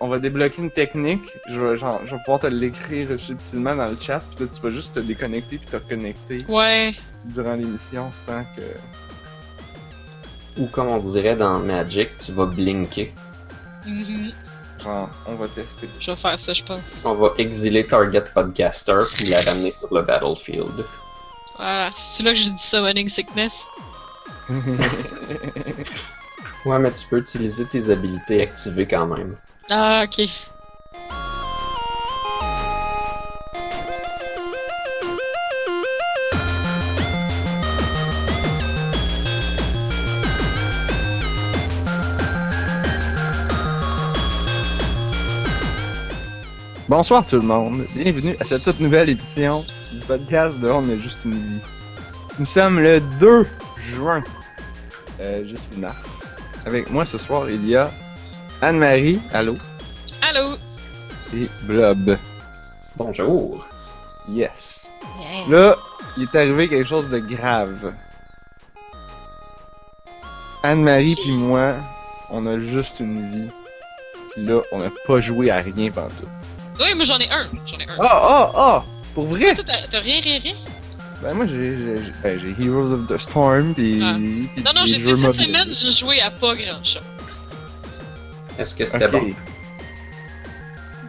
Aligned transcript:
on 0.00 0.08
va 0.08 0.18
débloquer 0.18 0.62
une 0.62 0.70
technique. 0.70 1.22
Je 1.48 1.60
vais, 1.60 1.76
genre, 1.78 2.00
je 2.06 2.14
vais 2.14 2.20
pouvoir 2.24 2.40
te 2.40 2.46
l'écrire 2.46 3.08
subtilement 3.18 3.76
dans 3.76 3.88
le 3.88 3.96
chat. 4.00 4.20
Puis 4.34 4.44
là, 4.46 4.50
tu 4.54 4.60
vas 4.62 4.70
juste 4.70 4.94
te 4.94 5.00
déconnecter 5.00 5.58
puis 5.58 5.66
te 5.66 5.76
reconnecter 5.76 6.38
Ouais. 6.48 6.94
durant 7.24 7.54
l'émission 7.54 8.10
sans 8.12 8.42
que. 8.56 8.62
Ou 10.60 10.66
comme 10.68 10.88
on 10.88 10.98
dirait 10.98 11.36
dans 11.36 11.58
Magic, 11.58 12.08
tu 12.18 12.32
vas 12.32 12.46
blinker. 12.46 13.12
Mhm. 13.86 14.32
Genre, 14.82 15.10
on 15.26 15.34
va 15.34 15.48
tester. 15.48 15.88
Je 16.00 16.10
vais 16.10 16.16
faire 16.16 16.40
ça, 16.40 16.52
je 16.54 16.62
pense. 16.62 17.02
On 17.04 17.14
va 17.14 17.32
exiler 17.38 17.86
Target 17.86 18.24
Podcaster 18.32 19.02
puis 19.14 19.26
la 19.26 19.42
ramener 19.42 19.70
sur 19.70 19.92
le 19.92 20.02
battlefield. 20.02 20.84
Voilà. 21.56 21.90
C'est 21.96 22.22
là 22.22 22.30
que 22.32 22.38
j'ai 22.38 22.50
dit 22.50 22.58
Summoning 22.62 23.08
Sickness? 23.08 23.64
Ouais, 26.64 26.78
mais 26.80 26.90
tu 26.92 27.06
peux 27.06 27.18
utiliser 27.18 27.64
tes 27.64 27.90
habilités 27.90 28.42
activées 28.42 28.86
quand 28.86 29.06
même. 29.06 29.36
Ah, 29.68 30.04
ok. 30.04 30.28
Bonsoir 46.88 47.26
tout 47.26 47.34
le 47.34 47.42
monde, 47.42 47.84
bienvenue 47.96 48.36
à 48.38 48.44
cette 48.44 48.62
toute 48.62 48.78
nouvelle 48.78 49.08
édition 49.08 49.64
du 49.92 49.98
podcast 50.02 50.60
de 50.60 50.68
On 50.68 50.88
a 50.88 50.96
juste 50.96 51.18
une 51.24 51.32
vie. 51.32 51.60
Nous 52.38 52.46
sommes 52.46 52.78
le 52.78 53.00
2 53.18 53.44
juin. 53.96 54.22
Euh, 55.18 55.42
je 55.44 55.56
suis 55.56 55.80
Marc. 55.80 56.06
Avec 56.64 56.88
moi 56.92 57.04
ce 57.04 57.18
soir, 57.18 57.50
il 57.50 57.66
y 57.68 57.74
a 57.74 57.90
Anne-Marie, 58.62 59.20
allô, 59.32 59.56
Allô? 60.22 60.56
et 61.34 61.48
Blob. 61.62 62.16
Bonjour! 62.96 63.66
Yes. 64.28 64.88
Yeah. 65.20 65.48
Là, 65.58 65.76
il 66.16 66.22
est 66.24 66.34
arrivé 66.34 66.68
quelque 66.68 66.88
chose 66.88 67.08
de 67.10 67.18
grave. 67.18 67.92
Anne-Marie 70.62 71.16
puis 71.22 71.32
moi, 71.32 71.74
on 72.30 72.46
a 72.46 72.58
juste 72.58 72.98
une 73.00 73.30
vie. 73.30 73.50
Puis 74.32 74.46
là, 74.46 74.60
on 74.72 74.78
n'a 74.78 74.90
pas 75.06 75.20
joué 75.20 75.50
à 75.50 75.58
rien 75.60 75.90
pendant 75.90 76.08
tout. 76.08 76.28
Oui, 76.80 76.94
mais 76.96 77.04
j'en 77.04 77.18
ai 77.18 77.30
un. 77.30 77.46
J'en 77.66 77.78
ai 77.78 77.84
un. 77.84 77.96
Ah, 78.00 78.20
ah, 78.22 78.52
ah! 78.54 78.84
Pour 79.14 79.26
vrai? 79.26 79.54
Toi, 79.54 79.64
t'as 79.90 80.00
rien, 80.00 80.20
rien, 80.20 80.40
rien? 80.40 80.54
Ben 81.22 81.32
moi 81.32 81.46
j'ai 81.46 81.74
ben, 82.22 82.38
Heroes 82.60 82.92
of 82.92 83.06
the 83.08 83.16
Storm 83.16 83.74
pis, 83.74 84.02
Ah. 84.04 84.16
pis 84.16 84.50
Non, 84.62 84.72
non, 84.74 84.84
j'ai 84.84 84.98
dit 84.98 85.18
cette 85.18 85.32
semaine, 85.32 85.68
j'ai 85.72 85.90
joué 85.90 86.20
à 86.20 86.30
pas 86.30 86.54
grand 86.54 86.84
chose. 86.84 87.35
Est-ce 88.58 88.74
que 88.74 88.86
c'était 88.86 89.06
Ok. 89.06 89.12
bon? 89.12 89.34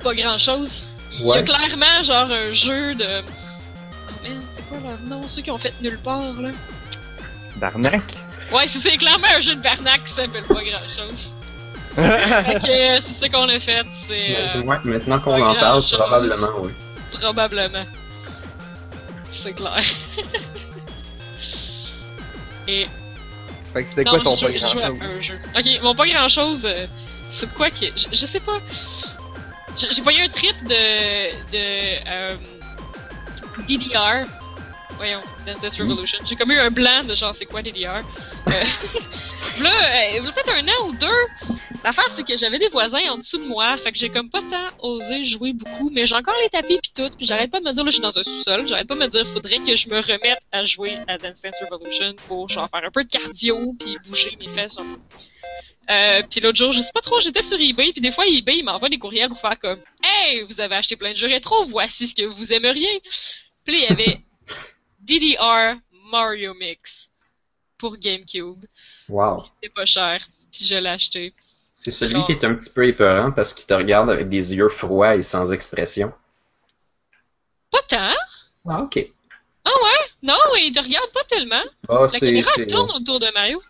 Pas 0.04 0.14
grand 0.14 0.38
chose. 0.38 0.90
Il 1.14 1.22
y 1.22 1.30
Ouais. 1.30 1.38
a 1.40 1.44
clairement, 1.44 2.04
genre, 2.04 2.30
un 2.32 2.52
jeu 2.52 2.94
de. 2.96 3.06
Oh 3.06 4.12
man, 4.24 4.42
c'est 4.56 4.68
quoi 4.70 4.78
leur 4.80 5.00
nom, 5.02 5.28
ceux 5.28 5.42
qui 5.42 5.52
ont 5.52 5.58
fait 5.58 5.74
nulle 5.82 6.00
part, 6.00 6.34
là? 6.42 6.50
Darnac. 7.58 8.04
Ouais, 8.52 8.68
c'est 8.68 8.80
c'est 8.80 8.98
clairement 8.98 9.28
un 9.36 9.40
jeu 9.42 9.56
de 9.56 9.62
Barnac 9.62 10.04
qui 10.06 10.14
s'appelle 10.14 10.44
pas 10.44 10.64
grand 10.64 10.88
chose. 10.88 11.34
Fait 11.98 12.60
que 12.60 12.68
euh, 12.98 13.00
c'est 13.02 13.14
ça 13.14 13.30
qu'on 13.30 13.50
a 13.50 13.60
fait, 13.60 13.84
c'est. 14.08 14.38
euh, 14.38 14.62
Ouais, 14.62 14.78
maintenant 14.84 15.20
qu'on 15.20 15.34
en 15.42 15.56
parle, 15.56 15.80
grand-chose. 15.82 15.98
probablement, 15.98 16.48
oui. 16.62 16.72
Probablement. 17.12 17.86
C'est 19.32 19.54
clair. 19.54 19.82
Et 22.68 22.88
fait 23.74 23.84
que 23.84 23.90
c'était 23.90 24.04
quoi 24.04 24.20
ton 24.20 24.32
pas 24.32 24.36
joué- 24.36 24.54
grand 24.60 24.68
j'ai 24.70 24.78
joué 24.78 24.84
à 24.84 24.88
chose? 24.88 25.02
un 25.18 25.22
jeu. 25.22 25.40
Ok, 25.58 25.84
mon 25.84 25.96
pas 25.96 26.06
grand 26.08 26.28
chose, 26.28 26.68
c'est 27.30 27.48
de 27.48 27.54
quoi 27.54 27.70
que. 27.70 27.86
Je, 27.96 28.08
je 28.12 28.26
sais 28.26 28.40
pas. 28.40 28.60
J'ai 29.76 30.02
eu 30.02 30.24
un 30.24 30.30
trip 30.30 30.56
de. 30.64 31.52
de. 31.52 32.10
euh, 32.10 32.36
DDR. 33.68 34.26
Voyons, 34.98 35.22
Dance 35.46 35.62
Dance 35.62 35.80
Revolution. 35.80 36.18
J'ai 36.26 36.36
comme 36.36 36.52
eu 36.52 36.58
un 36.58 36.72
blanc 36.72 37.04
de 37.04 37.14
genre, 37.14 37.36
c'est 37.36 37.46
quoi 37.46 37.62
DDR? 37.62 38.02
Euh, 38.48 38.52
là, 39.62 40.16
euh, 40.16 40.22
peut-être 40.24 40.50
un 40.52 40.68
an 40.68 40.88
ou 40.88 40.94
deux. 40.94 41.56
L'affaire, 41.84 42.10
c'est 42.10 42.26
que 42.26 42.36
j'avais 42.36 42.58
des 42.58 42.70
voisins 42.70 43.00
en 43.12 43.18
dessous 43.18 43.38
de 43.38 43.48
moi, 43.48 43.78
fait 43.78 43.92
que 43.92 44.00
j'ai 44.00 44.10
comme 44.10 44.30
pas 44.30 44.42
tant 44.42 44.68
osé 44.80 45.24
jouer 45.24 45.54
beaucoup, 45.54 45.92
mais 45.92 46.06
j'ai 46.08 46.16
encore 46.16 46.34
les 46.42 46.50
tapis 46.50 46.80
pis 46.82 46.92
tout, 46.92 47.10
puis 47.16 47.26
j'arrête 47.28 47.52
pas 47.52 47.60
de 47.60 47.66
me 47.66 47.72
dire, 47.72 47.84
là, 47.84 47.90
je 47.90 47.94
suis 47.94 48.02
dans 48.02 48.18
un 48.18 48.24
sous-sol, 48.24 48.68
j'arrête 48.68 48.88
pas 48.88 48.96
de 48.96 49.00
me 49.00 49.08
dire, 49.08 49.26
faudrait 49.28 49.60
que 49.60 49.76
je 49.76 49.88
me 49.88 49.98
remette 49.98 50.40
à 50.52 50.64
jouer 50.64 50.98
à 51.08 51.18
Dance 51.18 51.42
Dance 51.42 51.56
Revolution 51.70 52.16
pour, 52.28 52.50
genre, 52.50 52.68
faire 52.70 52.84
un 52.84 52.92
peu 52.92 53.04
de 53.04 53.10
cardio 53.10 53.76
puis 53.80 53.98
bouger 54.08 54.36
mes 54.40 54.48
fesses 54.48 54.80
un 54.80 54.84
peu. 54.84 55.00
Euh, 55.90 56.22
puis 56.30 56.42
l'autre 56.42 56.58
jour, 56.58 56.72
je 56.72 56.82
sais 56.82 56.92
pas 56.94 57.02
trop, 57.02 57.20
j'étais 57.22 57.42
sur 57.42 57.60
eBay, 57.60 57.92
puis 57.94 58.02
des 58.02 58.12
fois 58.12 58.26
eBay 58.28 58.62
m'envoie 58.62 58.90
des 58.90 58.98
courriels 59.00 59.30
pour 59.30 59.40
faire 59.40 59.58
comme 59.58 59.80
Hey, 60.04 60.42
vous 60.44 60.60
avez 60.60 60.76
acheté 60.76 60.96
plein 60.96 61.12
de 61.12 61.18
jeux 61.18 61.28
rétro, 61.28 61.64
voici 61.66 62.08
ce 62.08 62.16
que 62.16 62.26
vous 62.26 62.54
aimeriez. 62.54 63.02
Puis 63.64 63.78
il 63.78 63.82
y 63.82 63.86
avait 63.88 64.22
DDR 65.00 65.78
Mario 66.12 66.54
Mix 66.56 67.10
pour 67.78 67.96
GameCube. 67.98 68.66
Wow. 69.08 69.38
C'était 69.40 69.74
pas 69.74 69.86
cher, 69.86 70.28
puis 70.52 70.66
je 70.66 70.76
l'ai 70.76 70.90
acheté. 70.90 71.34
C'est 71.74 71.92
celui 71.92 72.24
qui 72.24 72.32
est 72.32 72.44
un 72.44 72.56
petit 72.56 72.72
peu 72.72 72.88
épeurant 72.88 73.32
parce 73.32 73.54
qu'il 73.54 73.66
te 73.66 73.74
regarde 73.74 74.10
avec 74.10 74.30
des 74.30 74.56
yeux 74.56 74.70
froids 74.70 75.16
et 75.16 75.24
sans 75.24 75.54
expression. 75.54 76.12
Pas 77.72 77.82
tant. 77.88 78.16
Ah, 78.68 78.82
ok. 78.82 79.12
Non, 80.24 80.36
il 80.58 80.72
te 80.72 80.82
regarde 80.82 81.12
pas 81.14 81.24
tellement. 81.26 81.64
Ah, 81.88 82.08
La 82.12 82.20
caméra 82.20 82.52
tourne 82.68 82.92
autour 82.92 83.20
de 83.20 83.28
Mario. 83.34 83.62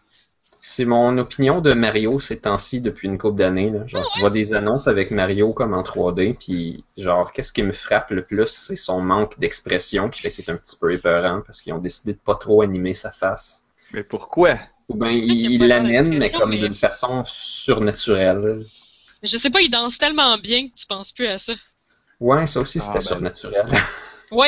C'est 0.61 0.85
mon 0.85 1.17
opinion 1.17 1.61
de 1.61 1.73
Mario 1.73 2.19
ces 2.19 2.39
temps-ci 2.41 2.81
depuis 2.81 3.07
une 3.07 3.17
couple 3.17 3.37
d'années. 3.37 3.69
là. 3.69 3.85
Genre, 3.87 4.03
Ah 4.05 4.11
tu 4.13 4.19
vois 4.19 4.29
des 4.29 4.53
annonces 4.53 4.87
avec 4.87 5.11
Mario 5.11 5.53
comme 5.53 5.73
en 5.73 5.83
3D, 5.83 6.35
puis 6.37 6.83
genre, 6.97 7.31
qu'est-ce 7.31 7.51
qui 7.53 7.63
me 7.63 7.71
frappe 7.71 8.11
le 8.11 8.23
plus, 8.23 8.47
c'est 8.47 8.75
son 8.75 9.01
manque 9.01 9.39
d'expression 9.39 10.09
qui 10.09 10.21
fait 10.21 10.31
qu'il 10.31 10.45
est 10.45 10.51
un 10.51 10.57
petit 10.57 10.75
peu 10.77 10.91
épeurant 10.93 11.41
parce 11.45 11.61
qu'ils 11.61 11.73
ont 11.73 11.77
décidé 11.79 12.13
de 12.13 12.19
pas 12.19 12.35
trop 12.35 12.61
animer 12.61 12.93
sa 12.93 13.11
face. 13.11 13.63
Mais 13.93 14.03
pourquoi? 14.03 14.55
Ou 14.89 14.95
bien 14.95 15.09
il 15.09 15.65
l'amène, 15.67 16.17
mais 16.17 16.31
comme 16.31 16.49
mais- 16.51 16.59
d'une 16.59 16.73
façon 16.73 17.23
surnaturelle. 17.25 18.63
Je 19.23 19.37
sais 19.37 19.49
pas, 19.49 19.61
il 19.61 19.69
danse 19.69 19.97
tellement 19.97 20.37
bien 20.37 20.67
que 20.69 20.73
tu 20.75 20.85
penses 20.85 21.11
plus 21.11 21.27
à 21.27 21.37
ça. 21.37 21.53
Ouais, 22.19 22.47
ça 22.47 22.59
aussi 22.61 22.77
Ah, 22.79 22.81
c'était 22.81 22.99
ben. 22.99 23.01
surnaturel. 23.01 23.71
Oui, 24.31 24.47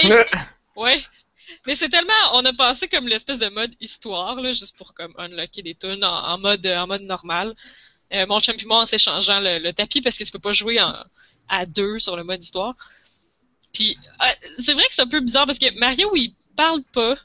ouais. 0.76 0.98
Mais 1.66 1.76
c'est 1.76 1.90
tellement, 1.90 2.14
on 2.34 2.46
a 2.46 2.54
passé 2.54 2.88
comme 2.88 3.08
l'espèce 3.08 3.40
de 3.40 3.50
mode 3.50 3.74
histoire 3.80 4.36
là, 4.36 4.52
juste 4.52 4.78
pour 4.78 4.94
comme 4.94 5.14
unlocker 5.18 5.62
des 5.64 5.76
tunes 5.76 6.04
en, 6.04 6.38
mode 6.38 6.66
en 6.66 6.88
mode 6.88 7.04
normal. 7.04 7.56
Euh, 8.14 8.26
mon 8.28 8.40
chum 8.40 8.56
et 8.60 8.66
moi 8.66 8.82
en 8.82 8.86
s'échangeant 8.86 9.40
le, 9.40 9.60
le 9.60 9.74
tapis 9.74 10.02
parce 10.02 10.18
que 10.18 10.24
tu 10.24 10.32
peux 10.32 10.40
pas 10.40 10.52
jouer 10.52 10.82
en, 10.82 10.96
à 11.50 11.66
deux 11.66 12.00
sur 12.00 12.16
le 12.16 12.24
mode 12.24 12.42
histoire. 12.42 12.76
Puis 13.74 13.98
euh, 14.22 14.26
c'est 14.60 14.74
vrai 14.74 14.84
que 14.88 14.94
c'est 14.94 15.02
un 15.02 15.08
peu 15.08 15.20
bizarre 15.20 15.46
parce 15.46 15.60
que 15.60 15.78
Mario 15.78 16.16
il 16.16 16.34
parle 16.56 16.84
pas, 16.94 17.16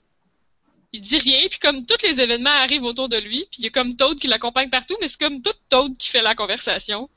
il 0.92 1.00
dit 1.00 1.18
rien 1.18 1.46
puis 1.48 1.58
comme 1.58 1.84
tous 1.86 2.02
les 2.02 2.20
événements 2.20 2.50
arrivent 2.50 2.84
autour 2.84 3.08
de 3.08 3.16
lui 3.16 3.46
puis 3.50 3.60
il 3.60 3.64
y 3.64 3.66
a 3.66 3.70
comme 3.70 3.96
Toad 3.96 4.18
qui 4.18 4.26
l'accompagne 4.26 4.70
partout 4.70 4.96
mais 5.00 5.08
c'est 5.08 5.20
comme 5.20 5.42
tout 5.42 5.54
Toad 5.68 5.96
qui 5.96 6.08
fait 6.08 6.22
la 6.22 6.34
conversation 6.34 7.08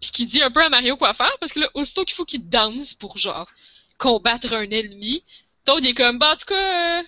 puis 0.00 0.10
qui 0.10 0.26
dit 0.26 0.42
un 0.42 0.50
peu 0.50 0.62
à 0.62 0.68
Mario 0.68 0.96
quoi 0.96 1.14
faire 1.14 1.36
parce 1.40 1.52
que 1.52 1.60
là 1.60 1.70
aussitôt 1.74 2.04
qu'il 2.04 2.14
faut 2.14 2.24
qu'il 2.24 2.48
danse 2.48 2.94
pour 2.94 3.16
genre 3.16 3.50
combattre 3.96 4.52
un 4.52 4.68
ennemi 4.68 5.24
Toad 5.64 5.84
il 5.84 5.90
est 5.90 5.94
comme, 5.94 6.18
bah, 6.18 6.32
en 6.32 6.36
tout 6.36 6.46
cas, 6.46 7.00
euh, 7.00 7.02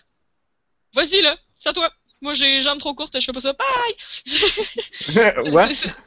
vas-y 0.95 1.21
là, 1.23 1.37
c'est 1.55 1.69
à 1.69 1.73
toi. 1.73 1.91
Moi 2.23 2.35
j'ai 2.35 2.47
les 2.47 2.63
jambes 2.63 2.79
trop 2.79 2.95
courtes, 2.95 3.19
je 3.19 3.25
fais 3.25 3.33
pas 3.33 3.41
ça. 3.41 3.53
Bye! 3.53 3.97
C'est- 5.75 5.95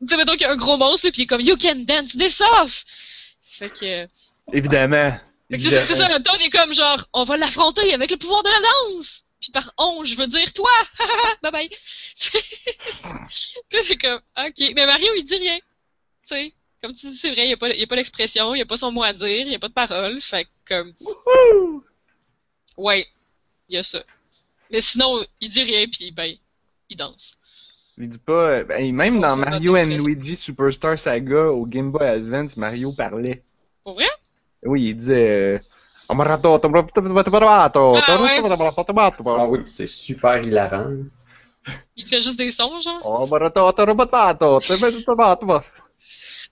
Tu 0.00 0.08
sais, 0.08 0.16
mettons 0.16 0.32
qu'il 0.32 0.40
y 0.40 0.44
a 0.46 0.50
un 0.50 0.56
gros 0.56 0.76
monstre, 0.76 1.08
pis 1.10 1.20
il 1.20 1.22
est 1.22 1.26
comme, 1.28 1.40
you 1.40 1.56
can 1.56 1.76
dance 1.86 2.16
this 2.16 2.40
off! 2.40 2.84
Fait 3.44 3.70
que, 3.70 3.84
euh, 4.02 4.06
Évidemment. 4.52 5.12
fait 5.48 5.56
que 5.58 5.62
c'est 5.62 5.70
ça, 5.70 5.86
c'est 5.86 5.94
ça, 5.96 6.08
le 6.08 6.20
Toad 6.20 6.40
est 6.40 6.50
comme 6.50 6.74
genre, 6.74 7.04
on 7.12 7.22
va 7.22 7.36
l'affronter 7.36 7.94
avec 7.94 8.10
le 8.10 8.16
pouvoir 8.16 8.42
de 8.42 8.48
la 8.48 8.60
danse! 8.96 9.22
Puis 9.40 9.52
par 9.52 9.72
on, 9.78 10.02
je 10.02 10.16
veux 10.16 10.26
dire 10.26 10.52
toi! 10.52 10.70
bye 11.42 11.52
bye! 11.52 11.68
Puis 11.68 12.38
là, 13.72 13.80
c'est 13.86 13.96
comme, 14.00 14.20
ok. 14.38 14.72
Mais 14.74 14.86
Mario, 14.86 15.12
il 15.16 15.22
dit 15.24 15.36
rien. 15.36 15.58
Tu 16.28 16.34
sais, 16.34 16.54
comme 16.82 16.92
tu 16.92 17.06
dis, 17.08 17.16
c'est 17.16 17.30
vrai, 17.32 17.44
il 17.46 17.50
y 17.50 17.52
a 17.52 17.56
pas, 17.56 17.70
il 17.70 17.80
y 17.80 17.84
a 17.84 17.86
pas 17.86 17.96
d'expression, 17.96 18.54
il 18.54 18.58
y 18.58 18.62
a 18.62 18.66
pas 18.66 18.76
son 18.76 18.90
mot 18.92 19.02
à 19.02 19.12
dire, 19.12 19.46
il 19.46 19.52
y 19.52 19.54
a 19.54 19.58
pas 19.58 19.68
de 19.68 19.72
parole. 19.72 20.20
Fait 20.20 20.44
que, 20.44 20.50
comme, 20.68 20.92
ouais, 22.76 23.06
il 23.68 23.76
y 23.76 23.78
a 23.78 23.82
ça. 23.82 24.02
Mais 24.70 24.80
sinon, 24.80 25.22
il 25.40 25.48
dit 25.48 25.62
rien, 25.62 25.86
puis 25.90 26.10
ben, 26.10 26.34
il 26.88 26.96
danse. 26.96 27.36
Il 27.98 28.08
dit 28.08 28.18
pas. 28.18 28.32
euh, 28.32 28.64
Ben, 28.64 28.92
même 28.94 29.20
dans 29.20 29.36
Mario 29.36 29.76
and. 29.76 29.96
Luigi 30.06 30.36
Superstar 30.36 30.98
Saga 30.98 31.48
au 31.50 31.66
Game 31.66 31.90
Boy 31.92 32.06
Advance, 32.06 32.56
Mario 32.56 32.92
parlait. 32.92 33.42
Pour 33.84 33.94
vrai? 33.94 34.08
Oui, 34.64 34.88
il 34.88 34.96
disait. 34.96 35.56
euh, 35.56 35.58
Ah, 37.96 38.06
ouais. 38.22 38.36
Ah 39.38 39.46
oui, 39.46 39.60
c'est 39.66 39.86
super 39.86 40.42
hilarant. 40.42 40.96
Il 41.96 42.06
fait 42.08 42.20
juste 42.20 42.38
des 42.38 42.50
sons, 42.50 42.80
genre? 42.80 43.00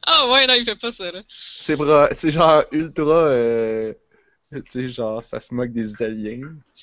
Ah 0.06 0.29
ouais, 0.31 0.47
non, 0.47 0.55
il 0.55 0.64
fait 0.64 0.76
pas 0.81 0.93
ça, 0.93 1.11
là. 1.12 1.20
C'est 1.29 1.76
bra- 1.76 2.08
c'est 2.12 2.31
genre 2.31 2.64
ultra. 2.73 3.05
Euh... 3.29 3.93
Tu 4.52 4.62
sais, 4.70 4.88
genre, 4.88 5.23
ça 5.23 5.38
se 5.41 5.55
moque 5.55 5.73
des 5.73 5.93
Italiens. 5.93 6.41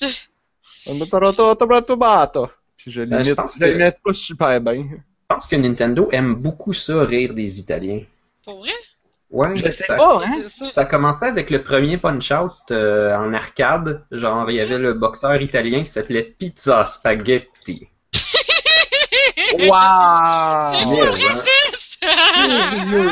Puis 2.76 2.90
je 2.90 3.02
Ben, 3.02 3.18
je 3.18 3.22
l'imite 3.24 3.36
pense 3.36 3.54
je 3.54 3.60
que- 3.60 3.64
l'imite 3.66 3.96
pas 4.04 4.14
super 4.14 4.60
bien. 4.60 4.86
Je 4.92 5.34
pense 5.34 5.46
que 5.46 5.56
Nintendo 5.56 6.08
aime 6.12 6.34
beaucoup 6.36 6.72
ça, 6.72 7.04
rire 7.04 7.34
des 7.34 7.58
Italiens. 7.60 8.00
Pour 8.44 8.60
vrai? 8.60 8.72
Ouais, 9.30 9.54
Je 9.56 9.68
sais 9.68 9.84
ça, 9.84 9.96
pas, 9.96 10.22
hein? 10.24 10.48
Ça. 10.48 10.70
ça 10.70 10.84
commençait 10.86 11.26
avec 11.26 11.50
le 11.50 11.62
premier 11.62 11.98
Punch-Out 11.98 12.70
euh, 12.70 13.14
en 13.14 13.34
arcade. 13.34 14.02
Genre, 14.10 14.50
il 14.50 14.56
y 14.56 14.60
avait 14.60 14.78
le 14.78 14.94
boxeur 14.94 15.38
italien 15.42 15.80
qui 15.84 15.90
s'appelait 15.90 16.22
Pizza 16.38 16.82
Spaghetti. 16.86 17.88
Waouh! 19.58 19.70
Hein, 19.70 21.42
Sérieux? 22.02 23.10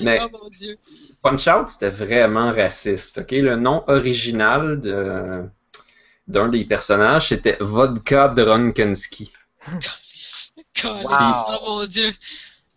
mais 0.00 0.18
oh 0.22 0.28
mon 0.32 0.48
dieu. 0.48 0.78
Punch-Out, 1.22 1.68
c'était 1.68 1.90
vraiment 1.90 2.52
raciste. 2.52 3.18
ok? 3.18 3.30
Le 3.32 3.56
nom 3.56 3.84
original 3.86 4.80
de 4.80 5.44
d'un 6.26 6.48
des 6.48 6.64
personnages, 6.64 7.28
c'était 7.28 7.56
Vodka 7.60 8.28
Drunkenski. 8.28 9.32
Wow. 10.84 11.08
Oh 11.10 11.58
mon 11.80 11.86
dieu. 11.86 12.08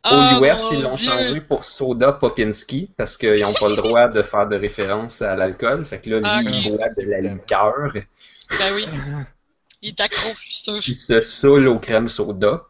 Au 0.04 0.10
Oh, 0.12 0.44
US, 0.44 0.60
ils 0.72 0.82
l'ont 0.82 0.96
Dieu. 0.96 1.08
changé 1.12 1.42
pour 1.42 1.64
Soda 1.64 2.12
Popinski 2.14 2.92
parce 2.98 3.18
qu'ils 3.18 3.42
n'ont 3.42 3.54
pas 3.54 3.70
le 3.70 3.76
droit 3.76 4.08
de 4.08 4.24
faire 4.24 4.48
de 4.50 4.56
référence 4.56 5.22
à 5.22 5.36
l'alcool. 5.36 5.86
Fait 5.86 6.02
que 6.02 6.10
là, 6.10 6.18
lui, 6.20 6.26
Ah, 6.26 6.42
il 6.44 6.76
boit 6.76 6.90
de 6.90 7.04
la 7.04 7.22
liqueur. 7.22 7.92
Ben 7.94 8.74
oui. 8.74 8.88
Il 9.84 9.90
est 9.90 10.00
accro, 10.00 10.30
je 10.34 10.40
suis 10.42 10.56
sûr. 10.56 10.80
Il 10.88 10.96
se 10.96 11.22
saoule 11.22 11.68
au 11.68 11.78
crème 11.80 12.08
soda. 12.10 12.64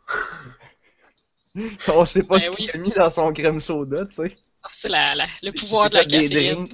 On 1.87 2.05
sait 2.05 2.23
pas 2.23 2.37
Ben 2.37 2.39
ce 2.39 2.49
oui. 2.51 2.55
qu'il 2.57 2.71
a 2.71 2.77
mis 2.77 2.91
dans 2.91 3.09
son 3.09 3.31
crème 3.33 3.59
soda, 3.59 4.05
tu 4.05 4.15
sais. 4.15 4.37
Ah, 4.63 4.69
C'est 4.71 4.89
la, 4.89 5.13
la- 5.15 5.27
le 5.43 5.51
pouvoir 5.51 5.89
de 5.89 5.95
la 5.95 6.05
caféine. 6.05 6.67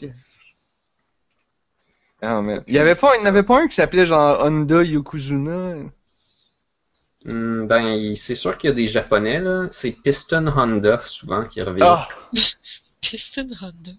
Ah, 2.22 2.42
mais 2.44 2.60
il 2.68 2.76
y 2.76 2.78
avait 2.80 2.94
pas, 2.96 3.16
il 3.16 3.22
n'y 3.22 3.26
en 3.26 3.30
avait 3.30 3.42
pas 3.44 3.60
un 3.62 3.68
qui 3.68 3.76
s'appelait 3.76 4.06
genre 4.06 4.44
Honda 4.44 4.84
Yokozuna? 4.84 5.78
Hmm, 7.26 7.68
ben, 7.68 8.16
c'est 8.16 8.34
sûr 8.36 8.58
qu'il 8.58 8.70
y 8.70 8.74
a 8.74 8.76
des 8.76 8.88
japonais, 8.88 9.40
là. 9.40 9.68
C'est 9.72 9.92
Piston 9.92 10.48
Honda, 10.48 11.00
souvent, 11.00 11.46
qui 11.46 11.62
revient. 11.62 11.84
Ah! 11.84 12.08
Piston 13.02 13.48
Honda. 13.62 13.92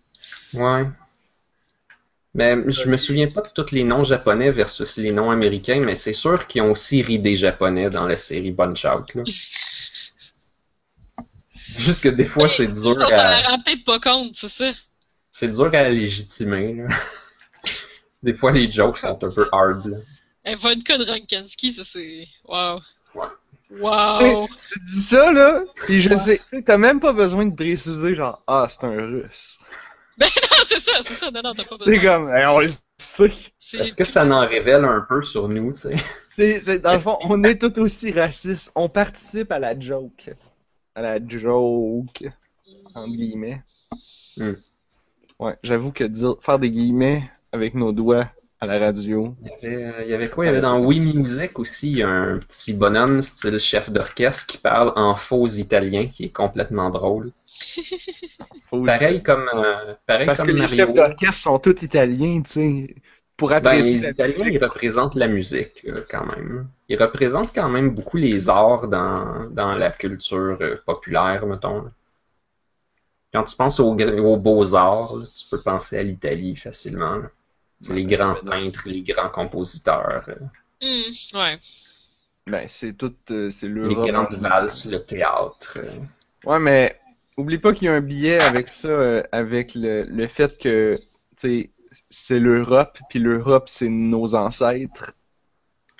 Ouais. 0.55 0.87
Mais 2.33 2.57
je 2.71 2.89
me 2.89 2.97
souviens 2.97 3.29
pas 3.31 3.43
de 3.43 3.51
tous 3.55 3.71
les 3.71 3.85
noms 3.85 4.03
japonais 4.03 4.51
versus 4.51 4.97
les 4.97 5.13
noms 5.13 5.31
américains, 5.31 5.81
mais 5.81 5.95
c'est 5.95 6.15
sûr 6.15 6.47
qu'ils 6.47 6.63
ont 6.63 6.71
aussi 6.71 7.03
ri 7.03 7.19
des 7.19 7.37
japonais 7.37 7.91
dans 7.91 8.07
la 8.07 8.17
série 8.17 8.51
Punch 8.53 8.87
Out, 8.87 9.15
là. 9.15 9.25
Juste 11.79 12.03
que 12.03 12.09
des 12.09 12.25
fois, 12.25 12.49
c'est 12.49 12.67
dur 12.67 12.97
Non, 12.97 13.09
ça 13.09 13.29
à... 13.29 13.41
rend 13.43 13.59
peut-être 13.59 13.85
pas 13.85 14.01
compte, 14.01 14.35
c'est 14.35 14.49
ça. 14.49 14.73
C'est 15.31 15.49
dur 15.49 15.71
à 15.73 15.89
légitimer, 15.89 16.75
là. 16.75 16.89
Des 18.25 18.35
fois, 18.35 18.51
les 18.51 18.69
jokes 18.69 18.99
sont 18.99 19.23
un 19.23 19.31
peu 19.31 19.49
hard, 19.53 19.87
là. 19.87 19.97
Un 20.45 20.57
vodka 20.57 20.99
de 20.99 21.05
Rankinski, 21.05 21.73
ça 21.73 21.85
c'est. 21.85 22.27
Wow. 22.45 22.81
Ouais. 23.15 23.27
Wow. 23.71 24.49
Tu 24.73 24.81
dis 24.87 25.01
ça, 25.01 25.31
là, 25.31 25.63
pis 25.87 26.01
je 26.01 26.17
sais, 26.17 26.39
tu 26.39 26.57
sais, 26.57 26.63
t'as 26.63 26.79
même 26.79 27.01
pas 27.01 27.13
besoin 27.13 27.47
de 27.47 27.55
préciser, 27.55 28.15
genre, 28.15 28.43
ah, 28.47 28.67
c'est 28.69 28.85
un 28.85 28.97
russe. 28.97 29.59
non, 30.21 30.27
c'est 30.67 30.81
ça, 30.81 30.93
c'est 31.03 31.15
ça. 31.15 31.31
Non, 31.31 31.43
non, 31.45 31.53
t'as 31.55 31.65
pas 31.65 31.77
besoin. 31.77 31.95
C'est 31.95 32.01
comme, 32.01 32.31
hey, 32.35 32.47
on 32.47 32.61
le 32.61 32.71
sait. 32.97 33.31
Est-ce 33.75 33.95
que 33.95 34.05
ça 34.05 34.25
en 34.25 34.47
révèle 34.47 34.85
un 34.85 35.05
peu 35.09 35.23
sur 35.23 35.49
nous, 35.49 35.73
tu 35.75 35.83
sais? 35.83 35.97
C'est, 36.23 36.61
c'est, 36.61 36.79
dans 36.79 36.95
le 36.95 36.99
fond, 36.99 37.19
on 37.23 37.45
est 37.45 37.61
tout 37.61 37.79
aussi 37.79 38.11
racistes. 38.11 38.73
On 38.75 38.89
participe 38.89 39.53
à 39.53 39.59
la 39.59 39.79
joke. 39.79 40.31
À 40.99 41.00
la 41.00 41.19
joke, 41.25 42.25
entre 42.93 43.06
guillemets. 43.06 43.62
Hmm. 44.37 44.55
Ouais, 45.39 45.55
j'avoue 45.62 45.93
que 45.93 46.03
dire, 46.03 46.35
faire 46.41 46.59
des 46.59 46.73
guillemets 46.73 47.23
avec 47.53 47.75
nos 47.75 47.93
doigts 47.93 48.29
à 48.61 48.67
la 48.67 48.81
radio. 48.81 49.37
Il 49.41 49.47
y 49.47 49.53
avait, 49.53 49.85
euh, 49.85 50.05
il 50.05 50.11
y 50.11 50.15
avait 50.15 50.29
quoi? 50.29 50.45
Il 50.45 50.49
y 50.49 50.50
avait 50.50 50.59
dans 50.59 50.85
Wii 50.85 51.15
Music 51.15 51.56
aussi 51.61 52.03
un 52.03 52.41
petit 52.41 52.75
bonhomme 52.75 53.23
style 53.23 53.61
chef 53.61 53.91
d'orchestre 53.91 54.49
qui 54.49 54.59
parle 54.59 54.93
en 54.97 55.15
faux 55.15 55.47
italien, 55.47 56.09
qui 56.09 56.25
est 56.25 56.31
complètement 56.31 56.91
drôle. 56.91 57.31
Pareil 58.85 59.23
comme, 59.23 59.49
euh, 59.55 59.95
pareil 60.05 60.27
Parce 60.27 60.41
comme 60.41 60.49
que 60.49 60.53
les 60.56 60.67
chefs 60.67 60.93
d'orchestre 60.93 61.43
sont 61.43 61.59
tous 61.61 61.81
italiens, 61.83 62.43
tu 62.43 62.50
sais. 62.50 62.95
Pour 63.38 63.52
Ben, 63.62 63.81
les 63.81 63.99
la 64.00 64.11
Italiens, 64.11 64.49
ils 64.49 64.62
représentent 64.62 65.14
la 65.14 65.29
musique, 65.29 65.87
quand 66.11 66.26
même. 66.26 66.69
Ils 66.90 67.02
représentent 67.02 67.55
quand 67.55 67.70
même 67.70 67.90
beaucoup 67.94 68.19
les 68.19 68.50
arts 68.50 68.88
dans, 68.88 69.49
dans 69.50 69.75
la 69.75 69.90
culture 69.93 70.58
euh, 70.61 70.76
populaire, 70.85 71.46
mettons. 71.46 71.82
là. 71.85 71.90
Quand 73.32 73.44
tu 73.44 73.56
penses 73.56 73.81
aux, 73.81 73.94
aux 73.96 74.37
beaux-arts, 74.37 75.14
tu 75.35 75.46
peux 75.50 75.61
penser 75.62 75.96
à 75.99 76.02
l'Italie 76.02 76.56
facilement. 76.56 77.23
les 77.88 78.05
grands 78.05 78.35
peintres, 78.35 78.82
les 78.87 79.02
grands 79.02 79.31
compositeurs, 79.31 80.25
euh, 80.29 80.35
Hmm, 80.81 81.37
ouais. 81.38 81.58
Ben, 82.46 82.67
c'est 82.67 82.94
tout, 82.94 83.14
euh, 83.31 83.50
c'est 83.50 83.69
les 83.69 83.94
grandes 83.94 84.35
valses, 84.35 84.90
le 84.90 85.05
théâtre. 85.05 85.79
euh. 85.79 85.90
Ouais, 86.44 86.58
mais 86.58 86.99
oublie 87.37 87.58
pas 87.58 87.73
qu'il 87.73 87.87
y 87.87 87.88
a 87.88 87.94
un 87.94 88.00
billet 88.00 88.40
avec 88.40 88.69
ça, 88.70 88.88
euh, 88.88 89.23
avec 89.32 89.75
le, 89.75 90.05
le 90.05 90.26
fait 90.29 90.58
que, 90.58 90.96
tu 90.96 91.05
sais, 91.37 91.70
c'est 92.11 92.40
l'Europe, 92.40 92.99
puis 93.08 93.19
l'Europe, 93.19 93.69
c'est 93.69 93.88
nos 93.88 94.35
ancêtres. 94.35 95.14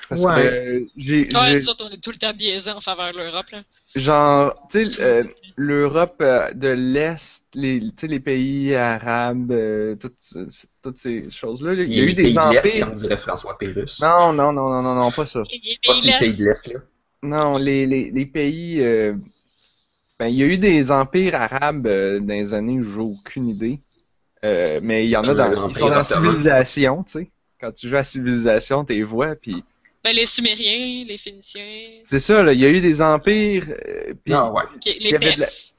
Parce 0.08 0.25
Ouais. 0.25 0.35
que 0.35 0.40
euh, 0.40 0.87
j'ai, 0.96 1.25
Ouais, 1.25 1.29
j'ai- 1.31 1.58
nous 1.61 1.69
autres, 1.69 1.85
on 1.87 1.90
est 1.90 2.02
tout 2.02 2.11
le 2.11 2.17
temps 2.19 2.32
biaisés 2.32 2.70
en 2.70 2.81
faveur 2.81 3.12
de 3.12 3.19
l'Europe, 3.19 3.50
là. 3.50 3.62
genre, 3.94 4.55
tu 4.70 4.90
sais, 4.90 5.02
euh, 5.02 5.25
l'Europe 5.56 6.17
euh, 6.20 6.50
de 6.52 6.69
l'Est, 6.69 7.44
les, 7.55 7.81
tu 7.81 7.93
sais, 8.00 8.06
les 8.06 8.20
pays 8.20 8.75
arabes, 8.75 9.50
euh, 9.52 9.96
toutes, 9.96 10.17
toutes 10.82 10.99
ces 10.99 11.29
choses-là, 11.31 11.75
là, 11.75 11.82
il 11.82 11.93
y 11.93 12.00
a 12.00 12.05
eu 12.05 12.14
des 12.14 12.23
pays 12.25 12.35
de 12.35 12.38
l'Est, 12.49 12.62
empires. 12.62 12.87
comme 12.87 12.96
dirait 12.96 13.17
François 13.17 13.58
Pérusse. 13.58 14.00
Non, 14.00 14.32
non, 14.32 14.52
non, 14.52 14.70
non, 14.70 14.82
non, 14.82 14.94
non, 14.94 15.11
pas 15.11 15.26
ça. 15.26 15.43
Et 15.50 15.58
les 15.62 15.79
Pas 15.85 15.93
pays 15.94 16.02
ces 16.02 16.08
là. 16.11 16.19
pays 16.20 16.37
de 16.37 16.44
l'Est, 16.44 16.67
là. 16.73 16.81
Non, 17.23 17.56
les, 17.58 17.87
les, 17.87 18.11
les 18.11 18.26
pays. 18.26 18.81
euh, 18.81 19.14
ben, 20.19 20.26
il 20.29 20.37
y 20.37 20.43
a 20.43 20.46
eu 20.46 20.58
des 20.58 20.90
empires 20.90 21.35
arabes 21.35 21.87
euh, 21.87 22.20
dans 22.20 22.35
les 22.35 22.55
années 22.55 22.79
où 22.79 22.82
j'ai 22.82 23.00
aucune 23.00 23.49
idée. 23.49 23.81
Euh, 24.44 24.81
mais 24.82 25.05
il 25.05 25.11
y 25.11 25.17
en 25.17 25.25
a 25.25 25.26
Comme 25.29 25.37
dans. 25.37 25.69
Ils 25.69 25.76
sont 25.76 25.88
dans. 25.88 26.02
Civilisation, 26.05 27.02
tu 27.05 27.12
sais. 27.12 27.31
Quand 27.61 27.73
tu 27.73 27.88
joues 27.88 27.96
à 27.96 28.05
Civilisation, 28.05 28.85
t'es 28.85 29.02
vois, 29.02 29.35
puis. 29.35 29.64
Ben, 30.05 30.14
les 30.14 30.26
Sumériens, 30.26 31.05
les 31.06 31.19
Phéniciens. 31.19 32.00
C'est 32.05 32.20
ça, 32.20 32.43
là. 32.43 32.52
Il 32.52 32.61
y 32.61 32.64
a 32.64 32.69
eu 32.69 32.81
des 32.81 33.02
empires. 33.02 33.64
euh, 33.69 34.14
puis- 34.25 34.32
Ah 34.32 34.50
ouais. 34.52 34.62
Les 35.00 35.11
la- 35.11 35.19
Perses. 35.19 35.75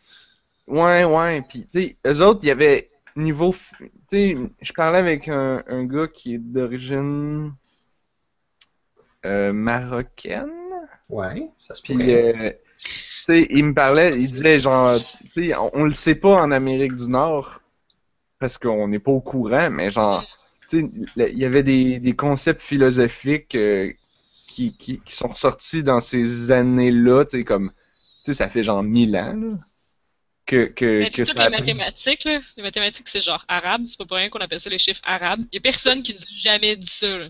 Ouais, 0.68 1.04
ouais. 1.06 1.42
Puis, 1.48 1.66
tu 1.74 1.82
sais, 1.82 1.96
eux 2.06 2.22
autres, 2.22 2.42
il 2.44 2.48
y 2.48 2.52
avait 2.52 2.90
niveau. 3.16 3.56
Tu 3.80 3.90
sais, 4.12 4.36
je 4.62 4.74
parlais 4.74 5.00
avec 5.00 5.30
un, 5.30 5.64
un 5.68 5.86
gars 5.86 6.08
qui 6.08 6.36
est 6.36 6.38
d'origine. 6.40 7.54
euh, 9.26 9.52
marocaine. 9.54 10.50
Ouais, 11.10 11.50
ça 11.60 11.76
se 11.76 11.82
Puis, 11.82 11.94
pourrait. 11.94 12.36
euh, 12.38 12.52
tu 12.78 12.90
sais, 13.26 13.48
il 13.50 13.66
me 13.66 13.74
parlait, 13.74 14.18
il 14.18 14.32
disait 14.32 14.60
genre, 14.60 14.98
tu 15.34 15.48
sais, 15.48 15.56
on, 15.56 15.70
on 15.74 15.84
le 15.86 15.92
sait 15.94 16.16
pas 16.16 16.42
en 16.42 16.52
Amérique 16.52 16.96
du 16.96 17.10
Nord 17.10 17.59
parce 18.40 18.58
qu'on 18.58 18.88
n'est 18.88 19.00
pas 19.00 19.12
au 19.12 19.22
courant, 19.22 19.70
mais 19.70 19.90
genre, 19.90 20.24
tu 20.70 20.80
sais, 20.82 20.90
le- 21.16 21.32
il 21.32 21.38
y 21.38 21.46
avait 21.46 21.64
des, 21.64 22.00
des 22.00 22.16
concepts 22.16 22.62
philosophiques 22.62 23.56
euh, 23.56 23.92
qui, 24.48 24.76
qui, 24.78 25.00
qui 25.02 25.14
sont 25.16 25.28
ressortis 25.28 25.84
dans 25.84 26.00
ces 26.00 26.52
années-là, 26.52 27.26
tu 27.26 27.38
sais, 27.40 27.44
comme, 27.44 27.72
tu 28.24 28.32
sais, 28.32 28.34
ça 28.34 28.50
fait 28.50 28.64
genre 28.64 28.82
mille 28.84 29.16
ans, 29.18 29.34
là, 29.34 29.58
que, 30.46 30.66
que, 30.66 31.00
Mais 31.02 31.10
que 31.10 31.24
toutes 31.24 31.38
ça 31.38 31.44
a 31.44 31.50
les 31.50 31.58
mathématiques, 31.58 32.24
là, 32.24 32.40
les 32.58 32.64
mathématiques, 32.64 33.08
c'est 33.10 33.20
genre 33.22 33.46
arabe, 33.48 33.84
c'est 33.86 33.98
pas 33.98 34.06
pour 34.06 34.18
rien 34.18 34.30
qu'on 34.30 34.40
appelle 34.40 34.60
ça 34.60 34.70
les 34.70 34.80
chiffres 34.80 35.02
arabes. 35.04 35.42
Y 35.54 35.58
a 35.58 35.62
personne 35.62 36.02
qui 36.02 36.14
nous 36.14 36.22
a 36.22 36.26
jamais 36.34 36.76
dit 36.76 36.88
ça, 36.88 37.18
là. 37.18 37.28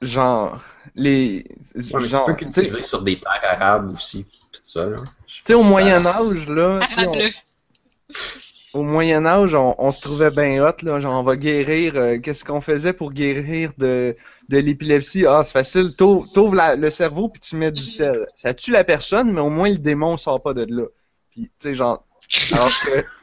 Genre, 0.00 0.62
les, 0.94 1.44
Ouais, 1.92 2.00
genre, 2.02 2.26
tu 2.26 2.32
peux 2.32 2.36
cultiver 2.52 2.82
sur 2.84 3.02
des 3.02 3.18
terres 3.18 3.40
arabes 3.42 3.90
aussi, 3.90 4.24
tout 4.52 4.60
ça, 4.64 4.86
là. 4.86 4.98
Tu 5.26 5.42
sais, 5.44 5.54
au 5.54 5.58
pas 5.58 5.62
si 5.64 5.64
ça- 5.64 5.68
Moyen 5.70 6.06
Âge, 6.06 6.48
là, 6.48 6.80
Arabe, 6.82 7.08
on- 7.08 7.16
là. 7.16 7.28
Au 8.74 8.82
Moyen 8.82 9.24
Âge, 9.24 9.54
on, 9.54 9.74
on 9.78 9.90
se 9.92 10.00
trouvait 10.00 10.30
bien 10.30 10.62
hot, 10.62 10.74
là, 10.82 11.00
genre 11.00 11.18
on 11.18 11.22
va 11.22 11.36
guérir, 11.36 11.96
euh, 11.96 12.18
qu'est-ce 12.18 12.44
qu'on 12.44 12.60
faisait 12.60 12.92
pour 12.92 13.12
guérir 13.12 13.72
de, 13.78 14.14
de 14.48 14.58
l'épilepsie? 14.58 15.24
Ah, 15.26 15.42
c'est 15.44 15.52
facile, 15.52 15.94
t'ouvres 15.96 16.76
le 16.76 16.90
cerveau 16.90 17.28
puis 17.30 17.40
tu 17.40 17.56
mets 17.56 17.72
du 17.72 17.82
sel. 17.82 18.26
Ça 18.34 18.52
tue 18.52 18.70
la 18.70 18.84
personne, 18.84 19.32
mais 19.32 19.40
au 19.40 19.48
moins 19.50 19.70
le 19.70 19.78
démon 19.78 20.16
sort 20.18 20.42
pas 20.42 20.52
de 20.52 20.66
là. 20.68 20.84
Puis, 21.30 21.42
tu 21.44 21.50
sais, 21.58 21.74
genre, 21.74 22.04
alors 22.52 22.70
que... 22.80 23.04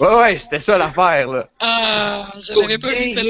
Ouais, 0.00 0.16
ouais, 0.20 0.38
c'était 0.38 0.58
ça 0.58 0.78
l'affaire, 0.78 1.28
là. 1.28 1.50
Ah, 1.60 2.32
je 2.40 2.54
Pour 2.54 2.62
l'avais 2.62 2.78
pas 2.78 2.88
vu 2.88 3.12
celle 3.12 3.26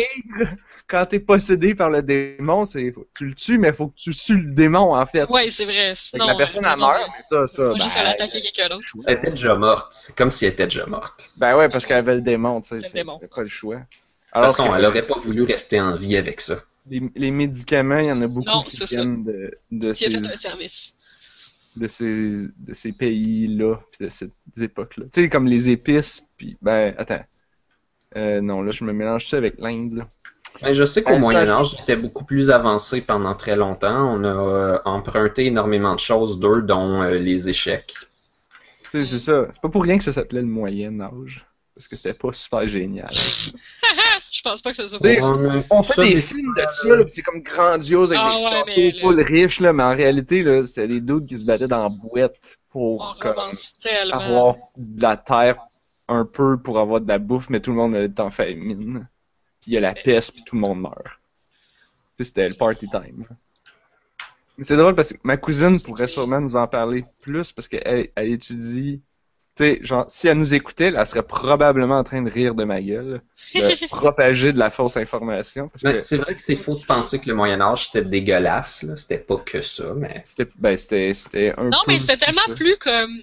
quand 0.91 1.07
t'es 1.07 1.21
possédé 1.21 1.75
par 1.75 1.89
le 1.91 2.03
démon, 2.03 2.67
c'est, 2.67 2.93
tu 3.17 3.27
le 3.27 3.35
tues, 3.35 3.59
mais 3.59 3.73
faut 3.73 3.89
que 3.89 3.97
tu 3.97 4.13
sues 4.13 4.37
le 4.37 4.51
démon, 4.53 4.95
en 4.97 5.07
fait. 5.07 5.29
Ouais, 5.31 5.51
c'est 5.51 5.65
vrai. 5.65 5.93
La 6.15 6.35
personne, 6.35 6.65
euh, 6.65 6.71
elle 6.73 6.79
meurt, 6.79 7.01
mais 7.17 7.23
ça, 7.23 7.47
ça, 7.47 7.63
Moi, 7.63 7.75
juste 7.77 7.97
à 7.97 8.15
ben, 8.19 8.29
quelqu'un 8.29 8.69
d'autre. 8.69 8.87
Elle 9.07 9.15
était 9.19 9.31
déjà 9.31 9.55
morte. 9.55 9.93
C'est 9.93 10.17
comme 10.17 10.31
si 10.31 10.47
elle 10.47 10.53
était 10.53 10.65
déjà 10.65 10.87
morte. 10.87 11.31
ben 11.37 11.57
ouais, 11.57 11.69
parce 11.69 11.87
qu'elle 11.87 11.99
avait 11.99 12.17
le 12.17 12.21
démon, 12.23 12.61
tu 12.61 12.69
sais, 12.71 12.77
Le 12.77 12.83
c'est 12.83 13.05
pas 13.05 13.43
le 13.43 13.45
choix. 13.45 13.77
De 13.77 13.81
toute 13.83 14.43
façon, 14.43 14.71
que- 14.71 14.77
elle 14.77 14.85
aurait 14.87 15.07
pas 15.07 15.19
voulu 15.19 15.43
rester 15.45 15.81
en 15.81 15.97
vie 15.97 16.17
avec 16.17 16.41
ça. 16.41 16.63
Les, 16.89 17.03
les 17.15 17.31
médicaments, 17.31 17.99
il 17.99 18.07
y 18.07 18.13
en 18.13 18.21
a 18.23 18.27
beaucoup 18.27 18.49
Non, 18.49 18.63
qui 18.63 18.77
ça. 18.77 18.85
viennent 18.85 19.25
de, 19.25 19.59
de 19.71 19.93
Qui 19.93 20.07
a 20.07 20.11
ces, 20.11 20.21
fait 20.21 20.27
un 20.33 20.37
service. 20.37 20.95
de 21.77 21.87
ces, 21.89 22.47
de 22.59 22.73
ces 22.75 22.93
pays-là, 22.93 23.77
puis 23.93 24.07
de 24.07 24.11
ces 24.11 24.31
époques-là. 24.63 25.07
Tu 25.13 25.23
sais, 25.23 25.29
comme 25.29 25.47
les 25.47 25.69
épices, 25.71 26.27
puis 26.37 26.57
ben, 26.63 26.95
attends. 26.99 27.25
Euh, 28.17 28.41
non, 28.41 28.63
là, 28.63 28.71
je 28.73 28.85
me 28.85 28.93
mélange 28.93 29.29
ça 29.29 29.37
avec 29.37 29.55
l'Inde, 29.59 29.93
là. 29.93 30.09
Mais 30.63 30.75
je 30.75 30.85
sais 30.85 31.03
qu'au 31.03 31.13
Ben, 31.13 31.21
Moyen 31.21 31.49
Âge, 31.49 31.77
c'était 31.79 31.97
beaucoup 31.97 32.25
plus 32.25 32.51
avancé 32.51 33.01
pendant 33.01 33.35
très 33.35 33.57
longtemps. 33.57 34.15
On 34.15 34.25
a 34.25 34.29
euh, 34.29 34.79
emprunté 34.85 35.47
énormément 35.47 35.95
de 35.95 36.01
choses 36.01 36.39
d'eux, 36.39 36.63
dont 36.63 37.03
euh, 37.03 37.15
les 37.15 37.49
échecs. 37.49 37.95
Tu 38.91 39.05
sais, 39.05 39.07
c'est 39.07 39.19
ça. 39.19 39.47
C'est 39.51 39.63
pas 39.63 39.69
pour 39.69 39.83
rien 39.83 39.97
que 39.99 40.05
ça 40.05 40.13
s'appelait 40.13 40.43
le 40.43 40.47
Moyen 40.47 41.01
Âge. 41.01 41.47
Parce 41.75 41.89
que 41.89 41.97
c'était 41.97 42.13
pas 42.13 42.33
super 42.33 42.69
génial. 42.69 43.09
Je 44.33 44.43
pense 44.43 44.61
pas 44.61 44.71
que 44.71 44.77
ça 44.77 44.87
soit 44.87 44.99
mais 45.03 45.19
On 45.71 45.83
fait 45.83 45.95
ça, 45.95 46.03
des 46.03 46.15
des- 46.15 46.21
films 46.21 46.55
de 46.55 46.63
ça, 46.69 46.89
c'est 47.09 47.23
comme 47.23 47.41
grandiose 47.43 48.13
avec 48.13 48.23
Ah 48.23 48.65
des 48.67 49.03
ouais, 49.03 49.15
mais 49.17 49.23
riches, 49.23 49.61
là, 49.61 49.73
mais 49.73 49.83
en 49.83 49.95
réalité, 49.95 50.43
là, 50.43 50.63
c'était 50.65 50.89
des 50.89 51.01
dudes 51.01 51.27
qui 51.27 51.39
se 51.39 51.47
battaient 51.47 51.69
dans 51.69 51.83
la 51.85 51.89
boîte 51.89 52.59
On 52.75 52.97
pour 52.99 53.17
comme, 53.19 53.53
avoir 54.13 54.57
de 54.77 55.03
la 55.03 55.17
terre 55.17 55.57
un 56.09 56.25
peu 56.25 56.59
pour 56.59 56.79
avoir 56.79 57.01
de 57.01 57.09
la 57.09 57.19
bouffe, 57.19 57.49
mais 57.51 57.61
tout 57.61 57.71
le 57.71 57.77
monde 57.77 57.95
est 57.95 58.21
en 58.21 58.31
famine. 58.31 59.09
Puis 59.61 59.73
il 59.73 59.75
y 59.75 59.77
a 59.77 59.81
la 59.81 59.95
peste, 59.95 60.33
puis 60.35 60.43
tout 60.45 60.55
le 60.57 60.61
monde 60.63 60.81
meurt. 60.81 61.07
C'était 62.19 62.49
le 62.49 62.55
party 62.55 62.89
time. 62.89 63.27
C'est 64.63 64.77
drôle 64.77 64.95
parce 64.95 65.13
que 65.13 65.19
ma 65.23 65.37
cousine 65.39 65.81
pourrait 65.81 66.07
sûrement 66.07 66.41
nous 66.41 66.55
en 66.57 66.67
parler 66.69 67.05
plus 67.23 67.51
parce 67.53 67.67
qu'elle 67.69 68.09
elle 68.15 68.29
étudie. 68.31 69.01
Tu 69.57 69.65
sais, 69.65 69.79
genre, 69.83 70.05
si 70.09 70.29
elle 70.29 70.39
nous 70.39 70.55
écoutait, 70.55 70.93
elle 70.95 71.07
serait 71.07 71.23
probablement 71.23 71.99
en 71.99 72.05
train 72.05 72.23
de 72.23 72.31
rire 72.31 72.55
de 72.55 72.65
ma 72.65 72.81
gueule, 72.81 73.21
de 73.55 73.87
propager 73.89 74.53
de 74.53 74.59
la 74.59 74.71
fausse 74.71 74.97
information. 74.99 75.71
Que 75.83 76.01
c'est 76.01 76.19
vrai 76.19 76.35
que 76.35 76.41
c'est 76.43 76.57
faux 76.57 76.75
de 76.79 76.85
penser 76.85 77.19
que 77.19 77.29
le 77.29 77.35
Moyen-Âge 77.35 77.87
c'était 77.87 78.05
dégueulasse, 78.05 78.83
là. 78.83 78.97
C'était 78.97 79.19
pas 79.19 79.39
que 79.39 79.63
ça, 79.63 79.95
mais. 79.95 80.23
c'était 80.25 80.51
ben, 80.57 80.77
c'était 80.77 81.15
c'était 81.15 81.55
un 81.57 81.65
Non, 81.65 81.79
peu 81.87 81.93
mais 81.93 81.99
c'était 81.99 82.19
tellement 82.19 82.41
ça. 82.47 82.55
plus 82.55 82.77
comme 82.79 83.23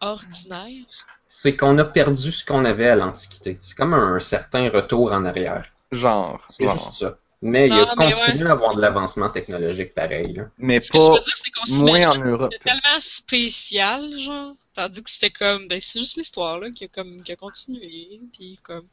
ordinaire. 0.00 0.86
C'est 1.32 1.56
qu'on 1.56 1.78
a 1.78 1.84
perdu 1.84 2.32
ce 2.32 2.44
qu'on 2.44 2.64
avait 2.64 2.88
à 2.88 2.96
l'Antiquité. 2.96 3.56
C'est 3.62 3.76
comme 3.76 3.94
un 3.94 4.18
certain 4.18 4.68
retour 4.68 5.12
en 5.12 5.24
arrière. 5.24 5.64
Genre, 5.92 6.44
C'est 6.50 6.68
juste 6.68 6.90
ça. 6.90 7.18
Mais 7.40 7.68
il 7.68 7.72
a 7.72 7.94
mais 7.96 8.12
continué 8.12 8.48
à 8.48 8.52
avoir 8.52 8.74
de 8.74 8.80
l'avancement 8.80 9.30
technologique 9.30 9.94
pareil. 9.94 10.32
Là. 10.34 10.42
Mais 10.58 10.80
Ce 10.80 10.90
que 10.90 10.98
je 10.98 11.02
pas 11.02 11.14
veux 11.14 11.20
dire, 11.20 11.34
c'est 11.68 11.78
qu'on 11.78 11.86
moins 11.86 12.10
en 12.10 12.18
Europe. 12.18 12.50
c'était 12.52 12.64
tellement 12.64 12.98
spécial, 13.00 14.18
genre. 14.18 14.54
Tandis 14.74 15.02
que 15.04 15.08
c'était 15.10 15.30
comme, 15.30 15.68
ben, 15.68 15.80
c'est 15.80 16.00
juste 16.00 16.16
l'histoire, 16.16 16.58
là, 16.58 16.70
qui 16.72 16.84
a 16.84 16.88
comme, 16.88 17.22
qui 17.22 17.30
a 17.30 17.36
continué, 17.36 18.20
puis 18.34 18.58
comme. 18.64 18.88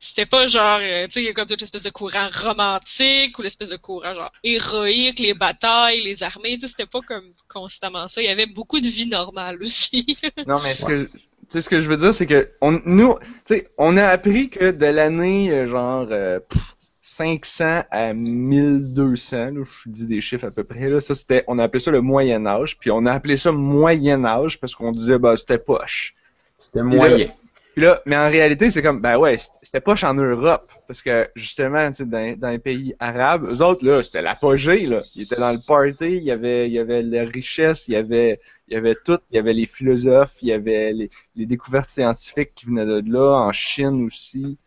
C'était 0.00 0.26
pas 0.26 0.46
genre, 0.46 0.78
euh, 0.80 1.06
tu 1.06 1.14
sais, 1.14 1.22
il 1.22 1.26
y 1.26 1.28
a 1.28 1.32
comme 1.32 1.46
toute 1.46 1.60
l'espèce 1.60 1.82
de 1.82 1.90
courant 1.90 2.28
romantique 2.32 3.36
ou 3.38 3.42
l'espèce 3.42 3.70
de 3.70 3.76
courant 3.76 4.14
genre 4.14 4.32
héroïque, 4.44 5.18
les 5.18 5.34
batailles, 5.34 6.02
les 6.02 6.22
armées, 6.22 6.54
tu 6.54 6.60
sais, 6.60 6.68
c'était 6.68 6.86
pas 6.86 7.00
comme 7.00 7.32
constamment 7.48 8.06
ça. 8.06 8.22
Il 8.22 8.26
y 8.26 8.30
avait 8.30 8.46
beaucoup 8.46 8.80
de 8.80 8.88
vie 8.88 9.08
normale 9.08 9.62
aussi. 9.62 10.16
Non, 10.46 10.60
mais 10.62 10.74
ce 10.74 10.84
que, 10.84 11.04
tu 11.04 11.18
sais, 11.48 11.60
ce 11.60 11.68
que 11.68 11.80
je 11.80 11.88
veux 11.88 11.96
dire, 11.96 12.14
c'est 12.14 12.26
que 12.26 12.48
on, 12.60 12.80
nous, 12.84 13.16
tu 13.44 13.56
sais, 13.56 13.68
on 13.76 13.96
a 13.96 14.06
appris 14.06 14.50
que 14.50 14.70
de 14.70 14.86
l'année 14.86 15.50
euh, 15.50 15.66
genre 15.66 16.06
euh, 16.10 16.38
pff, 16.38 16.62
500 17.02 17.82
à 17.90 18.12
1200, 18.12 19.36
là, 19.36 19.50
je 19.64 19.90
dis 19.90 20.06
des 20.06 20.20
chiffres 20.20 20.46
à 20.46 20.50
peu 20.52 20.62
près, 20.62 20.88
là, 20.88 21.00
ça 21.00 21.16
c'était, 21.16 21.42
on 21.48 21.58
a 21.58 21.64
appelé 21.64 21.80
ça 21.80 21.90
le 21.90 22.02
Moyen 22.02 22.46
Âge, 22.46 22.78
puis 22.78 22.92
on 22.92 23.04
a 23.04 23.12
appelé 23.12 23.36
ça 23.36 23.50
Moyen 23.50 24.24
Âge 24.24 24.60
parce 24.60 24.76
qu'on 24.76 24.92
disait 24.92 25.18
bah 25.18 25.36
c'était 25.36 25.58
poche. 25.58 26.14
C'était 26.58 26.82
moyen. 26.82 27.30
Puis 27.78 27.86
là, 27.86 28.00
mais 28.06 28.16
en 28.16 28.28
réalité, 28.28 28.70
c'est 28.70 28.82
comme, 28.82 29.00
ben 29.00 29.16
ouais, 29.18 29.36
c'était 29.62 29.80
poche 29.80 30.02
en 30.02 30.12
Europe. 30.12 30.72
Parce 30.88 31.00
que, 31.00 31.28
justement, 31.36 31.88
dans, 32.00 32.36
dans 32.36 32.50
les 32.50 32.58
pays 32.58 32.96
arabes, 32.98 33.44
eux 33.48 33.62
autres, 33.62 33.86
là, 33.86 34.02
c'était 34.02 34.20
l'apogée, 34.20 34.84
là. 34.86 35.02
Ils 35.14 35.22
étaient 35.22 35.36
dans 35.36 35.52
le 35.52 35.60
party, 35.64 36.16
il 36.16 36.24
y 36.24 36.32
avait, 36.32 36.66
il 36.68 36.72
y 36.72 36.80
avait 36.80 37.04
la 37.04 37.22
richesse, 37.22 37.86
il 37.86 37.92
y 37.92 37.96
avait, 37.96 38.40
il 38.66 38.74
y 38.74 38.76
avait 38.76 38.96
tout, 38.96 39.20
il 39.30 39.36
y 39.36 39.38
avait 39.38 39.52
les 39.52 39.66
philosophes, 39.66 40.34
il 40.42 40.48
y 40.48 40.52
avait 40.52 40.92
les, 40.92 41.08
les 41.36 41.46
découvertes 41.46 41.92
scientifiques 41.92 42.52
qui 42.56 42.66
venaient 42.66 42.84
de 42.84 43.12
là, 43.12 43.42
en 43.46 43.52
Chine 43.52 44.04
aussi. 44.06 44.58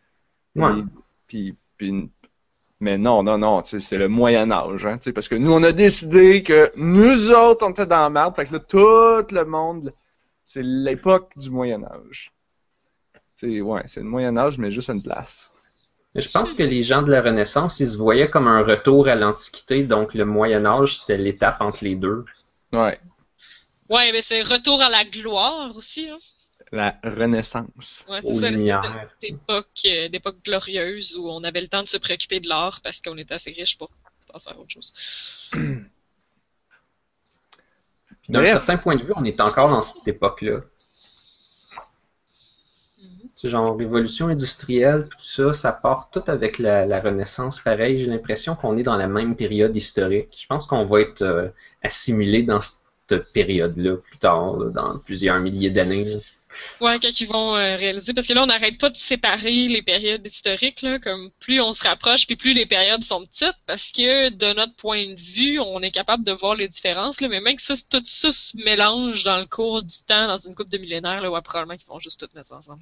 Ouais. 0.55 0.79
Et- 0.79 0.83
Puis, 1.27 1.55
puis, 1.75 2.09
mais 2.79 2.97
non, 2.97 3.23
non, 3.23 3.37
non, 3.37 3.61
c'est 3.65 3.97
le 3.97 4.07
Moyen 4.07 4.51
Âge, 4.51 4.85
hein, 4.85 4.95
parce 5.13 5.27
que 5.27 5.35
nous, 5.35 5.51
on 5.51 5.63
a 5.63 5.73
décidé 5.73 6.43
que 6.43 6.71
nous 6.77 7.29
autres, 7.31 7.65
on 7.67 7.71
était 7.71 7.85
dans 7.85 8.03
la 8.03 8.09
merde, 8.09 8.37
fait 8.37 8.45
que 8.45 8.53
là, 8.53 8.59
tout 8.59 9.35
le 9.35 9.43
monde, 9.43 9.93
c'est 10.45 10.63
l'époque 10.63 11.33
du 11.35 11.49
Moyen 11.51 11.83
Âge. 11.83 12.31
C'est, 13.41 13.59
ouais, 13.59 13.81
c'est 13.85 14.01
le 14.01 14.05
Moyen 14.05 14.37
Âge, 14.37 14.59
mais 14.59 14.69
juste 14.69 14.91
une 14.91 15.01
place. 15.01 15.49
Mais 16.13 16.21
je 16.21 16.29
pense 16.29 16.53
que 16.53 16.61
les 16.61 16.83
gens 16.83 17.01
de 17.01 17.09
la 17.09 17.23
Renaissance, 17.23 17.79
ils 17.79 17.87
se 17.87 17.97
voyaient 17.97 18.29
comme 18.29 18.47
un 18.47 18.61
retour 18.61 19.07
à 19.07 19.15
l'Antiquité, 19.15 19.83
donc 19.83 20.13
le 20.13 20.25
Moyen 20.25 20.63
Âge, 20.63 20.99
c'était 20.99 21.17
l'étape 21.17 21.59
entre 21.59 21.83
les 21.83 21.95
deux. 21.95 22.23
Ouais, 22.71 22.99
ouais, 23.89 24.11
mais 24.11 24.21
c'est 24.21 24.43
retour 24.43 24.79
à 24.79 24.91
la 24.91 25.05
gloire 25.05 25.75
aussi, 25.75 26.07
hein. 26.07 26.19
la 26.71 26.99
Renaissance. 27.03 28.05
Ouais, 28.07 28.21
c'est 28.21 29.31
d'époque, 29.31 29.67
euh, 29.85 30.31
glorieuse 30.45 31.17
où 31.17 31.27
on 31.27 31.43
avait 31.43 31.61
le 31.61 31.67
temps 31.67 31.81
de 31.81 31.87
se 31.87 31.97
préoccuper 31.97 32.41
de 32.41 32.47
l'art 32.47 32.79
parce 32.83 33.01
qu'on 33.01 33.17
était 33.17 33.33
assez 33.33 33.49
riche 33.49 33.75
pour 33.75 33.89
pas 34.31 34.37
faire 34.37 34.59
autre 34.59 34.69
chose. 34.69 34.93
D'un 38.29 38.45
certain 38.45 38.77
point 38.77 38.97
de 38.97 39.01
vue, 39.01 39.13
on 39.15 39.25
est 39.25 39.41
encore 39.41 39.69
dans 39.69 39.81
cette 39.81 40.07
époque-là. 40.07 40.59
Genre 43.43 43.75
révolution 43.75 44.27
industrielle, 44.27 45.07
tout 45.09 45.25
ça, 45.25 45.53
ça 45.53 45.71
part 45.71 46.09
tout 46.11 46.23
avec 46.27 46.59
la, 46.59 47.01
Renaissance. 47.01 47.59
Pareil, 47.59 47.99
j'ai 47.99 48.05
l'impression 48.05 48.55
qu'on 48.55 48.77
est 48.77 48.83
dans 48.83 48.97
la 48.97 49.07
même 49.07 49.35
période 49.35 49.75
historique. 49.75 50.37
Je 50.39 50.45
pense 50.45 50.65
qu'on 50.65 50.85
va 50.85 51.01
être 51.01 51.23
euh, 51.23 51.49
assimilé 51.81 52.43
dans 52.43 52.61
cette 52.61 53.31
période-là 53.33 53.97
plus 53.97 54.17
tard, 54.17 54.57
dans 54.71 54.99
plusieurs 54.99 55.39
milliers 55.39 55.71
d'années. 55.71 56.21
Ouais, 56.79 56.99
quand 56.99 57.21
ils 57.21 57.27
vont 57.27 57.55
euh, 57.55 57.75
réaliser, 57.75 58.13
parce 58.13 58.27
que 58.27 58.33
là, 58.33 58.43
on 58.43 58.47
n'arrête 58.47 58.77
pas 58.77 58.89
de 58.89 58.97
séparer 58.97 59.67
les 59.67 59.81
périodes 59.81 60.25
historiques, 60.25 60.85
comme 61.01 61.31
plus 61.39 61.61
on 61.61 61.73
se 61.73 61.83
rapproche, 61.83 62.27
puis 62.27 62.35
plus 62.35 62.53
les 62.53 62.65
périodes 62.65 63.03
sont 63.03 63.25
petites, 63.25 63.57
parce 63.65 63.91
que 63.91 64.29
de 64.29 64.53
notre 64.53 64.75
point 64.75 65.13
de 65.13 65.19
vue, 65.19 65.59
on 65.59 65.81
est 65.81 65.91
capable 65.91 66.23
de 66.23 66.31
voir 66.31 66.55
les 66.55 66.67
différences, 66.67 67.21
mais 67.21 67.39
même 67.39 67.55
que 67.55 67.61
ça, 67.61 67.75
tout 67.89 68.01
ça 68.03 68.31
se 68.31 68.57
mélange 68.57 69.23
dans 69.23 69.37
le 69.37 69.45
cours 69.45 69.83
du 69.83 70.03
temps, 70.05 70.27
dans 70.27 70.37
une 70.37 70.55
coupe 70.55 70.69
de 70.69 70.77
millénaires, 70.77 71.21
là, 71.21 71.31
ouais, 71.31 71.41
probablement 71.41 71.77
qu'ils 71.77 71.87
vont 71.87 71.99
juste 71.99 72.19
tout 72.19 72.29
mettre 72.35 72.53
ensemble. 72.53 72.81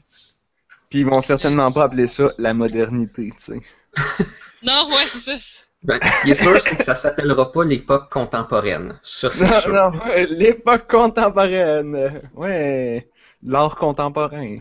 Puis 0.90 1.00
ils 1.00 1.06
vont 1.06 1.22
certainement 1.22 1.72
pas 1.72 1.84
appeler 1.86 2.08
ça 2.08 2.32
la 2.38 2.54
modernité, 2.54 3.32
tu 3.38 3.44
sais. 3.54 3.62
Non, 4.62 4.90
ouais, 4.90 5.08
c'est 5.08 5.20
ça. 5.20 5.38
Ben, 5.84 6.00
ce 6.04 6.24
qui 6.24 6.32
est 6.32 6.34
sûr, 6.34 6.60
c'est 6.62 6.76
que 6.76 6.84
ça 6.84 6.96
s'appellera 6.96 7.50
pas 7.54 7.64
l'époque 7.64 8.12
contemporaine. 8.12 9.00
Ça, 9.02 9.32
c'est 9.32 9.46
Non, 9.48 9.62
sûr. 9.62 9.74
non, 9.74 9.92
l'époque 10.32 10.90
contemporaine. 10.90 12.30
Ouais, 12.34 13.10
l'art 13.42 13.78
contemporain. 13.78 14.58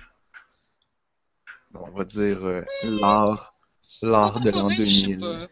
On 1.74 1.90
va 1.90 2.04
dire 2.04 2.44
euh, 2.44 2.62
l'art, 2.84 3.54
l'art 4.02 4.40
de 4.40 4.50
l'an 4.50 4.68
Ouais, 4.68 4.76
je 4.78 4.84
sais 4.84 5.06
2000, 5.06 5.18
pas. 5.18 5.48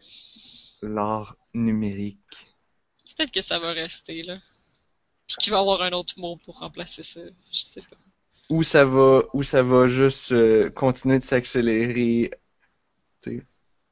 l'art 0.83 1.35
numérique. 1.53 2.47
Peut-être 3.17 3.31
que 3.31 3.41
ça 3.41 3.59
va 3.59 3.71
rester, 3.73 4.23
là. 4.23 4.37
Puis 5.27 5.35
qu'il 5.37 5.51
va 5.51 5.57
y 5.57 5.61
avoir 5.61 5.81
un 5.81 5.91
autre 5.91 6.13
mot 6.17 6.37
pour 6.37 6.59
remplacer 6.59 7.03
ça. 7.03 7.19
Je 7.51 7.65
sais 7.65 7.81
pas. 7.81 7.97
Ou 8.49 8.63
ça 8.63 8.85
va, 8.85 9.23
ou 9.33 9.43
ça 9.43 9.63
va 9.63 9.87
juste 9.87 10.31
euh, 10.31 10.69
continuer 10.69 11.17
de 11.19 11.23
s'accélérer. 11.23 12.31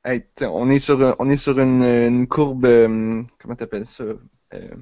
Hey, 0.03 0.24
on 0.41 0.69
est 0.69 0.79
sur, 0.79 1.01
un- 1.01 1.15
on 1.19 1.29
est 1.29 1.38
sur 1.38 1.59
une, 1.59 1.83
une 1.83 2.27
courbe, 2.27 2.65
euh, 2.65 3.24
comment 3.39 3.55
t'appelles 3.55 3.88
ça, 3.88 4.03
Euh, 4.53 4.75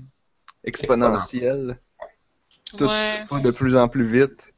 exponentielle. 0.64 1.80
Tout 2.78 2.86
Ouais. 2.86 3.24
va 3.30 3.40
de 3.40 3.52
plus 3.52 3.76
en 3.76 3.88
plus 3.88 4.06
vite. 4.06 4.54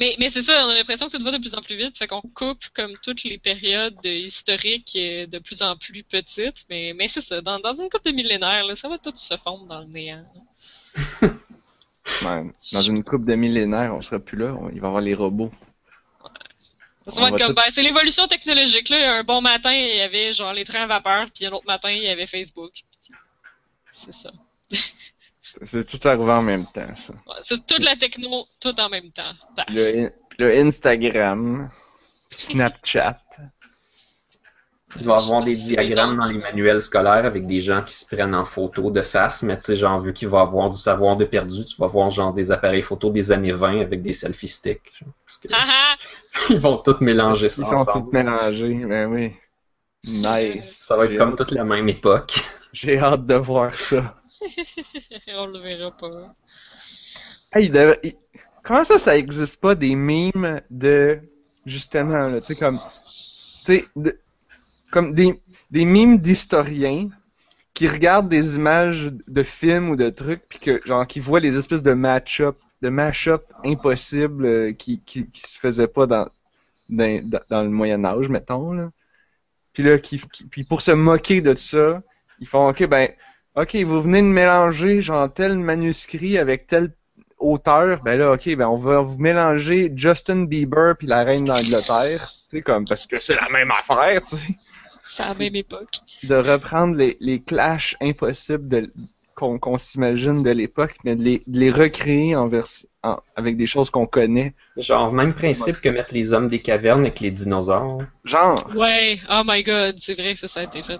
Mais, 0.00 0.16
mais 0.18 0.28
c'est 0.30 0.42
ça, 0.42 0.66
on 0.66 0.70
a 0.70 0.74
l'impression 0.74 1.08
que 1.08 1.16
tout 1.16 1.22
va 1.24 1.30
de 1.30 1.38
plus 1.38 1.54
en 1.54 1.62
plus 1.62 1.76
vite, 1.76 1.96
fait 1.96 2.06
qu'on 2.06 2.20
coupe 2.20 2.64
comme 2.74 2.94
toutes 3.02 3.24
les 3.24 3.38
périodes 3.38 4.04
historiques 4.04 4.92
euh, 4.96 5.26
de 5.26 5.38
plus 5.38 5.62
en 5.62 5.76
plus 5.76 6.02
petites, 6.02 6.66
mais, 6.68 6.92
mais 6.94 7.08
c'est 7.08 7.20
ça, 7.22 7.40
dans, 7.40 7.58
dans 7.60 7.72
une 7.74 7.88
couple 7.88 8.10
de 8.10 8.16
millénaires, 8.16 8.64
là, 8.64 8.74
ça 8.74 8.88
va 8.88 8.98
tout 8.98 9.12
se 9.14 9.36
fondre 9.36 9.66
dans 9.66 9.80
le 9.80 9.86
néant. 9.86 10.26
dans 12.22 12.80
une 12.82 13.02
coupe 13.04 13.24
de 13.24 13.34
millénaires, 13.34 13.94
on 13.94 14.02
sera 14.02 14.18
plus 14.18 14.38
là. 14.38 14.54
on- 14.60 14.68
il 14.70 14.80
va 14.80 14.86
y 14.86 14.88
avoir 14.88 15.00
les 15.00 15.14
robots. 15.14 15.50
Ça 17.06 17.18
On 17.18 17.20
va 17.20 17.26
être 17.28 17.32
va 17.32 17.38
comme, 17.38 17.48
tout- 17.48 17.54
ben, 17.54 17.62
c'est 17.70 17.82
l'évolution 17.82 18.26
technologique, 18.26 18.88
là. 18.88 19.18
Un 19.18 19.24
bon 19.24 19.42
matin, 19.42 19.72
il 19.72 19.96
y 19.96 20.00
avait 20.00 20.32
genre 20.32 20.54
les 20.54 20.64
trains 20.64 20.82
à 20.84 20.86
vapeur, 20.86 21.26
puis 21.34 21.44
un 21.44 21.52
autre 21.52 21.66
matin, 21.66 21.90
il 21.90 22.02
y 22.02 22.08
avait 22.08 22.26
Facebook. 22.26 22.72
C'est 23.90 24.12
ça. 24.14 24.30
C'est 25.62 25.86
tout 25.86 26.08
arrivé 26.08 26.30
en 26.32 26.42
même 26.42 26.64
temps, 26.66 26.96
ça. 26.96 27.12
Ouais, 27.12 27.36
c'est 27.44 27.64
toute 27.64 27.84
la 27.84 27.94
techno, 27.94 28.44
tout 28.58 28.78
en 28.80 28.88
même 28.88 29.12
temps. 29.12 29.30
Bah. 29.56 29.64
Le, 29.68 30.10
le 30.38 30.58
Instagram, 30.66 31.70
Snapchat. 32.30 33.20
Il 35.00 35.06
va 35.06 35.16
y 35.18 35.22
avoir 35.24 35.42
des 35.42 35.56
diagrammes 35.56 36.18
dans 36.18 36.26
les 36.28 36.38
manuels 36.38 36.80
scolaires 36.80 37.24
avec 37.24 37.46
des 37.46 37.60
gens 37.60 37.82
qui 37.82 37.94
se 37.94 38.06
prennent 38.06 38.34
en 38.34 38.44
photo 38.44 38.90
de 38.90 39.02
face, 39.02 39.42
mais 39.42 39.56
tu 39.56 39.64
sais, 39.64 39.76
genre, 39.76 39.98
vu 40.00 40.12
qu'il 40.12 40.28
va 40.28 40.38
y 40.38 40.42
avoir 40.42 40.68
du 40.70 40.76
savoir 40.78 41.16
de 41.16 41.24
perdu, 41.24 41.64
tu 41.64 41.76
vas 41.80 41.86
voir 41.88 42.10
genre 42.10 42.32
des 42.32 42.50
appareils 42.52 42.82
photo 42.82 43.10
des 43.10 43.32
années 43.32 43.52
20 43.52 43.80
avec 43.80 44.02
des 44.02 44.12
selfie 44.12 44.46
sticks. 44.48 44.92
genre, 45.00 45.12
parce 45.26 45.38
que 45.38 45.48
Ah 45.52 45.64
ah! 45.66 45.96
ils 46.50 46.58
vont 46.58 46.78
tous 46.78 47.00
mélanger 47.00 47.46
Ils 47.46 47.50
ça 47.50 47.64
sont 47.64 47.74
ensemble. 47.74 48.06
tous 48.10 48.12
mélangés, 48.16 48.84
ben 48.86 49.10
oui. 49.12 49.32
Nice. 50.06 50.78
Ça 50.82 50.96
va 50.96 51.04
être 51.06 51.12
J'ai 51.12 51.16
comme 51.18 51.30
hâte- 51.30 51.38
toute 51.38 51.50
la 51.52 51.64
même 51.64 51.88
époque. 51.88 52.44
J'ai 52.72 52.98
hâte 52.98 53.26
de 53.26 53.34
voir 53.34 53.74
ça. 53.74 54.14
On 55.36 55.46
le 55.46 55.58
verra 55.60 55.90
pas. 55.96 56.34
Hey, 57.52 57.66
il 57.66 57.72
devait- 57.72 57.98
il- 58.02 58.14
Comment 58.62 58.84
ça, 58.84 58.98
ça 58.98 59.16
existe 59.16 59.60
pas 59.60 59.74
des 59.74 59.94
mimes 59.94 60.60
de. 60.70 61.20
Justement, 61.66 62.28
là, 62.28 62.40
tu 62.40 62.48
sais, 62.48 62.56
comme. 62.56 62.78
Tu 63.64 63.78
sais, 63.78 63.84
de- 63.96 64.18
comme 64.94 65.12
des, 65.12 65.42
des 65.72 65.84
mimes 65.84 66.18
d'historiens 66.18 67.08
qui 67.74 67.88
regardent 67.88 68.28
des 68.28 68.54
images 68.54 69.12
de 69.26 69.42
films 69.42 69.90
ou 69.90 69.96
de 69.96 70.08
trucs, 70.08 70.42
puis 70.48 70.60
que, 70.60 70.80
genre, 70.84 71.04
qui 71.04 71.18
voient 71.18 71.40
les 71.40 71.56
espèces 71.56 71.82
de 71.82 71.94
match-up 71.94 72.56
de 72.80 72.90
mash-up 72.90 73.42
impossible 73.64 74.44
euh, 74.44 74.72
qui, 74.72 75.00
qui, 75.00 75.26
se 75.34 75.58
faisait 75.58 75.88
pas 75.88 76.06
dans, 76.06 76.28
dans, 76.90 77.62
le 77.62 77.70
Moyen 77.70 78.04
Âge, 78.04 78.28
mettons. 78.28 78.72
Là. 78.72 78.90
Puis 79.72 79.82
là, 79.82 79.98
qui- 79.98 80.22
puis 80.50 80.64
pour 80.64 80.82
se 80.82 80.92
moquer 80.92 81.40
de 81.40 81.54
ça, 81.54 82.02
ils 82.40 82.46
font 82.46 82.68
OK, 82.68 82.86
ben, 82.86 83.08
OK, 83.56 83.74
vous 83.76 84.02
venez 84.02 84.20
de 84.20 84.26
mélanger 84.26 85.00
genre 85.00 85.32
tel 85.32 85.58
manuscrit 85.58 86.38
avec 86.38 86.66
tel 86.66 86.92
auteur, 87.38 88.02
ben 88.02 88.18
là, 88.18 88.32
OK, 88.32 88.54
ben 88.54 88.68
on 88.68 88.76
va 88.76 89.00
vous 89.00 89.18
mélanger 89.18 89.90
Justin 89.96 90.44
Bieber 90.44 90.94
puis 90.96 91.06
la 91.06 91.24
reine 91.24 91.46
d'Angleterre. 91.46 92.32
Tu 92.50 92.58
sais, 92.58 92.62
comme, 92.62 92.86
parce 92.86 93.06
que 93.06 93.18
c'est 93.18 93.34
la 93.34 93.48
même 93.48 93.70
affaire, 93.70 94.22
tu 94.22 94.36
sais 94.36 94.54
C'est 95.04 95.22
à 95.22 95.28
la 95.28 95.34
même 95.34 95.54
époque. 95.56 96.00
de 96.22 96.34
reprendre 96.34 96.96
les, 96.96 97.16
les 97.20 97.42
clashs 97.42 97.96
impossibles 98.00 98.68
de, 98.68 98.92
qu'on, 99.36 99.58
qu'on 99.58 99.78
s'imagine 99.78 100.42
de 100.42 100.50
l'époque, 100.50 100.94
mais 101.04 101.16
de 101.16 101.22
les, 101.22 101.42
de 101.46 101.58
les 101.58 101.70
recréer 101.70 102.36
en 102.36 102.48
vers- 102.48 102.66
en- 103.02 103.18
avec 103.36 103.56
des 103.56 103.66
choses 103.66 103.90
qu'on 103.90 104.06
connaît. 104.06 104.54
Genre, 104.76 105.12
même 105.12 105.34
principe 105.34 105.80
que 105.80 105.88
mettre 105.88 106.14
les 106.14 106.32
hommes 106.32 106.48
des 106.48 106.62
cavernes 106.62 107.02
avec 107.02 107.20
les 107.20 107.30
dinosaures. 107.30 108.02
Genre, 108.24 108.56
Ouais, 108.74 109.18
oh 109.30 109.42
my 109.44 109.62
god, 109.62 109.96
c'est 109.98 110.14
vrai 110.14 110.34
que 110.34 110.40
ça, 110.40 110.48
ça 110.48 110.60
a 110.60 110.62
été 110.64 110.82
fait. 110.82 110.98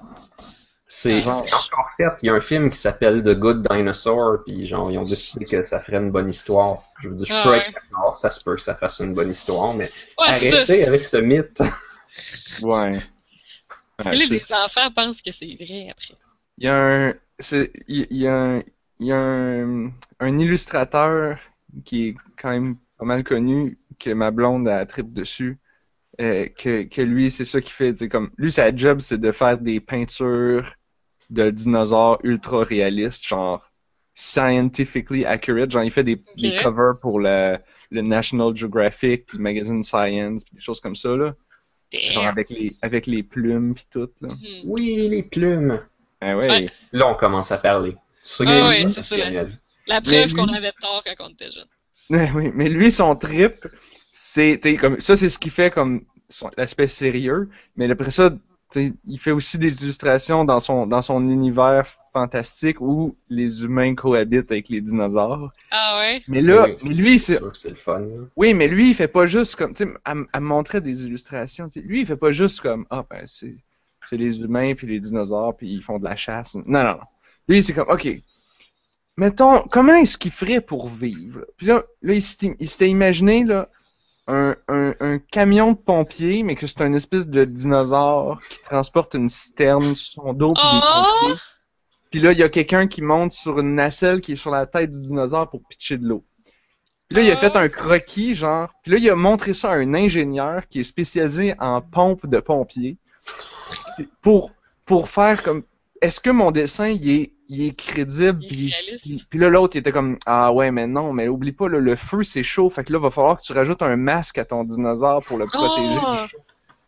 C'est 0.87 1.23
encore 1.23 1.89
fait. 1.97 2.05
Il 2.23 2.27
y 2.27 2.29
a 2.29 2.35
un 2.35 2.41
film 2.41 2.69
qui 2.69 2.77
s'appelle 2.77 3.23
The 3.23 3.35
Good 3.35 3.67
Dinosaur, 3.69 4.39
puis 4.45 4.67
genre, 4.67 4.91
ils 4.91 4.99
ont 4.99 5.03
décidé 5.03 5.45
que 5.47 5.63
ça 5.63 5.81
ferait 5.81 5.97
une 5.97 6.11
bonne 6.13 6.29
histoire. 6.29 6.83
Je 7.01 7.09
veux 7.09 7.15
dire, 7.17 7.27
je 7.27 7.33
Ah 7.35 7.43
peux 7.43 7.51
ouais. 7.51 7.59
être 7.69 7.73
d'accord, 7.73 8.17
ça 8.19 8.31
se 8.31 8.43
peut 8.45 8.55
que 8.55 8.61
ça 8.61 8.75
fasse 8.75 9.01
une 9.01 9.15
bonne 9.15 9.31
histoire, 9.31 9.75
mais 9.75 9.91
Ouais, 10.19 10.27
c'est 10.39 10.51
ça. 10.51 10.57
arrêtez 10.59 10.87
avec 10.87 11.05
ce 11.05 11.17
mythe. 11.17 11.63
ouais. 12.63 13.01
Parce 14.05 14.11
que 14.11 14.17
Ouais, 14.17 14.17
là, 14.17 14.27
c'est- 14.27 14.41
les 14.41 14.53
enfants 14.53 14.91
pensent 14.93 15.23
que 15.23 15.31
c'est 15.33 15.55
vrai 15.57 15.89
après. 15.91 16.15
Il 16.59 16.65
y 16.65 16.69
a 16.69 17.09
un, 17.09 17.15
c'est, 17.39 17.73
il 17.89 18.07
y 18.17 18.27
a 18.29 18.37
un, 18.57 18.63
il 19.01 19.07
y 19.09 19.13
a 19.13 19.19
un, 19.19 19.91
un 20.21 20.39
illustrateur 20.39 21.39
qui 21.85 22.09
est 22.09 22.15
quand 22.39 22.51
même 22.51 22.77
pas 22.99 23.05
mal 23.05 23.25
connu, 23.25 23.79
que 23.99 24.11
ma 24.11 24.31
blonde 24.31 24.69
a 24.69 24.87
trip 24.87 25.13
dessus, 25.13 25.59
euh, 26.21 26.49
que, 26.49 26.85
que 26.85 27.03
lui, 27.03 27.31
c'est 27.31 27.45
ça 27.47 27.61
qu'il 27.63 27.73
fait, 27.73 28.09
comme, 28.09 28.31
lui, 28.39 28.53
sa 28.53 28.75
job, 28.77 29.01
c'est 29.01 29.19
de 29.19 29.33
faire 29.33 29.59
des 29.59 29.81
peintures 29.81 30.75
de 31.31 31.51
dinosaures 31.51 32.19
ultra 32.25 32.65
réalistes, 32.65 33.27
genre, 33.27 33.65
scientifically 34.15 35.25
accurate, 35.27 35.71
genre, 35.73 35.85
il 35.85 35.91
fait 35.93 36.05
des, 36.05 36.25
des 36.37 36.53
covers 36.55 36.99
pour 37.01 37.21
le, 37.21 37.59
le 37.91 38.03
National 38.03 38.57
Geographic, 38.57 39.33
le 39.35 39.41
magazine 39.41 39.83
Science, 39.83 40.45
des 40.53 40.61
choses 40.61 40.81
comme 40.81 40.97
ça, 40.97 41.17
là, 41.17 41.35
genre 42.13 42.27
avec 42.27 42.51
les, 42.51 42.77
avec 42.83 43.07
les 43.07 43.23
plumes, 43.23 43.75
puis 43.75 43.85
tout, 43.91 44.09
là. 44.21 44.29
Mhm. 44.29 44.37
Oui, 44.65 45.09
les 45.09 45.23
plumes. 45.23 45.81
Ah 46.21 46.37
ouais. 46.37 46.49
Ouais. 46.49 46.69
Là, 46.93 47.09
on 47.09 47.15
commence 47.15 47.53
à 47.53 47.59
parler. 47.59 47.97
C'est 48.21 48.45
ça 48.45 48.45
que 48.47 48.51
Ah 48.51 48.69
ouais, 48.69 48.85
c'est 48.93 49.03
ça, 49.03 49.17
Daniel. 49.17 49.59
La 49.87 50.01
preuve 50.01 50.27
lui- 50.27 50.33
qu'on 50.35 50.49
avait 50.49 50.73
tort 50.81 51.03
quand 51.05 51.27
on 51.27 51.31
était 51.31 51.51
jeune. 51.51 51.67
Ouais, 52.11 52.31
oui, 52.35 52.51
mais 52.55 52.69
lui, 52.69 52.91
son 52.91 53.17
trip, 53.17 53.67
c'est, 54.13 54.59
comme, 54.79 55.01
ça, 55.01 55.17
c'est 55.17 55.29
ce 55.31 55.39
qui 55.39 55.49
fait 55.51 55.71
comme 55.71 56.05
son- 56.29 56.51
l'aspect 56.59 56.89
sérieux, 56.89 57.49
mais 57.77 57.91
après 57.91 58.11
ça, 58.11 58.31
t'sais, 58.75 58.93
il 59.07 59.19
fait 59.19 59.31
aussi 59.31 59.59
des 59.59 59.83
illustrations 59.83 60.45
dans 60.45 60.61
son, 60.61 60.87
dans 60.87 61.03
son 61.03 61.23
univers 61.29 61.87
fantastique 62.13 62.81
où 62.81 63.17
les 63.29 63.63
humains 63.65 63.95
cohabitent 63.95 64.51
avec 64.51 64.69
les 64.69 64.81
dinosaures. 64.81 65.53
Ah 65.71 65.99
ouais? 65.99 66.23
Mais 66.29 66.41
là, 66.41 66.67
Oui, 66.67 66.77
mais 66.85 66.95
lui, 66.95 67.19
c'est, 67.19 67.39
sûr 67.39 67.53
que 67.53 67.59
c'est 67.59 67.71
le 67.71 67.75
fun. 67.77 68.01
là. 68.01 68.07
oui, 68.37 68.55
mais 68.55 68.69
lui, 68.69 68.91
il 68.91 68.95
fait 68.95 69.09
pas 69.09 69.27
juste 69.27 69.57
comme, 69.57 69.75
tu 69.75 69.85
sais, 69.85 69.91
elle, 70.07 70.13
m- 70.13 70.27
elle 70.33 70.41
me 70.41 70.47
montrait 70.47 70.81
des 70.81 71.05
illustrations, 71.05 71.69
lui, 71.77 72.01
il 72.01 72.07
fait 72.07 72.17
pas 72.17 72.33
juste 72.33 72.61
comme, 72.61 72.87
ah, 72.91 73.05
ben, 73.09 73.23
c'est, 73.27 73.55
c'est 74.05 74.17
les 74.17 74.41
humains 74.41 74.75
puis 74.75 74.87
les 74.87 75.01
dinosaures 75.01 75.57
puis 75.57 75.69
ils 75.73 75.83
font 75.83 75.99
de 75.99 76.05
la 76.05 76.17
chasse. 76.17 76.55
Non, 76.55 76.65
non, 76.67 76.85
non. 76.85 76.99
Lui, 77.49 77.63
c'est 77.63 77.73
comme, 77.75 77.89
ok, 77.91 78.09
mettons, 79.17 79.63
comment 79.71 79.95
est-ce 79.95 80.19
qu'il 80.19 80.31
ferait 80.31 80.61
pour 80.61 80.89
vivre? 80.89 81.47
Puis 81.57 81.67
là, 81.67 81.85
là 82.03 82.15
il 82.15 82.23
s'était 82.23 82.89
imaginé, 82.89 83.45
là, 83.45 83.69
un, 84.27 84.57
un, 84.69 84.95
un 85.01 85.19
camion 85.19 85.73
de 85.73 85.79
pompiers, 85.79 86.43
mais 86.43 86.55
que 86.57 86.67
c'est 86.67 86.81
un 86.83 86.93
espèce 86.95 87.29
de 87.29 87.45
dinosaure 87.45 88.41
qui 88.49 88.61
transporte 88.61 89.15
une 89.15 89.29
citerne 89.29 89.95
sur 89.95 90.23
son 90.25 90.33
dos 90.33 90.55
puis 90.55 90.69
des 90.71 90.81
Oh! 90.83 91.05
pompiers. 91.21 91.41
Puis 92.11 92.21
là, 92.21 92.33
il 92.33 92.39
y 92.39 92.43
a 92.43 92.49
quelqu'un 92.49 92.87
qui 92.87 93.03
monte 93.03 93.33
sur 93.33 93.59
une 93.59 93.75
nacelle 93.75 94.21
qui 94.21 94.33
est 94.33 94.37
sur 94.37 94.51
la 94.51 94.67
tête 94.67 94.91
du 94.93 95.03
dinosaure 95.03 95.51
pour 95.51 95.63
pitcher 95.69 95.99
de 95.99 96.07
l'eau. 96.07 96.25
Puis 97.09 97.19
là, 97.19 97.23
il 97.23 97.31
a 97.31 97.37
fait 97.37 97.57
un 97.57 97.69
croquis, 97.69 98.35
genre. 98.35 98.71
Puis 98.83 98.93
là, 98.93 98.99
il 98.99 99.11
a 99.11 99.17
montré 99.17 99.53
ça 99.55 99.73
à 99.73 99.75
un 99.77 99.95
ingénieur 99.95 100.67
qui 100.69 100.81
est 100.81 100.85
spécialisé 100.85 101.55
en 101.59 101.81
pompe 101.83 102.27
de 102.27 102.39
pompiers. 102.41 102.97
Pour, 104.23 104.53
pour 104.85 105.09
faire 105.09 105.43
comme. 105.43 105.65
Est-ce 106.03 106.21
que 106.21 106.31
mon 106.31 106.51
dessin, 106.51 106.89
il 106.89 107.09
est, 107.11 107.33
il 107.49 107.63
est 107.63 107.75
crédible? 107.77 108.39
Il 108.43 108.69
est 108.69 109.25
Puis, 109.31 109.39
là, 109.39 109.49
l'autre, 109.49 109.77
il 109.77 109.79
était 109.79 109.93
comme 109.93 110.19
Ah 110.27 110.53
ouais, 110.53 110.71
mais 110.71 110.87
non, 110.87 111.13
mais 111.13 111.29
oublie 111.29 111.53
pas, 111.53 111.69
là, 111.69 111.79
le 111.79 111.97
feu, 111.97 112.23
c'est 112.23 112.43
chaud. 112.43 112.69
Fait 112.71 112.85
que 112.85 112.93
là, 112.93 112.99
va 112.99 113.11
falloir 113.11 113.39
que 113.39 113.43
tu 113.43 113.53
rajoutes 113.53 113.83
un 113.83 113.97
masque 113.97 114.39
à 114.39 114.45
ton 114.45 114.65
dinosaure 114.65 115.25
pour 115.25 115.39
le 115.39 115.47
protéger 115.47 115.99
Oh! 116.03 116.11
du 116.13 116.29
chaud. 116.29 116.39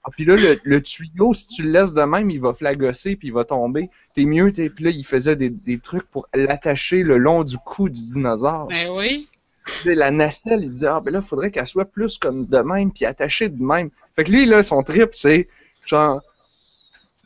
Ah, 0.04 0.10
puis 0.12 0.24
là, 0.24 0.36
le, 0.36 0.60
le 0.62 0.80
tuyau, 0.82 1.34
si 1.34 1.48
tu 1.48 1.62
le 1.64 1.70
laisses 1.70 1.92
de 1.92 2.02
même, 2.02 2.30
il 2.30 2.40
va 2.40 2.54
flagosser 2.54 3.16
puis 3.16 3.28
il 3.28 3.34
va 3.34 3.44
tomber. 3.44 3.90
T'es 4.14 4.24
mieux, 4.24 4.52
t'es. 4.52 4.70
Puis 4.70 4.84
là, 4.84 4.90
il 4.90 5.04
faisait 5.04 5.34
des, 5.34 5.50
des 5.50 5.78
trucs 5.78 6.08
pour 6.10 6.28
l'attacher 6.32 7.02
le 7.02 7.16
long 7.16 7.42
du 7.42 7.58
cou 7.58 7.88
du 7.88 8.02
dinosaure. 8.04 8.68
Ben 8.68 8.88
oui. 8.90 9.28
Puis 9.64 9.96
la 9.96 10.12
nacelle, 10.12 10.62
il 10.62 10.70
disait, 10.70 10.86
ah, 10.86 11.00
ben 11.00 11.10
là, 11.12 11.20
faudrait 11.20 11.50
qu'elle 11.50 11.66
soit 11.66 11.86
plus 11.86 12.18
comme 12.18 12.46
de 12.46 12.58
même, 12.58 12.92
puis 12.92 13.04
attachée 13.04 13.48
de 13.48 13.60
même. 13.60 13.90
Fait 14.14 14.22
que 14.22 14.30
lui, 14.30 14.46
là, 14.46 14.62
son 14.62 14.84
trip, 14.84 15.08
c'est 15.12 15.48
genre, 15.86 16.20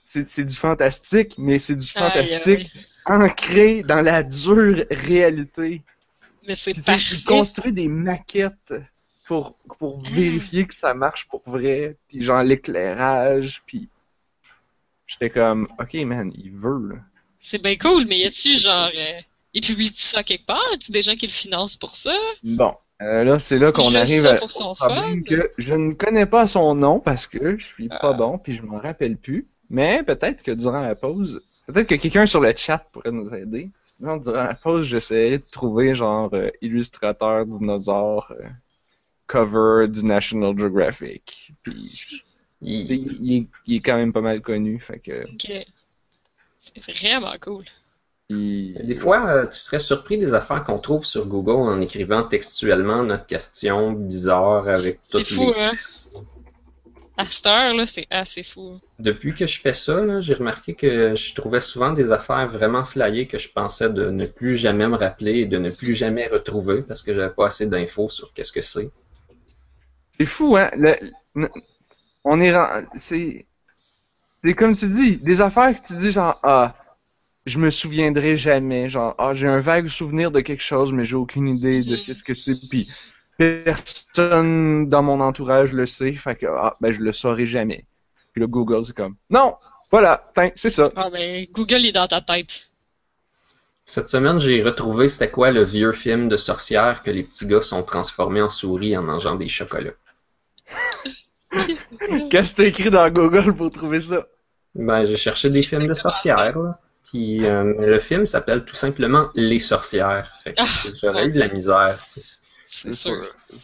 c'est 0.03 0.45
du 0.45 0.55
fantastique, 0.55 1.35
mais 1.39 1.59
c'est 1.59 1.77
du 1.77 1.87
fantastique 1.87 2.73
ancré 3.07 3.83
dans 3.83 4.01
la 4.01 4.23
dure 4.23 4.85
réalité. 4.91 5.83
Mais 6.47 6.55
c'est 6.55 6.73
parfait. 6.85 7.17
construit 7.27 7.73
des 7.73 7.89
maquettes 7.89 8.75
pour, 9.27 9.55
pour 9.79 10.03
vérifier 10.03 10.67
que 10.67 10.75
ça 10.75 10.95
marche 10.95 11.27
pour 11.29 11.43
vrai, 11.47 11.97
puis 12.09 12.23
genre 12.23 12.43
l'éclairage, 12.43 13.63
puis 13.67 13.89
j'étais 15.07 15.31
comme, 15.31 15.69
ok, 15.79 15.95
man, 16.05 16.33
il 16.35 16.51
veut. 16.53 16.99
C'est 17.41 17.63
bien 17.63 17.77
cool, 17.77 18.07
mais 18.09 18.19
y 18.19 18.25
a-tu 18.25 18.57
genre. 18.57 18.91
Euh, 18.95 19.21
il 19.53 19.65
publie-tu 19.65 20.03
ça 20.03 20.23
quelque 20.23 20.47
part? 20.47 20.63
Y 20.73 20.75
a-tu 20.75 20.93
des 20.93 21.03
gens 21.03 21.15
qui 21.15 21.27
le 21.27 21.33
financent 21.33 21.77
pour 21.77 21.97
ça? 21.97 22.15
Bon, 22.43 22.75
euh, 23.03 23.25
là, 23.25 23.39
c'est 23.39 23.59
là 23.59 23.73
qu'on 23.73 23.95
arrive 23.95 24.27
à, 24.27 24.35
pour 24.35 24.53
son 24.53 24.67
au 24.71 24.75
problème 24.75 25.25
fun? 25.25 25.37
que 25.37 25.53
je 25.59 25.75
ne 25.75 25.93
connais 25.95 26.27
pas 26.27 26.47
son 26.47 26.75
nom 26.75 27.01
parce 27.01 27.27
que 27.27 27.59
je 27.59 27.65
suis 27.67 27.89
pas 27.89 27.99
Ah. 28.03 28.13
bon 28.13 28.39
puis 28.39 28.55
je 28.55 28.63
m'en 28.63 28.79
rappelle 28.79 29.17
plus. 29.17 29.47
Mais 29.71 30.03
peut-être 30.03 30.43
que 30.43 30.51
durant 30.53 30.81
la 30.81 30.95
pause, 30.95 31.43
peut-être 31.67 31.89
que 31.89 31.95
quelqu'un 31.95 32.27
sur 32.27 32.41
le 32.41 32.53
chat 32.57 32.79
pourrait 32.93 33.13
nous 33.13 33.33
aider. 33.35 33.71
Sinon, 33.83 34.17
durant 34.19 34.45
la 34.45 34.55
pause, 34.55 34.87
j'essayais 34.87 35.39
de 35.39 35.45
trouver 35.51 35.95
genre 35.95 36.31
euh, 36.35 36.51
illustrateur 36.61 37.47
dinosaure 37.47 38.33
euh, 38.33 38.49
cover 39.27 39.89
du 39.89 40.05
National 40.05 40.59
Geographic. 40.59 41.53
Puis 41.63 42.23
Il- 42.63 42.93
il, 42.93 43.17
il 43.23 43.37
est, 43.37 43.47
il 43.67 43.77
est 43.77 43.81
quand 43.81 43.97
même 43.97 44.13
pas 44.13 44.21
mal 44.21 44.43
connu, 44.43 44.81
fait 44.81 44.99
que 44.99 45.25
Ok. 45.25 45.51
C'est 46.59 46.81
vraiment 46.93 47.35
cool. 47.41 47.65
il- 48.29 48.75
Des 48.87 48.95
fois, 48.95 49.29
euh, 49.31 49.47
tu 49.47 49.59
serais 49.59 49.79
surpris 49.79 50.19
des 50.19 50.35
affaires 50.35 50.65
qu'on 50.65 50.79
trouve 50.79 51.05
sur 51.05 51.27
Google 51.27 51.69
en 51.69 51.81
écrivant 51.81 52.23
textuellement 52.25 53.03
notre 53.03 53.27
question 53.27 53.93
bizarre 53.93 54.69
avec 54.69 55.01
C'est 55.05 55.19
toutes 55.19 55.29
fou, 55.29 55.53
les... 55.55 55.61
hein? 55.61 55.73
À 57.21 57.27
cette 57.27 57.47
heure, 57.47 57.75
là, 57.75 57.87
c'est 57.87 58.07
assez 58.11 58.43
fou. 58.43 58.81
Depuis 59.01 59.35
que 59.35 59.47
je 59.47 59.61
fais 59.61 59.75
ça, 59.75 60.05
là, 60.05 60.21
j'ai 60.21 60.33
remarqué 60.35 60.77
que 60.77 61.17
je 61.17 61.35
trouvais 61.35 61.61
souvent 61.61 61.93
des 61.93 62.13
affaires 62.13 62.47
vraiment 62.49 62.85
flyées 62.85 63.27
que 63.27 63.37
je 63.37 63.49
pensais 63.51 63.91
de 63.91 64.11
ne 64.11 64.27
plus 64.27 64.57
jamais 64.57 64.87
me 64.87 64.95
rappeler 64.95 65.41
et 65.41 65.47
de 65.47 65.59
ne 65.59 65.71
plus 65.71 65.95
jamais 65.95 66.29
retrouver 66.29 66.83
parce 66.83 67.03
que 67.03 67.13
j'avais 67.13 67.35
pas 67.35 67.47
assez 67.47 67.67
d'infos 67.67 68.09
sur 68.09 68.33
qu'est-ce 68.33 68.53
que 68.53 68.63
c'est. 68.63 68.93
C'est 70.11 70.27
fou, 70.27 70.57
hein? 70.57 70.71
Le- 70.77 70.97
le- 71.35 71.51
on 72.25 72.41
est. 72.41 72.55
C'est. 72.99 73.47
C'est 74.45 74.55
comme 74.55 74.77
tu 74.77 74.89
dis, 74.89 75.19
des 75.19 75.41
affaires 75.43 75.81
que 75.81 75.87
tu 75.87 75.97
dis 75.97 76.13
genre, 76.13 76.39
ah, 76.43 76.75
je 77.47 77.59
me 77.59 77.71
souviendrai 77.71 78.37
jamais. 78.37 78.89
Genre, 78.91 79.15
ah, 79.19 79.35
j'ai 79.35 79.49
un 79.49 79.61
vague 79.61 79.89
souvenir 79.89 80.31
de 80.33 80.41
quelque 80.41 80.63
chose, 80.63 80.93
mais 80.93 81.05
j'ai 81.07 81.17
aucune 81.17 81.49
idée 81.49 81.85
de 81.85 81.97
Mhm. 81.97 82.03
qu'est-ce 82.03 82.25
que 82.25 82.35
c'est. 82.35 82.57
Puis 82.71 82.89
personne 83.41 84.89
dans 84.89 85.03
mon 85.03 85.21
entourage 85.21 85.73
le 85.73 85.87
sait. 85.87 86.13
Fait 86.15 86.37
que, 86.37 86.47
ah, 86.47 86.77
ben, 86.81 86.93
je 86.93 87.01
le 87.01 87.13
saurai 87.13 87.47
jamais. 87.47 87.85
Puis 88.33 88.41
là, 88.41 88.47
Google, 88.47 88.85
c'est 88.85 88.95
comme, 88.97 89.17
non, 89.31 89.57
voilà, 89.91 90.31
c'est 90.55 90.71
ça. 90.71 90.85
Ah, 90.97 91.11
ben, 91.11 91.47
Google 91.53 91.87
est 91.87 91.93
dans 91.93 92.07
ta 92.07 92.21
tête. 92.21 92.71
Cette 93.85 94.09
semaine, 94.09 94.39
j'ai 94.39 94.63
retrouvé 94.63 95.09
c'était 95.09 95.31
quoi 95.31 95.51
le 95.51 95.65
vieux 95.65 95.93
film 95.93 96.29
de 96.29 96.37
sorcière 96.37 97.03
que 97.03 97.11
les 97.11 97.25
petits 97.25 97.47
gars 97.47 97.63
sont 97.63 97.83
transformés 97.83 98.43
en 98.43 98.49
souris 98.49 98.97
en 98.97 99.03
mangeant 99.03 99.35
des 99.35 99.49
chocolats. 99.49 99.91
Qu'est-ce 102.31 102.53
que 102.53 102.57
t'as 102.59 102.69
écrit 102.69 102.91
dans 102.91 103.11
Google 103.11 103.55
pour 103.55 103.71
trouver 103.73 104.01
ça? 104.01 104.27
Ben, 104.75 105.03
j'ai 105.05 105.17
cherché 105.17 105.51
des 105.51 105.63
films 105.65 105.89
de 105.89 105.95
sorcières, 105.95 106.57
là. 106.59 106.79
Puis 107.05 107.45
euh, 107.45 107.75
le 107.81 107.99
film 107.99 108.25
s'appelle 108.27 108.65
tout 108.65 108.77
simplement 108.77 109.31
Les 109.35 109.59
sorcières. 109.59 110.33
Fait 110.45 110.53
que 110.53 110.61
Ah, 110.61 110.65
j'aurais 111.03 111.27
eu 111.27 111.33
de 111.33 111.41
la 111.41 111.49
misère. 111.49 112.05
tu 112.13 112.21
sais. 112.21 112.27
C'est 112.71 112.93
sûr. 112.95 113.35
c'est 113.49 113.59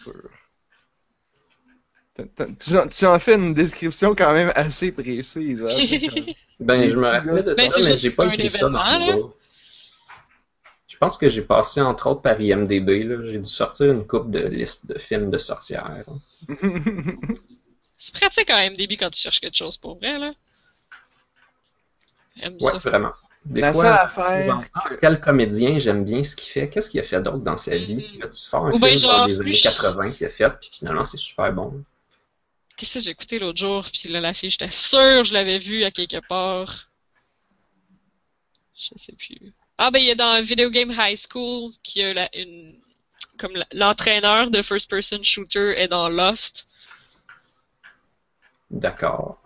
Tu 2.59 2.77
en- 2.77 2.89
tu 2.89 3.07
en 3.07 3.19
fais 3.19 3.35
une 3.35 3.55
description 3.55 4.15
quand 4.15 4.33
même 4.33 4.51
assez 4.55 4.91
précise. 4.93 5.63
Hein? 5.63 5.67
Ben, 6.59 6.89
je 6.89 6.97
me 6.97 7.05
rappelais 7.05 7.35
gars. 7.35 7.43
de 7.43 7.55
Ben, 7.55 7.71
ça, 7.71 7.79
mais 7.81 7.95
j'ai 7.95 8.11
pas 8.11 8.25
un 8.25 8.31
écrit 8.31 8.51
ça 8.51 8.71
dans 8.71 8.83
événement, 8.83 9.07
là. 9.07 9.13
Google. 9.17 9.33
Je 10.89 10.97
pense 10.97 11.19
que 11.19 11.29
j'ai 11.29 11.43
passé 11.43 11.83
entre 11.83 12.07
autres 12.09 12.23
par 12.23 12.41
IMDB. 12.41 13.05
là. 13.05 13.23
J'ai 13.27 13.39
dû 13.39 13.45
sortir 13.45 13.93
une 13.93 14.07
coupe 14.07 14.31
de 14.31 14.39
liste 14.49 14.87
de 14.87 14.99
films 14.99 15.31
de 15.31 15.37
sorcières. 15.37 16.07
C'est 17.99 18.15
pratique 18.15 18.49
quand 18.49 18.57
même, 18.57 18.75
début 18.75 18.97
quand 18.97 19.11
tu 19.11 19.21
cherches 19.21 19.41
quelque 19.41 19.57
chose 19.57 19.77
pour 19.77 19.97
vrai, 19.99 20.19
là? 20.19 20.33
Ouais, 22.43 22.51
ça. 22.61 22.79
vraiment. 22.79 23.13
Des 23.47 23.61
La 23.61 23.73
fois, 23.73 23.83
seule 23.83 23.93
affaire. 23.93 24.61
quel 24.99 25.21
comédien 25.21 25.79
j'aime 25.79 26.05
bien 26.05 26.25
ce 26.25 26.35
qu'il 26.35 26.51
fait, 26.51 26.69
qu'est-ce 26.69 26.91
qu'il 26.91 26.99
a 26.99 27.05
fait 27.05 27.23
d'autre 27.23 27.39
dans 27.39 27.57
sa 27.57 27.77
vie? 27.77 28.19
Là, 28.19 28.27
tu 28.27 28.41
sors 28.41 28.67
un 28.67 28.73
Ou 28.73 28.79
ben 28.81 28.89
film 28.89 29.01
genre, 29.01 29.19
dans 29.19 29.27
les 29.27 29.35
années 29.37 29.45
lui, 29.51 29.61
80 29.61 30.11
qu'il 30.13 30.27
a 30.27 30.31
fait, 30.31 30.51
puis 30.61 30.71
finalement 30.73 31.05
c'est 31.05 31.17
super 31.17 31.53
bon. 31.53 31.85
Qu'est-ce 32.77 32.95
que 32.95 33.01
j'ai 33.01 33.11
écouté 33.13 33.39
l'autre 33.39 33.59
jour, 33.59 33.87
puis 33.93 34.09
là, 34.09 34.21
la 34.21 34.35
fille, 34.35 34.51
j'étais 34.51 34.69
sûre 34.69 35.25
je 35.25 35.33
l'avais 35.33 35.59
vue 35.59 35.85
à 35.85 35.93
quelque 35.93 36.21
part. 36.29 36.91
Je 38.77 38.89
sais 38.97 39.13
plus. 39.13 39.53
Ah, 39.79 39.93
ben, 39.93 40.01
il 40.01 40.09
est 40.09 40.17
dans 40.17 40.43
Video 40.43 40.69
Game 40.69 40.91
High 40.91 41.17
School, 41.17 41.73
qui 41.85 42.03
a 42.03 42.15
la, 42.15 42.37
une, 42.37 42.75
comme 43.39 43.53
l'entraîneur 43.73 44.51
de 44.51 44.61
first 44.61 44.91
person 44.91 45.23
shooter 45.23 45.75
est 45.77 45.89
dans 45.89 46.09
Lost. 46.09 46.67
D'accord. 48.71 49.41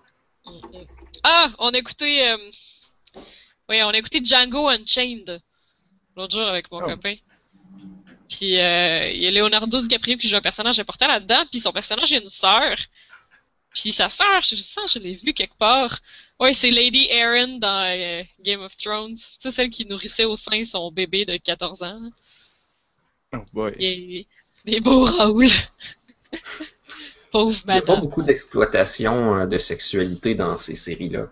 Ah, 1.22 1.48
on 1.58 1.68
a 1.68 1.78
écouté, 1.78 2.30
euh, 2.30 2.38
oui, 3.70 3.82
on 3.82 3.88
a 3.88 3.96
écouté 3.98 4.20
Django 4.24 4.68
Unchained 4.68 5.40
l'autre 6.16 6.34
jour 6.36 6.46
avec 6.46 6.70
mon 6.70 6.80
Oh. 6.80 6.84
copain. 6.84 7.14
Puis 8.28 8.58
euh, 8.60 9.08
il 9.10 9.22
y 9.22 9.26
a 9.26 9.30
Leonardo 9.30 9.80
DiCaprio 9.80 10.16
qui 10.18 10.28
joue 10.28 10.36
un 10.36 10.40
personnage 10.40 10.78
important 10.78 11.06
là-dedans, 11.08 11.44
puis 11.50 11.60
son 11.60 11.72
personnage 11.72 12.10
il 12.10 12.18
a 12.18 12.20
une 12.20 12.28
sœur. 12.28 12.76
Puis 13.74 13.92
sa 13.92 14.08
sœur, 14.08 14.42
je 14.42 14.56
sens, 14.56 14.94
je 14.94 14.98
l'ai 14.98 15.14
vue 15.14 15.32
quelque 15.32 15.56
part. 15.56 16.00
Ouais, 16.40 16.52
c'est 16.52 16.70
Lady 16.70 17.06
Erin 17.10 17.58
dans 17.58 17.84
euh, 17.88 18.22
Game 18.40 18.60
of 18.60 18.76
Thrones. 18.76 19.14
C'est 19.14 19.50
celle 19.52 19.70
qui 19.70 19.86
nourrissait 19.86 20.24
au 20.24 20.34
sein 20.36 20.62
son 20.64 20.90
bébé 20.90 21.24
de 21.24 21.36
14 21.36 21.82
ans. 21.84 22.00
Oh 23.32 23.38
boy. 23.52 23.74
Et 23.78 24.26
des 24.64 24.80
beaux 24.80 25.06
rôles. 25.06 25.46
Pauvre 27.30 27.60
Il 27.68 27.72
n'y 27.72 27.78
a 27.78 27.82
pas 27.82 27.92
madame. 27.92 28.00
beaucoup 28.00 28.22
d'exploitation 28.22 29.36
euh, 29.36 29.46
de 29.46 29.58
sexualité 29.58 30.34
dans 30.34 30.56
ces 30.56 30.74
séries-là. 30.74 31.28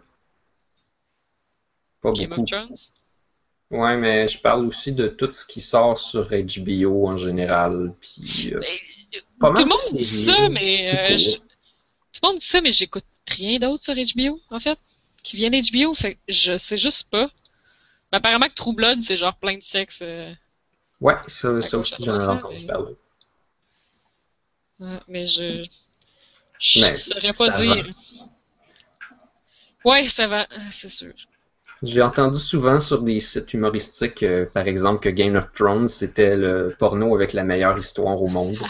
Pas 2.01 2.13
Game 2.13 2.33
beaucoup. 2.33 2.43
of 2.43 2.45
Thrones? 2.45 2.93
Ouais, 3.71 3.97
mais 3.97 4.29
je 4.29 4.41
parle 4.43 4.67
aussi 4.67 4.93
de 4.93 5.09
tout 5.09 5.33
ce 5.33 5.45
qui 5.47 5.61
sort 5.63 5.99
sur 5.99 6.33
HBO 6.33 7.07
en 7.09 7.17
général. 7.17 7.95
Puis, 8.01 8.53
euh, 8.55 8.61
Mais, 8.61 8.81
Tout 9.55 9.65
le 9.65 9.69
monde 9.71 9.79
de 9.99 9.99
dit 9.99 10.05
ça, 10.25 10.49
mais 10.51 11.15
euh, 11.15 11.17
je- 11.17 11.37
tout 12.13 12.21
le 12.23 12.29
monde 12.29 12.39
dit 12.39 12.47
ça, 12.47 12.61
mais 12.61 12.73
j'écoute 12.73 13.05
rien 13.29 13.59
d'autre 13.59 13.85
sur 13.85 13.95
HBO, 13.95 14.41
en 14.51 14.61
fait, 14.61 14.79
qui 15.25 15.37
vient 15.37 15.51
d'HBO, 15.51 15.95
fait 15.95 16.19
je 16.29 16.57
sais 16.59 16.77
juste 16.79 17.11
pas. 17.11 17.31
Mais 18.13 18.19
apparemment 18.19 18.49
que 18.49 18.55
True 18.55 18.75
Blood, 18.75 19.01
c'est 19.03 19.17
genre 19.19 19.37
plein 19.37 19.57
de 19.59 19.63
sexe. 19.63 20.01
euh, 20.03 20.35
Ouais, 21.01 21.17
ça, 21.27 21.49
aussi 21.79 22.05
j'en 22.05 22.21
ai 22.21 22.25
entendu 22.25 22.63
parler. 22.65 22.97
ouais, 24.81 25.01
mais 25.09 25.27
je 25.27 25.65
je 26.61 26.81
Mais 26.81 26.95
saurais 26.95 27.33
pas 27.33 27.51
dire. 27.51 27.87
Ouais, 29.85 30.09
ça 30.09 30.27
va, 30.29 30.47
c'est 30.71 30.89
sûr. 30.89 31.13
J'ai 31.83 32.03
entendu 32.03 32.39
souvent 32.39 32.81
sur 32.81 33.03
des 33.03 33.21
sites 33.21 33.55
humoristiques, 33.55 34.23
euh, 34.23 34.47
par 34.47 34.67
exemple, 34.67 35.01
que 35.01 35.09
Game 35.09 35.37
of 35.37 35.53
Thrones, 35.53 35.89
c'était 35.89 36.37
le 36.37 36.75
porno 36.79 37.15
avec 37.15 37.33
la 37.33 37.45
meilleure 37.45 37.79
histoire 37.79 38.21
au 38.21 38.29
monde. 38.29 38.57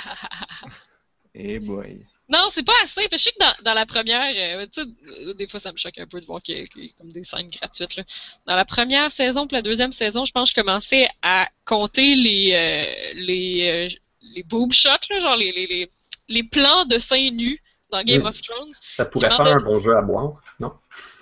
Eh 1.41 1.61
boy. 1.61 2.05
Non, 2.29 2.49
c'est 2.51 2.65
pas 2.65 2.75
assez. 2.83 3.09
Je 3.11 3.17
sais 3.17 3.31
que 3.31 3.39
dans, 3.39 3.55
dans 3.65 3.75
la 3.75 3.87
première, 3.87 4.61
euh, 4.61 4.67
tu 4.67 4.83
sais, 4.83 4.89
euh, 5.23 5.35
des 5.35 5.49
fois 5.49 5.59
ça 5.61 5.73
me 5.73 5.79
choque 5.79 5.97
un 5.99 6.07
peu 6.07 6.21
de 6.21 6.27
voir 6.27 6.43
qu'il 6.43 6.59
y 6.59 6.61
a, 6.61 6.67
qu'il 6.67 6.85
y 6.85 6.89
a 6.89 6.91
comme 6.99 7.11
des 7.11 7.25
scènes 7.25 7.49
gratuites. 7.49 7.97
Là. 7.97 8.05
Dans 8.47 8.57
la 8.57 8.67
première 8.67 9.11
saison, 9.11 9.47
puis 9.47 9.55
la 9.55 9.63
deuxième 9.63 9.93
saison, 9.93 10.25
je 10.27 10.33
pense 10.33 10.53
que 10.53 10.61
je 10.61 10.63
commençais 10.63 11.09
à 11.23 11.49
compter 11.65 12.17
les 12.17 12.53
euh, 12.53 13.13
les 13.15 13.89
euh, 13.91 13.99
les 14.35 14.43
boob 14.43 14.73
shots, 14.73 15.09
là, 15.09 15.21
genre 15.21 15.37
les, 15.37 15.53
les, 15.53 15.67
les, 15.67 15.91
les 16.29 16.43
plans 16.43 16.85
de 16.85 16.99
seins 16.99 17.31
nus 17.31 17.63
dans 17.91 18.03
Game 18.03 18.23
Mm. 18.23 18.27
of 18.27 18.43
Thrones. 18.43 18.73
Ça 18.73 19.05
pourrait 19.05 19.31
faire 19.31 19.41
un 19.47 19.61
bon 19.61 19.79
jeu 19.81 19.97
à 19.97 20.03
boire, 20.03 20.43
non? 20.61 20.73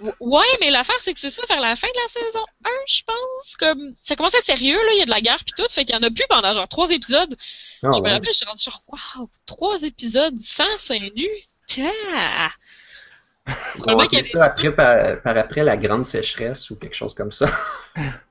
Ou- 0.00 0.12
Ouais, 0.20 0.44
mais 0.60 0.70
l'affaire, 0.70 0.96
c'est 1.00 1.14
que 1.14 1.20
c'est 1.20 1.30
ça, 1.30 1.42
vers 1.48 1.60
la 1.60 1.76
fin 1.76 1.86
de 1.88 2.00
la 2.02 2.08
saison 2.08 2.44
1, 2.64 2.70
je 2.86 3.02
pense, 3.06 3.56
comme, 3.56 3.94
ça 4.00 4.16
commence 4.16 4.34
à 4.34 4.38
être 4.38 4.44
sérieux, 4.44 4.76
là, 4.76 4.92
il 4.92 4.98
y 4.98 5.02
a 5.02 5.04
de 5.04 5.10
la 5.10 5.20
guerre 5.20 5.42
pis 5.44 5.52
tout, 5.56 5.66
fait 5.72 5.84
qu'il 5.84 5.94
y 5.94 5.98
en 5.98 6.02
a 6.02 6.10
plus 6.10 6.24
pendant 6.28 6.52
genre 6.54 6.68
trois 6.68 6.90
épisodes. 6.90 7.36
Ah, 7.82 7.90
je 7.94 8.00
me 8.00 8.08
rappelle, 8.10 8.28
je 8.28 8.32
suis 8.38 8.46
rendu 8.46 8.62
genre, 8.62 8.82
waouh, 8.88 9.30
trois 9.46 9.82
épisodes 9.82 10.38
sans 10.38 10.78
seins 10.78 11.08
nus, 11.14 11.42
Tia! 11.68 11.90
On 13.86 13.96
va 13.96 14.08
ça 14.22 14.44
après, 14.44 14.74
par, 14.74 15.22
par 15.22 15.36
après 15.36 15.62
la 15.62 15.76
grande 15.76 16.04
sécheresse 16.04 16.70
ou 16.70 16.76
quelque 16.76 16.96
chose 16.96 17.14
comme 17.14 17.32
ça. 17.32 17.46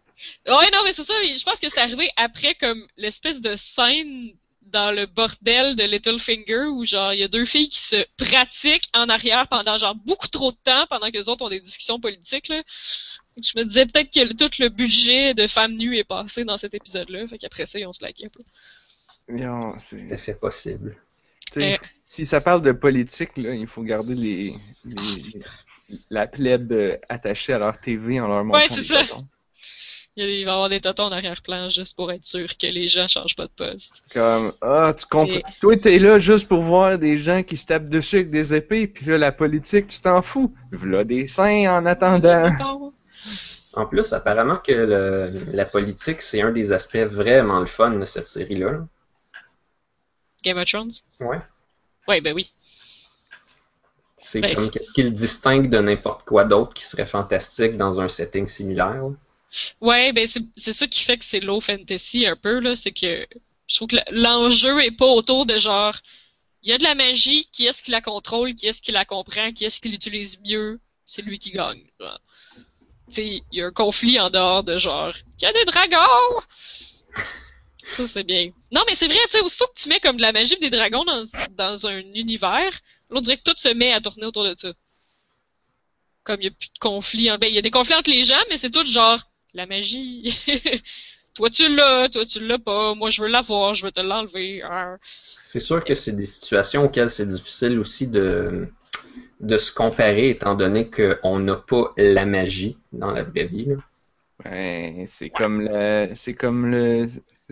Ouais, 0.47 0.69
non, 0.71 0.79
mais 0.85 0.93
c'est 0.93 1.03
ça, 1.03 1.13
je 1.21 1.43
pense 1.43 1.59
que 1.59 1.69
c'est 1.69 1.79
arrivé 1.79 2.09
après 2.15 2.55
comme 2.55 2.81
l'espèce 2.95 3.41
de 3.41 3.55
scène 3.57 4.31
dans 4.75 4.91
le 4.91 5.05
bordel 5.05 5.75
de 5.75 5.83
Littlefinger 5.83 6.65
où 6.75 6.85
genre 6.85 7.13
il 7.13 7.19
y 7.19 7.23
a 7.23 7.27
deux 7.29 7.45
filles 7.45 7.69
qui 7.69 7.79
se 7.81 8.05
pratiquent 8.17 8.89
en 8.93 9.07
arrière 9.09 9.47
pendant 9.47 9.77
genre 9.77 9.95
beaucoup 9.95 10.27
trop 10.27 10.51
de 10.51 10.57
temps 10.63 10.85
pendant 10.89 11.07
que 11.07 11.17
les 11.17 11.29
autres 11.29 11.45
ont 11.45 11.49
des 11.49 11.61
discussions 11.61 11.99
politiques 11.99 12.49
là. 12.49 12.61
Je 13.41 13.57
me 13.57 13.63
disais 13.63 13.85
peut-être 13.85 14.11
que 14.13 14.33
tout 14.33 14.51
le 14.59 14.67
budget 14.69 15.33
de 15.33 15.47
femmes 15.47 15.75
nues 15.77 15.97
est 15.97 16.03
passé 16.03 16.43
dans 16.45 16.57
cet 16.57 16.73
épisode-là, 16.73 17.27
fait 17.27 17.37
qu'après 17.37 17.65
ça 17.65 17.79
ils 17.79 17.85
ont 17.85 17.93
se 17.93 18.03
laqué 18.03 18.25
un 18.25 18.29
peu. 18.29 18.43
Non, 19.29 19.73
c'est- 19.79 20.07
Tout 20.07 20.13
à 20.13 20.17
fait 20.17 20.35
possible. 20.35 20.97
Euh. 21.57 21.77
Si 22.03 22.25
ça 22.25 22.41
parle 22.41 22.61
de 22.61 22.71
politique, 22.73 23.37
là, 23.37 23.53
il 23.53 23.67
faut 23.67 23.81
garder 23.83 24.13
les, 24.15 24.53
les- 24.83 25.41
la 26.09 26.27
plèbe 26.27 26.99
attachée 27.07 27.53
à 27.53 27.59
leur 27.59 27.79
TV 27.79 28.19
en 28.19 28.27
leur 28.27 28.43
montrant 28.43 28.59
Ouais, 28.61 28.67
c'est 28.69 28.83
ça. 28.83 29.01
bâtons. 29.03 29.25
Il 30.17 30.23
va 30.25 30.31
y 30.31 30.43
avoir 30.49 30.69
des 30.69 30.79
totons 30.79 31.03
en 31.05 31.11
arrière-plan 31.11 31.67
juste 31.67 31.95
pour 31.97 32.09
être 32.11 32.25
sûr 32.25 32.47
que 32.57 32.67
les 32.67 32.87
gens 32.87 33.07
changent 33.07 33.35
pas 33.35 33.47
de 33.47 33.51
poste. 33.51 34.01
Comme, 34.13 34.53
ah, 34.61 34.93
tu 34.97 35.05
comprends. 35.07 35.35
Et- 35.35 35.43
Toi, 35.59 35.75
t'es 35.75 35.99
là 35.99 36.19
juste 36.19 36.47
pour 36.47 36.61
voir 36.61 36.97
des 36.97 37.17
gens 37.17 37.43
qui 37.43 37.57
se 37.57 37.65
tapent 37.65 37.89
dessus 37.89 38.17
avec 38.17 38.29
des 38.29 38.53
épées, 38.53 38.87
puis 38.87 39.05
là, 39.07 39.17
la 39.17 39.33
politique, 39.33 39.87
tu 39.87 39.99
t'en 39.99 40.21
fous. 40.21 40.55
V'là 40.71 41.03
des 41.03 41.27
seins 41.27 41.69
en 41.69 41.85
attendant. 41.85 42.49
En 43.73 43.85
plus, 43.85 44.13
apparemment 44.13 44.55
que 44.55 44.71
le- 44.71 45.51
la 45.51 45.65
politique, 45.65 46.21
c'est 46.21 46.41
un 46.41 46.51
des 46.51 46.71
aspects 46.71 46.95
vraiment 46.95 47.59
le 47.59 47.65
fun 47.65 47.91
de 47.91 48.05
cette 48.05 48.29
série-là. 48.29 48.71
là. 48.71 48.87
Game 50.43 50.57
of 50.57 50.65
Thrones? 50.65 50.91
Ouais. 51.19 51.39
Ouais, 52.07 52.21
ben 52.21 52.33
oui. 52.33 52.53
C'est 54.17 54.39
Ben, 54.39 54.55
comme 54.55 54.71
qu'est-ce 54.71 54.93
qui 54.93 55.03
le 55.03 55.09
distingue 55.09 55.69
de 55.69 55.79
n'importe 55.79 56.23
quoi 56.25 56.45
d'autre 56.45 56.73
qui 56.73 56.85
serait 56.85 57.05
fantastique 57.05 57.75
dans 57.75 57.99
un 57.99 58.07
setting 58.07 58.47
similaire. 58.47 59.03
Ouais, 59.81 60.11
ben 60.13 60.27
c'est 60.55 60.73
ça 60.73 60.87
qui 60.87 61.03
fait 61.03 61.17
que 61.17 61.25
c'est 61.25 61.39
low 61.39 61.59
fantasy 61.59 62.25
un 62.25 62.35
peu 62.35 62.59
là, 62.59 62.75
c'est 62.75 62.91
que 62.91 63.27
je 63.67 63.75
trouve 63.75 63.87
que 63.89 63.95
le- 63.97 64.03
l'enjeu 64.21 64.83
est 64.83 64.91
pas 64.91 65.05
autour 65.07 65.45
de 65.45 65.57
genre 65.57 65.95
il 66.63 66.69
y 66.69 66.73
a 66.73 66.77
de 66.79 66.83
la 66.83 66.95
magie, 66.95 67.47
qui 67.51 67.67
est-ce 67.67 67.83
qui 67.83 67.91
la 67.91 68.01
contrôle, 68.01 68.55
qui 68.55 68.65
est-ce 68.67 68.81
qui 68.81 68.91
la 68.91 69.05
comprend, 69.05 69.51
qui 69.51 69.65
est-ce 69.65 69.79
qui 69.79 69.89
l'utilise 69.89 70.39
mieux, 70.41 70.79
c'est 71.05 71.21
lui 71.21 71.37
qui 71.39 71.51
gagne. 71.51 71.83
il 73.17 73.41
y 73.51 73.61
a 73.61 73.67
un 73.67 73.71
conflit 73.71 74.19
en 74.19 74.29
dehors 74.31 74.63
de 74.63 74.77
genre 74.77 75.13
il 75.39 75.43
y 75.43 75.45
a 75.45 75.53
des 75.53 75.65
dragons. 75.65 76.41
Ça 77.87 78.07
c'est 78.07 78.23
bien. 78.23 78.49
Non 78.71 78.81
mais 78.87 78.95
c'est 78.95 79.07
vrai, 79.07 79.19
tu 79.29 79.37
sais, 79.37 79.41
aussitôt 79.41 79.67
que 79.67 79.79
tu 79.79 79.89
mets 79.89 79.99
comme 79.99 80.17
de 80.17 80.21
la 80.21 80.31
magie 80.31 80.57
des 80.57 80.71
dragons 80.71 81.05
dans, 81.05 81.23
un 81.87 81.99
univers, 82.13 82.79
l'autre 83.09 83.23
dirait 83.25 83.37
que 83.37 83.43
tout 83.43 83.57
se 83.57 83.69
met 83.69 83.91
à 83.93 84.01
tourner 84.01 84.25
autour 84.25 84.43
de 84.43 84.55
ça. 84.57 84.73
Comme 86.23 86.41
il 86.41 86.45
y 86.45 86.47
a 86.47 86.51
plus 86.51 86.69
de 86.73 86.79
conflit, 86.79 87.29
en- 87.31 87.37
ben 87.37 87.47
il 87.47 87.55
y 87.55 87.59
a 87.59 87.61
des 87.61 87.69
conflits 87.71 87.93
entre 87.95 88.09
les 88.09 88.23
gens, 88.23 88.41
mais 88.49 88.57
c'est 88.57 88.71
tout 88.71 88.85
genre 88.85 89.21
la 89.55 89.65
magie. 89.65 90.37
toi 91.35 91.49
tu 91.49 91.67
l'as, 91.75 92.09
toi 92.09 92.25
tu 92.25 92.39
l'as 92.45 92.59
pas, 92.59 92.95
moi 92.95 93.09
je 93.09 93.21
veux 93.21 93.27
l'avoir, 93.27 93.73
je 93.73 93.85
veux 93.85 93.91
te 93.91 94.01
l'enlever. 94.01 94.61
Ah. 94.63 94.97
C'est 95.43 95.59
sûr 95.59 95.83
que 95.83 95.93
c'est 95.95 96.15
des 96.15 96.25
situations 96.25 96.85
auxquelles 96.85 97.09
c'est 97.09 97.27
difficile 97.27 97.79
aussi 97.79 98.07
de, 98.07 98.67
de 99.39 99.57
se 99.57 99.73
comparer, 99.73 100.29
étant 100.29 100.55
donné 100.55 100.89
qu'on 100.89 101.39
n'a 101.39 101.55
pas 101.55 101.93
la 101.97 102.25
magie 102.25 102.77
dans 102.93 103.11
la 103.11 103.23
vraie 103.23 103.47
vie. 103.47 103.65
là. 103.65 103.75
Ouais, 104.43 105.03
c'est 105.07 105.29
comme 105.29 105.61
le, 105.61 106.09
c'est 106.15 106.33
comme 106.33 106.69
le, 106.69 107.07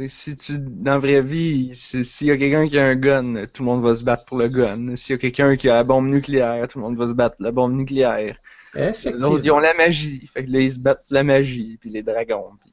si 0.07 0.35
tu, 0.35 0.53
dans 0.59 0.93
la 0.93 0.99
vraie 0.99 1.21
vie, 1.21 1.73
c'est- 1.75 2.03
s'il 2.03 2.27
y 2.27 2.31
a 2.31 2.37
quelqu'un 2.37 2.67
qui 2.67 2.77
a 2.77 2.85
un 2.87 2.95
gun, 2.95 3.45
tout 3.47 3.63
le 3.63 3.67
monde 3.67 3.83
va 3.83 3.95
se 3.95 4.03
battre 4.03 4.25
pour 4.25 4.37
le 4.37 4.49
gun. 4.49 4.95
S'il 4.97 5.13
y 5.13 5.15
a 5.15 5.17
quelqu'un 5.19 5.55
qui 5.55 5.69
a 5.69 5.75
la 5.75 5.83
bombe 5.85 6.07
nucléaire, 6.07 6.67
tout 6.67 6.79
le 6.79 6.83
monde 6.83 6.97
va 6.97 7.07
se 7.07 7.13
battre 7.13 7.37
pour 7.37 7.45
la 7.45 7.51
bombe 7.51 7.73
nucléaire. 7.73 8.37
L'autre, 8.73 8.99
ils 9.05 9.07
Effectivement. 9.07 9.55
ont 9.55 9.59
la 9.59 9.73
magie. 9.75 10.25
Fait 10.27 10.43
que 10.45 10.51
là, 10.51 10.59
ils 10.59 10.73
se 10.73 10.79
battent 10.79 11.05
la 11.09 11.23
magie, 11.23 11.77
puis 11.79 11.89
les 11.89 12.03
dragons. 12.03 12.51
Puis, 12.61 12.71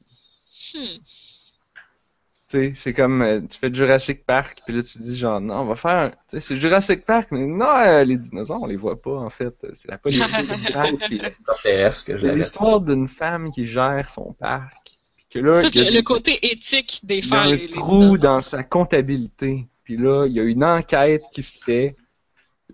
Hmm. 0.73 0.97
tu 2.47 2.57
sais, 2.57 2.71
c'est 2.75 2.93
comme, 2.93 3.21
euh, 3.21 3.39
tu 3.41 3.57
fais 3.57 3.73
Jurassic 3.73 4.25
Park, 4.25 4.61
puis 4.65 4.75
là, 4.75 4.83
tu 4.83 4.97
dis 4.99 5.15
genre, 5.17 5.39
non, 5.41 5.59
on 5.61 5.65
va 5.65 5.75
faire, 5.75 5.97
un- 5.97 6.09
tu 6.09 6.15
sais, 6.29 6.41
c'est 6.41 6.55
Jurassic 6.55 7.05
Park, 7.05 7.29
mais 7.31 7.45
non, 7.45 7.65
euh, 7.65 8.03
les 8.03 8.17
dinosaures, 8.17 8.61
on 8.61 8.67
les 8.67 8.75
voit 8.75 9.01
pas, 9.01 9.15
en 9.17 9.29
fait. 9.29 9.55
C'est 9.73 9.89
la 9.89 9.97
politique. 9.97 10.25
C'est 11.91 12.35
l'histoire 12.35 12.81
d'une 12.81 13.07
femme 13.07 13.51
qui 13.51 13.67
gère 13.67 14.09
son 14.09 14.33
parc. 14.33 14.97
Puis 15.15 15.25
que 15.29 15.39
là, 15.39 15.61
Tout 15.61 15.77
le, 15.77 15.83
des- 15.85 15.91
le 15.91 16.01
côté 16.01 16.39
éthique 16.51 16.99
des 17.03 17.19
il 17.19 17.27
y 17.29 17.33
a 17.33 17.41
un 17.41 17.55
les 17.55 17.69
trou 17.69 17.99
dinosaures. 17.99 18.17
dans 18.17 18.41
sa 18.41 18.63
comptabilité. 18.63 19.67
Puis 19.83 19.97
là, 19.97 20.25
il 20.27 20.33
y 20.33 20.39
a 20.39 20.43
une 20.43 20.63
enquête 20.63 21.23
qui 21.31 21.41
se 21.43 21.57
fait. 21.63 21.95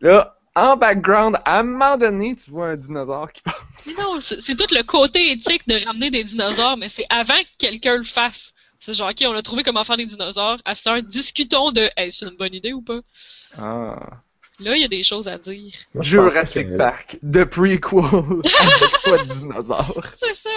Là, 0.01 0.36
en 0.57 0.75
background, 0.77 1.37
à 1.45 1.59
un 1.59 1.63
moment 1.63 1.97
donné, 1.97 2.35
tu 2.35 2.49
vois 2.51 2.69
un 2.69 2.75
dinosaure 2.77 3.31
qui 3.31 3.41
passe. 3.41 3.55
Mais 3.85 3.93
non, 4.01 4.19
c'est 4.19 4.55
tout 4.55 4.73
le 4.73 4.83
côté 4.83 5.31
éthique 5.31 5.67
de 5.67 5.83
ramener 5.85 6.09
des 6.09 6.23
dinosaures, 6.23 6.77
mais 6.77 6.89
c'est 6.89 7.05
avant 7.09 7.37
que 7.37 7.47
quelqu'un 7.57 7.97
le 7.97 8.03
fasse. 8.03 8.53
C'est 8.79 8.93
genre, 8.93 9.09
ok, 9.09 9.23
on 9.27 9.33
a 9.33 9.41
trouvé 9.41 9.63
comment 9.63 9.83
faire 9.83 9.97
des 9.97 10.05
dinosaures. 10.05 10.57
À 10.65 10.75
cette 10.75 10.87
heure, 10.87 11.01
discutons 11.03 11.71
de, 11.71 11.89
hey, 11.97 12.11
c'est 12.11 12.25
une 12.25 12.37
bonne 12.37 12.53
idée 12.53 12.73
ou 12.73 12.81
pas? 12.81 12.99
Ah. 13.57 13.97
Là, 14.59 14.75
il 14.75 14.81
y 14.81 14.85
a 14.85 14.87
des 14.87 15.03
choses 15.03 15.27
à 15.27 15.37
dire. 15.37 15.71
Moi, 15.93 16.03
Jurassic 16.03 16.67
que- 16.67 16.77
Park, 16.77 17.17
The 17.21 17.43
Prequel, 17.45 17.99
avec 18.59 19.01
pas 19.03 19.23
de 19.23 19.33
dinosaures. 19.33 20.03
C'est 20.19 20.33
ça. 20.33 20.49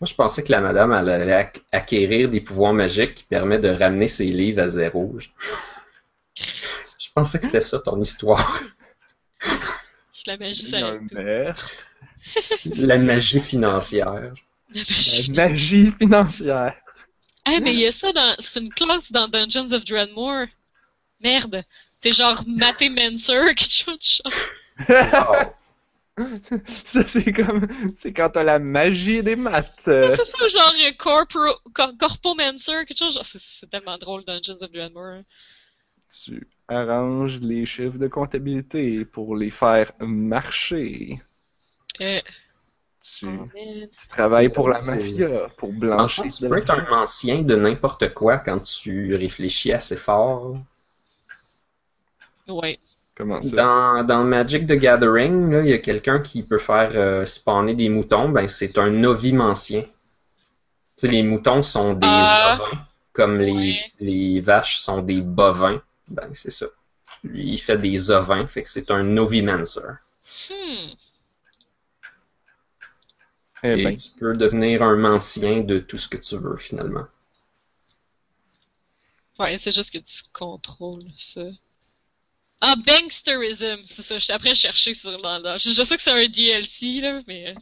Moi, 0.00 0.08
je 0.08 0.14
pensais 0.14 0.42
que 0.42 0.52
la 0.52 0.60
madame 0.60 0.92
elle 0.92 1.08
allait 1.08 1.32
ac- 1.44 1.60
acquérir 1.72 2.28
des 2.28 2.40
pouvoirs 2.40 2.72
magiques 2.74 3.14
qui 3.14 3.24
permettent 3.24 3.62
de 3.62 3.68
ramener 3.70 4.08
ses 4.08 4.24
livres 4.26 4.62
à 4.62 4.68
zéro. 4.68 5.14
Je, 5.18 5.28
je 6.98 7.08
pensais 7.14 7.38
que 7.38 7.46
c'était 7.46 7.60
ça 7.60 7.78
ton 7.80 8.00
histoire. 8.00 8.60
C'est 10.12 10.26
la 10.28 10.36
magie. 10.38 10.70
La 12.76 12.98
magie 12.98 13.40
financière. 13.40 14.12
La 14.12 14.80
magie. 14.80 15.32
La 15.32 15.48
magie 15.48 15.92
financière. 15.92 16.74
Ah, 17.44 17.60
mais 17.62 17.72
il 17.74 17.78
y 17.80 17.86
a 17.86 17.92
ça 17.92 18.12
dans. 18.12 18.34
C'est 18.40 18.58
une 18.60 18.72
classe 18.72 19.12
dans 19.12 19.28
Dungeons 19.28 19.70
of 19.72 19.84
Dreadmore. 19.84 20.46
Merde. 21.20 21.62
T'es 22.00 22.12
genre 22.12 22.42
Maté 22.46 22.88
Mancer, 22.90 23.54
quelque 23.54 23.70
chose 23.70 23.98
de 23.98 24.94
genre. 24.94 25.52
Ça, 26.86 27.04
c'est 27.04 27.30
comme. 27.32 27.66
C'est 27.94 28.12
quand 28.12 28.30
t'as 28.30 28.42
la 28.42 28.58
magie 28.58 29.22
des 29.22 29.36
maths. 29.36 29.86
euh. 29.86 30.14
C'est 30.16 30.24
ça, 30.24 30.48
genre 30.48 30.72
euh, 30.84 30.92
corporo, 30.98 31.54
cor, 31.74 31.92
Corpomancer, 31.98 32.84
quelque 32.86 32.96
chose. 32.98 33.14
Genre, 33.14 33.24
c'est- 33.24 33.38
c'est 33.40 33.68
tellement 33.70 33.98
drôle 33.98 34.24
Dungeons 34.24 34.56
of 34.62 34.72
Dreadmore. 34.72 35.04
hein. 35.20 35.24
Tu 36.68 36.74
arranges 36.74 37.40
les 37.40 37.64
chiffres 37.66 37.98
de 37.98 38.08
comptabilité 38.08 39.04
pour 39.04 39.36
les 39.36 39.50
faire 39.50 39.92
marcher. 40.00 41.20
Euh, 42.00 42.20
Tu, 43.00 43.26
travailles 44.08 44.48
pour 44.48 44.68
la 44.68 44.80
mafia, 44.82 45.48
pour 45.58 45.70
En 45.70 45.72
blanchir. 45.72 46.24
fait, 46.24 46.30
tu 46.30 46.48
peux 46.48 46.58
être 46.58 46.70
un 46.70 47.02
ancien 47.02 47.42
de 47.42 47.54
n'importe 47.56 48.12
quoi 48.14 48.38
quand 48.38 48.60
tu 48.60 49.14
réfléchis 49.14 49.72
assez 49.72 49.96
fort. 49.96 50.56
Ouais. 52.48 52.78
Comment 53.14 53.40
ça? 53.42 53.56
Dans, 53.56 54.04
dans 54.04 54.24
Magic 54.24 54.66
the 54.66 54.72
Gathering, 54.74 55.50
là, 55.52 55.60
il 55.62 55.68
y 55.68 55.72
a 55.72 55.78
quelqu'un 55.78 56.20
qui 56.20 56.42
peut 56.42 56.58
faire 56.58 56.90
euh, 56.94 57.24
spawner 57.24 57.74
des 57.74 57.88
moutons, 57.88 58.28
ben 58.28 58.48
c'est 58.48 58.76
un 58.78 59.04
ovimancien. 59.04 59.82
Tu 59.82 59.88
sais, 60.96 61.08
les 61.08 61.22
moutons 61.22 61.62
sont 61.62 61.94
des 61.94 62.06
Ah. 62.10 62.54
ovins, 62.60 62.78
comme 63.12 63.38
les, 63.38 63.52
Ouais. 63.52 63.80
les 64.00 64.40
vaches 64.40 64.78
sont 64.78 65.02
des 65.02 65.20
bovins. 65.22 65.80
Ben 66.08 66.34
c'est 66.34 66.50
ça. 66.50 66.66
Lui, 67.22 67.44
il 67.44 67.58
fait 67.58 67.78
des 67.78 68.10
ovins, 68.10 68.46
fait 68.48 68.62
que 68.64 68.68
c'est 68.68 68.90
un 68.90 69.16
ovimancer. 69.16 69.80
Hmm. 70.50 70.96
Eh 73.62 73.76
Et 73.76 73.84
ben, 73.84 73.98
tu 73.98 74.08
peux 74.18 74.34
devenir 74.34 74.80
un 74.82 74.96
mancien 74.96 75.60
de 75.60 75.78
tout 75.78 75.98
ce 75.98 76.08
que 76.08 76.16
tu 76.16 76.38
veux, 76.38 76.56
finalement. 76.56 77.06
Ouais, 79.38 79.56
c'est 79.56 79.70
juste 79.74 79.92
que 79.92 79.98
tu 79.98 80.22
contrôles 80.34 81.10
ça. 81.16 81.42
Ah, 82.60 82.74
Banksterism, 82.76 83.82
c'est 83.86 84.02
ça. 84.02 84.18
J'étais 84.18 84.32
après 84.32 84.54
chercher 84.54 84.94
sur 84.94 85.20
dans- 85.20 85.58
Je, 85.58 85.70
je 85.70 85.82
sais 85.82 85.96
que 85.96 86.02
c'est 86.02 86.10
un 86.10 86.28
DLC, 86.28 87.00
là, 87.00 87.20
mais... 87.26 87.50
euh, 87.50 87.54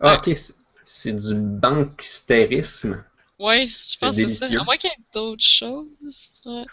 Ah, 0.00 0.14
Ouais. 0.14 0.18
ok, 0.32 0.36
c'est- 0.84 1.12
du 1.12 1.34
banksterisme. 1.34 3.04
Ouais, 3.38 3.66
je 3.66 3.98
pense 3.98 4.20
que 4.20 4.28
c'est 4.28 4.34
ça. 4.48 4.60
À 4.60 4.64
moins 4.64 4.76
qu'il 4.76 4.90
y 4.90 4.92
ait 4.92 5.04
d'autres 5.12 5.42
choses. 5.44 6.42
Ouais. 6.44 6.64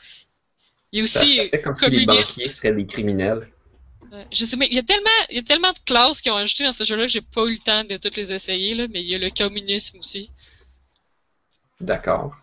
Il 0.97 1.01
y 1.01 1.03
a 1.03 1.07
Ça, 1.07 1.21
aussi 1.21 1.35
ça 1.37 1.49
fait 1.49 1.61
comme 1.61 1.75
si 1.75 1.89
les 1.89 2.05
communiste. 2.05 2.31
banquiers 2.37 2.49
seraient 2.49 2.73
des 2.73 2.85
criminels. 2.87 3.49
Ouais. 4.11 4.25
Je 4.31 4.45
sais, 4.45 4.55
mais 4.57 4.67
il 4.71 4.75
y 4.75 4.79
a 4.79 4.83
tellement, 4.83 5.09
il 5.29 5.35
y 5.35 5.39
a 5.39 5.43
tellement 5.43 5.71
de 5.71 5.79
classes 5.85 6.21
qui 6.21 6.29
ont 6.29 6.37
ajouté 6.37 6.63
dans 6.63 6.71
ce 6.73 6.83
jeu-là 6.83 7.03
que 7.03 7.11
j'ai 7.11 7.21
pas 7.21 7.43
eu 7.45 7.53
le 7.53 7.59
temps 7.59 7.83
de 7.83 7.97
toutes 7.97 8.15
les 8.15 8.31
essayer, 8.31 8.73
là, 8.73 8.87
mais 8.89 9.01
il 9.01 9.07
y 9.07 9.15
a 9.15 9.17
le 9.17 9.29
communisme 9.29 9.99
aussi. 9.99 10.31
D'accord. 11.79 12.35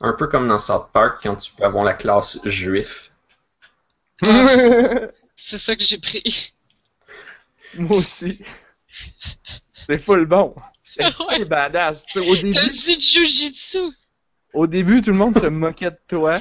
Un 0.00 0.12
peu 0.14 0.26
comme 0.26 0.48
dans 0.48 0.58
South 0.58 0.88
Park, 0.92 1.20
quand 1.22 1.36
tu 1.36 1.52
peux 1.52 1.64
avoir 1.64 1.84
la 1.84 1.94
classe 1.94 2.38
juif. 2.44 3.10
C'est 5.36 5.58
ça 5.58 5.76
que 5.76 5.82
j'ai 5.82 5.98
pris. 5.98 6.52
Moi 7.76 7.98
aussi. 7.98 8.38
C'est 9.86 9.98
full 9.98 10.26
bon. 10.26 10.54
C'est 10.82 11.04
Ouais. 11.04 11.12
full 11.12 11.44
badass. 11.44 12.04
Tu 12.06 12.20
sais, 12.20 12.28
au 12.28 12.34
T'as 12.36 12.42
début, 12.42 13.00
jujitsu! 13.00 13.78
au 14.52 14.66
début, 14.66 15.00
tout 15.00 15.10
le 15.12 15.16
monde 15.16 15.38
se 15.38 15.46
moquait 15.46 15.90
de 15.92 15.98
toi. 16.08 16.40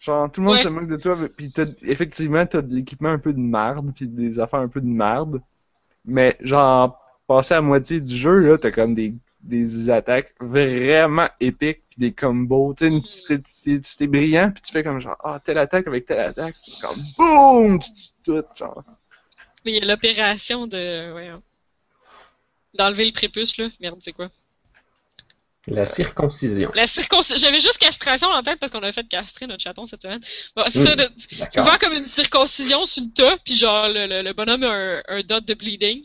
Genre, 0.00 0.30
tout 0.30 0.40
le 0.40 0.46
monde 0.46 0.56
Ouais. 0.56 0.62
se 0.62 0.68
moque 0.68 0.88
de 0.88 0.96
toi, 0.96 1.16
pis 1.36 1.50
t'as, 1.50 1.66
effectivement, 1.82 2.44
t'as 2.46 2.62
de 2.62 2.74
l'équipement 2.74 3.10
un 3.10 3.18
peu 3.18 3.32
de 3.32 3.38
marde, 3.38 3.94
pis 3.94 4.06
des 4.08 4.38
affaires 4.38 4.60
un 4.60 4.68
peu 4.68 4.80
de 4.80 4.86
marde. 4.86 5.40
Mais, 6.04 6.36
genre, 6.40 7.00
passé 7.26 7.54
à 7.54 7.60
moitié 7.60 8.00
du 8.00 8.14
jeu, 8.14 8.40
là, 8.40 8.58
t'as 8.58 8.70
comme 8.70 8.94
des, 8.94 9.14
des 9.40 9.90
attaques 9.90 10.34
vraiment 10.40 11.28
épiques, 11.40 11.82
pis 11.90 12.00
des 12.00 12.12
combos. 12.12 12.74
Tu 12.74 13.00
sais, 13.12 13.40
c'était 13.44 13.80
c'était 13.82 14.06
brillant, 14.06 14.50
pis 14.52 14.62
tu 14.62 14.72
fais 14.72 14.82
comme 14.84 15.00
genre, 15.00 15.16
ah, 15.22 15.40
telle 15.44 15.58
attaque 15.58 15.86
avec 15.86 16.06
telle 16.06 16.20
attaque, 16.20 16.56
c'est 16.62 16.80
comme 16.80 16.98
BOOM! 17.18 17.78
Tu 17.78 17.90
dis 17.92 18.14
tout, 18.24 18.44
genre. 18.54 18.82
Mais 19.64 19.72
il 19.72 19.82
y 19.82 19.84
a 19.84 19.86
l'opération 19.92 20.66
de, 20.66 21.10
voyons. 21.10 21.42
D'enlever 22.74 23.06
le 23.06 23.12
prépuce, 23.12 23.56
là. 23.58 23.68
Merde, 23.80 23.98
c'est 24.00 24.12
quoi? 24.12 24.30
La 25.68 25.84
circoncision. 25.86 26.70
La 26.74 26.86
circoncision. 26.86 27.36
J'avais 27.38 27.58
juste 27.58 27.78
castration 27.78 28.28
en 28.28 28.42
tête 28.42 28.58
parce 28.60 28.70
qu'on 28.70 28.82
a 28.84 28.92
fait 28.92 29.06
castrer 29.08 29.46
notre 29.48 29.62
chaton 29.64 29.84
cette 29.84 30.02
semaine. 30.02 30.20
Bon, 30.54 30.62
c'est 30.68 30.84
ça, 30.84 30.92
Mm. 30.92 30.96
de... 30.96 31.04
Tu 31.18 31.28
peux 31.28 31.36
D'accord. 31.40 31.64
faire 31.66 31.78
comme 31.80 31.92
une 31.94 32.06
circoncision 32.06 32.86
sur 32.86 33.02
le 33.02 33.12
tas, 33.12 33.36
puis 33.44 33.56
genre, 33.56 33.88
le, 33.88 34.06
le, 34.06 34.22
le 34.22 34.32
bonhomme 34.32 34.62
a 34.62 34.70
un, 34.70 35.02
un 35.08 35.20
dot 35.22 35.44
de 35.44 35.54
bleeding. 35.54 36.02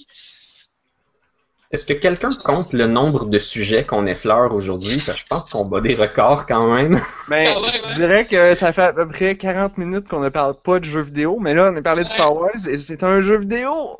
Est-ce 1.71 1.85
que 1.85 1.93
quelqu'un 1.93 2.29
compte 2.43 2.73
le 2.73 2.87
nombre 2.87 3.25
de 3.25 3.39
sujets 3.39 3.85
qu'on 3.85 4.05
effleure 4.05 4.53
aujourd'hui? 4.53 4.97
Parce 5.05 5.19
que 5.19 5.23
je 5.23 5.27
pense 5.27 5.49
qu'on 5.49 5.63
bat 5.63 5.79
des 5.79 5.95
records 5.95 6.45
quand 6.45 6.73
même. 6.73 7.01
Mais 7.29 7.47
Ah 7.55 7.61
ouais, 7.61 7.69
je 7.89 7.95
dirais 7.95 8.25
que 8.27 8.55
ça 8.55 8.73
fait 8.73 8.81
à 8.81 8.93
peu 8.93 9.07
près 9.07 9.37
40 9.37 9.77
minutes 9.77 10.07
qu'on 10.09 10.19
ne 10.19 10.27
parle 10.29 10.55
pas 10.61 10.79
de 10.79 10.85
jeux 10.85 11.01
vidéo, 11.01 11.37
mais 11.39 11.53
là 11.53 11.71
on 11.71 11.75
a 11.77 11.81
parlé 11.81 12.03
de. 12.03 12.09
Star 12.09 12.35
Wars 12.35 12.67
et 12.67 12.77
c'est 12.77 13.03
un 13.03 13.21
jeu 13.21 13.37
vidéo. 13.37 13.99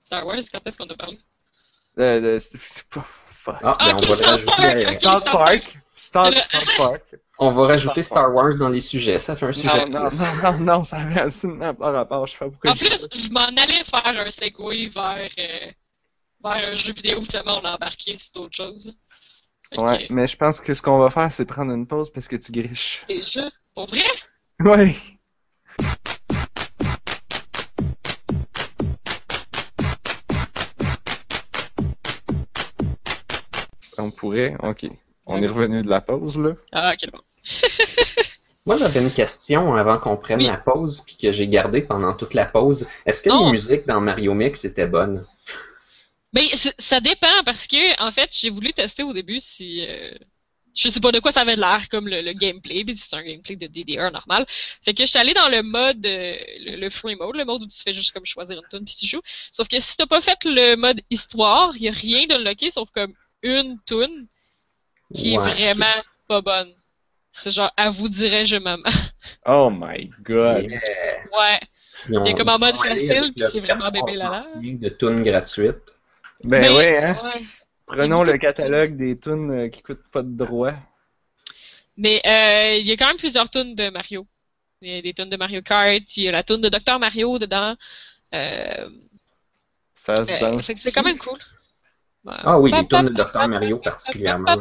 Star 0.00 0.24
Wars, 0.26 0.38
quand 0.50 0.60
est-ce 0.64 0.78
qu'on 0.78 0.88
a 0.88 0.94
parlé? 0.96 1.18
Euh, 1.98 2.20
de- 2.36 2.38
c'est- 2.38 2.56
fuck. 3.44 3.56
Ah, 3.62 3.76
Ah, 3.78 3.92
ben, 3.92 3.96
ok, 3.96 4.02
on 4.02 4.06
va 4.06 4.16
South 4.16 4.56
rajouter. 4.56 5.00
South 5.00 5.24
Park? 5.24 5.78
South 5.96 6.34
Park? 6.76 7.02
on 7.38 7.52
va 7.52 7.66
rajouter 7.66 8.02
Star 8.02 8.32
Wars 8.34 8.56
dans 8.56 8.68
les 8.68 8.80
sujets. 8.80 9.18
Ça 9.18 9.34
fait 9.36 9.46
un 9.46 9.52
sujet 9.52 9.86
Non, 9.86 10.00
non, 10.04 10.08
plus. 10.08 10.18
non, 10.20 10.52
non, 10.52 10.58
non, 10.60 10.84
ça 10.84 10.98
avait 10.98 11.20
absolument 11.20 11.74
pas 11.74 11.90
rapport. 11.90 12.26
Je 12.26 12.32
sais 12.32 12.38
pas 12.38 12.48
pourquoi. 12.50 12.70
En 12.70 12.76
plus, 12.76 13.08
je 13.12 13.30
m'en 13.30 13.40
allais 13.46 13.84
faire 13.84 14.06
un 14.06 14.30
segway 14.30 14.86
vers, 14.86 15.28
euh, 15.38 15.70
vers 16.44 16.68
un 16.70 16.74
jeu 16.74 16.92
vidéo, 16.92 17.20
tellement 17.22 17.58
on 17.60 17.64
a 17.64 17.74
embarqué 17.74 18.16
choses. 18.52 18.94
Fait 19.70 19.76
que, 19.76 19.80
Ouais, 19.82 20.06
mais 20.10 20.26
je 20.26 20.36
pense 20.36 20.60
que 20.60 20.74
ce 20.74 20.82
qu'on 20.82 20.98
va 20.98 21.10
faire, 21.10 21.32
c'est 21.32 21.46
prendre 21.46 21.72
une 21.72 21.86
pause 21.86 22.10
parce 22.12 22.28
que 22.28 22.36
tu 22.36 22.52
griches. 22.52 23.04
Déjà, 23.08 23.48
pour 23.74 23.86
vrai? 23.86 24.04
Ouais. 24.60 24.94
Pourrait, 34.22 34.56
ok. 34.62 34.86
On 35.26 35.40
est 35.42 35.46
revenu 35.48 35.82
de 35.82 35.88
la 35.88 36.00
pause 36.00 36.38
là. 36.38 36.52
Ah, 36.72 36.92
ok, 36.94 37.10
bon. 37.10 37.20
Moi, 38.66 38.76
j'avais 38.76 39.00
une 39.00 39.10
question 39.12 39.74
avant 39.74 39.98
qu'on 39.98 40.16
prenne 40.16 40.38
Oui. 40.38 40.46
la 40.46 40.56
pause, 40.56 41.02
puis 41.04 41.16
que 41.16 41.32
j'ai 41.32 41.48
gardé 41.48 41.82
pendant 41.82 42.14
toute 42.14 42.34
la 42.34 42.44
pause. 42.46 42.86
Est-ce 43.06 43.20
que 43.22 43.30
Oh. 43.32 43.46
les 43.46 43.52
musiques 43.52 43.86
dans 43.86 44.00
Mario 44.00 44.34
Mix 44.34 44.64
étaient 44.64 44.86
bonnes? 44.86 45.26
Mais 46.32 46.48
c'est- 46.54 46.74
ça 46.80 47.00
dépend 47.00 47.42
parce 47.44 47.66
que 47.66 48.00
en 48.00 48.10
fait, 48.10 48.30
j'ai 48.32 48.50
voulu 48.50 48.72
tester 48.72 49.02
au 49.02 49.12
début 49.12 49.38
si 49.40 49.84
euh, 49.86 50.12
je 50.74 50.88
sais 50.88 51.00
pas 51.00 51.12
de 51.12 51.18
quoi 51.20 51.30
ça 51.32 51.42
avait 51.42 51.56
l'air 51.56 51.88
comme 51.90 52.08
le, 52.08 52.22
le 52.22 52.32
gameplay, 52.32 52.84
puis 52.84 52.96
c'est 52.96 53.14
un 53.16 53.22
gameplay 53.22 53.56
de 53.56 53.66
DDR 53.66 54.10
normal. 54.12 54.46
Fait 54.82 54.94
que 54.94 55.02
je 55.04 55.10
suis 55.10 55.18
allé 55.18 55.34
dans 55.34 55.48
le 55.50 55.62
mode 55.62 56.06
euh, 56.06 56.36
le, 56.64 56.76
le 56.76 56.88
free 56.90 57.16
mode, 57.16 57.36
le 57.36 57.44
mode 57.44 57.62
où 57.64 57.66
tu 57.66 57.82
fais 57.82 57.92
juste 57.92 58.12
comme 58.12 58.24
choisir 58.24 58.56
une 58.58 58.68
tune 58.70 58.84
puis 58.86 58.94
tu 58.94 59.06
joues. 59.06 59.20
Sauf 59.52 59.68
que 59.68 59.78
si 59.80 59.96
t'as 59.96 60.06
pas 60.06 60.20
fait 60.22 60.38
le 60.44 60.76
mode 60.76 61.00
histoire, 61.10 61.76
y 61.76 61.88
a 61.88 61.92
rien 61.92 62.24
de 62.26 62.36
locké 62.42 62.70
sauf 62.70 62.88
comme 62.92 63.12
une 63.42 63.78
tune 63.86 64.26
qui 65.14 65.36
Ouais. 65.36 65.44
est 65.50 65.72
vraiment 65.72 66.02
pas 66.28 66.40
bonne. 66.40 66.72
C'est 67.32 67.50
genre 67.50 67.72
à 67.76 67.90
vous 67.90 68.08
dirais-je 68.08 68.56
maman. 68.56 68.82
Oh 69.46 69.70
my 69.70 70.10
god. 70.22 70.70
Yeah. 70.70 70.80
ouais. 71.38 71.60
Il 72.08 72.26
est 72.26 72.34
comme 72.34 72.48
en 72.48 72.58
mode 72.58 72.76
facile, 72.76 73.32
puis 73.34 73.44
c'est 73.50 73.60
vraiment 73.60 73.90
bébé 73.90 74.20
entier 74.22 74.74
de 74.74 74.88
tunes 74.88 75.22
gratuites. 75.22 75.96
Ben 76.44 76.72
ouais, 76.74 76.98
hein. 77.02 77.18
ouais. 77.22 77.42
Prenons 77.86 78.24
le 78.24 78.36
catalogue 78.38 78.96
des 78.96 79.18
tunes 79.18 79.50
euh, 79.50 79.68
qui 79.68 79.82
coûtent 79.82 80.08
pas 80.10 80.22
de 80.22 80.36
droit. 80.36 80.74
Mais 81.96 82.20
euh, 82.26 82.78
il 82.78 82.86
y 82.88 82.92
a 82.92 82.96
quand 82.96 83.06
même 83.06 83.16
plusieurs 83.16 83.48
tunes 83.48 83.74
de 83.74 83.90
Mario. 83.90 84.26
Il 84.80 84.92
y 84.92 84.98
a 84.98 85.02
des 85.02 85.14
tunes 85.14 85.28
de 85.28 85.36
Mario 85.36 85.62
Kart, 85.62 86.16
il 86.16 86.24
y 86.24 86.28
a 86.28 86.32
la 86.32 86.42
tune 86.42 86.60
de 86.60 86.68
Dr 86.68 86.98
Mario 86.98 87.38
dedans. 87.38 87.76
Euh, 88.34 88.88
Ça 89.94 90.24
se 90.24 90.32
euh, 90.32 90.60
c'est 90.62 90.90
quand 90.92 91.04
même 91.04 91.18
cool. 91.18 91.38
Ah 92.26 92.58
oui, 92.58 92.70
les 92.70 92.86
tunes 92.86 93.08
de 93.08 93.14
Dr. 93.14 93.48
Mario 93.48 93.78
particulièrement. 93.78 94.56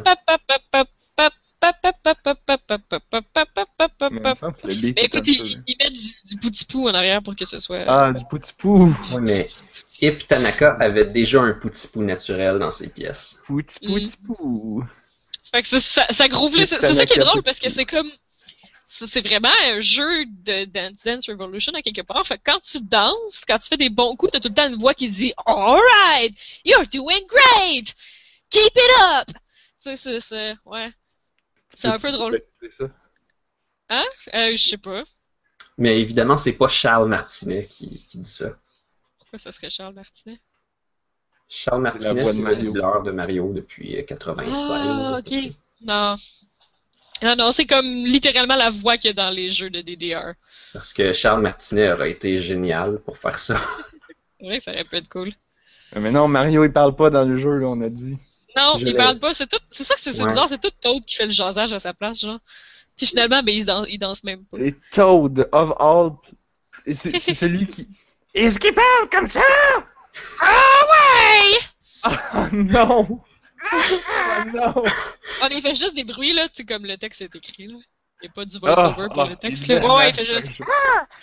Mais 4.74 4.94
écoute, 4.98 5.28
ils, 5.28 5.64
ils 5.68 5.78
mettent 5.80 5.94
du, 5.94 6.10
du 6.26 6.38
pouti-pou 6.38 6.90
en 6.90 6.94
arrière 6.94 7.22
pour 7.22 7.36
que 7.36 7.46
ce 7.46 7.60
soit. 7.60 7.84
Ah, 7.88 8.12
du 8.12 8.26
pouti-pou. 8.26 8.88
Ouais, 9.14 9.22
mais 9.22 9.46
Ip 10.02 10.28
Tanaka 10.28 10.76
avait 10.80 11.06
déjà 11.06 11.42
un 11.42 11.54
pouti-pou 11.54 12.02
naturel 12.02 12.58
dans 12.58 12.72
ses 12.72 12.90
pièces. 12.90 13.44
Pouti-pouti-pou. 13.46 14.84
Fait 15.52 15.62
que 15.62 15.68
ça, 15.68 16.06
ça 16.10 16.28
groove 16.30 16.56
là, 16.56 16.66
c'est 16.66 16.80
ça 16.80 17.06
qui 17.06 17.14
est 17.14 17.24
drôle 17.24 17.44
parce 17.44 17.60
que 17.60 17.70
c'est 17.70 17.86
comme 17.86 18.10
c'est 18.94 19.26
vraiment 19.26 19.54
un 19.64 19.80
jeu 19.80 20.26
de 20.26 20.66
Dance 20.66 21.04
Dance 21.06 21.30
Revolution 21.30 21.74
à 21.74 21.82
quelque 21.82 22.02
part. 22.02 22.26
Fait 22.28 22.38
que 22.38 22.44
quand 22.46 22.60
tu 22.60 22.82
danses, 22.82 23.46
quand 23.48 23.58
tu 23.58 23.70
fais 23.70 23.78
des 23.78 23.90
bons 23.90 24.16
coups, 24.18 24.34
t'as 24.34 24.40
tout 24.42 24.50
le 24.50 24.54
temps 24.54 24.68
une 24.68 24.80
voix 24.80 24.94
qui 24.94 25.10
dit 25.10 25.34
Alright, 25.46 26.36
you're 26.66 26.86
doing 26.92 27.26
great! 27.28 27.94
Keep 28.50 28.74
it 28.76 28.92
up! 29.02 29.28
Tu 29.28 29.36
sais, 29.80 29.98
c'est, 29.98 30.20
c'est, 30.20 30.56
ouais. 30.66 30.92
C'est 31.74 31.88
un 31.88 31.98
peu 31.98 32.12
drôle. 32.12 32.42
ça? 32.70 32.86
Euh, 33.92 34.52
je 34.52 34.58
sais 34.58 34.78
pas. 34.78 35.04
Mais 35.78 36.00
évidemment, 36.00 36.38
c'est 36.38 36.54
pas 36.54 36.68
Charles 36.68 37.08
Martinet 37.08 37.68
qui, 37.68 38.06
qui 38.06 38.18
dit 38.20 38.30
ça. 38.30 38.58
Pourquoi 39.20 39.40
ça 39.40 39.52
serait 39.54 39.70
Charles 39.70 39.94
Martinet? 39.94 40.40
Charles 41.48 41.82
Martinet, 41.82 42.22
voix 42.22 42.34
de 42.34 42.42
c'est 42.42 42.56
le 42.56 42.64
doubleur 42.64 43.04
de 43.04 43.12
Mario 43.12 43.52
depuis 43.54 43.98
euh, 43.98 44.04
96. 44.04 44.56
Ah, 44.70 45.20
ok. 45.20 45.54
Non. 45.82 46.18
Non, 47.24 47.36
non, 47.36 47.52
c'est 47.52 47.66
comme 47.66 47.86
littéralement 48.06 48.56
la 48.56 48.70
voix 48.70 48.98
qu'il 48.98 49.10
y 49.10 49.12
a 49.12 49.14
dans 49.14 49.30
les 49.30 49.50
jeux 49.50 49.70
de 49.70 49.82
DDR. 49.82 50.34
Parce 50.74 50.94
que 50.94 51.14
Charles 51.14 51.42
Martinet 51.42 51.92
aurait 51.92 52.12
été 52.12 52.40
génial 52.40 53.00
pour 53.00 53.18
faire 53.18 53.38
ça. 53.40 53.62
Que 54.42 54.60
ça 54.60 54.72
aurait 54.72 54.84
pu 54.84 54.96
être 54.96 55.08
cool. 55.08 55.32
Mais 55.96 56.10
non, 56.10 56.28
Mario, 56.28 56.64
il 56.66 56.74
parle 56.74 56.96
pas 56.96 57.12
dans 57.12 57.24
le 57.26 57.36
jeu, 57.36 57.58
là, 57.58 57.68
on 57.68 57.80
a 57.82 57.90
dit. 57.90 58.18
Non, 58.58 58.74
Je 58.78 58.88
il 58.88 58.96
parle 58.96 59.20
pas. 59.20 59.36
C'est 59.36 59.46
tout. 59.48 59.60
C'est 59.70 59.84
ça 59.84 59.94
que 59.94 60.02
c'est 60.02 60.20
Ouais. 60.20 60.28
bizarre. 60.28 60.48
C'est 60.50 60.60
tout 60.60 60.72
Toad 60.82 61.06
qui 61.06 61.16
fait 61.16 61.26
le 61.28 61.32
jasage 61.32 61.72
à 61.74 61.80
sa 61.80 61.94
place, 61.94 62.22
genre. 62.22 62.40
Puis 62.98 63.06
finalement, 63.06 63.44
ben 63.44 63.54
il 63.54 63.66
danse, 63.66 63.86
il 63.88 64.00
danse 64.00 64.24
même 64.24 64.44
pas. 64.46 64.58
C'est 64.58 64.76
Toad, 64.92 65.48
of 65.52 65.74
all... 65.80 66.14
Et 66.88 66.96
C'est 66.96 67.36
celui 67.36 67.68
qui... 67.68 67.88
Est-ce 68.34 68.58
qu'il 68.60 68.74
parle 68.74 69.10
comme 69.12 69.28
ça? 69.28 69.42
Ah 70.40 70.82
ouais! 70.92 71.58
Ah 72.04 72.50
non! 72.52 73.22
Ah 73.72 74.46
non! 74.54 74.74
On 75.44 75.48
il 75.50 75.62
fait 75.62 75.76
juste 75.76 75.96
des 75.96 76.04
bruits 76.04 76.34
là, 76.34 76.48
tu 76.50 76.56
sais 76.58 76.66
comme 76.66 76.86
le 76.86 76.98
texte 76.98 77.22
est 77.22 77.36
écrit 77.36 77.68
là. 77.68 77.78
Il 78.24 78.26
n'y 78.26 78.30
a 78.30 78.34
pas 78.34 78.46
du 78.46 78.58
Ah, 78.64 78.74
voice-over 78.76 79.08
pour 79.14 79.24
ah, 79.24 79.30
le 79.30 79.36
texte. 79.36 79.64
il 79.68 79.76
là. 79.76 79.82
Ouais, 79.82 79.96
ouais, 79.96 80.10
il 80.10 80.14
fait 80.14 80.24
dérange 80.26 80.44
juste. 80.46 80.58
chaque 80.58 80.68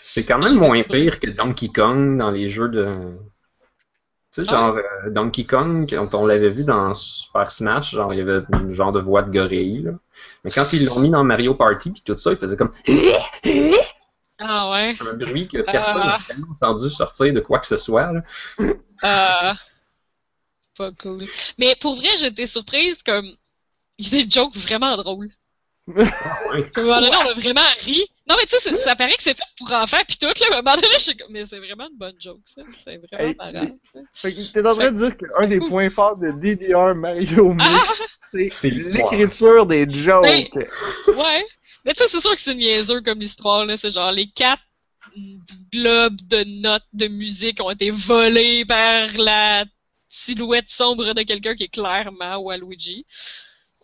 C'est 0.02 0.24
quand 0.24 0.38
même 0.38 0.54
moins 0.56 0.82
pire 0.82 1.20
que 1.20 1.30
Donkey 1.30 1.68
Kong 1.68 2.18
dans 2.18 2.30
les 2.32 2.48
jeux 2.48 2.68
de. 2.68 3.16
Tu 4.34 4.42
sais, 4.42 4.48
Ah 4.48 4.50
genre 4.50 4.76
euh, 4.76 5.10
Donkey 5.10 5.44
Kong, 5.44 5.86
quand 5.88 6.14
on 6.14 6.26
l'avait 6.26 6.50
vu 6.50 6.64
dans 6.64 6.92
Super 6.94 7.50
Smash, 7.50 7.92
genre 7.92 8.12
il 8.12 8.18
y 8.18 8.20
avait 8.20 8.40
une 8.52 8.72
genre 8.72 8.90
de 8.92 9.00
voix 9.00 9.22
de 9.22 9.30
gorille. 9.32 9.82
Là. 9.84 9.92
Mais 10.44 10.50
quand 10.50 10.72
ils 10.72 10.84
l'ont 10.86 10.98
mis 10.98 11.10
dans 11.10 11.22
Mario 11.24 11.54
Party 11.54 11.92
puis 11.92 12.02
tout 12.04 12.16
ça, 12.16 12.32
il 12.32 12.36
faisait 12.38 12.56
comme 12.56 12.72
Ah 14.40 14.70
ouais. 14.70 14.96
un 15.00 15.14
bruit 15.14 15.48
que 15.48 15.58
personne 15.62 15.98
n'a 15.98 16.18
Ah. 16.28 16.34
entendu 16.52 16.90
sortir 16.90 17.32
de 17.32 17.40
quoi 17.40 17.58
que 17.60 17.66
ce 17.66 17.76
soit. 17.76 18.12
Là. 18.12 18.22
Euh... 19.04 19.54
Pas 20.78 20.92
cool. 20.92 21.26
Mais 21.58 21.74
pour 21.80 21.96
vrai, 21.96 22.08
j'étais 22.18 22.46
surprise 22.46 23.02
comme. 23.02 23.30
Il 23.98 24.14
y 24.14 24.20
a 24.20 24.22
des 24.24 24.30
jokes 24.30 24.54
vraiment 24.56 24.96
drôles. 24.96 25.28
À 25.96 26.52
un 26.76 26.82
moment 26.82 27.00
donné, 27.00 27.16
on 27.16 27.28
a 27.30 27.34
vraiment 27.34 27.60
ri. 27.80 28.04
Non, 28.28 28.36
mais 28.38 28.44
tu 28.46 28.56
sais, 28.58 28.76
ça 28.76 28.94
paraît 28.94 29.16
que 29.16 29.22
c'est 29.22 29.34
fait 29.36 29.42
pour 29.56 29.72
enfants 29.72 29.96
pis 30.06 30.18
tout, 30.18 30.26
là. 30.26 30.32
Mais 30.50 30.56
à 30.56 30.58
un 30.58 30.62
moment 30.62 30.76
donné, 30.76 30.94
je 30.98 31.02
suis 31.02 31.16
comme, 31.16 31.32
mais 31.32 31.46
c'est 31.46 31.58
vraiment 31.58 31.88
une 31.90 31.96
bonne 31.96 32.14
joke, 32.20 32.42
ça. 32.44 32.60
C'est 32.84 32.98
vraiment 32.98 33.30
Hey, 33.30 33.34
marrant. 33.36 33.66
ça. 33.92 34.00
Fait 34.12 34.34
que 34.34 34.52
t'es 34.52 34.66
en 34.66 34.74
train 34.76 34.92
de 34.92 34.98
dire 34.98 35.16
qu'un 35.16 35.46
des 35.46 35.58
points 35.60 35.88
forts 35.88 36.16
de 36.18 36.30
DDR 36.30 36.94
Mario 36.94 37.54
Mix, 37.54 37.64
Ah! 37.66 37.84
c'est 38.32 38.48
C'est 38.50 38.70
l'histoire. 38.70 39.10
l'écriture 39.12 39.66
des 39.66 39.90
jokes. 39.90 40.22
Ben, 40.24 40.46
Ouais. 41.16 41.46
Mais 41.86 41.94
tu 41.94 42.02
sais, 42.02 42.08
c'est 42.08 42.20
sûr 42.20 42.34
que 42.34 42.40
c'est 42.40 42.54
niaiseux 42.54 43.00
comme 43.00 43.22
histoire, 43.22 43.64
là. 43.64 43.76
C'est 43.78 43.90
genre 43.94 44.12
les 44.12 44.28
quatre 44.30 44.62
globes 45.72 46.20
de 46.28 46.44
notes 46.60 46.84
de 46.92 47.08
musique 47.08 47.60
ont 47.62 47.70
été 47.70 47.90
volés 47.90 48.64
par 48.66 49.08
la 49.16 49.64
silhouette 50.08 50.68
sombre 50.68 51.12
de 51.14 51.22
quelqu'un 51.22 51.54
qui 51.54 51.64
est 51.64 51.68
clairement 51.68 52.36
Waluigi. 52.38 53.06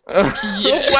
Puis, 0.07 0.71
euh... 0.71 0.91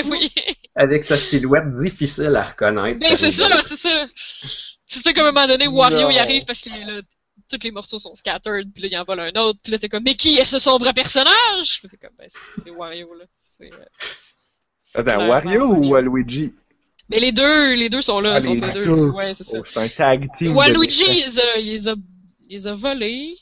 oui. 0.06 0.30
Avec 0.74 1.02
sa 1.04 1.16
silhouette 1.16 1.70
difficile 1.70 2.36
à 2.36 2.44
reconnaître. 2.44 2.98
Ben, 2.98 3.16
c'est 3.16 3.30
ça, 3.30 3.48
c'est 3.62 3.76
ça. 3.76 4.06
C'est 4.86 5.02
ça, 5.02 5.12
comme 5.12 5.26
à 5.26 5.28
un 5.28 5.32
moment 5.32 5.46
donné, 5.46 5.66
Wario, 5.66 6.10
il 6.10 6.18
arrive 6.18 6.44
parce 6.44 6.60
que 6.60 6.68
là, 6.68 7.00
tous 7.48 7.62
les 7.62 7.70
morceaux 7.70 7.98
sont 7.98 8.14
scattered, 8.14 8.72
puis 8.72 8.82
là, 8.82 8.88
il 8.90 8.96
en 8.98 9.04
vole 9.04 9.20
un 9.20 9.40
autre, 9.40 9.58
puis 9.62 9.72
là, 9.72 9.78
t'es 9.78 9.88
comme, 9.88 10.02
mais 10.04 10.14
qui 10.14 10.36
est 10.36 10.44
ce 10.44 10.58
sombre 10.58 10.92
personnage? 10.92 11.80
C'est 11.88 12.00
comme, 12.00 12.10
ben, 12.18 12.28
c'est 12.62 12.70
Wario, 12.70 13.14
là. 13.14 13.24
C'est, 13.40 13.70
euh, 13.72 15.00
Attends, 15.00 15.28
Wario 15.28 15.66
ou 15.66 15.90
Waluigi? 15.90 16.52
Mais 17.08 17.18
les 17.18 17.32
deux, 17.32 17.74
les 17.74 17.88
deux 17.88 18.02
sont 18.02 18.20
là, 18.20 18.34
Ah, 18.34 18.40
sont 18.40 18.54
les 18.54 18.60
les 18.60 18.72
deux. 18.72 18.82
deux. 18.82 19.10
Ouais, 19.10 19.34
c'est 19.34 19.44
ça. 19.44 19.58
Oh, 19.58 19.62
c'est 19.66 19.80
un 19.80 19.88
tag 19.88 20.28
team. 20.36 20.56
Waluigi, 20.56 21.02
il 21.06 21.72
les 21.72 21.88
a, 21.88 21.94
les 22.50 22.66
a, 22.66 22.74
volés. 22.74 23.36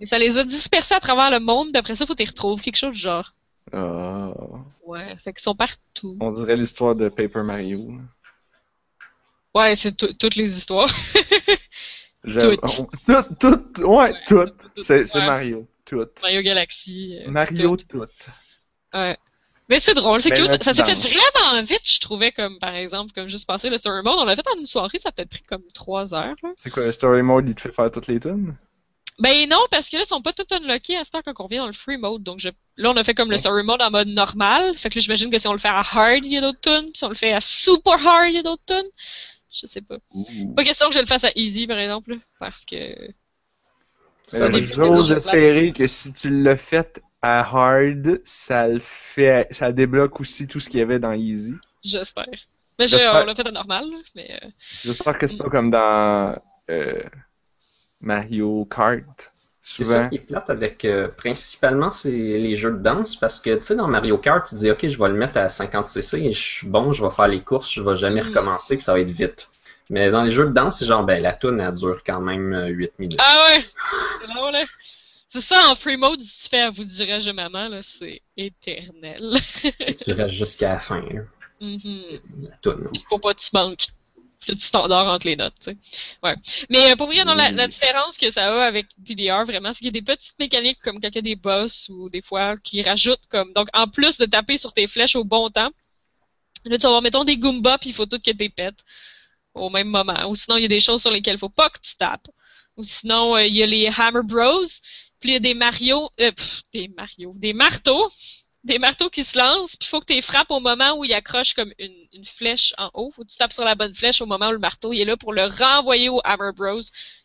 Et 0.00 0.06
ça 0.06 0.18
les 0.18 0.36
a 0.36 0.44
dispersés 0.44 0.94
à 0.94 1.00
travers 1.00 1.30
le 1.30 1.38
monde, 1.40 1.68
puis 1.70 1.78
après 1.78 1.94
ça, 1.94 2.04
faut 2.04 2.14
qu'ils 2.14 2.28
retrouvent 2.28 2.60
quelque 2.60 2.76
chose 2.76 2.92
du 2.94 2.98
genre. 3.00 3.32
Ah, 3.72 4.32
Ouais, 4.84 5.16
fait 5.24 5.32
qu'ils 5.32 5.42
sont 5.42 5.54
partout. 5.54 6.16
on 6.20 6.30
dirait 6.32 6.56
l'histoire 6.56 6.94
de 6.94 7.08
Paper 7.08 7.42
Mario. 7.42 7.92
Ouais, 9.54 9.76
c'est 9.76 9.96
tout- 9.96 10.12
toutes 10.14 10.34
les 10.34 10.56
histoires. 10.58 10.88
J'aime- 12.24 12.56
Toutes. 12.56 12.80
on- 12.80 12.88
Toutes, 13.06 13.38
toutes, 13.38 13.78
ouais, 13.78 13.86
Ouais, 14.12 14.20
toutes. 14.26 14.70
C'est 14.76 15.06
c'est 15.06 15.18
ouais. 15.20 15.26
Mario, 15.26 15.68
toutes. 15.84 16.20
Mario 16.22 16.42
Galaxy. 16.42 17.18
euh, 17.24 17.30
Mario, 17.30 17.76
tout. 17.76 17.84
toutes. 18.00 18.28
Ouais. 18.92 19.16
Mais 19.68 19.80
c'est 19.80 19.94
drôle, 19.94 20.20
c'est 20.20 20.30
Ben, 20.30 20.42
cute. 20.42 20.48
là, 20.48 20.58
Ça 20.60 20.74
s'est 20.74 20.84
fait 20.84 20.94
vraiment 20.94 21.62
vite, 21.62 21.80
je 21.84 21.98
trouvais, 21.98 22.32
comme 22.32 22.58
par 22.58 22.74
exemple, 22.74 23.12
comme 23.14 23.28
juste 23.28 23.46
passer 23.46 23.70
le 23.70 23.78
Story 23.78 24.02
Mode. 24.02 24.16
On 24.18 24.24
l'a 24.24 24.36
fait 24.36 24.46
en 24.54 24.58
une 24.58 24.66
soirée, 24.66 24.98
ça 24.98 25.08
a 25.08 25.12
peut-être 25.12 25.30
pris 25.30 25.42
comme 25.42 25.62
trois 25.72 26.14
heures. 26.14 26.36
Là. 26.42 26.50
C'est 26.56 26.70
quoi, 26.70 26.84
le 26.84 26.92
story 26.92 27.22
mode, 27.22 27.48
il 27.48 27.54
te 27.54 27.62
fait 27.62 27.72
faire 27.72 27.90
toutes 27.90 28.06
les 28.06 28.20
tunes? 28.20 28.56
Ben 29.20 29.48
non, 29.48 29.60
parce 29.70 29.88
que 29.88 29.96
là, 29.96 30.02
ils 30.02 30.06
sont 30.06 30.22
pas 30.22 30.32
tout 30.32 30.44
unlockés 30.50 30.96
à 30.96 31.04
ce 31.04 31.10
temps 31.10 31.22
quand 31.24 31.32
on 31.38 31.44
revient 31.44 31.58
dans 31.58 31.68
le 31.68 31.72
free 31.72 31.96
mode. 31.96 32.22
Donc 32.24 32.40
je... 32.40 32.48
là, 32.76 32.90
on 32.90 32.96
a 32.96 33.04
fait 33.04 33.14
comme 33.14 33.30
le 33.30 33.36
story 33.36 33.62
mode 33.62 33.80
en 33.80 33.90
mode 33.90 34.08
normal. 34.08 34.76
Fait 34.76 34.90
que 34.90 34.98
là, 34.98 35.00
j'imagine 35.02 35.30
que 35.30 35.38
si 35.38 35.46
on 35.46 35.52
le 35.52 35.58
fait 35.58 35.68
à 35.68 35.80
hard, 35.80 36.24
il 36.24 36.32
y 36.32 36.36
a 36.36 36.40
d'autres 36.40 36.60
tunes. 36.60 36.90
Si 36.94 37.04
on 37.04 37.08
le 37.08 37.14
fait 37.14 37.32
à 37.32 37.40
super 37.40 37.94
hard, 38.06 38.28
il 38.28 38.34
y 38.34 38.38
a 38.38 38.42
d'autres 38.42 38.64
tunes. 38.66 38.90
Je 39.52 39.66
sais 39.68 39.82
pas. 39.82 39.98
Pas 40.56 40.64
question 40.64 40.88
que 40.88 40.94
je 40.94 40.98
le 40.98 41.06
fasse 41.06 41.22
à 41.22 41.30
easy, 41.36 41.68
par 41.68 41.78
exemple, 41.78 42.10
là, 42.10 42.16
parce 42.40 42.64
que... 42.64 42.92
J'ose 44.32 45.12
espérer 45.12 45.72
que 45.72 45.86
si 45.86 46.12
tu 46.12 46.42
l'as 46.42 46.56
fait 46.56 47.00
à 47.26 47.40
hard, 47.40 48.20
ça 48.24 48.68
le 48.68 48.80
fait, 48.80 49.46
ça 49.50 49.72
débloque 49.72 50.20
aussi 50.20 50.46
tout 50.46 50.60
ce 50.60 50.68
qu'il 50.68 50.80
y 50.80 50.82
avait 50.82 50.98
dans 50.98 51.12
Easy. 51.12 51.54
J'espère. 51.82 52.26
Je- 52.78 52.86
J'espère. 52.86 53.22
on 53.22 53.24
l'a 53.24 53.34
fait 53.34 53.46
à 53.46 53.50
normal, 53.50 53.88
là, 53.90 53.96
mais... 54.14 54.40
euh, 54.42 54.48
J'espère 54.84 55.16
que 55.18 55.26
c'est 55.26 55.38
pas 55.38 55.48
comme 55.48 55.70
dans 55.70 56.36
euh, 56.70 57.00
Mario 58.00 58.66
Kart. 58.66 59.32
C'est 59.66 59.86
ça 59.86 60.08
qui 60.08 60.16
est 60.16 60.18
plate 60.18 60.50
avec 60.50 60.84
euh, 60.84 61.08
principalement 61.08 61.90
c'est 61.90 62.10
les 62.10 62.54
jeux 62.54 62.72
de 62.72 62.82
danse 62.82 63.16
parce 63.16 63.40
que 63.40 63.54
tu 63.56 63.62
sais 63.62 63.74
dans 63.76 63.88
Mario 63.88 64.18
Kart 64.18 64.46
tu 64.46 64.56
dis 64.56 64.70
ok 64.70 64.86
je 64.86 64.98
vais 64.98 65.08
le 65.08 65.14
mettre 65.14 65.38
à 65.38 65.46
50cc 65.48 66.18
et 66.22 66.32
je 66.32 66.38
suis 66.42 66.66
bon 66.68 66.92
je 66.92 67.02
vais 67.02 67.10
faire 67.10 67.28
les 67.28 67.40
courses 67.40 67.72
je 67.72 67.80
vais 67.82 67.96
jamais 67.96 68.20
Mm. 68.22 68.26
recommencer 68.26 68.76
puis 68.76 68.84
ça 68.84 68.92
va 68.92 69.00
être 69.00 69.10
vite 69.10 69.48
mais 69.88 70.10
dans 70.10 70.22
les 70.22 70.30
jeux 70.30 70.44
de 70.44 70.52
danse 70.52 70.78
c'est 70.80 70.84
genre 70.84 71.02
ben 71.04 71.22
la 71.22 71.32
tune 71.32 71.60
elle 71.60 71.72
dure 71.72 72.02
quand 72.04 72.20
même 72.20 72.52
euh, 72.52 72.66
8 72.66 72.92
minutes 72.98 73.18
Ah 73.22 73.46
ouais! 73.56 73.64
C'est 74.20 74.26
drôle, 74.34 74.54
hein? 74.54 74.64
C'est 75.34 75.40
ça, 75.40 75.68
en 75.68 75.74
free 75.74 75.96
mode, 75.96 76.20
si 76.20 76.44
tu 76.44 76.48
fais 76.48 76.60
à 76.60 76.70
vous 76.70 76.84
dirais-je 76.84 77.32
maman, 77.32 77.66
là, 77.68 77.82
c'est 77.82 78.22
éternel. 78.36 79.36
et 79.80 79.94
tu 79.96 80.12
restes 80.12 80.32
jusqu'à 80.36 80.74
la 80.74 80.78
fin 80.78 81.02
Mhm. 81.60 82.20
la 82.42 82.56
tune 82.62 82.86
Faut 83.08 83.18
pas 83.18 83.34
que 83.34 83.40
tu 83.40 83.50
manques. 83.52 83.86
Là, 84.46 84.54
tu 84.54 84.70
t'endors 84.70 85.08
entre 85.08 85.26
les 85.26 85.34
notes, 85.34 85.54
tu 85.58 85.72
sais. 85.72 85.76
Ouais. 86.22 86.36
Mais 86.70 86.92
euh, 86.92 86.96
pour 86.96 87.08
vrai, 87.08 87.24
non, 87.24 87.34
la 87.34 87.66
différence 87.66 88.16
que 88.16 88.30
ça 88.30 88.46
a 88.54 88.64
avec 88.64 88.86
DDR, 88.98 89.44
vraiment, 89.44 89.72
c'est 89.72 89.78
qu'il 89.78 89.86
y 89.86 89.88
a 89.88 89.92
des 89.92 90.02
petites 90.02 90.38
mécaniques 90.38 90.78
comme 90.84 91.00
quand 91.00 91.08
il 91.08 91.14
y 91.16 91.18
a 91.18 91.22
des 91.22 91.34
boss 91.36 91.88
ou 91.88 92.08
des 92.10 92.22
fois 92.22 92.56
qui 92.58 92.82
rajoutent 92.82 93.26
comme. 93.28 93.52
Donc, 93.54 93.68
en 93.72 93.88
plus 93.88 94.18
de 94.18 94.26
taper 94.26 94.56
sur 94.56 94.72
tes 94.72 94.86
flèches 94.86 95.16
au 95.16 95.24
bon 95.24 95.50
temps, 95.50 95.70
là, 96.64 96.76
tu 96.76 96.82
vas 96.82 96.88
avoir, 96.88 97.02
mettons, 97.02 97.24
des 97.24 97.38
Goombas, 97.38 97.78
puis 97.78 97.90
il 97.90 97.92
faut 97.94 98.06
tout 98.06 98.18
que 98.20 98.30
tu 98.30 98.50
pètes 98.50 98.84
au 99.54 99.68
même 99.70 99.88
moment. 99.88 100.28
Ou 100.28 100.34
sinon, 100.36 100.58
il 100.58 100.62
y 100.62 100.66
a 100.66 100.68
des 100.68 100.80
choses 100.80 101.00
sur 101.00 101.10
lesquelles 101.10 101.36
il 101.36 101.40
faut 101.40 101.48
pas 101.48 101.70
que 101.70 101.80
tu 101.80 101.96
tapes. 101.96 102.28
Ou 102.76 102.84
sinon, 102.84 103.36
euh, 103.36 103.44
il 103.46 103.54
y 103.54 103.62
a 103.62 103.66
les 103.66 103.86
Hammer 103.86 104.22
Bros, 104.24 104.64
puis 105.24 105.30
il 105.30 105.32
y 105.32 105.36
a 105.36 105.40
des 105.40 105.54
Mario, 105.54 106.10
euh, 106.20 106.32
pff, 106.32 106.62
des 106.74 106.88
Mario, 106.94 107.32
des 107.36 107.54
marteaux, 107.54 108.10
des 108.62 108.78
marteaux 108.78 109.08
qui 109.08 109.24
se 109.24 109.38
lancent, 109.38 109.74
puis 109.74 109.86
il 109.86 109.88
faut 109.88 110.00
que 110.00 110.04
tu 110.04 110.12
les 110.12 110.20
frappes 110.20 110.50
au 110.50 110.60
moment 110.60 110.98
où 110.98 111.04
il 111.04 111.14
accroche 111.14 111.54
comme 111.54 111.72
une, 111.78 111.94
une 112.12 112.26
flèche 112.26 112.74
en 112.76 112.90
haut. 112.92 113.10
Faut 113.10 113.22
que 113.24 113.30
tu 113.30 113.38
tapes 113.38 113.54
sur 113.54 113.64
la 113.64 113.74
bonne 113.74 113.94
flèche 113.94 114.20
au 114.20 114.26
moment 114.26 114.48
où 114.50 114.52
le 114.52 114.58
marteau 114.58 114.92
il 114.92 115.00
est 115.00 115.06
là 115.06 115.16
pour 115.16 115.32
le 115.32 115.46
renvoyer 115.46 116.10
au 116.10 116.20
Hammer 116.24 116.50
Bros, 116.54 116.78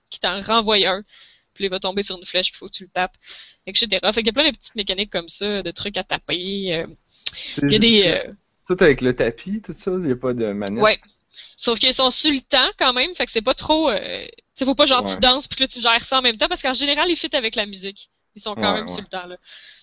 qui 0.09 0.19
t'en 0.21 0.41
renvoie 0.41 0.77
un. 0.87 1.03
Puis 1.53 1.65
il 1.65 1.69
va 1.69 1.81
tomber 1.81 2.01
sur 2.03 2.17
une 2.17 2.23
flèche, 2.25 2.51
puis 2.51 2.57
faut 2.59 2.67
que 2.67 2.73
tu 2.77 2.83
le 2.83 2.89
tapes, 2.89 3.17
etc. 3.67 3.87
Fait 4.13 4.23
qu'il 4.23 4.27
y 4.27 4.29
a 4.29 4.33
plein 4.33 4.49
de 4.49 4.55
petites 4.55 4.75
mécaniques 4.75 5.11
comme 5.11 5.27
ça, 5.27 5.61
de 5.61 5.71
trucs 5.71 5.97
à 5.97 6.05
taper. 6.05 6.73
euh, 6.75 6.87
Il 7.63 7.71
y 7.73 7.75
a 7.75 7.79
des... 7.79 8.03
euh, 8.07 8.31
Tout 8.65 8.77
avec 8.79 9.01
le 9.01 9.13
tapis, 9.13 9.61
tout 9.61 9.73
ça, 9.73 9.91
il 9.91 10.05
n'y 10.05 10.13
a 10.13 10.15
pas 10.15 10.33
de 10.33 10.53
manette? 10.53 10.81
Ouais. 10.81 11.01
Sauf 11.57 11.79
qu'ils 11.79 11.93
sont 11.93 12.11
sur 12.11 12.31
le 12.31 12.41
temps 12.41 12.69
quand 12.77 12.93
même, 12.93 13.13
fait 13.15 13.25
que 13.25 13.31
c'est 13.31 13.41
pas 13.41 13.53
trop. 13.55 13.89
Euh... 13.89 14.25
Tu 14.25 14.31
sais, 14.53 14.65
faut 14.65 14.75
pas 14.75 14.85
genre 14.85 15.03
tu 15.03 15.17
danses 15.19 15.47
puis 15.47 15.57
que 15.57 15.63
là 15.63 15.67
tu 15.67 15.79
gères 15.81 16.03
ça 16.03 16.19
en 16.19 16.21
même 16.21 16.37
temps 16.37 16.47
parce 16.49 16.61
qu'en 16.61 16.73
général 16.73 17.09
ils 17.09 17.15
fit 17.15 17.33
avec 17.35 17.55
la 17.55 17.65
musique. 17.65 18.09
Ils 18.35 18.41
sont 18.41 18.55
quand 18.55 18.71
Ouais, 18.73 18.79
même 18.79 18.87
sur 18.87 18.97
ouais. 18.97 19.03
le 19.03 19.07
temps, 19.07 19.25
là. 19.25 19.37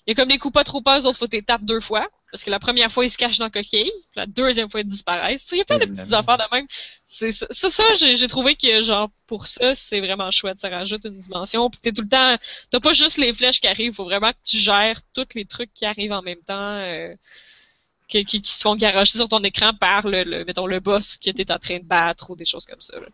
Il 0.06 0.10
y 0.10 0.12
a 0.12 0.14
comme 0.14 0.28
les 0.28 0.38
coups 0.38 0.54
pas 0.54 0.62
trop 0.64 0.80
peurs, 0.80 1.04
autres 1.04 1.18
faut 1.18 1.26
que 1.26 1.36
tu 1.36 1.44
tapes 1.44 1.64
deux 1.64 1.80
fois. 1.80 2.08
Parce 2.30 2.44
que 2.44 2.50
la 2.50 2.58
première 2.58 2.92
fois, 2.92 3.04
ils 3.04 3.10
se 3.10 3.18
cachent 3.18 3.38
dans 3.38 3.46
la 3.46 3.50
coquille. 3.50 3.90
puis 3.90 4.16
La 4.16 4.26
deuxième 4.26 4.68
fois, 4.70 4.80
ils 4.80 4.86
disparaissent. 4.86 5.48
Il 5.52 5.58
y 5.58 5.60
a 5.60 5.64
plein 5.64 5.78
de 5.78 5.86
petites 5.86 6.12
affaires 6.12 6.38
de 6.38 6.44
même. 6.52 6.66
C'est 7.06 7.32
ça, 7.32 7.46
ça, 7.50 7.84
j'ai 7.94 8.28
trouvé 8.28 8.54
que, 8.56 8.82
genre, 8.82 9.10
pour 9.26 9.46
ça, 9.46 9.74
c'est 9.74 10.00
vraiment 10.00 10.30
chouette. 10.30 10.60
Ça 10.60 10.68
rajoute 10.68 11.04
une 11.06 11.18
dimension. 11.18 11.70
Puis 11.70 11.80
t'es 11.82 11.92
tout 11.92 12.02
le 12.02 12.08
temps, 12.08 12.36
t'as 12.70 12.80
pas 12.80 12.92
juste 12.92 13.16
les 13.18 13.32
flèches 13.32 13.60
qui 13.60 13.66
arrivent. 13.68 13.94
Faut 13.94 14.04
vraiment 14.04 14.32
que 14.32 14.38
tu 14.44 14.58
gères 14.58 15.00
tous 15.14 15.26
les 15.34 15.44
trucs 15.44 15.72
qui 15.74 15.84
arrivent 15.86 16.12
en 16.12 16.22
même 16.22 16.42
temps. 16.46 16.54
euh, 16.78 17.14
qui, 18.08 18.24
qui, 18.24 18.40
qui 18.42 18.52
se 18.52 18.60
font 18.62 18.76
garocher 18.76 19.18
sur 19.18 19.28
ton 19.28 19.42
écran 19.42 19.72
par 19.74 20.06
le, 20.06 20.24
le 20.24 20.44
mettons, 20.44 20.66
le 20.66 20.80
boss 20.80 21.16
que 21.16 21.30
t'es 21.30 21.50
en 21.52 21.58
train 21.58 21.78
de 21.78 21.84
battre 21.84 22.30
ou 22.30 22.36
des 22.36 22.44
choses 22.44 22.66
comme 22.66 22.80
ça. 22.80 22.98
là. 23.00 23.06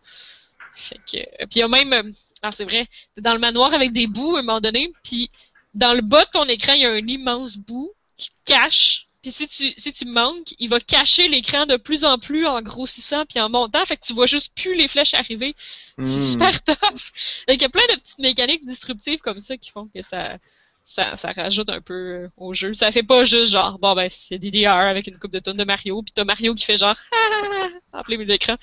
Fait 0.73 0.99
que, 1.09 1.17
euh, 1.17 1.45
puis 1.49 1.57
il 1.57 1.59
y 1.59 1.63
a 1.63 1.67
même, 1.67 1.93
euh, 1.93 2.11
ah 2.41 2.51
c'est 2.51 2.65
vrai, 2.65 2.87
t'es 3.15 3.21
dans 3.21 3.33
le 3.33 3.39
manoir 3.39 3.73
avec 3.73 3.91
des 3.91 4.07
bouts 4.07 4.35
à 4.35 4.39
un 4.39 4.43
moment 4.43 4.61
donné, 4.61 4.91
puis 5.03 5.29
dans 5.73 5.93
le 5.93 6.01
bas 6.01 6.25
de 6.25 6.29
ton 6.31 6.45
écran, 6.45 6.73
il 6.73 6.81
y 6.81 6.85
a 6.85 6.91
un 6.91 7.07
immense 7.07 7.57
bout 7.57 7.91
qui 8.17 8.29
te 8.29 8.35
cache. 8.45 9.07
Puis 9.21 9.31
si 9.31 9.47
tu 9.47 9.73
si 9.77 9.93
tu 9.93 10.05
manques, 10.05 10.53
il 10.59 10.67
va 10.67 10.79
cacher 10.81 11.29
l'écran 11.29 11.65
de 11.65 11.77
plus 11.77 12.03
en 12.03 12.17
plus 12.19 12.45
en 12.45 12.61
grossissant 12.61 13.25
puis 13.25 13.39
en 13.39 13.49
montant, 13.49 13.85
fait 13.85 13.95
que 13.97 14.05
tu 14.05 14.13
vois 14.13 14.25
juste 14.25 14.53
plus 14.55 14.75
les 14.75 14.87
flèches 14.89 15.13
arriver. 15.13 15.55
C'est 16.01 16.03
Hmm. 16.03 16.31
super 16.31 16.63
tough. 16.65 17.11
Fait 17.47 17.53
qu'il 17.53 17.61
y 17.61 17.65
a 17.65 17.69
plein 17.69 17.87
de 17.93 17.99
petites 17.99 18.19
mécaniques 18.19 18.65
disruptives 18.65 19.19
comme 19.21 19.39
ça 19.39 19.55
qui 19.57 19.71
font 19.71 19.87
que 19.95 20.01
ça 20.01 20.37
ça, 20.85 21.17
ça 21.17 21.31
rajoute 21.31 21.69
un 21.69 21.81
peu 21.81 21.93
euh, 21.93 22.29
au 22.37 22.53
jeu. 22.53 22.73
Ça 22.73 22.91
fait 22.91 23.03
pas 23.03 23.25
juste 23.25 23.51
genre 23.51 23.79
bon 23.79 23.95
ben 23.95 24.07
c'est 24.09 24.37
DDR 24.37 24.69
avec 24.69 25.07
une 25.07 25.17
coupe 25.17 25.31
de 25.31 25.39
tonnes 25.39 25.57
de 25.57 25.63
Mario, 25.63 26.01
puis 26.03 26.13
t'as 26.13 26.25
Mario 26.25 26.53
qui 26.55 26.65
fait 26.65 26.77
genre 26.77 26.95
ah, 27.11 27.29
ah, 27.31 27.67
ah, 27.93 27.99
en 27.99 28.03
plein 28.03 28.17
milieu 28.17 28.27
de 28.27 28.31
l'écran. 28.31 28.57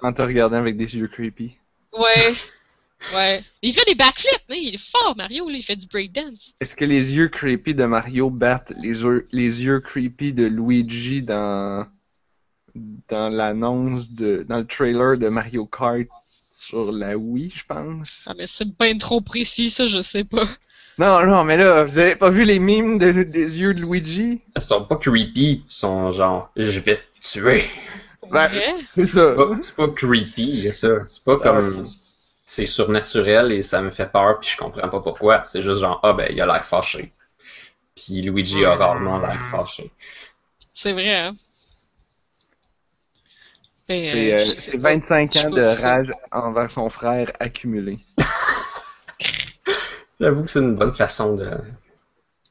En 0.00 0.12
te 0.12 0.22
regardant 0.22 0.58
avec 0.58 0.76
des 0.76 0.96
yeux 0.96 1.08
creepy. 1.08 1.56
Ouais. 1.92 2.34
Ouais. 3.14 3.42
Il 3.62 3.74
fait 3.74 3.84
des 3.86 3.94
backflips, 3.94 4.42
hein, 4.50 4.56
il 4.56 4.74
est 4.74 4.90
fort 4.90 5.16
Mario, 5.16 5.48
là, 5.48 5.56
il 5.56 5.62
fait 5.62 5.76
du 5.76 5.86
breakdance. 5.86 6.54
Est-ce 6.60 6.74
que 6.74 6.84
les 6.84 7.14
yeux 7.14 7.28
creepy 7.28 7.74
de 7.74 7.84
Mario 7.84 8.28
battent 8.30 8.72
les 8.76 9.02
yeux, 9.02 9.28
les 9.32 9.64
yeux 9.64 9.80
creepy 9.80 10.32
de 10.32 10.44
Luigi 10.44 11.22
dans 11.22 11.86
dans 13.08 13.28
l'annonce 13.28 14.10
de 14.10 14.44
dans 14.48 14.58
le 14.58 14.66
trailer 14.66 15.18
de 15.18 15.28
Mario 15.28 15.66
Kart 15.66 16.06
sur 16.52 16.92
la 16.92 17.16
Wii, 17.16 17.52
je 17.54 17.64
pense? 17.64 18.24
Ah 18.26 18.34
mais 18.36 18.46
c'est 18.46 18.68
bien 18.76 18.98
trop 18.98 19.20
précis 19.20 19.70
ça, 19.70 19.86
je 19.86 20.00
sais 20.00 20.24
pas. 20.24 20.46
Non, 20.98 21.24
non, 21.24 21.44
mais 21.44 21.56
là, 21.56 21.84
vous 21.84 21.98
avez 21.98 22.14
pas 22.16 22.28
vu 22.30 22.44
les 22.44 22.58
mimes 22.58 22.98
de- 22.98 23.22
des 23.22 23.58
yeux 23.60 23.72
de 23.72 23.80
Luigi? 23.80 24.42
Ils 24.56 24.60
sont 24.62 24.84
pas 24.84 24.96
creepy, 24.96 25.64
ils 25.66 25.72
sont 25.72 26.10
genre, 26.10 26.50
je 26.56 26.80
vais 26.80 26.96
te 26.96 27.18
tuer. 27.20 27.64
Ben, 28.30 28.50
c'est 28.80 29.06
ça. 29.06 29.30
C'est 29.30 29.36
pas, 29.36 29.56
c'est 29.62 29.76
pas 29.76 29.88
creepy, 29.88 30.72
ça. 30.72 31.06
C'est 31.06 31.24
pas 31.24 31.38
comme. 31.38 31.88
C'est 32.44 32.66
surnaturel 32.66 33.52
et 33.52 33.62
ça 33.62 33.82
me 33.82 33.90
fait 33.90 34.10
peur, 34.10 34.40
puis 34.40 34.50
je 34.50 34.56
comprends 34.56 34.88
pas 34.88 35.00
pourquoi. 35.00 35.44
C'est 35.44 35.60
juste 35.62 35.80
genre, 35.80 36.00
ah 36.02 36.12
ben, 36.14 36.28
il 36.30 36.40
a 36.40 36.46
l'air 36.46 36.64
fâché. 36.64 37.12
Puis 37.96 38.22
Luigi 38.22 38.64
a 38.64 38.74
rarement 38.76 39.18
l'air 39.18 39.44
fâché. 39.50 39.90
C'est 40.72 40.92
vrai, 40.92 41.14
hein. 41.14 41.34
C'est 43.96 44.32
euh, 44.32 44.40
euh, 44.42 44.44
je 44.44 44.54
sais 44.54 44.72
c'est 44.72 44.78
pas. 44.78 44.94
25 44.94 45.32
Je 45.32 45.38
sais 45.38 45.46
ans 45.46 45.50
de 45.50 45.62
rage 45.62 46.12
envers 46.32 46.70
son 46.70 46.88
frère 46.90 47.32
accumulé. 47.40 47.98
J'avoue 50.20 50.42
que 50.44 50.50
c'est 50.50 50.58
une 50.60 50.74
bonne 50.76 50.94
façon 50.94 51.34
de, 51.34 51.44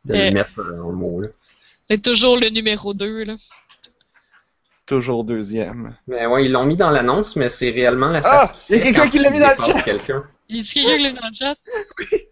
de 0.05 0.13
Euh. 0.13 0.26
le 0.30 0.32
mettre 0.32 0.59
en 0.61 0.91
mots. 0.93 1.22
Là. 1.22 1.28
C'est 1.89 2.01
toujours 2.01 2.38
le 2.38 2.49
numéro 2.49 2.93
2, 2.93 3.24
là. 3.24 3.36
Toujours 4.86 5.26
deuxième. 5.26 5.97
Mais 6.07 6.26
ouais, 6.28 6.45
ils 6.45 6.51
l'ont 6.51 6.65
mis 6.65 6.78
dans 6.78 6.89
l'annonce, 6.91 7.36
mais 7.36 7.49
c'est 7.49 7.72
réellement 7.72 8.07
la 8.07 8.22
Ah, 8.24 8.47
face. 8.47 8.65
il 8.70 8.78
y 8.78 8.80
a 8.80 8.84
quelqu'un 8.84 9.03
quand 9.03 9.09
qui 9.09 9.20
l'a 9.20 9.30
il 9.30 9.34
mis 9.34 9.39
dans 9.39 9.49
le 9.49 9.55
dépasse 9.55 9.68
chat. 9.76 9.82
quelqu'un. 9.84 10.24
Il 10.47 10.63
dit 10.63 10.74
quelqu'un 10.74 10.95
qui 10.97 11.03
l'a 11.03 11.09
mis 11.09 11.15
dans 11.20 11.28
le 11.28 11.34
chat? 11.34 11.55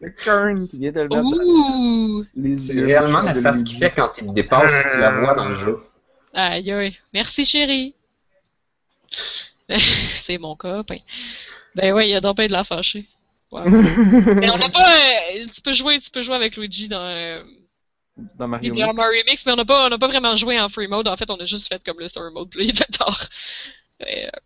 Le 0.00 0.10
Kern 0.10 0.68
qui 0.68 0.78
vient 0.78 0.92
de 0.92 1.00
le 1.00 1.08
Ouh! 1.16 2.24
les 2.36 2.56
C'est 2.58 2.80
réellement 2.80 3.22
la 3.22 3.34
face 3.34 3.64
qu'il 3.64 3.76
fait 3.76 3.90
quand 3.90 4.16
il 4.18 4.28
te 4.28 4.32
dépasse, 4.32 4.72
tu 4.92 5.00
la 5.00 5.10
vois 5.10 5.34
dans 5.34 5.48
le 5.48 5.56
jeu. 5.56 5.80
Aïe 6.32 6.70
aïe. 6.70 6.96
Merci 7.12 7.44
chérie. 7.44 7.92
c'est 9.68 10.38
mon 10.38 10.54
copain. 10.54 10.98
Ben 11.74 11.92
ouais, 11.92 12.08
il 12.08 12.14
a 12.14 12.20
donc 12.20 12.36
pas 12.36 12.46
de 12.46 12.52
la 12.52 12.62
fâcher. 12.62 13.08
Mais 13.52 14.50
on 14.50 14.58
n'a 14.58 14.68
pas. 14.68 14.96
euh, 15.32 15.44
tu 15.54 15.62
peux 15.62 15.72
jouer, 15.72 15.98
tu 16.00 16.10
peux 16.10 16.22
jouer 16.22 16.36
avec 16.36 16.56
Luigi 16.56 16.88
dans 16.88 17.00
euh, 17.00 17.42
Dans 18.36 18.46
Mario 18.46 18.74
Mix. 18.74 18.94
Mario 18.94 19.22
Mix, 19.26 19.46
mais 19.46 19.52
on 19.52 19.56
n'a 19.56 19.64
pas, 19.64 19.86
on 19.86 19.88
n'a 19.88 19.98
pas 19.98 20.08
vraiment 20.08 20.36
joué 20.36 20.60
en 20.60 20.68
free 20.68 20.86
mode. 20.86 21.08
En 21.08 21.16
fait, 21.16 21.30
on 21.30 21.36
a 21.36 21.44
juste 21.46 21.68
fait 21.68 21.82
comme 21.82 21.98
le 21.98 22.08
story 22.08 22.32
mode, 22.32 22.50
puis 22.50 22.66
il 22.66 22.76
fait 22.76 22.84
tard. 22.86 23.28
Mais, 24.00 24.26
euh, 24.26 24.38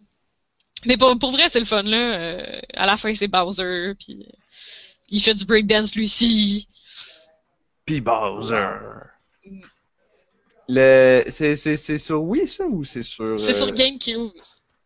mais 0.87 0.97
pour, 0.97 1.19
pour 1.19 1.33
vrai, 1.33 1.49
c'est 1.49 1.59
le 1.61 1.65
fun 1.67 1.83
là. 1.83 1.97
Euh, 1.97 2.61
à 2.75 2.87
la 2.87 2.97
fin, 2.97 3.15
c'est 3.15 3.29
Bowser, 3.29 3.95
puis 3.99 4.27
euh, 4.29 4.33
il 5.11 5.21
fait 5.21 5.35
du 5.35 5.45
breakdance 5.45 5.95
lui 5.95 6.05
aussi. 6.05 6.69
Puis 7.85 8.01
Bowser. 8.01 8.79
Le... 10.69 11.25
C'est, 11.29 11.57
c'est, 11.57 11.77
c'est 11.77 11.99
sur 11.99 12.23
Wii, 12.23 12.47
ça, 12.47 12.65
ou 12.67 12.85
c'est 12.85 13.03
sur... 13.03 13.39
C'est 13.39 13.51
euh, 13.51 13.67
sur 13.67 13.73
GameCube. 13.73 14.31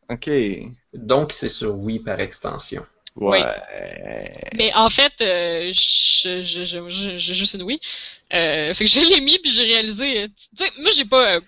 Ok. 0.08 0.30
Donc, 0.94 1.32
c'est 1.32 1.48
sur 1.50 1.76
Wii 1.76 2.00
par 2.00 2.18
extension. 2.20 2.84
Ouais. 3.16 3.42
Mais 4.54 4.72
en 4.74 4.88
fait, 4.88 5.12
euh, 5.20 5.70
je- 5.72 6.42
je- 6.42 6.64
je- 7.18 7.34
juste 7.34 7.54
une 7.54 7.62
Wii. 7.62 7.80
Euh, 8.34 8.74
fait 8.74 8.84
que 8.84 8.90
je 8.90 9.00
l'ai 9.00 9.20
mis 9.20 9.38
puis 9.38 9.50
j'ai 9.50 9.64
réalisé. 9.64 10.22
euh, 10.22 10.28
Tu 10.56 10.64
sais, 10.64 10.70
moi 10.78 10.90
j'ai 10.94 11.04
pas. 11.06 11.36
euh, 11.36 11.40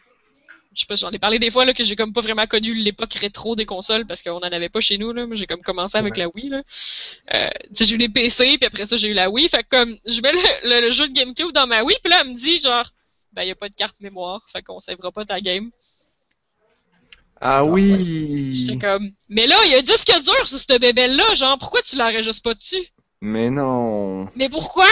je 0.74 0.80
sais 0.80 0.86
pas, 0.86 0.94
j'en 0.94 1.10
ai 1.10 1.18
parlé 1.18 1.38
des 1.38 1.50
fois 1.50 1.64
là 1.64 1.74
que 1.74 1.82
j'ai 1.84 1.96
comme 1.96 2.12
pas 2.12 2.20
vraiment 2.20 2.46
connu 2.46 2.72
l'époque 2.72 3.12
rétro 3.14 3.56
des 3.56 3.66
consoles 3.66 4.06
parce 4.06 4.22
qu'on 4.22 4.36
en 4.36 4.40
avait 4.40 4.68
pas 4.68 4.80
chez 4.80 4.96
nous 4.96 5.12
là. 5.12 5.26
Moi 5.26 5.34
j'ai 5.36 5.46
comme 5.46 5.60
commencé 5.62 5.98
avec 5.98 6.14
Ouais. 6.14 6.22
la 6.22 6.28
Wii 6.34 6.48
là. 6.50 6.62
Euh, 7.34 7.48
tu 7.68 7.74
sais, 7.74 7.84
j'ai 7.84 7.94
eu 7.96 7.98
les 7.98 8.08
PC 8.08 8.56
puis 8.58 8.66
après 8.66 8.86
ça 8.86 8.96
j'ai 8.96 9.08
eu 9.08 9.12
la 9.14 9.28
Wii. 9.28 9.48
Fait 9.48 9.62
que 9.64 9.68
comme 9.70 9.96
je 10.06 10.20
mets 10.22 10.32
le, 10.32 10.68
le- 10.70 10.80
le 10.86 10.90
jeu 10.90 11.08
de 11.08 11.12
GameCube 11.12 11.52
dans 11.52 11.66
ma 11.66 11.82
Wii 11.82 11.98
puis 12.02 12.10
là 12.10 12.20
elle 12.22 12.28
me 12.30 12.34
dit 12.34 12.60
genre 12.60 12.88
ben 13.32 13.42
y 13.42 13.50
a 13.50 13.54
pas 13.54 13.68
de 13.68 13.74
carte 13.74 13.96
mémoire, 14.00 14.40
fait 14.50 14.62
qu'on 14.62 14.78
savera 14.80 15.12
pas 15.12 15.24
ta 15.26 15.40
game. 15.40 15.70
Ah 17.40 17.64
oui! 17.64 18.52
J'étais 18.52 18.78
comme 18.78 19.10
mais 19.28 19.46
là 19.46 19.56
il 19.66 19.72
y 19.72 19.74
a 19.74 19.78
un 19.78 19.82
disque 19.82 20.12
dur 20.24 20.46
sur 20.46 20.58
cette 20.58 20.80
bébelle 20.80 21.16
là, 21.16 21.34
genre 21.34 21.58
pourquoi 21.58 21.82
tu 21.82 21.96
l'enregistres 21.96 22.42
pas 22.42 22.54
dessus? 22.54 22.84
Mais 23.20 23.50
non! 23.50 24.28
Mais 24.36 24.48
pourquoi? 24.48 24.86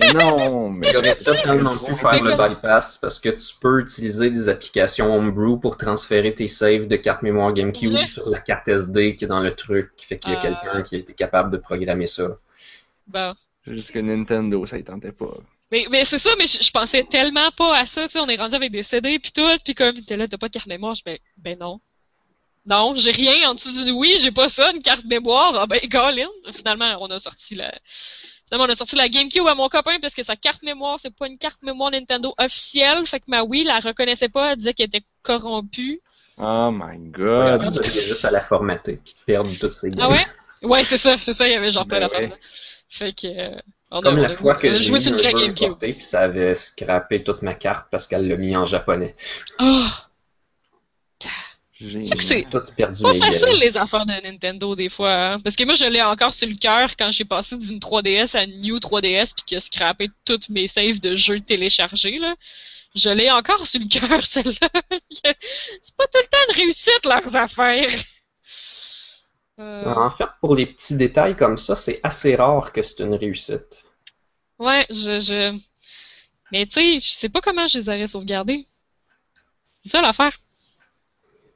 Mais 0.00 0.12
non! 0.12 0.68
Mais... 0.70 0.90
J'aurais 0.92 1.14
totalement 1.14 1.76
pu 1.78 1.94
faire 1.94 2.22
le 2.22 2.36
bypass 2.36 2.98
parce 2.98 3.18
que 3.18 3.30
tu 3.30 3.54
peux 3.60 3.80
utiliser 3.80 4.28
des 4.30 4.48
applications 4.50 5.14
Homebrew 5.14 5.58
pour 5.58 5.76
transférer 5.78 6.34
tes 6.34 6.48
saves 6.48 6.88
de 6.88 6.96
carte 6.96 7.22
mémoire 7.22 7.52
GameCube 7.54 7.92
Ouais. 7.94 8.06
sur 8.06 8.28
la 8.28 8.38
carte 8.40 8.68
SD 8.68 9.16
qui 9.16 9.24
est 9.24 9.28
dans 9.28 9.40
le 9.40 9.54
truc, 9.54 9.92
qui 9.96 10.04
fait 10.06 10.18
qu'il 10.18 10.32
y 10.32 10.34
a 10.34 10.38
Ah. 10.38 10.42
quelqu'un 10.42 10.82
qui 10.82 10.94
a 10.96 10.98
été 10.98 11.14
capable 11.14 11.50
de 11.50 11.56
programmer 11.56 12.06
ça. 12.06 12.36
Bon. 13.06 13.34
C'est 13.64 13.74
juste 13.74 13.92
que 13.92 13.98
Nintendo, 13.98 14.64
ça 14.66 14.76
y 14.78 14.84
tentait 14.84 15.12
pas. 15.12 15.34
Mais, 15.70 15.86
mais 15.90 16.04
c'est 16.04 16.18
ça, 16.18 16.30
mais 16.38 16.46
je, 16.46 16.62
je 16.62 16.70
pensais 16.70 17.04
tellement 17.04 17.50
pas 17.50 17.76
à 17.76 17.84
ça, 17.86 18.06
tu 18.06 18.12
sais, 18.12 18.20
on 18.20 18.28
est 18.28 18.36
rendu 18.36 18.54
avec 18.54 18.72
des 18.72 18.82
CD 18.82 19.18
puis 19.18 19.32
tout, 19.32 19.46
puis 19.64 19.74
comme 19.74 20.00
t'es 20.02 20.16
là, 20.16 20.26
t'as 20.26 20.38
pas 20.38 20.48
de 20.48 20.52
carte 20.54 20.66
mémoire, 20.66 20.94
je 20.94 21.02
ben, 21.04 21.18
ben 21.36 21.58
non. 21.58 21.80
Non, 22.66 22.94
j'ai 22.96 23.12
rien 23.12 23.50
en 23.50 23.54
dessous 23.54 23.72
d'une 23.72 23.92
Wii, 23.94 24.18
j'ai 24.18 24.30
pas 24.30 24.48
ça, 24.48 24.70
une 24.72 24.82
carte 24.82 25.04
mémoire, 25.04 25.54
ah 25.54 25.66
ben 25.66 25.80
Colin. 25.90 26.28
Finalement, 26.52 26.96
on 27.00 27.06
a 27.10 27.18
sorti 27.18 27.54
la. 27.54 27.72
Finalement, 28.46 28.66
on 28.66 28.72
a 28.72 28.74
sorti 28.74 28.96
la 28.96 29.08
GameCube 29.08 29.46
à 29.46 29.54
mon 29.54 29.68
copain 29.68 29.98
parce 30.00 30.14
que 30.14 30.22
sa 30.22 30.36
carte 30.36 30.62
mémoire, 30.62 30.98
c'est 31.00 31.14
pas 31.14 31.26
une 31.28 31.38
carte 31.38 31.62
mémoire 31.62 31.90
Nintendo 31.90 32.34
officielle, 32.38 33.06
fait 33.06 33.20
que 33.20 33.24
ma 33.28 33.42
Wii 33.42 33.64
la 33.64 33.80
reconnaissait 33.80 34.28
pas, 34.28 34.52
elle 34.52 34.56
disait 34.56 34.74
qu'elle 34.74 34.86
était 34.88 35.04
corrompue. 35.22 36.00
Oh 36.38 36.70
my 36.72 36.96
Ouais, 36.96 37.10
god! 37.10 37.80
il 37.86 37.96
y 37.96 37.98
a 38.00 38.02
juste 38.02 38.24
à 38.24 38.30
la 38.30 38.42
formater 38.42 39.00
puis 39.04 39.14
perdre 39.26 39.50
toutes 39.58 39.72
ses 39.72 39.90
games. 39.90 40.00
Ah 40.02 40.10
ouais? 40.10 40.26
Ouais, 40.62 40.84
c'est 40.84 40.98
ça, 40.98 41.16
c'est 41.18 41.34
ça, 41.34 41.46
il 41.48 41.52
y 41.52 41.54
avait 41.56 41.70
genre 41.70 41.86
plein 41.86 42.00
Ben 42.00 42.08
d'affaires. 42.08 42.20
ouais. 42.20 42.26
dedans. 42.28 42.36
Fait 42.88 43.12
que. 43.12 43.26
euh, 43.26 43.60
on 43.90 43.98
a- 44.00 44.02
Comme 44.02 44.18
on 44.18 44.22
la 44.22 44.30
fois 44.30 44.54
que 44.56 44.72
j'ai 44.74 44.82
joué 44.82 44.98
eu 44.98 45.02
sur 45.02 45.12
un 45.12 45.16
une 45.16 45.22
vraie 45.22 45.44
importé 45.48 45.92
puis 45.94 46.02
ça 46.02 46.20
avait 46.20 46.54
scrappé 46.54 47.22
toute 47.24 47.42
ma 47.42 47.54
carte 47.54 47.86
parce 47.90 48.06
qu'elle 48.06 48.28
l'a 48.28 48.36
mis 48.36 48.56
en 48.56 48.64
japonais. 48.64 49.14
Oh! 49.60 49.84
J'ai... 51.80 52.00
Que. 52.02 52.50
Tout 52.50 52.72
perdu 52.76 53.02
pas 53.04 53.12
mes 53.12 53.18
facile 53.20 53.58
les 53.60 53.76
affaires 53.76 54.04
de 54.04 54.12
Nintendo 54.20 54.74
des 54.74 54.88
fois. 54.88 55.12
hein. 55.34 55.40
Parce 55.40 55.54
que 55.54 55.62
moi 55.64 55.74
je 55.76 55.84
l'ai 55.84 56.02
encore 56.02 56.32
sur 56.34 56.48
le 56.48 56.56
cœur 56.56 56.96
quand 56.98 57.12
j'ai 57.12 57.24
passé 57.24 57.56
d'une 57.56 57.78
3DS 57.78 58.36
à 58.36 58.42
une 58.44 58.60
New 58.62 58.78
3DS 58.78 59.32
puis 59.46 59.54
a 59.56 59.60
scrappé 59.60 60.10
toutes 60.24 60.48
mes 60.48 60.66
saves 60.66 60.98
de 60.98 61.14
jeux 61.14 61.38
téléchargés 61.40 62.18
là. 62.18 62.34
Je 62.96 63.10
l'ai 63.10 63.30
encore 63.30 63.64
sur 63.64 63.78
le 63.80 63.86
cœur 63.86 64.26
celle-là. 64.26 64.68
C'est 65.82 65.96
pas 65.96 66.06
tout 66.08 66.18
le 66.20 66.26
temps 66.26 66.38
une 66.48 66.56
réussite 66.56 67.04
leurs 67.06 67.36
affaires. 67.36 67.90
Euh, 69.58 69.84
En 69.94 70.10
fait, 70.10 70.28
pour 70.40 70.54
les 70.56 70.66
petits 70.66 70.96
détails 70.96 71.36
comme 71.36 71.56
ça, 71.58 71.74
c'est 71.76 72.00
assez 72.02 72.34
rare 72.36 72.72
que 72.72 72.82
c'est 72.82 73.02
une 73.02 73.14
réussite. 73.14 73.84
ouais, 74.58 74.86
je, 74.90 75.18
je. 75.20 75.58
Mais 76.52 76.66
tu 76.66 76.72
sais, 76.80 76.98
je 76.98 77.12
sais 77.12 77.28
pas 77.28 77.40
comment 77.40 77.66
je 77.68 77.78
les 77.78 77.88
aurais 77.88 78.06
sauvegardés. 78.08 78.66
C'est 79.84 79.90
ça 79.90 80.00
l'affaire. 80.02 80.38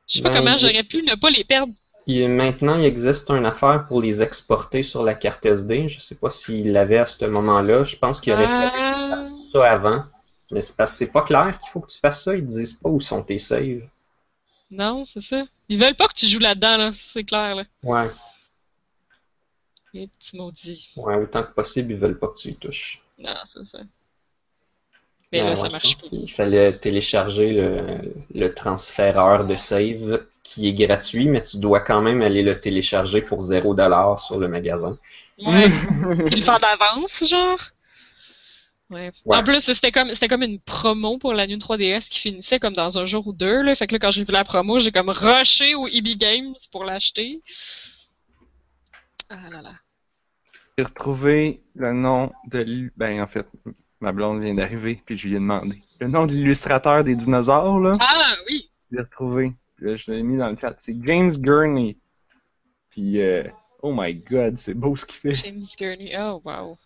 Je 0.09 0.15
sais 0.19 0.23
pas 0.23 0.31
Ben, 0.31 0.39
comment 0.45 0.57
j'aurais 0.59 0.85
pu 0.85 1.03
ne 1.03 1.15
pas 1.15 1.31
les 1.31 1.45
perdre. 1.45 1.73
Maintenant, 2.07 2.77
il 2.79 2.85
existe 2.85 3.31
une 3.31 3.47
affaire 3.47 3.87
pour 3.87 4.01
les 4.03 4.23
exporter 4.23 4.83
sur 4.83 5.03
la 5.05 5.15
carte 5.15 5.47
SD. 5.47 5.89
Je 5.89 6.01
sais 6.01 6.17
pas 6.17 6.31
s'il 6.31 6.73
l'avait 6.73 6.99
à 6.99 7.07
ce 7.07 7.25
moment-là. 7.25 7.85
Je 7.85 7.97
pense 7.97 8.21
qu'il 8.21 8.33
aurait 8.33 8.47
Ah. 8.49 8.71
faire 9.19 9.21
ça 9.21 9.71
avant. 9.71 10.03
Mais 10.51 10.61
c'est 10.61 10.77
parce 10.77 10.93
que 10.93 10.99
c'est 10.99 11.13
pas 11.13 11.23
clair 11.23 11.59
qu'il 11.59 11.71
faut 11.71 11.81
que 11.81 11.91
tu 11.91 11.99
fasses 11.99 12.25
ça. 12.25 12.35
Ils 12.35 12.43
te 12.43 12.49
disent 12.51 12.75
pas 12.75 12.89
où 12.91 13.01
sont 13.01 13.23
tes 13.23 13.39
saves. 13.39 13.83
Non, 14.73 15.05
c'est 15.05 15.21
ça. 15.21 15.45
Ils 15.69 15.79
veulent 15.79 15.95
pas 15.95 16.09
que 16.09 16.15
tu 16.15 16.27
joues 16.27 16.39
là-dedans, 16.39 16.79
là, 16.79 16.91
c'est 16.93 17.25
clair, 17.25 17.55
là. 17.55 17.65
Ouais. 17.83 18.11
Les 19.93 20.07
petits 20.07 20.37
maudits. 20.37 20.89
Ouais, 20.97 21.15
autant 21.17 21.43
que 21.43 21.53
possible, 21.53 21.93
ils 21.93 21.99
veulent 21.99 22.19
pas 22.19 22.29
que 22.29 22.39
tu 22.39 22.49
y 22.49 22.57
touches. 22.57 23.03
Non, 23.19 23.35
c'est 23.45 23.63
ça. 23.63 23.81
Mais 25.31 25.45
là, 25.45 25.55
ça 25.55 25.69
marche 25.69 26.01
pas. 26.01 26.09
qu'il 26.09 26.31
fallait 26.31 26.73
télécharger 26.79 27.53
le, 27.53 28.15
le 28.35 28.55
transféreur 28.55 29.47
de 29.47 29.57
save 29.57 30.25
qui 30.43 30.69
est 30.69 30.75
gratuit, 30.75 31.29
mais 31.29 31.43
tu 31.43 31.59
dois 31.59 31.81
quand 31.81 32.01
même 32.01 32.23
aller 32.23 32.43
le 32.43 32.59
télécharger 32.59 33.21
pour 33.23 33.41
0$ 33.41 34.19
sur 34.19 34.39
le 34.39 34.49
magasin. 34.49 34.99
Ouais. 35.39 35.69
Puis 36.27 36.37
le 36.37 36.43
faire 36.43 36.61
d'avance, 36.61 37.25
genre. 37.29 37.61
Ouais. 38.93 39.11
Ouais. 39.25 39.37
En 39.39 39.43
plus, 39.43 39.61
c'était 39.61 39.91
comme, 39.91 40.13
c'était 40.13 40.29
comme 40.29 40.43
une 40.43 40.61
promo 40.61 41.17
pour 41.19 41.33
la 41.33 41.47
New 41.47 41.57
3DS 41.57 42.11
qui 42.11 42.21
finissait 42.21 42.59
comme 42.59 42.75
dans 42.75 42.99
un 42.99 43.07
jour 43.07 43.27
ou 43.27 43.33
deux, 43.33 43.63
là. 43.63 43.75
Fait 43.75 43.87
que 43.87 43.95
là, 43.95 43.99
quand 43.99 44.11
j'ai 44.11 44.23
vu 44.25 44.33
la 44.33 44.45
promo, 44.45 44.79
j'ai 44.79 44.93
comme 44.93 45.09
rushé 45.09 45.75
au 45.75 45.89
EB 45.89 46.19
Games 46.19 46.55
pour 46.71 46.85
l'acheter. 46.85 47.43
Ah 49.31 49.49
là 49.51 49.63
là. 49.63 49.73
J'ai 50.77 50.85
retrouvé 50.85 51.63
le 51.75 51.93
nom 51.93 52.33
de 52.51 52.91
Ben, 52.97 53.23
en 53.23 53.27
fait, 53.27 53.47
ma 54.01 54.13
blonde 54.13 54.43
vient 54.43 54.55
d'arriver, 54.55 55.01
puis 55.07 55.17
je 55.17 55.29
lui 55.29 55.37
ai 55.37 55.39
demandé. 55.39 55.83
Le 56.01 56.09
nom 56.09 56.27
de 56.27 56.33
l'illustrateur 56.33 57.03
des 57.03 57.17
dinosaures, 57.17 57.81
là, 57.81 57.93
Ah 57.99 58.35
oui! 58.49 58.69
je 58.91 58.97
l'ai 58.97 59.03
retrouvé. 59.03 59.53
Là, 59.79 59.97
je 59.97 60.11
l'ai 60.13 60.23
mis 60.23 60.37
dans 60.37 60.51
le 60.51 60.57
chat. 60.61 60.75
C'est 60.79 60.97
James 61.05 61.33
Gurney. 61.33 61.97
Puis, 62.91 63.21
euh, 63.23 63.45
oh 63.83 63.95
my 63.97 64.15
god, 64.15 64.59
c'est 64.59 64.75
beau 64.75 64.97
ce 64.97 65.07
qu'il 65.07 65.17
fait. 65.17 65.35
James 65.35 65.65
Gurney. 65.79 66.15
Oh, 66.19 66.43
wow. 66.45 66.77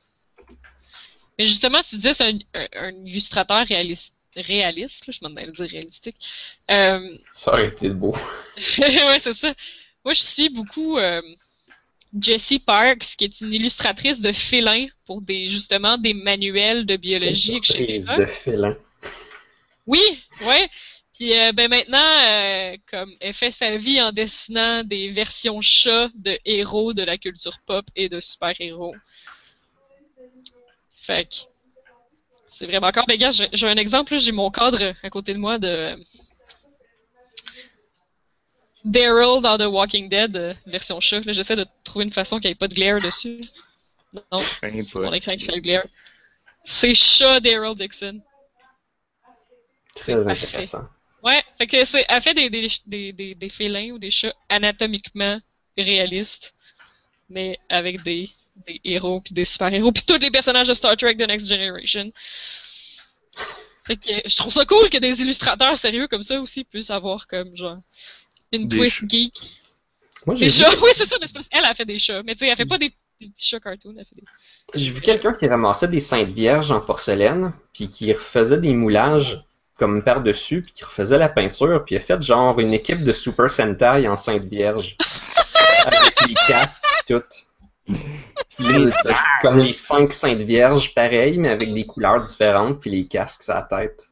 Mais 1.39 1.47
justement, 1.47 1.82
tu 1.82 1.97
disais 1.97 2.14
c'est 2.14 2.24
un, 2.24 2.39
un- 2.55 2.68
un 2.74 2.93
illustrateur 3.05 3.66
réaliste, 3.66 4.14
réaliste, 4.34 5.07
là, 5.07 5.12
je 5.12 5.26
m'en 5.26 5.34
allais 5.37 5.53
dire 5.53 5.68
réalistique. 5.68 6.16
Euh, 6.70 7.16
Ça 7.34 7.53
aurait 7.53 7.68
été 7.68 7.89
beau. 7.91 8.14
ouais, 8.78 9.18
c'est 9.20 9.34
ça. 9.34 9.55
Moi, 10.05 10.12
je 10.14 10.20
suis 10.22 10.49
beaucoup 10.51 10.99
euh, 10.99 11.20
Jessie 12.20 12.59
Parks, 12.59 13.16
qui 13.18 13.24
est 13.24 13.41
une 13.41 13.53
illustratrice 13.53 14.20
de 14.20 14.32
félins 14.32 14.87
pour 15.05 15.20
des 15.20 15.49
justement 15.49 15.99
des 15.99 16.14
manuels 16.14 16.87
de 16.87 16.97
biologie, 16.97 17.57
etc. 17.57 18.01
de 18.18 18.26
félin. 18.26 18.76
Oui, 19.87 20.01
ouais. 20.43 20.68
Puis 21.14 21.37
euh, 21.39 21.53
ben 21.53 21.68
maintenant, 21.70 21.99
euh, 21.99 22.76
comme 22.91 23.11
elle 23.20 23.32
fait 23.32 23.51
sa 23.51 23.76
vie 23.78 24.01
en 24.03 24.12
dessinant 24.12 24.82
des 24.84 25.09
versions 25.09 25.61
chats 25.62 26.11
de 26.14 26.39
héros 26.45 26.93
de 26.93 27.03
la 27.03 27.16
culture 27.16 27.59
pop 27.66 27.87
et 27.97 28.09
de 28.09 28.20
super-héros. 28.20 28.95
Fait 31.07 31.24
que 31.24 31.36
c'est 32.48 32.66
vraiment 32.66 32.88
encore. 32.88 33.07
Ben 33.07 33.16
gars, 33.16 33.30
j'ai 33.30 33.68
un 33.68 33.76
exemple, 33.76 34.18
j'ai 34.18 34.32
mon 34.32 34.50
cadre 34.50 34.92
à 35.02 35.11
côté 35.11 35.32
de 35.32 35.38
moi 35.38 35.59
de 35.59 35.96
Daryl 38.84 39.40
dans 39.40 39.57
The 39.57 39.70
Walking 39.70 40.09
Dead 40.09 40.36
euh, 40.36 40.54
version 40.66 40.98
chat. 41.00 41.20
Là, 41.20 41.32
j'essaie 41.32 41.54
de 41.54 41.66
trouver 41.84 42.04
une 42.07 42.12
façon 42.12 42.38
qu'il 42.40 42.48
n'y 42.48 42.52
ait 42.52 42.57
pas 42.57 42.66
de 42.68 42.74
glare 42.74 43.00
dessus. 43.00 43.40
Non, 44.32 44.38
c'est 44.61 44.94
mon 44.96 45.12
écran 45.12 45.36
qui 45.36 45.44
fait 45.44 45.54
le 45.54 45.61
glare. 45.61 45.86
C'est 46.64 46.94
chat 46.94 47.38
Daryl 47.40 47.76
Dixon. 47.76 48.20
Très 49.94 50.24
parfait. 50.24 50.46
intéressant. 50.46 50.88
Ouais, 51.22 51.42
fait 51.59 51.66
que 51.68 51.84
c'est, 51.84 52.04
elle 52.09 52.22
fait 52.22 52.34
des, 52.34 52.50
des, 52.50 52.68
des, 52.86 53.12
des, 53.12 53.34
des 53.34 53.48
félins 53.48 53.90
ou 53.92 53.98
des 53.98 54.11
chats 54.11 54.34
anatomiquement 54.48 55.40
réalistes, 55.76 56.54
mais 57.28 57.59
avec 57.68 58.02
des, 58.02 58.28
des 58.66 58.80
héros 58.84 59.20
puis 59.20 59.34
des 59.34 59.44
super-héros 59.44 59.92
puis 59.92 60.04
tous 60.07 60.18
les 60.18 60.30
personnages 60.30 60.68
de 60.68 60.74
Star 60.74 60.96
Trek 60.96 61.16
The 61.16 61.26
Next 61.28 61.46
Generation. 61.46 62.12
Fait 63.84 63.96
que 63.96 64.28
je 64.28 64.36
trouve 64.36 64.52
ça 64.52 64.64
cool 64.64 64.90
que 64.90 64.98
des 64.98 65.20
illustrateurs 65.22 65.76
sérieux 65.76 66.09
comme 66.09 66.22
ça 66.22 66.40
aussi 66.40 66.64
puissent 66.64 66.90
avoir 66.90 67.26
comme 67.28 67.57
genre 67.57 67.78
une 68.52 68.66
Des 68.66 68.76
twist 68.76 68.96
chats. 69.00 69.07
geek. 69.09 69.62
Moi, 70.26 70.34
Des 70.36 70.48
vu, 70.48 70.50
chats, 70.50 70.74
oui 70.82 70.90
c'est 70.94 71.07
ça, 71.07 71.16
mais 71.20 71.26
c'est 71.26 71.34
parce 71.34 71.48
qu'elle 71.48 71.64
a 71.64 71.74
fait 71.74 71.84
des 71.84 71.98
chats, 71.98 72.22
mais 72.24 72.34
tu 72.34 72.40
sais 72.40 72.50
elle 72.50 72.57
fait 72.57 72.66
pas 72.66 72.78
des, 72.78 72.92
des 73.20 73.28
petits 73.28 73.48
chats 73.48 73.61
cartoon, 73.61 73.94
elle 73.98 74.04
fait 74.04 74.16
des. 74.16 74.24
j'ai 74.74 74.90
vu 74.90 75.00
quelqu'un 75.00 75.32
qui 75.34 75.46
ramassait 75.46 75.88
des 75.88 76.00
Saintes 76.00 76.32
Vierges 76.32 76.72
en 76.72 76.80
porcelaine, 76.80 77.52
puis 77.72 77.88
qui 77.88 78.12
refaisait 78.12 78.59
des 78.59 78.72
moulages 78.72 79.44
comme 79.78 80.02
par-dessus, 80.02 80.62
puis 80.62 80.72
qui 80.72 80.84
refaisait 80.84 81.18
la 81.18 81.28
peinture, 81.28 81.84
puis 81.84 81.94
il 81.94 81.98
a 81.98 82.00
fait 82.00 82.20
genre 82.22 82.59
une 82.59 82.72
équipe 82.72 83.04
de 83.04 83.12
Super 83.12 83.50
Sentai 83.50 84.09
en 84.09 84.16
Sainte 84.16 84.44
Vierge. 84.46 84.96
avec 85.86 86.20
les 86.26 86.34
casques 86.48 86.82
et 87.09 87.12
tout. 87.12 87.22
Puis 88.51 88.64
là, 88.64 88.91
t'as 89.03 89.14
comme 89.41 89.59
les 89.59 89.72
cinq 89.72 90.12
Saintes 90.12 90.43
Vierges 90.43 90.95
pareilles, 90.95 91.39
mais 91.39 91.49
avec 91.51 91.72
des 91.74 91.87
couleurs 91.87 92.22
différentes, 92.22 92.80
puis 92.80 92.91
les 92.91 93.07
casques 93.07 93.43
sur 93.43 93.55
la 93.55 93.62
tête. 93.62 94.09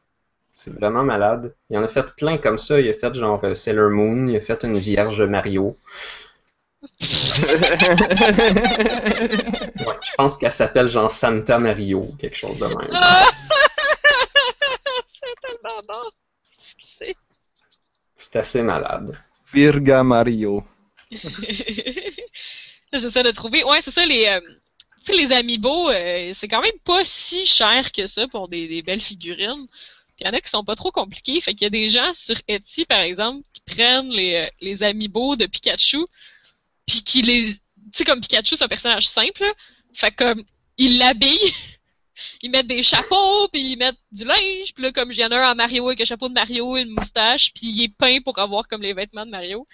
C'est 0.53 0.73
vraiment 0.73 1.03
malade. 1.03 1.53
Il 1.69 1.77
en 1.77 1.83
a 1.83 1.87
fait 1.87 2.05
plein 2.15 2.37
comme 2.37 2.57
ça. 2.57 2.79
Il 2.79 2.89
a 2.89 2.93
fait 2.93 3.13
genre 3.13 3.43
euh, 3.43 3.53
Sailor 3.53 3.89
Moon, 3.89 4.27
il 4.27 4.37
a 4.37 4.39
fait 4.39 4.63
une 4.63 4.77
Vierge 4.77 5.21
Mario. 5.21 5.77
Ouais, 9.85 9.97
je 10.01 10.11
pense 10.17 10.37
qu'elle 10.37 10.51
s'appelle 10.51 10.87
genre 10.87 11.11
Santa 11.11 11.59
Mario, 11.59 12.11
quelque 12.17 12.35
chose 12.35 12.57
de 12.59 12.65
même. 12.65 12.77
C'est 15.07 15.35
tellement 15.41 15.81
bon! 15.87 16.09
C'est 18.17 18.35
assez 18.35 18.63
malade. 18.63 19.17
Virga 19.53 20.03
Mario. 20.03 20.63
J'essaie 22.93 23.23
de 23.23 23.31
trouver. 23.31 23.63
Ouais, 23.63 23.81
c'est 23.81 23.91
ça, 23.91 24.05
les. 24.05 24.25
euh, 24.25 24.41
les 25.13 25.31
amiibo, 25.31 25.89
euh, 25.89 26.31
c'est 26.33 26.47
quand 26.47 26.61
même 26.61 26.79
pas 26.83 27.05
si 27.05 27.45
cher 27.45 27.91
que 27.91 28.07
ça 28.07 28.27
pour 28.27 28.47
des, 28.47 28.81
belles 28.81 29.01
figurines. 29.01 29.67
Il 30.19 30.25
y 30.25 30.29
en 30.29 30.33
a 30.33 30.39
qui 30.39 30.49
sont 30.49 30.63
pas 30.63 30.75
trop 30.75 30.91
compliqués. 30.91 31.39
Fait 31.41 31.53
qu'il 31.53 31.63
y 31.63 31.67
a 31.67 31.69
des 31.69 31.89
gens 31.89 32.13
sur 32.13 32.35
Etsy, 32.47 32.85
par 32.85 33.01
exemple, 33.01 33.45
qui 33.53 33.75
prennent 33.75 34.09
les, 34.09 34.35
euh, 34.35 34.47
les 34.61 34.81
amiibo 34.83 35.35
de 35.35 35.45
Pikachu, 35.45 36.05
puis 36.87 37.03
qui 37.03 37.21
les. 37.21 37.53
Tu 37.53 37.59
sais, 37.91 38.05
comme 38.05 38.21
Pikachu, 38.21 38.55
c'est 38.55 38.63
un 38.63 38.69
personnage 38.69 39.07
simple. 39.07 39.43
Fait 39.93 40.11
comme, 40.11 40.43
ils 40.77 40.97
l'habillent. 40.97 41.53
Ils 42.41 42.49
mettent 42.49 42.67
des 42.67 42.81
chapeaux, 42.81 43.49
puis 43.49 43.73
ils 43.73 43.77
mettent 43.77 43.99
du 44.09 44.23
linge, 44.23 44.73
puis 44.73 44.83
là, 44.83 44.91
comme 44.93 45.11
il 45.11 45.17
y 45.17 45.25
en 45.25 45.31
a 45.31 45.37
un 45.37 45.51
en 45.51 45.55
Mario 45.55 45.87
avec 45.87 45.99
un 45.99 46.05
chapeau 46.05 46.29
de 46.29 46.33
Mario 46.33 46.77
et 46.77 46.83
une 46.83 46.91
moustache, 46.91 47.51
puis 47.53 47.67
il 47.67 47.83
est 47.83 47.89
peint 47.89 48.21
pour 48.23 48.39
avoir 48.39 48.69
comme 48.69 48.81
les 48.81 48.93
vêtements 48.93 49.25
de 49.25 49.31
Mario. 49.31 49.67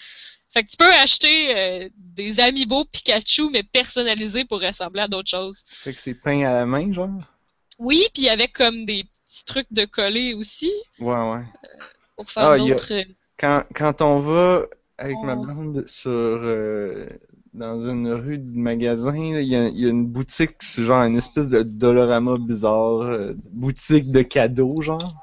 Fait 0.51 0.63
que 0.63 0.69
tu 0.69 0.77
peux 0.77 0.91
acheter 0.93 1.57
euh, 1.57 1.89
des 1.97 2.39
amiibo 2.39 2.85
Pikachu, 2.85 3.49
mais 3.49 3.63
personnalisés 3.63 4.45
pour 4.45 4.61
ressembler 4.61 5.01
à 5.01 5.07
d'autres 5.07 5.29
choses. 5.29 5.63
Fait 5.65 5.93
que 5.93 6.01
c'est 6.01 6.13
peint 6.21 6.41
à 6.45 6.53
la 6.53 6.65
main, 6.65 6.93
genre? 6.93 7.19
Oui, 7.79 8.05
puis 8.13 8.29
avec 8.29 8.53
comme 8.53 8.85
des 8.85 9.03
petits 9.25 9.43
trucs 9.43 9.67
de 9.73 9.83
coller 9.83 10.33
aussi, 10.33 10.71
Ouais, 10.99 11.15
ouais. 11.31 11.43
pour 12.15 12.29
faire 12.29 12.43
Ah, 12.43 12.53
a- 12.53 12.57
d'autres... 12.57 12.93
euh, 12.93 13.03
Quand, 13.39 13.63
quand 13.75 14.01
on 14.01 14.19
va 14.19 14.67
avec 14.97 15.23
ma 15.23 15.35
Oh. 15.35 15.43
blonde 15.45 15.85
sur 15.87 16.11
euh, 16.11 17.07
dans 17.53 17.81
une 17.89 18.09
rue 18.13 18.37
de 18.39 18.57
magasin, 18.57 19.15
il 19.15 19.41
y 19.43 19.49
y 19.51 19.85
a 19.85 19.89
une 19.89 20.07
boutique, 20.07 20.57
c'est 20.61 20.83
genre 20.85 21.03
une 21.03 21.17
espèce 21.17 21.49
de 21.49 21.63
Dolorama 21.63 22.37
bizarre, 22.37 23.01
euh, 23.01 23.33
boutique 23.51 24.11
de 24.11 24.21
cadeaux, 24.21 24.81
genre. 24.81 25.13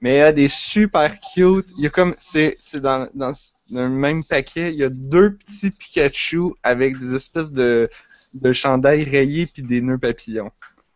Mais 0.00 0.14
il 0.14 0.18
y 0.18 0.20
a 0.20 0.32
des 0.32 0.48
super 0.48 1.18
cute. 1.20 1.66
Il 1.76 1.84
y 1.84 1.86
a 1.86 1.90
comme 1.90 2.14
c'est 2.18 2.56
c'est 2.58 2.80
dans 2.80 3.08
dans 3.14 3.32
le 3.70 3.88
même 3.88 4.24
paquet, 4.24 4.72
il 4.72 4.78
y 4.78 4.84
a 4.84 4.88
deux 4.88 5.34
petits 5.34 5.70
Pikachu 5.70 6.54
avec 6.62 6.98
des 6.98 7.14
espèces 7.14 7.52
de 7.52 7.90
de 8.34 8.52
chandails 8.52 9.04
rayés 9.04 9.46
puis 9.46 9.62
des 9.62 9.80
nœuds 9.80 9.98
papillons. 9.98 10.52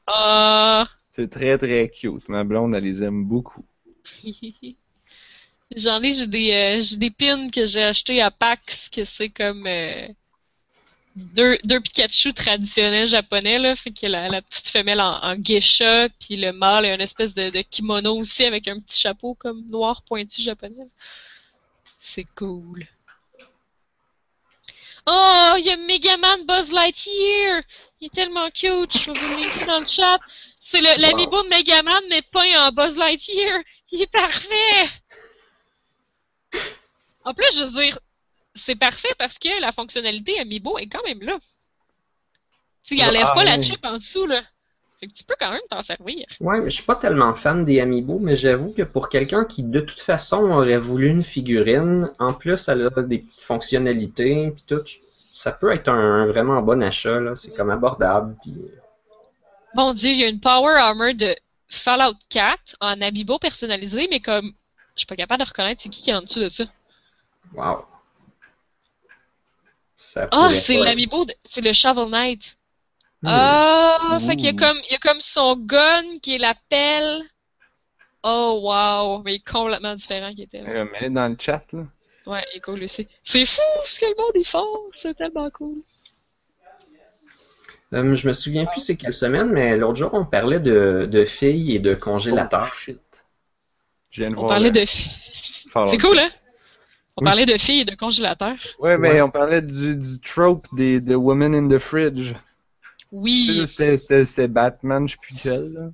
Ah! 0.06 0.88
C'est 1.10 1.30
très 1.30 1.58
très 1.58 1.88
cute. 1.88 2.28
Ma 2.28 2.44
blonde 2.44 2.74
elle 2.74 2.84
les 2.84 3.02
aime 3.02 3.24
beaucoup. 3.24 3.64
J'en 5.76 6.02
ai, 6.02 6.12
j'ai 6.12 6.26
des, 6.26 6.52
euh, 6.52 6.80
j'ai 6.82 6.96
des 6.96 7.10
pins 7.10 7.48
que 7.48 7.64
j'ai 7.64 7.82
achetés 7.82 8.20
à 8.20 8.30
PAX, 8.30 8.90
que 8.90 9.04
c'est 9.04 9.30
comme 9.30 9.66
euh, 9.66 10.06
deux, 11.16 11.58
deux 11.64 11.80
Pikachu 11.80 12.32
traditionnels 12.32 13.06
japonais, 13.06 13.58
là. 13.58 13.76
Fait 13.76 13.90
que 13.90 14.06
la, 14.06 14.28
la 14.28 14.42
petite 14.42 14.68
femelle 14.68 15.00
en, 15.00 15.20
en 15.22 15.36
geisha, 15.36 16.08
puis 16.20 16.36
le 16.36 16.52
mâle 16.52 16.86
a 16.86 16.94
une 16.94 17.00
espèce 17.00 17.34
de, 17.34 17.50
de 17.50 17.60
kimono 17.62 18.16
aussi 18.16 18.44
avec 18.44 18.68
un 18.68 18.80
petit 18.80 19.00
chapeau 19.00 19.34
comme 19.34 19.66
noir 19.70 20.02
pointu 20.02 20.42
japonais. 20.42 20.88
C'est 22.00 22.26
cool. 22.34 22.86
Oh, 25.06 25.54
il 25.58 25.64
y 25.64 25.70
a 25.70 25.76
Megaman 25.76 26.46
Buzz 26.46 26.70
Lightyear! 26.70 27.62
Il 28.00 28.06
est 28.06 28.14
tellement 28.14 28.48
cute, 28.50 28.96
je 28.96 29.10
vais 29.10 29.18
vous 29.18 29.28
le 29.28 29.34
linker 29.42 29.66
dans 29.66 29.80
le 29.80 29.86
chat. 29.86 30.20
C'est 30.60 30.80
le, 30.80 31.00
l'amiibo 31.00 31.42
de 31.42 31.48
Megaman, 31.48 32.02
mais 32.08 32.22
peint 32.22 32.68
en 32.68 32.70
Buzz 32.70 32.96
Lightyear. 32.96 33.62
Il 33.90 34.02
est 34.02 34.10
parfait! 34.10 34.88
En 37.24 37.34
plus, 37.34 37.58
je 37.58 37.64
veux 37.64 37.82
dire, 37.82 37.98
c'est 38.54 38.76
parfait 38.76 39.14
parce 39.18 39.38
que 39.38 39.60
la 39.60 39.72
fonctionnalité 39.72 40.38
Amiibo 40.38 40.78
est 40.78 40.86
quand 40.86 41.02
même 41.04 41.22
là. 41.22 41.38
Tu 42.84 43.00
enlève 43.00 43.26
Ah, 43.28 43.34
pas 43.34 43.44
la 43.44 43.60
chip 43.60 43.84
en 43.84 43.94
dessous, 43.94 44.26
là. 44.26 44.42
Fait 44.98 45.06
que 45.06 45.12
tu 45.12 45.24
peux 45.24 45.34
quand 45.38 45.50
même 45.50 45.60
t'en 45.68 45.82
servir. 45.82 46.26
Ouais, 46.40 46.60
mais 46.60 46.70
je 46.70 46.76
suis 46.76 46.84
pas 46.84 46.94
tellement 46.94 47.34
fan 47.34 47.64
des 47.64 47.80
Amiibo, 47.80 48.18
mais 48.20 48.36
j'avoue 48.36 48.72
que 48.72 48.82
pour 48.82 49.08
quelqu'un 49.08 49.44
qui 49.44 49.62
de 49.64 49.80
toute 49.80 50.00
façon 50.00 50.50
aurait 50.50 50.78
voulu 50.78 51.08
une 51.08 51.24
figurine, 51.24 52.10
en 52.18 52.32
plus 52.32 52.68
elle 52.68 52.90
a 52.96 53.02
des 53.02 53.18
petites 53.18 53.42
fonctionnalités 53.42 54.52
puis 54.52 54.64
tout, 54.66 54.84
ça 55.32 55.50
peut 55.50 55.72
être 55.72 55.88
un, 55.88 56.26
vraiment 56.26 56.62
bon 56.62 56.82
achat 56.82 57.18
là, 57.18 57.34
c'est 57.34 57.52
comme 57.52 57.70
abordable 57.70 58.36
puis 58.42 58.54
Mon 59.74 59.92
dieu, 59.92 60.10
il 60.10 60.18
y 60.18 60.24
a 60.24 60.28
une 60.28 60.40
Power 60.40 60.74
Armor 60.74 61.14
de 61.14 61.34
Fallout 61.68 62.16
4 62.28 62.76
en 62.80 63.00
Amiibo 63.00 63.40
personnalisé, 63.40 64.06
mais 64.08 64.20
comme, 64.20 64.52
je 64.94 65.00
suis 65.00 65.06
pas 65.06 65.16
capable 65.16 65.42
de 65.42 65.48
reconnaître 65.48 65.82
c'est 65.82 65.88
qui 65.88 66.02
qui 66.02 66.10
est 66.10 66.14
en 66.14 66.22
dessous 66.22 66.40
de 66.40 66.48
ça. 66.48 66.64
wow. 67.54 67.84
Ah, 70.16 70.26
pourrait 70.30 70.54
c'est 70.54 70.76
l'amiibo, 70.78 71.24
de- 71.24 71.34
c'est 71.44 71.60
le 71.60 71.72
Shovel 71.72 72.08
Knight. 72.08 72.56
Hmm. 73.22 73.28
Ah, 73.28 74.18
fait 74.26 74.36
qu'il 74.36 74.46
y 74.46 74.48
a 74.48 74.52
Ouh. 74.52 74.56
comme, 74.56 74.78
il 74.88 74.92
y 74.92 74.96
a 74.96 74.98
comme 74.98 75.20
son 75.20 75.56
gun 75.56 76.18
qui 76.22 76.34
est 76.34 76.38
la 76.38 76.54
pelle. 76.68 77.22
Oh, 78.24 78.60
wow. 78.62 79.22
Mais 79.24 79.32
il 79.32 79.36
est 79.36 79.48
complètement 79.48 79.94
différent 79.94 80.30
qu'il 80.30 80.42
était. 80.44 80.62
là. 80.62 80.68
Euh, 80.70 80.84
Mets-le 80.92 81.10
dans 81.10 81.28
le 81.28 81.36
chat, 81.38 81.62
là. 81.72 81.84
Ouais, 82.26 82.44
il 82.52 82.58
est 82.58 82.60
cool 82.60 82.82
aussi. 82.84 83.08
C'est 83.24 83.44
fou 83.44 83.60
ce 83.86 83.98
que 84.00 84.06
le 84.06 84.14
monde 84.16 84.32
est 84.36 84.44
fort. 84.44 84.78
C'est 84.94 85.16
tellement 85.16 85.50
cool. 85.50 85.78
Euh, 87.94 88.14
je 88.14 88.26
me 88.26 88.32
souviens 88.32 88.64
plus 88.66 88.80
c'est 88.80 88.96
quelle 88.96 89.12
semaine, 89.12 89.50
mais 89.50 89.76
l'autre 89.76 89.96
jour, 89.96 90.10
on 90.14 90.24
parlait 90.24 90.60
de, 90.60 91.06
de 91.10 91.24
filles 91.24 91.76
et 91.76 91.78
de 91.78 91.94
congélateurs. 91.94 92.70
Oh, 92.72 92.74
shit. 92.78 92.98
Je 94.10 94.22
viens 94.22 94.30
de 94.30 94.34
On 94.36 94.40
voir. 94.40 94.48
parlait 94.48 94.70
le- 94.70 94.80
de. 94.80 94.84
C'est 94.86 95.98
cool, 95.98 96.18
hein? 96.18 96.30
On 97.16 97.22
Oui. 97.22 97.24
parlait 97.26 97.46
de 97.46 97.56
filles 97.58 97.80
et 97.80 97.84
de 97.84 97.94
congélateurs. 97.94 98.56
Ouais, 98.78 98.96
mais 98.96 99.12
Ouais. 99.12 99.20
on 99.22 99.30
parlait 99.30 99.60
du, 99.62 99.96
du 99.96 100.20
trope 100.20 100.66
des 100.74 101.00
de 101.00 101.14
Women 101.14 101.54
in 101.54 101.68
the 101.68 101.78
Fridge. 101.78 102.32
Oui. 103.10 103.64
C'était 103.68 104.48
Batman, 104.48 105.06
je 105.08 105.12
sais 105.14 105.18
plus 105.20 105.34
quel. 105.42 105.72
là. 105.74 105.90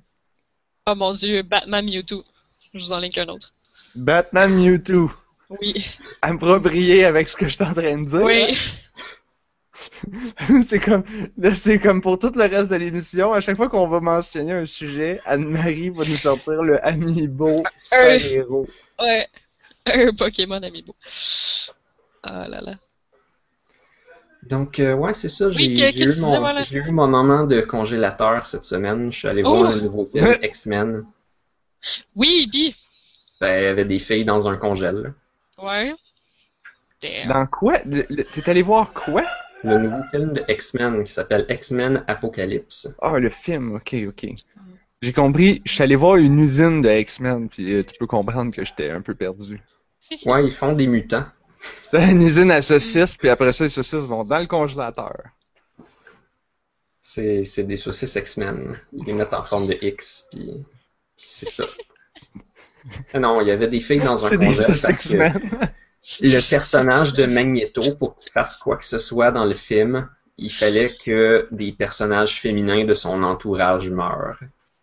Oh 0.87 0.95
mon 0.95 1.13
dieu, 1.13 1.41
Batman 1.43 1.85
Mewtwo. 1.85 2.23
Je 2.73 2.79
vous 2.79 2.93
en 2.93 2.99
link 2.99 3.17
un 3.17 3.27
autre. 3.27 3.53
Batman 3.95 4.53
Mewtwo. 4.53 5.11
Oui. 5.49 5.85
Approprié 6.21 7.03
avec 7.05 7.27
ce 7.27 7.35
que 7.35 7.47
je 7.49 7.55
suis 7.55 7.63
en 7.63 7.73
train 7.73 7.97
de 7.97 8.05
dire. 8.07 8.23
Oui. 8.23 8.55
c'est 10.65 10.79
comme 10.79 11.03
là, 11.37 11.53
c'est 11.55 11.79
comme 11.79 12.01
pour 12.01 12.19
tout 12.19 12.31
le 12.35 12.43
reste 12.43 12.69
de 12.69 12.75
l'émission. 12.75 13.33
À 13.33 13.41
chaque 13.41 13.57
fois 13.57 13.69
qu'on 13.69 13.87
va 13.87 13.99
mentionner 13.99 14.53
un 14.53 14.65
sujet, 14.65 15.21
Anne-Marie 15.25 15.89
va 15.89 16.05
nous 16.05 16.15
sortir 16.15 16.61
le 16.63 16.83
amiibo 16.85 17.63
super 17.77 18.25
héros. 18.25 18.67
Ouais. 18.99 19.27
Un 19.93 20.13
Pokémon 20.13 20.61
Amiibo. 20.61 20.95
Ah 22.23 22.47
là 22.47 22.61
là. 22.61 22.75
Donc, 24.43 24.79
euh, 24.79 24.93
ouais, 24.93 25.13
c'est 25.13 25.29
ça. 25.29 25.49
J'ai 25.49 25.67
Oui, 25.67 25.75
j'ai 25.75 25.89
eu, 25.91 26.05
disais, 26.05 26.21
mon- 26.21 26.39
voilà? 26.39 26.61
j'ai 26.63 26.77
eu 26.77 26.91
mon 26.91 27.07
moment 27.07 27.45
de 27.45 27.61
congélateur 27.61 28.45
cette 28.45 28.63
semaine. 28.63 29.11
Je 29.11 29.17
suis 29.19 29.27
allé 29.27 29.43
Oh! 29.43 29.49
voir 29.49 29.75
le 29.75 29.81
nouveau 29.81 30.05
film 30.11 30.25
X-Men. 30.43 31.05
Oui, 32.15 32.47
pis. 32.51 32.75
Ben, 33.41 33.59
il 33.59 33.63
y 33.63 33.67
avait 33.67 33.85
des 33.85 33.99
filles 33.99 34.25
dans 34.25 34.47
un 34.47 34.57
congèle. 34.57 35.13
Ouais. 35.61 35.93
Damn. 37.01 37.29
Dans 37.29 37.45
quoi? 37.47 37.79
Le- 37.85 38.05
le- 38.09 38.23
T'es 38.23 38.49
allé 38.49 38.61
voir 38.61 38.91
quoi? 38.93 39.23
Le 39.63 39.77
nouveau 39.77 40.03
film 40.11 40.33
de 40.33 40.43
X-Men 40.47 41.03
qui 41.03 41.11
s'appelle 41.11 41.45
X-Men 41.49 42.03
Apocalypse. 42.07 42.93
Ah, 43.01 43.19
le 43.19 43.29
film, 43.29 43.75
ok, 43.75 43.95
ok. 44.07 44.27
J'ai 45.01 45.13
compris, 45.13 45.61
je 45.65 45.73
suis 45.73 45.83
allé 45.83 45.95
voir 45.95 46.17
une 46.17 46.39
usine 46.39 46.81
de 46.81 46.89
X-Men, 46.89 47.47
puis 47.49 47.73
euh, 47.73 47.83
tu 47.83 47.97
peux 47.97 48.07
comprendre 48.07 48.53
que 48.53 48.65
j'étais 48.65 48.89
un 48.89 49.01
peu 49.01 49.15
perdu. 49.15 49.61
Ouais, 50.25 50.45
ils 50.45 50.51
font 50.51 50.73
des 50.73 50.87
mutants. 50.87 51.25
C'était 51.81 52.11
une 52.11 52.21
usine 52.21 52.51
à 52.51 52.61
saucisses, 52.61 53.17
puis 53.17 53.29
après 53.29 53.51
ça, 53.51 53.65
les 53.65 53.69
saucisses 53.69 54.05
vont 54.05 54.23
dans 54.23 54.39
le 54.39 54.47
congélateur. 54.47 55.17
C'est 57.01 57.43
c'est 57.43 57.63
des 57.63 57.77
saucisses 57.77 58.15
X-Men. 58.15 58.79
Ils 58.93 59.05
les 59.05 59.13
mettent 59.13 59.33
en 59.33 59.43
forme 59.43 59.67
de 59.67 59.77
X, 59.81 60.27
puis 60.31 60.63
c'est 61.17 61.47
ça. 61.47 61.65
Non, 63.13 63.41
il 63.41 63.47
y 63.47 63.51
avait 63.51 63.67
des 63.67 63.81
filles 63.81 63.99
dans 63.99 64.25
un 64.25 64.55
C'est 64.55 64.89
X-Men. 64.91 65.33
le 66.21 66.49
personnage 66.49 67.13
de 67.13 67.25
Magneto, 67.25 67.95
pour 67.95 68.15
qu'il 68.15 68.31
fasse 68.31 68.55
quoi 68.55 68.77
que 68.77 68.85
ce 68.85 68.97
soit 68.97 69.31
dans 69.31 69.43
le 69.43 69.53
film, 69.53 70.09
il 70.37 70.49
fallait 70.49 70.93
que 70.95 71.47
des 71.51 71.73
personnages 71.73 72.39
féminins 72.39 72.85
de 72.85 72.93
son 72.93 73.21
entourage 73.23 73.89
meurent. 73.89 74.39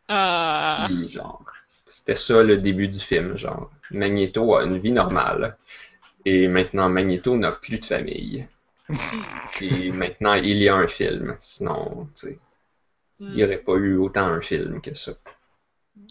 Ah. 0.08 0.86
Genre, 1.08 1.42
c'était 1.86 2.16
ça 2.16 2.42
le 2.42 2.58
début 2.58 2.88
du 2.88 2.98
film, 2.98 3.36
genre. 3.36 3.70
Magneto 3.90 4.56
a 4.56 4.64
une 4.64 4.78
vie 4.78 4.92
normale. 4.92 5.56
Et 6.24 6.48
maintenant, 6.48 6.88
Magneto 6.88 7.36
n'a 7.36 7.52
plus 7.52 7.78
de 7.78 7.84
famille. 7.84 8.46
Et 9.60 9.92
maintenant, 9.92 10.34
il 10.34 10.58
y 10.58 10.68
a 10.68 10.74
un 10.74 10.88
film. 10.88 11.36
Sinon, 11.38 12.08
tu 12.14 12.28
sais, 12.28 12.38
il 13.20 13.30
n'y 13.30 13.44
aurait 13.44 13.58
pas 13.58 13.74
eu 13.74 13.96
autant 13.96 14.26
un 14.26 14.40
film 14.40 14.80
que 14.80 14.94
ça. 14.94 15.12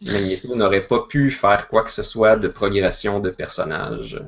Magneto 0.06 0.56
n'aurait 0.56 0.88
pas 0.88 1.06
pu 1.08 1.30
faire 1.30 1.68
quoi 1.68 1.84
que 1.84 1.92
ce 1.92 2.04
soit 2.04 2.38
de 2.38 2.48
progression 2.48 3.20
de 3.20 3.30
personnage. 3.30 4.22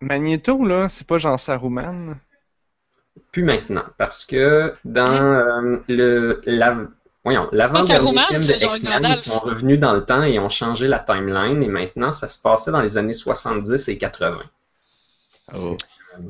Magneto, 0.00 0.64
là, 0.64 0.88
c'est 0.88 1.06
pas 1.06 1.18
Jean 1.18 1.38
Saruman? 1.38 2.18
Plus 3.30 3.44
maintenant, 3.44 3.84
parce 3.98 4.24
que 4.24 4.74
dans 4.84 5.06
euh, 5.06 5.78
le 5.88 6.42
la, 6.44 6.86
voyons, 7.24 7.48
l'avant-dernier 7.52 8.18
film 8.28 8.44
de 8.46 8.52
X-Men, 8.52 9.06
ils 9.08 9.16
sont 9.16 9.38
revenus 9.38 9.78
dans 9.80 9.92
le 9.92 10.04
temps 10.04 10.22
et 10.22 10.38
ont 10.38 10.48
changé 10.50 10.88
la 10.88 10.98
timeline 10.98 11.62
et 11.62 11.68
maintenant 11.68 12.12
ça 12.12 12.28
se 12.28 12.38
passait 12.40 12.70
dans 12.72 12.80
les 12.80 12.96
années 12.98 13.12
70 13.12 13.88
et 13.88 13.98
80. 13.98 14.42
Oh. 15.54 15.76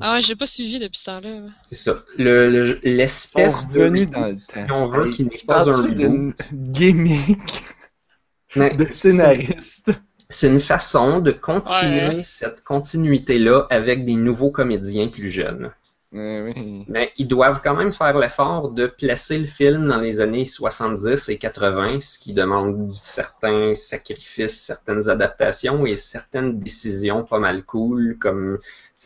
Ah 0.01 0.15
ouais, 0.15 0.21
j'ai 0.21 0.37
pas 0.37 0.47
suivi 0.47 0.79
depuis 0.79 0.99
ce 0.99 1.05
temps-là. 1.07 1.41
C'est 1.65 1.75
ça. 1.75 2.03
Le- 2.17 2.49
le- 2.51 2.79
L'espèce 2.83 3.63
sont 3.63 3.67
de 3.69 4.05
dans 4.05 4.27
le 4.29 4.37
temps. 4.37 4.75
on 4.77 4.87
veut 4.87 5.11
tu 5.11 5.25
n'est 5.25 5.31
pas 5.47 5.69
un 5.69 5.89
d'une 5.89 6.35
gimmick 6.53 7.65
Mais 8.57 8.77
de 8.77 8.87
scénariste? 8.93 9.91
C'est 10.29 10.49
une 10.49 10.61
façon 10.61 11.19
de 11.21 11.31
continuer 11.33 12.17
Ouais. 12.17 12.23
cette 12.23 12.63
continuité-là 12.65 13.67
avec 13.71 14.05
des 14.05 14.15
nouveaux 14.15 14.51
comédiens 14.51 15.09
plus 15.09 15.31
jeunes. 15.31 15.73
Oui. 16.13 16.85
Mais 16.89 17.11
ils 17.17 17.27
doivent 17.27 17.63
quand 17.65 17.75
même 17.75 17.93
faire 17.93 18.19
l'effort 18.19 18.71
de 18.71 18.87
placer 18.87 19.39
le 19.39 19.47
film 19.47 19.89
dans 19.89 19.97
les 19.97 20.21
années 20.21 20.45
70 20.45 21.31
et 21.31 21.39
80, 21.39 22.01
ce 22.01 22.19
qui 22.19 22.35
demande 22.35 22.95
certains 23.01 23.75
sacrifices, 23.75 24.61
certaines 24.61 25.09
adaptations 25.09 25.87
et 25.87 25.97
certaines 25.97 26.59
décisions 26.59 27.25
pas 27.25 27.39
mal 27.39 27.65
cool, 27.65 28.19
comme 28.21 28.59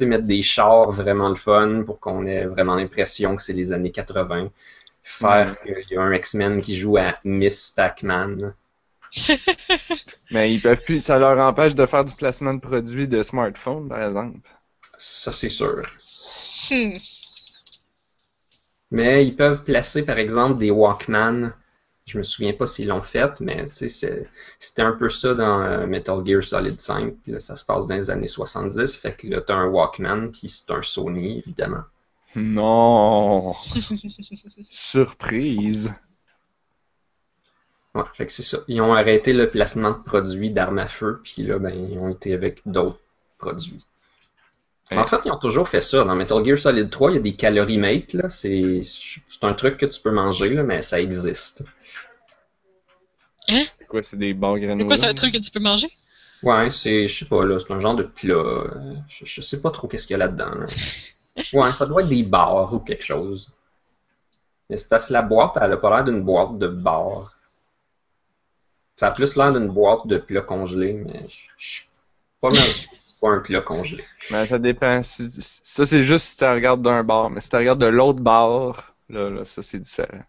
mettre 0.04 0.24
des 0.24 0.42
chars 0.42 0.90
vraiment 0.90 1.30
le 1.30 1.36
fun 1.36 1.82
pour 1.84 2.00
qu'on 2.00 2.26
ait 2.26 2.44
vraiment 2.44 2.74
l'impression 2.74 3.36
que 3.36 3.42
c'est 3.42 3.54
les 3.54 3.72
années 3.72 3.92
80. 3.92 4.50
Faire 5.02 5.59
qu'il 5.61 5.84
y 5.90 5.96
a 5.96 6.02
un 6.02 6.12
X-Men 6.12 6.61
qui 6.61 6.76
joue 6.76 6.98
à 6.98 7.16
Miss 7.24 7.70
Pac-Man. 7.70 8.52
Mais 10.32 10.52
ils 10.52 10.61
peuvent 10.61 10.82
plus, 10.82 11.00
ça 11.00 11.18
leur 11.18 11.38
empêche 11.38 11.74
de 11.76 11.86
faire 11.86 12.04
du 12.04 12.14
placement 12.14 12.54
de 12.54 12.61
produits 12.61 13.09
de 13.09 13.22
smartphone, 13.22 13.88
par 13.88 14.02
exemple. 14.02 14.40
Ça, 14.98 15.30
c'est 15.30 15.48
sûr. 15.48 15.86
Hmm. 16.70 16.92
Mais 18.90 19.26
ils 19.26 19.36
peuvent 19.36 19.64
placer, 19.64 20.04
par 20.04 20.18
exemple, 20.18 20.58
des 20.58 20.70
Walkman. 20.70 21.52
Je 22.06 22.18
me 22.18 22.22
souviens 22.22 22.52
pas 22.52 22.66
s'ils 22.66 22.86
l'ont 22.86 23.02
fait, 23.02 23.40
mais 23.40 23.64
c'était 23.66 24.82
un 24.82 24.92
peu 24.92 25.10
ça 25.10 25.34
dans 25.34 25.60
euh, 25.62 25.86
Metal 25.86 26.24
Gear 26.24 26.42
Solid 26.44 26.80
5. 26.80 27.14
Puis 27.22 27.32
là, 27.32 27.40
ça 27.40 27.56
se 27.56 27.64
passe 27.64 27.88
dans 27.88 27.96
les 27.96 28.10
années 28.10 28.28
70. 28.28 28.96
Fait 28.96 29.16
que 29.16 29.26
là, 29.26 29.40
t'as 29.40 29.56
un 29.56 29.66
Walkman, 29.66 30.30
puis 30.30 30.48
c'est 30.48 30.70
un 30.70 30.82
Sony, 30.82 31.38
évidemment. 31.38 31.82
Non! 32.36 33.54
Surprise! 34.68 35.92
Ouais, 37.96 38.02
fait 38.12 38.26
que 38.26 38.32
c'est 38.32 38.42
ça. 38.42 38.58
Ils 38.68 38.80
ont 38.82 38.92
arrêté 38.92 39.32
le 39.32 39.50
placement 39.50 39.90
de 39.92 40.02
produits 40.02 40.50
d'armes 40.50 40.78
à 40.78 40.86
feu, 40.86 41.20
puis 41.24 41.42
là, 41.42 41.58
ben, 41.58 41.70
ils 41.70 41.98
ont 41.98 42.10
été 42.10 42.34
avec 42.34 42.60
d'autres 42.66 43.00
produits. 43.38 43.84
Hein? 44.91 44.99
En 44.99 45.07
fait, 45.07 45.20
ils 45.24 45.32
ont 45.32 45.39
toujours 45.39 45.68
fait 45.68 45.80
ça. 45.80 46.05
Dans 46.05 46.14
Metal 46.14 46.45
Gear 46.45 46.59
Solid 46.59 46.91
3, 46.91 47.11
il 47.11 47.14
y 47.14 47.18
a 47.18 47.20
des 47.20 47.34
calories 47.34 47.78
mate, 47.78 48.12
là. 48.12 48.28
C'est 48.28 48.82
un 49.43 49.55
truc 49.55 49.78
que 49.78 49.87
tu 49.87 50.01
peux 50.01 50.12
manger, 50.12 50.51
là, 50.51 50.62
mais 50.62 50.82
ça 50.82 51.01
existe. 51.01 51.64
C'est 53.49 53.87
quoi, 53.89 54.03
c'est 54.03 54.16
des 54.16 54.34
barres 54.34 54.59
granola? 54.59 54.78
C'est 54.80 54.87
quoi, 54.87 54.97
c'est 54.97 55.07
un 55.07 55.14
truc 55.14 55.34
que 55.34 55.39
tu 55.39 55.51
peux 55.51 55.61
manger? 55.61 55.89
Ouais, 56.43 56.70
c'est, 56.70 57.09
je 57.09 57.18
sais 57.18 57.24
pas, 57.24 57.45
là, 57.45 57.59
c'est 57.59 57.72
un 57.72 57.80
genre 57.80 57.95
de 57.95 58.03
plat. 58.03 58.64
Je, 59.09 59.24
je 59.24 59.41
sais 59.41 59.61
pas 59.61 59.70
trop 59.70 59.89
qu'est-ce 59.89 60.07
qu'il 60.07 60.14
y 60.14 60.16
a 60.16 60.18
là-dedans. 60.18 60.55
là. 60.55 60.66
Ouais, 61.53 61.70
ça 61.74 61.84
doit 61.84 62.01
être 62.01 62.09
des 62.09 62.22
bars 62.22 62.72
ou 62.72 62.78
quelque 62.78 63.05
chose. 63.05 63.53
Mais 64.70 64.78
c'est 64.78 64.89
parce 64.89 65.09
que 65.09 65.12
la 65.12 65.20
boîte, 65.20 65.59
elle 65.61 65.70
a 65.70 65.76
pas 65.76 65.91
l'air 65.95 66.05
d'une 66.05 66.22
boîte 66.22 66.57
de 66.59 66.66
bar. 66.66 67.37
Ça 68.97 69.09
a 69.09 69.12
plus 69.12 69.37
l'air 69.37 69.53
d'une 69.53 69.68
boîte 69.68 70.07
de 70.07 70.16
plats 70.16 70.41
congelés, 70.41 70.95
mais 70.95 71.28
je 71.28 71.49
je 71.59 71.66
suis 71.74 71.84
pas 72.41 72.49
mal 72.49 72.66
pas 73.20 73.30
un 73.30 73.40
plat 73.40 73.60
congelé. 73.60 74.04
Mais 74.30 74.46
ça 74.46 74.58
dépend. 74.58 75.02
Si- 75.02 75.30
ça, 75.62 75.86
c'est 75.86 76.02
juste 76.02 76.26
si 76.26 76.36
tu 76.36 76.44
regardes 76.44 76.82
d'un 76.82 77.04
bar. 77.04 77.30
Mais 77.30 77.40
si 77.40 77.48
tu 77.50 77.56
regardes 77.56 77.80
de 77.80 77.86
l'autre 77.86 78.22
bar, 78.22 78.94
là, 79.08 79.30
là, 79.30 79.44
ça, 79.44 79.62
c'est 79.62 79.78
différent. 79.78 80.22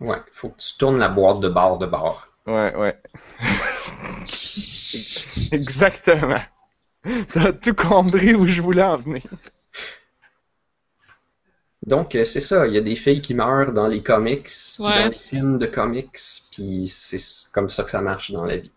Ouais, 0.00 0.18
faut 0.32 0.50
que 0.50 0.58
tu 0.58 0.76
tournes 0.78 0.98
la 0.98 1.08
boîte 1.08 1.40
de 1.40 1.48
bar 1.48 1.78
de 1.78 1.86
bar. 1.86 2.28
Ouais, 2.46 2.74
ouais. 2.76 2.96
Exactement. 5.52 6.40
T'as 7.32 7.52
tout 7.52 7.74
compris 7.74 8.34
où 8.34 8.46
je 8.46 8.60
voulais 8.60 8.82
en 8.82 8.96
venir. 8.98 9.22
Donc, 11.86 12.16
euh, 12.16 12.24
c'est 12.24 12.40
ça, 12.40 12.66
il 12.66 12.74
y 12.74 12.78
a 12.78 12.80
des 12.80 12.96
filles 12.96 13.20
qui 13.20 13.32
meurent 13.34 13.72
dans 13.72 13.86
les 13.86 14.02
comics, 14.02 14.42
puis 14.44 14.84
Ouais. 14.84 15.04
dans 15.04 15.08
les 15.10 15.18
films 15.18 15.58
de 15.58 15.66
comics, 15.66 16.18
puis 16.50 16.88
c'est 16.88 17.52
comme 17.52 17.68
ça 17.68 17.84
que 17.84 17.90
ça 17.90 18.00
marche 18.00 18.32
dans 18.32 18.44
la 18.44 18.56
vie. 18.56 18.72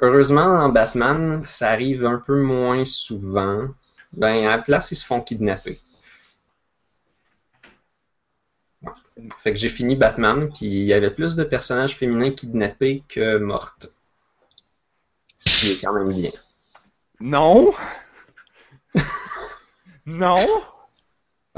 Heureusement, 0.00 0.64
en 0.64 0.68
Batman, 0.68 1.42
ça 1.44 1.70
arrive 1.70 2.04
un 2.04 2.18
peu 2.18 2.40
moins 2.42 2.84
souvent. 2.84 3.68
Ben, 4.12 4.46
à 4.46 4.56
la 4.56 4.62
place, 4.62 4.90
ils 4.92 4.96
se 4.96 5.06
font 5.06 5.20
kidnapper. 5.20 5.80
Fait 9.38 9.52
que 9.52 9.58
j'ai 9.58 9.70
fini 9.70 9.96
Batman, 9.96 10.50
puis 10.52 10.66
il 10.66 10.84
y 10.84 10.92
avait 10.92 11.10
plus 11.10 11.34
de 11.34 11.44
personnages 11.44 11.96
féminins 11.96 12.32
kidnappés 12.32 13.02
que 13.08 13.38
mortes. 13.38 13.94
Ce 15.38 15.80
quand 15.80 15.94
même 15.94 16.12
bien. 16.12 16.32
Non! 17.20 17.72
non! 20.06 20.46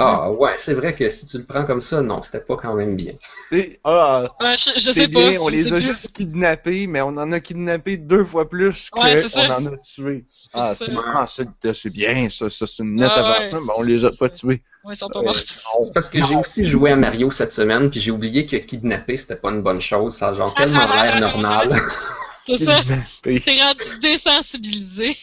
Ah, 0.00 0.30
ouais, 0.30 0.54
c'est 0.58 0.74
vrai 0.74 0.94
que 0.94 1.08
si 1.08 1.26
tu 1.26 1.38
le 1.38 1.44
prends 1.44 1.64
comme 1.64 1.82
ça, 1.82 2.00
non, 2.02 2.22
c'était 2.22 2.40
pas 2.40 2.56
quand 2.56 2.74
même 2.74 2.94
bien. 2.94 3.14
C'est- 3.50 3.80
Ah, 3.82 4.26
Ouais, 4.40 4.56
je, 4.56 4.78
sais 4.92 5.08
bien, 5.08 5.38
pas. 5.38 5.42
on 5.42 5.48
je 5.48 5.54
les 5.56 5.64
sais 5.64 5.72
a 5.72 5.76
plus. 5.80 5.86
juste 5.86 6.12
kidnappés, 6.12 6.86
mais 6.86 7.00
on 7.00 7.08
en 7.08 7.32
a 7.32 7.40
kidnappé 7.40 7.96
deux 7.96 8.24
fois 8.24 8.48
plus 8.48 8.90
Ouais, 8.94 9.24
qu'on 9.32 9.50
en 9.50 9.66
a 9.66 9.76
tués. 9.78 10.24
Ah, 10.54 10.72
C'est 10.74 10.92
ah, 10.96 11.26
c'est- 11.26 11.74
c'est 11.74 11.90
bien, 11.90 12.28
ça, 12.28 12.48
ça 12.48 12.66
c'est 12.66 12.84
une 12.84 12.94
nette 12.94 13.10
Ah, 13.12 13.34
aventure, 13.40 13.60
mais 13.64 13.72
on 13.76 13.82
les 13.82 14.04
a 14.04 14.10
pas 14.12 14.28
tués. 14.28 14.62
Ouais, 14.84 14.94
ils 14.94 14.96
sont 14.96 15.08
pas 15.08 15.18
Euh, 15.18 15.24
morts. 15.24 15.34
C'est 15.82 15.92
parce 15.92 16.08
que 16.08 16.20
j'ai 16.24 16.36
aussi 16.36 16.64
joué 16.64 16.92
à 16.92 16.96
Mario 16.96 17.30
cette 17.32 17.52
semaine, 17.52 17.90
puis 17.90 18.00
j'ai 18.00 18.12
oublié 18.12 18.46
que 18.46 18.56
kidnapper, 18.56 19.16
c'était 19.16 19.36
pas 19.36 19.50
une 19.50 19.62
bonne 19.62 19.80
chose. 19.80 20.14
Ça 20.14 20.28
a 20.28 20.32
genre 20.32 20.54
tellement 20.54 20.86
l'air 20.86 21.18
normal. 21.20 21.74
C'est 22.46 22.64
ça. 22.64 22.82
T'es 23.22 23.62
rendu 23.62 23.98
désensibilisé. 24.00 25.16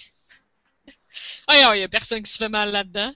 Ah, 1.48 1.76
il 1.76 1.80
y 1.80 1.84
a 1.84 1.88
personne 1.88 2.22
qui 2.24 2.32
se 2.32 2.38
fait 2.38 2.50
mal 2.50 2.72
là-dedans. 2.72 3.12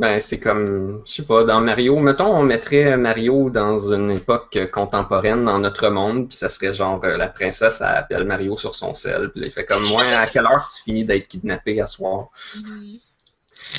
Ben, 0.00 0.18
c'est 0.18 0.40
comme, 0.40 1.02
je 1.06 1.12
sais 1.12 1.24
pas, 1.24 1.44
dans 1.44 1.60
Mario, 1.60 1.98
mettons, 1.98 2.34
on 2.34 2.42
mettrait 2.42 2.96
Mario 2.96 3.50
dans 3.50 3.92
une 3.92 4.10
époque 4.10 4.56
contemporaine 4.72 5.44
dans 5.44 5.58
notre 5.58 5.90
monde, 5.90 6.26
puis 6.26 6.38
ça 6.38 6.48
serait 6.48 6.72
genre, 6.72 7.04
euh, 7.04 7.18
la 7.18 7.28
princesse, 7.28 7.82
elle 7.82 7.96
appelle 7.96 8.24
Mario 8.24 8.56
sur 8.56 8.74
son 8.74 8.94
sel, 8.94 9.30
puis 9.30 9.42
il 9.44 9.50
fait 9.50 9.66
comme, 9.66 9.86
moi, 9.88 10.02
à 10.04 10.26
quelle 10.26 10.46
heure 10.46 10.66
tu 10.74 10.82
finis 10.84 11.04
d'être 11.04 11.28
kidnappé 11.28 11.82
à 11.82 11.86
soir? 11.86 12.30
Mhm. 12.56 12.98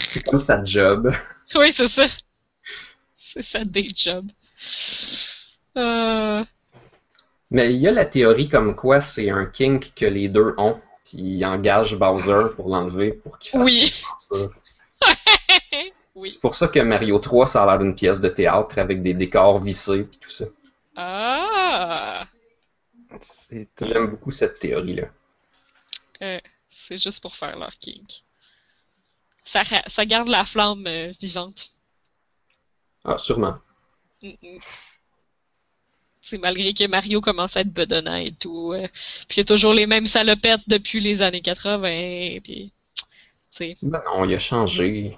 C'est 0.05 0.23
comme 0.23 0.37
sa 0.37 0.63
job. 0.63 1.11
Oui, 1.55 1.73
c'est 1.73 1.87
ça. 1.87 2.05
C'est 3.17 3.41
ça, 3.41 3.65
day 3.65 3.87
job. 3.93 4.25
Euh... 5.75 6.43
Mais 7.49 7.73
il 7.73 7.79
y 7.79 7.87
a 7.87 7.91
la 7.91 8.05
théorie 8.05 8.47
comme 8.47 8.75
quoi 8.75 9.01
c'est 9.01 9.31
un 9.31 9.45
kink 9.47 9.91
que 9.95 10.05
les 10.05 10.29
deux 10.29 10.53
ont, 10.57 10.79
puis 11.03 11.17
ils 11.17 11.45
engagent 11.45 11.97
Bowser 11.97 12.55
pour 12.55 12.69
l'enlever 12.69 13.11
pour 13.11 13.39
qu'il 13.39 13.51
fasse 13.51 13.65
Oui. 13.65 13.93
ça. 14.29 14.37
Oui. 16.15 16.29
C'est 16.29 16.41
pour 16.41 16.53
ça 16.53 16.67
que 16.67 16.79
Mario 16.79 17.19
3, 17.19 17.47
ça 17.47 17.63
a 17.63 17.65
l'air 17.65 17.79
d'une 17.79 17.95
pièce 17.95 18.19
de 18.19 18.29
théâtre 18.29 18.77
avec 18.79 19.01
des 19.01 19.13
décors 19.13 19.59
vissés 19.59 20.03
puis 20.03 20.19
tout 20.19 20.29
ça. 20.29 20.45
Ah! 20.95 22.27
C'est 23.19 23.67
J'aime 23.81 24.07
beaucoup 24.07 24.31
cette 24.31 24.59
théorie-là. 24.59 25.07
Euh, 26.21 26.39
c'est 26.69 27.01
juste 27.01 27.21
pour 27.21 27.35
faire 27.35 27.57
leur 27.57 27.77
kink. 27.79 28.23
Ça, 29.43 30.05
garde 30.05 30.29
la 30.29 30.45
flamme 30.45 30.85
euh, 30.87 31.11
vivante. 31.19 31.71
Ah, 33.03 33.17
sûrement. 33.17 33.57
C'est 36.21 36.37
malgré 36.37 36.73
que 36.73 36.85
Mario 36.87 37.19
commence 37.19 37.57
à 37.57 37.61
être 37.61 37.73
bedonnant 37.73 38.15
et 38.15 38.31
tout. 38.33 38.73
euh, 38.73 38.87
puis 39.27 39.37
il 39.37 39.39
y 39.39 39.41
a 39.41 39.45
toujours 39.45 39.73
les 39.73 39.87
mêmes 39.87 40.05
salopettes 40.05 40.61
depuis 40.67 40.99
les 40.99 41.21
années 41.21 41.41
80. 41.41 42.39
Puis, 42.43 42.71
Ben 43.83 44.01
non, 44.05 44.25
il 44.25 44.33
a 44.33 44.39
changé. 44.39 45.17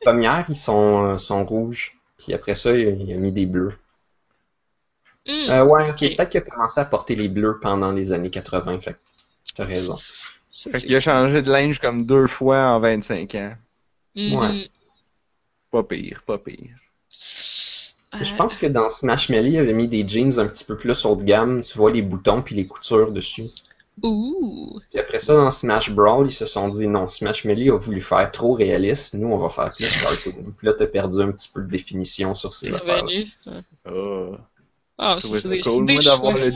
Première, 0.00 0.44
ils 0.48 0.56
sont, 0.56 1.04
euh, 1.06 1.18
sont 1.18 1.44
rouges, 1.44 1.96
puis 2.18 2.34
après 2.34 2.54
ça, 2.56 2.74
il 2.76 3.00
il 3.02 3.12
a 3.12 3.16
mis 3.16 3.32
des 3.32 3.46
bleus. 3.46 3.74
Hmm. 5.26 5.50
Euh, 5.50 5.64
ouais, 5.64 5.90
ok, 5.90 6.02
Ok. 6.02 6.16
peut-être 6.16 6.28
qu'il 6.30 6.40
a 6.40 6.44
commencé 6.44 6.80
à 6.80 6.84
porter 6.84 7.14
les 7.14 7.28
bleus 7.28 7.58
pendant 7.60 7.92
les 7.92 8.12
années 8.12 8.30
80, 8.30 8.80
fait 8.80 8.94
que 8.94 8.98
t'as 9.54 9.64
raison. 9.64 9.96
Fait 10.70 10.80
qu'il 10.82 10.96
a 10.96 11.00
changé 11.00 11.42
de 11.42 11.50
linge 11.50 11.78
comme 11.78 12.06
deux 12.06 12.26
fois 12.26 12.70
en 12.72 12.80
25 12.80 13.34
ans. 13.36 13.54
Mhm. 14.14 14.34
Ouais. 14.34 14.70
Pas 15.70 15.82
pire, 15.82 16.22
pas 16.26 16.36
pire. 16.38 16.76
Euh, 18.14 18.24
Je 18.24 18.34
pense 18.34 18.56
que 18.56 18.66
dans 18.66 18.88
Smash 18.88 19.28
Melee, 19.28 19.52
il 19.52 19.58
avait 19.58 19.72
mis 19.72 19.88
des 19.88 20.06
jeans 20.06 20.38
un 20.38 20.46
petit 20.48 20.64
peu 20.64 20.76
plus 20.76 21.04
haut 21.04 21.16
de 21.16 21.24
gamme. 21.24 21.60
Tu 21.62 21.76
vois 21.76 21.90
les 21.90 22.02
boutons 22.02 22.42
puis 22.42 22.54
les 22.54 22.66
coutures 22.66 23.12
dessus. 23.12 23.48
Ouh! 24.02 24.78
Puis 24.90 24.98
après 24.98 25.20
ça, 25.20 25.34
dans 25.34 25.50
Smash 25.50 25.90
Brawl, 25.90 26.26
ils 26.26 26.32
se 26.32 26.46
sont 26.46 26.68
dit 26.68 26.86
non, 26.88 27.08
Smash 27.08 27.44
Melee 27.44 27.70
a 27.70 27.78
voulu 27.78 28.00
faire 28.00 28.30
trop 28.30 28.52
réaliste. 28.52 29.14
Nous, 29.14 29.28
on 29.28 29.38
va 29.38 29.48
faire 29.48 29.72
plus 29.72 29.86
cartoon. 30.00 30.54
Puis 30.56 30.66
là, 30.66 30.72
t'as 30.74 30.86
perdu 30.86 31.20
un 31.20 31.30
petit 31.32 31.48
peu 31.52 31.62
de 31.62 31.68
définition 31.68 32.34
sur 32.34 32.52
ces 32.54 32.68
C'est 32.70 32.74
affaires. 32.76 33.04
Ah. 33.86 33.90
Ah, 35.00 35.16
c'est 35.20 35.46
des, 35.48 35.60
cool, 35.60 35.86
des 35.86 35.94
moi, 35.94 36.02
d'avoir 36.02 36.32
le. 36.34 36.50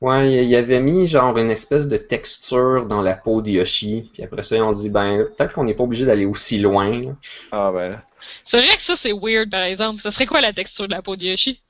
Ouais, 0.00 0.44
il 0.46 0.54
avait 0.56 0.80
mis 0.80 1.06
genre 1.06 1.36
une 1.36 1.50
espèce 1.50 1.86
de 1.86 1.98
texture 1.98 2.86
dans 2.86 3.02
la 3.02 3.14
peau 3.14 3.42
de 3.42 3.50
Yoshi. 3.50 4.10
Puis 4.14 4.22
après 4.22 4.42
ça, 4.42 4.56
ils 4.56 4.62
ont 4.62 4.72
dit 4.72 4.88
ben, 4.88 5.26
peut-être 5.36 5.52
qu'on 5.52 5.64
n'est 5.64 5.74
pas 5.74 5.84
obligé 5.84 6.06
d'aller 6.06 6.24
aussi 6.24 6.58
loin. 6.58 6.90
là. 6.90 7.12
Ah, 7.52 7.70
ben 7.72 7.90
là. 7.90 8.02
C'est 8.44 8.62
vrai 8.64 8.74
que 8.74 8.82
ça, 8.82 8.96
c'est 8.96 9.12
weird, 9.12 9.50
par 9.50 9.62
exemple. 9.62 10.00
Ce 10.00 10.08
serait 10.10 10.26
quoi 10.26 10.40
la 10.40 10.52
texture 10.54 10.86
de 10.88 10.92
la 10.92 11.02
peau 11.02 11.16
de 11.16 11.22
Yoshi? 11.22 11.60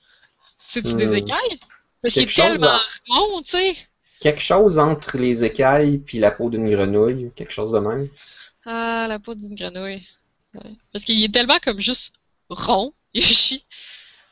C'est-tu 0.58 0.94
des 0.94 1.08
Hmm. 1.08 1.16
écailles? 1.16 1.60
Parce 2.02 2.14
qu'il 2.14 2.22
est 2.22 2.34
tellement 2.34 2.78
en- 3.10 3.20
rond, 3.20 3.42
tu 3.42 3.50
sais. 3.50 3.76
Quelque 4.20 4.40
chose 4.40 4.78
entre 4.78 5.18
les 5.18 5.44
écailles 5.44 5.98
puis 5.98 6.18
la 6.18 6.30
peau 6.30 6.48
d'une 6.50 6.70
grenouille, 6.70 7.32
quelque 7.34 7.52
chose 7.52 7.72
de 7.72 7.78
même? 7.80 8.08
Ah, 8.64 9.06
la 9.08 9.18
peau 9.18 9.34
d'une 9.34 9.54
grenouille. 9.54 10.06
Ouais. 10.54 10.76
Parce 10.92 11.04
qu'il 11.04 11.22
est 11.22 11.32
tellement 11.32 11.58
comme 11.60 11.80
juste 11.80 12.14
rond, 12.48 12.92
Yoshi. 13.14 13.66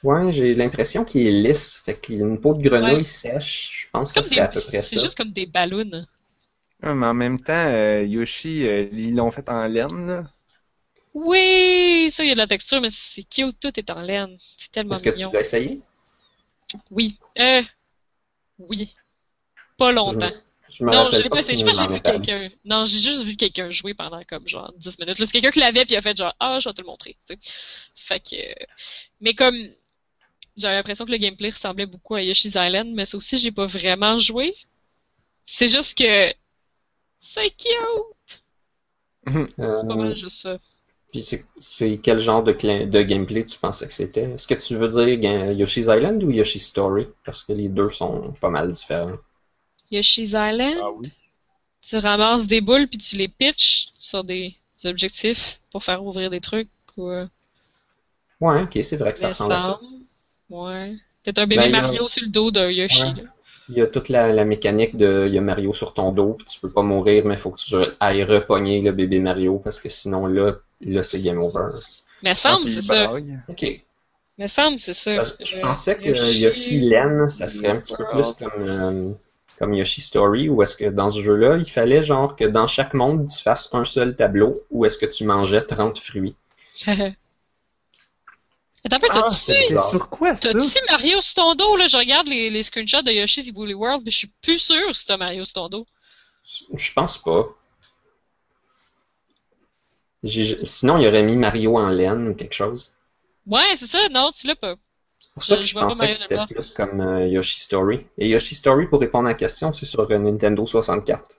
Ouais, 0.03 0.30
j'ai 0.32 0.55
l'impression 0.55 1.05
qu'il 1.05 1.26
est 1.26 1.30
lisse. 1.43 1.80
Fait 1.84 1.99
qu'il 2.01 2.22
a 2.22 2.26
une 2.26 2.41
peau 2.41 2.55
de 2.55 2.62
grenouille 2.68 2.97
Ouais. 2.99 3.03
sèche. 3.03 3.82
Je 3.84 3.91
pense 3.91 4.12
que 4.12 4.20
des... 4.20 4.26
serait 4.26 4.41
à 4.41 4.49
peu 4.49 4.61
près 4.61 4.82
C'est 4.82 4.97
ça. 4.97 5.03
juste 5.03 5.16
comme 5.16 5.30
des 5.32 5.47
ballons. 5.47 6.07
Ouais, 6.82 6.95
mais 6.95 7.07
en 7.07 7.14
même 7.14 7.41
temps, 7.41 7.53
euh, 7.68 8.03
Yoshi, 8.05 8.66
euh, 8.66 8.89
ils 8.93 9.14
l'ont 9.16 9.30
fait 9.30 9.49
en 9.49 9.66
laine, 9.66 10.07
là. 10.07 10.24
Oui, 11.14 12.11
ça, 12.11 12.22
il 12.24 12.28
y 12.28 12.30
a 12.30 12.34
de 12.34 12.39
la 12.39 12.47
texture, 12.47 12.80
mais 12.80 12.91
c'est 12.91 13.24
cute, 13.24 13.59
tout 13.61 13.78
est 13.78 13.91
en 13.91 14.01
laine. 14.01 14.36
C'est 14.57 14.70
tellement 14.70 14.95
Est-ce 14.95 15.03
que 15.03 15.11
tu 15.11 15.26
l'as 15.32 15.41
essayé? 15.41 15.82
Oui. 16.91 17.18
Euh, 17.39 17.62
oui. 18.59 18.95
Pas 19.79 19.93
longtemps. 19.93 20.33
Je 20.70 20.85
Non, 20.85 21.11
je 21.11 21.22
l'ai 21.22 21.31
pas 21.31 21.41
essayé. 21.41 21.57
Je 21.57 21.64
pense 21.64 21.76
que 21.76 21.83
j'ai 21.83 21.89
vu 21.89 22.01
quelqu'un. 22.03 22.51
Non, 22.66 22.85
j'ai 22.85 22.99
juste 22.99 23.24
vu 23.24 23.37
quelqu'un 23.37 23.70
jouer 23.70 23.95
pendant 23.95 24.22
comme 24.24 24.47
genre 24.47 24.72
10 24.76 24.99
minutes. 24.99 25.16
C'est 25.16 25.33
quelqu'un 25.33 25.51
qui 25.51 25.61
l'avait 25.61 25.87
puis 25.87 25.95
il 25.95 25.97
a 25.99 26.03
fait 26.03 26.16
genre 26.16 26.35
ah, 26.41 26.59
je 26.61 26.68
vais 26.68 26.74
te 26.74 26.83
le 26.83 26.87
montrer. 26.87 27.16
tu 27.26 27.35
sais. 27.35 27.41
Fait 27.97 28.20
que. 28.20 28.37
euh, 28.37 28.66
Mais 29.22 29.35
comme 29.35 29.57
j'avais 30.57 30.74
l'impression 30.76 31.07
que 31.07 31.12
le 31.12 31.18
gameplay 31.18 31.51
ressemblait 31.51 31.87
beaucoup 31.87 32.16
à 32.16 32.22
Yoshi's 32.22 32.55
Island, 32.57 32.89
mais 32.95 33.07
ça 33.07 33.16
aussi 33.16 33.39
j'ai 33.39 33.53
pas 33.53 33.66
vraiment 33.66 34.18
joué. 34.18 34.55
C'est 35.47 35.68
juste 35.68 35.99
que 35.99 36.33
c'est 37.20 37.51
cute. 37.51 38.45
C'est 39.70 39.87
pas 39.87 39.95
Euh, 39.95 39.95
mal 39.97 40.16
juste 40.16 40.39
ça. 40.43 40.59
Puis 41.12 41.22
c'est- 41.22 41.99
quel 42.03 42.18
genre 42.18 42.43
de, 42.43 42.53
de 42.53 43.03
gameplay 43.03 43.45
tu 43.45 43.59
pensais 43.59 43.87
que 43.87 43.93
c'était? 43.93 44.31
Est-ce 44.33 44.47
que 44.47 44.55
tu 44.55 44.76
veux 44.76 44.89
dire 44.89 45.18
ga- 45.20 45.53
Yoshi's 45.53 45.87
Island 45.89 46.22
ou 46.24 46.31
Yoshi's 46.31 46.66
Story? 46.66 47.07
Parce 47.24 47.43
que 47.45 47.53
les 47.53 47.68
deux 47.68 47.89
sont 47.91 48.33
pas 48.41 48.51
mal 48.51 48.70
différents. 48.70 49.16
Yoshi's 49.91 50.30
Island, 50.30 50.78
Ah 50.82 50.91
oui. 50.93 51.11
tu 51.82 51.97
ramasses 51.97 52.47
des 52.47 52.61
boules 52.61 52.86
puis 52.89 52.99
tu 52.99 53.16
les 53.16 53.28
pitches 53.28 53.89
sur 53.99 54.24
des 54.24 54.55
objectifs 54.84 55.61
pour 55.70 55.82
faire 55.84 56.05
ouvrir 56.05 56.30
des 56.30 56.41
trucs 56.41 56.68
ou. 56.97 57.09
euh, 57.11 57.26
Ouais, 58.41 58.62
ok, 58.62 58.78
c'est 58.82 58.97
vrai 58.97 59.12
que 59.12 59.18
ça 59.18 59.28
ressemble 59.28 59.53
à 59.55 59.59
ça. 59.59 59.64
semble. 59.80 60.03
Ouais. 60.51 60.95
Peut-être 61.24 61.39
un 61.41 61.47
bébé 61.47 61.68
Ben, 61.70 61.74
a- 61.74 61.80
Mario 61.82 62.09
sur 62.09 62.22
le 62.22 62.28
dos 62.28 62.51
d'un 62.51 62.70
Yoshi. 62.70 63.03
Ouais. 63.03 63.07
là. 63.14 63.22
Il 63.70 63.76
y 63.76 63.82
a 63.82 63.86
toute 63.86 64.09
la, 64.09 64.32
la 64.32 64.45
mécanique 64.47 64.97
de 64.97 65.24
il 65.28 65.34
y 65.34 65.39
a 65.39 65.43
Mario 65.43 65.74
sur 65.74 65.93
ton 65.93 66.11
dos, 66.12 66.34
puis 66.34 66.47
tu 66.47 66.59
peux 66.61 66.70
pas 66.72 66.82
mourir, 66.82 67.26
mais 67.26 67.34
il 67.34 67.41
faut 67.41 67.51
que 67.51 67.61
tu 67.61 67.74
ailles 68.01 68.24
repogner 68.24 68.80
le 68.80 68.93
bébé 68.93 69.18
Mario 69.20 69.59
parce 69.59 69.78
que 69.78 69.91
sinon 69.91 70.26
là, 70.26 70.55
là 70.80 71.03
c'est 71.03 71.20
game 71.20 71.39
over. 71.43 71.70
Mais 72.22 72.34
semble, 72.34 72.64
Ah, 72.66 72.70
c'est 72.70 72.80
ça. 72.82 73.12
Ok. 73.49 73.82
Mais 74.39 74.49
semble, 74.49 74.78
c'est 74.78 74.95
ça. 74.95 75.22
Je 75.41 75.57
Euh, 75.57 75.61
pensais 75.61 75.99
que 75.99 76.09
Yoshi- 76.09 76.41
Yoshi 76.45 76.80
Len, 76.80 77.28
ça 77.28 77.49
serait 77.49 77.68
un 77.68 77.80
petit 77.80 77.95
peu 77.97 78.05
plus 78.11 78.32
comme, 78.34 78.62
euh, 78.62 79.12
comme 79.59 79.74
Yoshi 79.74 80.00
Story, 80.00 80.48
ou 80.48 80.62
est-ce 80.62 80.76
que 80.76 80.84
dans 80.86 81.11
ce 81.11 81.20
jeu-là, 81.22 81.56
il 81.56 81.68
fallait 81.68 82.02
genre 82.02 82.36
que 82.36 82.44
dans 82.44 82.66
chaque 82.66 82.94
monde, 82.94 83.28
tu 83.28 83.42
fasses 83.42 83.68
un 83.72 83.84
seul 83.84 84.14
tableau, 84.16 84.62
ou 84.70 84.84
est-ce 84.84 84.98
que 84.98 85.06
tu 85.06 85.24
mangeais 85.24 85.62
30 85.62 85.98
fruits? 85.98 86.36
Attends 88.84 88.96
un 88.96 89.00
peu, 89.00 89.06
Ah, 89.11 89.28
t'as-tu 89.46 89.61
bizarre. 89.68 89.90
sur 89.90 90.09
quoi 90.09 90.36
ça? 90.36 90.52
t'as-tu 90.52 90.78
Mario 90.88 91.20
sur 91.20 91.34
ton 91.34 91.54
dos, 91.54 91.76
là? 91.76 91.86
Je 91.88 91.96
regarde 91.96 92.28
les, 92.28 92.48
les 92.50 92.62
screenshots 92.62 93.02
de 93.02 93.11
Yoshi's 93.11 93.50
Woolly 93.54 93.74
World, 93.74 94.02
mais 94.04 94.11
je 94.12 94.18
suis 94.18 94.32
plus 94.40 94.59
sûr 94.61 94.94
si 94.94 95.04
t'as 95.04 95.16
Mario 95.16 95.44
sur 95.44 95.54
ton 95.54 95.68
dos. 95.68 95.86
Je 96.74 96.92
pense 96.92 97.18
pas. 97.18 97.48
J'ai- 100.22 100.64
Sinon, 100.66 100.98
il 100.98 101.06
aurait 101.06 101.22
mis 101.22 101.36
Mario 101.36 101.76
en 101.76 101.88
laine 101.90 102.28
ou 102.28 102.34
quelque 102.34 102.54
chose. 102.54 102.94
Ouais, 103.46 103.76
c'est 103.76 103.86
ça, 103.86 104.09
non, 104.11 104.30
tu 104.32 104.46
l'as 104.46 104.56
pas. 104.56 104.76
C'est 105.41 105.57
pour 105.57 105.57
ça 105.57 105.57
Je- 105.57 105.61
que 105.61 105.66
je 105.66 105.74
pensais 105.74 106.14
que 106.14 106.20
c'était 106.20 106.47
plus 106.55 106.70
comme 106.70 107.01
euh, 107.01 107.26
Yoshi 107.28 107.61
Story. 107.61 108.07
Et 108.18 108.28
Yoshi 108.28 108.55
Story, 108.55 108.86
pour 108.86 109.01
répondre 109.01 109.26
à 109.26 109.32
la 109.32 109.34
question, 109.34 109.72
c'est 109.72 109.86
sur 109.86 110.01
euh, 110.11 110.18
Nintendo 110.18 110.64
64. 110.66 111.36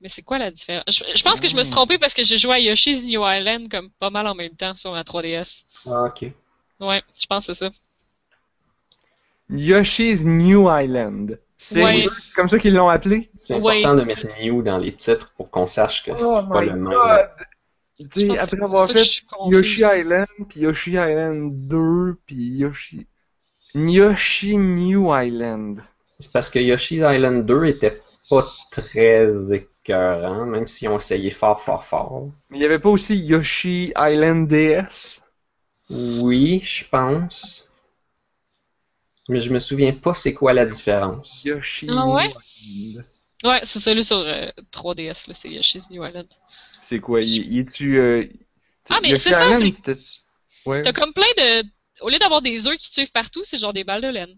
Mais 0.00 0.08
c'est 0.08 0.22
quoi 0.22 0.38
la 0.38 0.50
différence? 0.50 0.84
Je, 0.88 1.04
je 1.14 1.22
pense 1.22 1.40
que 1.40 1.48
je 1.48 1.56
me 1.56 1.62
suis 1.62 1.70
trompé 1.72 1.98
parce 1.98 2.14
que 2.14 2.22
j'ai 2.22 2.38
joué 2.38 2.52
à 2.54 2.58
Yoshi's 2.60 3.04
New 3.04 3.22
Island 3.26 3.68
comme 3.70 3.90
pas 3.98 4.10
mal 4.10 4.26
en 4.26 4.34
même 4.34 4.54
temps 4.54 4.74
sur 4.74 4.92
la 4.92 5.04
3DS. 5.04 5.64
Ah, 5.86 6.04
ok. 6.04 6.32
Ouais, 6.80 7.02
je 7.18 7.26
pense 7.26 7.46
que 7.46 7.54
c'est 7.54 7.64
ça. 7.66 7.70
Yoshi's 9.50 10.24
New 10.24 10.68
Island. 10.68 11.38
C'est 11.56 11.82
Ouais. 11.82 12.08
comme 12.34 12.48
ça 12.48 12.58
qu'ils 12.58 12.74
l'ont 12.74 12.88
appelé? 12.88 13.30
C'est 13.38 13.54
Ouais. 13.54 13.78
important 13.78 13.94
de 13.94 14.02
mettre 14.04 14.26
Mew 14.26 14.62
dans 14.62 14.78
les 14.78 14.92
titres 14.94 15.32
pour 15.36 15.50
qu'on 15.50 15.66
sache 15.66 16.04
que 16.04 16.14
c'est 16.16 16.24
Oh 16.24 16.42
pas 16.52 16.60
my 16.60 16.66
le 16.66 16.72
même. 16.74 16.84
god! 16.92 17.28
Tu 17.98 18.28
sais, 18.28 18.38
après 18.38 18.62
avoir 18.62 18.90
fait. 18.90 19.22
Yoshi 19.46 19.80
Island, 19.80 20.26
puis 20.48 20.60
Yoshi 20.60 20.92
Island 20.92 21.68
2, 21.68 22.18
puis 22.26 22.58
Yoshi... 22.58 23.06
Yoshi 23.74 24.56
New 24.58 25.14
Island. 25.14 25.82
C'est 26.18 26.32
parce 26.32 26.50
que 26.50 26.58
Yoshi 26.58 26.96
Island 26.96 27.46
2 27.46 27.64
était 27.66 28.00
pas 28.28 28.46
très 28.70 29.52
écœurant, 29.52 30.46
même 30.46 30.66
s'ils 30.66 30.88
ont 30.88 30.96
essayé 30.96 31.30
fort, 31.30 31.60
fort, 31.60 31.84
fort. 31.84 32.30
Mais 32.50 32.58
il 32.58 32.62
y 32.62 32.64
avait 32.64 32.78
pas 32.78 32.90
aussi 32.90 33.16
Yoshi 33.16 33.92
Island 33.96 34.48
DS? 34.48 35.22
Oui, 35.90 36.60
je 36.60 36.88
pense. 36.88 37.70
Mais 39.28 39.40
je 39.40 39.52
me 39.52 39.58
souviens 39.58 39.92
pas 39.92 40.14
c'est 40.14 40.34
quoi 40.34 40.52
la 40.52 40.66
différence. 40.66 41.44
Yoshi 41.44 41.86
Ah 41.90 42.08
ouais? 42.08 42.28
New 42.28 42.40
Island. 42.62 43.06
Ouais, 43.46 43.60
c'est 43.64 43.80
celui 43.80 44.02
sur 44.04 44.18
euh, 44.18 44.48
3DS, 44.72 45.28
là, 45.28 45.34
c'est 45.34 45.48
Yoshi's 45.48 45.88
New 45.90 46.04
Island. 46.04 46.28
C'est 46.82 47.00
quoi? 47.00 47.20
Il, 47.22 47.58
est-tu... 47.58 47.98
euh, 47.98 48.24
Ah, 48.90 48.98
mais 49.02 49.10
Yoshi 49.10 49.24
c'est 49.24 49.30
ça, 49.32 49.58
c'était... 49.72 49.96
Ouais. 50.64 50.82
T'as 50.82 50.92
comme 50.92 51.12
plein 51.12 51.24
de. 51.38 51.64
Au 52.00 52.08
lieu 52.10 52.18
d'avoir 52.18 52.42
des 52.42 52.66
œufs 52.66 52.76
qui 52.76 52.88
te 52.88 52.94
suivent 52.94 53.12
partout, 53.12 53.42
c'est 53.44 53.58
genre 53.58 53.72
des 53.72 53.84
balles 53.84 54.02
de 54.02 54.08
laine. 54.08 54.34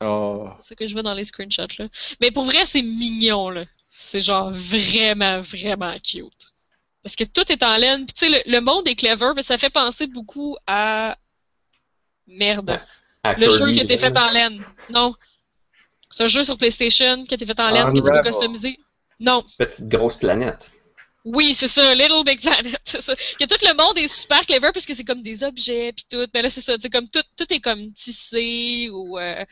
Oh. 0.00 0.48
C'est 0.58 0.68
ça 0.70 0.74
que 0.74 0.86
je 0.86 0.92
vois 0.94 1.02
dans 1.02 1.14
les 1.14 1.24
screenshots, 1.24 1.66
là. 1.78 1.88
Mais 2.20 2.30
pour 2.30 2.44
vrai, 2.44 2.64
c'est 2.66 2.82
mignon, 2.82 3.50
là. 3.50 3.64
C'est 3.90 4.20
genre 4.20 4.50
vraiment, 4.52 5.40
vraiment 5.40 5.94
cute. 6.02 6.52
Parce 7.02 7.16
que 7.16 7.24
tout 7.24 7.50
est 7.50 7.62
en 7.62 7.76
laine. 7.76 8.06
Puis 8.06 8.14
tu 8.14 8.26
sais, 8.32 8.42
le, 8.46 8.50
le 8.52 8.60
monde 8.60 8.86
est 8.88 8.94
clever, 8.94 9.32
mais 9.36 9.42
ça 9.42 9.58
fait 9.58 9.70
penser 9.70 10.06
beaucoup 10.06 10.56
à. 10.66 11.16
Merde. 12.26 12.80
À 13.22 13.34
Le 13.34 13.48
jeu 13.50 13.70
qui 13.72 13.80
a 13.80 13.82
été 13.82 13.96
là. 13.96 14.08
fait 14.10 14.16
en 14.18 14.30
laine. 14.30 14.64
Non. 14.90 15.14
C'est 16.10 16.24
un 16.24 16.28
jeu 16.28 16.42
sur 16.42 16.58
PlayStation 16.58 17.24
qui 17.24 17.34
a 17.34 17.36
été 17.36 17.46
fait 17.46 17.58
en 17.60 17.70
laine, 17.70 17.92
que 17.92 17.98
tu 17.98 18.02
peux 18.02 18.20
customiser. 18.22 18.78
Non. 19.20 19.44
Petite 19.58 19.88
grosse 19.88 20.16
planète. 20.16 20.72
Oui, 21.24 21.52
c'est 21.52 21.68
ça, 21.68 21.94
Little 21.94 22.24
Big 22.24 22.40
Planet, 22.40 22.80
c'est 22.84 23.02
ça. 23.02 23.14
Que 23.14 23.44
tout 23.44 23.62
le 23.62 23.76
monde 23.76 23.98
est 23.98 24.06
super 24.08 24.40
clever 24.46 24.70
parce 24.72 24.86
que 24.86 24.94
c'est 24.94 25.04
comme 25.04 25.22
des 25.22 25.44
objets 25.44 25.92
puis 25.92 26.06
tout. 26.10 26.26
Mais 26.32 26.40
là, 26.40 26.48
c'est 26.48 26.62
ça, 26.62 26.76
c'est 26.80 26.88
comme 26.88 27.08
tout, 27.08 27.22
tout 27.36 27.52
est 27.52 27.60
comme 27.60 27.92
tissé 27.92 28.88
ou 28.90 29.18
euh, 29.18 29.44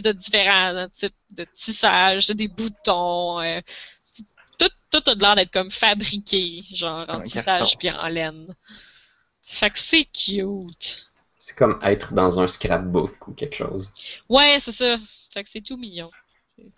de 0.00 0.12
différents 0.12 0.88
types 0.92 1.14
de 1.30 1.46
tissage, 1.54 2.26
de 2.26 2.32
des 2.32 2.48
boutons. 2.48 3.40
euh, 3.40 3.60
tout, 4.58 4.70
tout 4.90 5.10
a 5.10 5.14
de 5.14 5.20
l'air 5.20 5.36
d'être 5.36 5.52
comme 5.52 5.70
fabriqué, 5.70 6.64
genre 6.72 7.04
en 7.08 7.20
tissage 7.22 7.78
puis 7.78 7.90
en 7.90 8.08
laine. 8.08 8.54
Fait 9.42 9.70
que 9.70 9.78
c'est 9.78 10.04
cute. 10.04 11.10
C'est 11.38 11.56
comme 11.56 11.78
être 11.82 12.12
dans 12.12 12.40
un 12.40 12.48
scrapbook 12.48 13.28
ou 13.28 13.32
quelque 13.34 13.54
chose. 13.54 13.90
Ouais, 14.28 14.58
c'est 14.60 14.72
ça. 14.72 14.98
Fait 15.32 15.44
que 15.44 15.50
c'est 15.50 15.60
tout 15.60 15.76
mignon. 15.76 16.10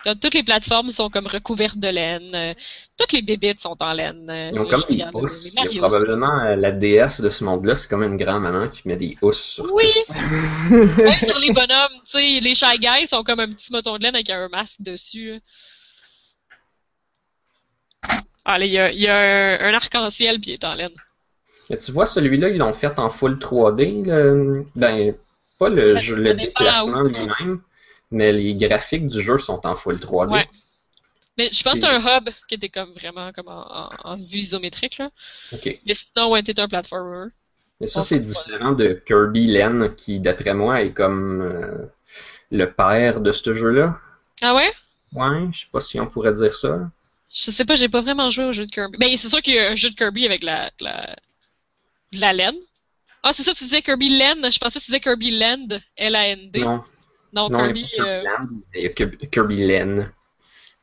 Toutes 0.05 0.34
les 0.34 0.42
plateformes 0.42 0.90
sont 0.90 1.09
comme 1.09 1.26
recouvertes 1.26 1.78
de 1.78 1.88
laine. 1.88 2.34
euh, 2.34 2.53
toutes 2.98 3.12
les 3.12 3.22
bébites 3.22 3.61
sont 3.61 3.76
en 3.82 3.92
laine. 3.94 4.28
euh, 4.28 4.51
Ils 4.53 4.61
ont 4.61 4.66
comme 4.66 4.82
des 4.90 5.05
housses. 5.14 5.55
Il 5.57 5.64
y 5.64 5.78
a 5.78 5.80
probablement 5.80 6.38
euh, 6.40 6.57
la 6.57 6.70
déesse 6.70 7.22
de 7.22 7.30
ce 7.30 7.44
monde-là, 7.44 7.74
c'est 7.76 7.88
comme 7.88 8.03
une 8.03 8.18
grand-maman 8.18 8.68
qui 8.68 8.82
met 8.86 8.96
des 8.96 9.16
housses 9.22 9.42
sur 9.42 9.72
Oui! 9.72 9.86
Même 10.70 11.18
sur 11.20 11.38
les 11.38 11.53
bonhommes, 11.53 11.94
tu 12.05 12.11
sais, 12.11 12.40
les 12.40 12.55
Shy 12.55 12.78
Guys 12.78 13.07
sont 13.07 13.22
comme 13.24 13.40
un 13.40 13.48
petit 13.48 13.72
moton 13.72 13.96
de 13.96 14.03
laine 14.03 14.14
avec 14.14 14.28
un 14.28 14.48
masque 14.48 14.82
dessus. 14.82 15.40
là, 18.46 18.59
il 18.59 18.70
y 18.72 18.78
a, 18.78 18.92
il 18.92 19.01
y 19.01 19.07
a 19.09 19.16
un, 19.16 19.61
un 19.70 19.74
arc-en-ciel 19.74 20.40
puis 20.40 20.51
il 20.51 20.55
est 20.55 20.64
en 20.64 20.74
laine. 20.74 20.90
Mais 21.70 21.78
tu 21.78 21.92
vois, 21.92 22.05
celui-là, 22.05 22.48
ils 22.51 22.59
l'ont 22.59 22.72
fait 22.72 22.98
en 22.98 23.09
full 23.11 23.38
3D. 23.38 24.05
le- 24.05 24.66
Ben, 24.74 25.14
pas 25.59 25.68
le, 25.68 25.94
jeu, 25.96 26.16
le 26.16 26.34
déplacement 26.34 27.03
lui-même, 27.03 27.61
mais 28.11 28.33
les 28.33 28.55
graphiques 28.55 29.09
du 29.09 29.21
jeu 29.21 29.39
sont 29.39 29.67
en 29.67 29.75
full 29.77 29.99
3D. 30.01 30.33
Ouais. 30.33 30.49
Mais 31.39 31.49
je 31.51 31.63
pense 31.63 31.75
que 31.75 31.81
C'est- 31.81 31.87
c'est 31.87 31.87
un 31.87 32.19
hub 32.19 32.29
qui 32.49 32.55
était 32.57 32.69
comme 32.69 32.93
vraiment 32.93 33.33
comme 33.33 33.49
en, 33.49 33.67
en- 33.67 33.91
en 34.05 34.15
vue 34.17 34.39
isométrique, 34.39 34.99
là. 34.99 35.11
Ok. 35.53 35.79
Mais 35.87 35.95
sinon, 35.95 36.31
ouais, 36.31 36.43
t'es 36.43 36.59
un 36.61 36.69
platformer. 36.69 37.29
Mais 37.81 37.87
ça, 37.87 38.03
c'est 38.03 38.21
différent 38.21 38.73
de 38.73 38.93
Kirby 39.07 39.47
Len, 39.47 39.95
qui, 39.95 40.21
d'après 40.21 40.53
moi, 40.55 40.83
est 40.83 40.93
comme 40.93 41.41
euh, 41.41 41.87
le 42.51 42.71
père 42.73 43.21
de 43.21 43.33
ce 43.33 43.55
jeu-là. 43.55 43.99
Ah 44.43 44.55
ouais? 44.55 44.71
Ouais, 45.15 45.49
je 45.53 45.61
sais 45.61 45.67
pas 45.73 45.81
si 45.81 45.99
on 45.99 46.07
pourrait 46.07 46.35
dire 46.35 46.55
ça. 46.55 46.91
Je 47.33 47.51
sais 47.51 47.65
pas, 47.65 47.77
j'ai 47.77 47.89
pas 47.89 48.01
vraiment 48.01 48.29
joué 48.29 48.45
au 48.45 48.53
jeu 48.53 48.67
de 48.67 48.71
Kirby. 48.71 48.99
Ben, 48.99 49.17
c'est 49.17 49.29
sûr 49.29 49.41
qu'il 49.41 49.55
y 49.55 49.59
a 49.59 49.71
un 49.71 49.75
jeu 49.77 49.91
de 49.91 49.95
Kirby 49.95 50.27
avec 50.27 50.43
la, 50.43 50.71
la, 50.81 51.17
de 52.13 52.21
la 52.21 52.33
laine. 52.33 52.57
Ah, 53.23 53.33
c'est 53.33 53.43
ça, 53.43 53.53
tu 53.55 53.65
disais 53.65 53.83
Kirby 53.83 54.19
Land. 54.19 54.51
Je 54.51 54.59
pensais 54.59 54.79
que 54.79 54.85
tu 54.85 54.91
disais 54.91 55.01
Kirby 55.01 55.31
Land. 55.39 55.69
L-A-N-D. 55.97 56.61
Non, 56.61 56.83
Non, 57.33 57.49
non, 57.51 57.59
Kirby. 57.59 57.81
il 57.93 57.97
y 57.97 58.01
a 58.01 58.05
euh, 58.05 58.22
Kirby 58.22 58.24
Land, 58.24 58.61
il 58.74 58.83
y 58.83 58.87
a 58.87 59.26
Kirby- 59.26 59.66
Len. 59.66 60.12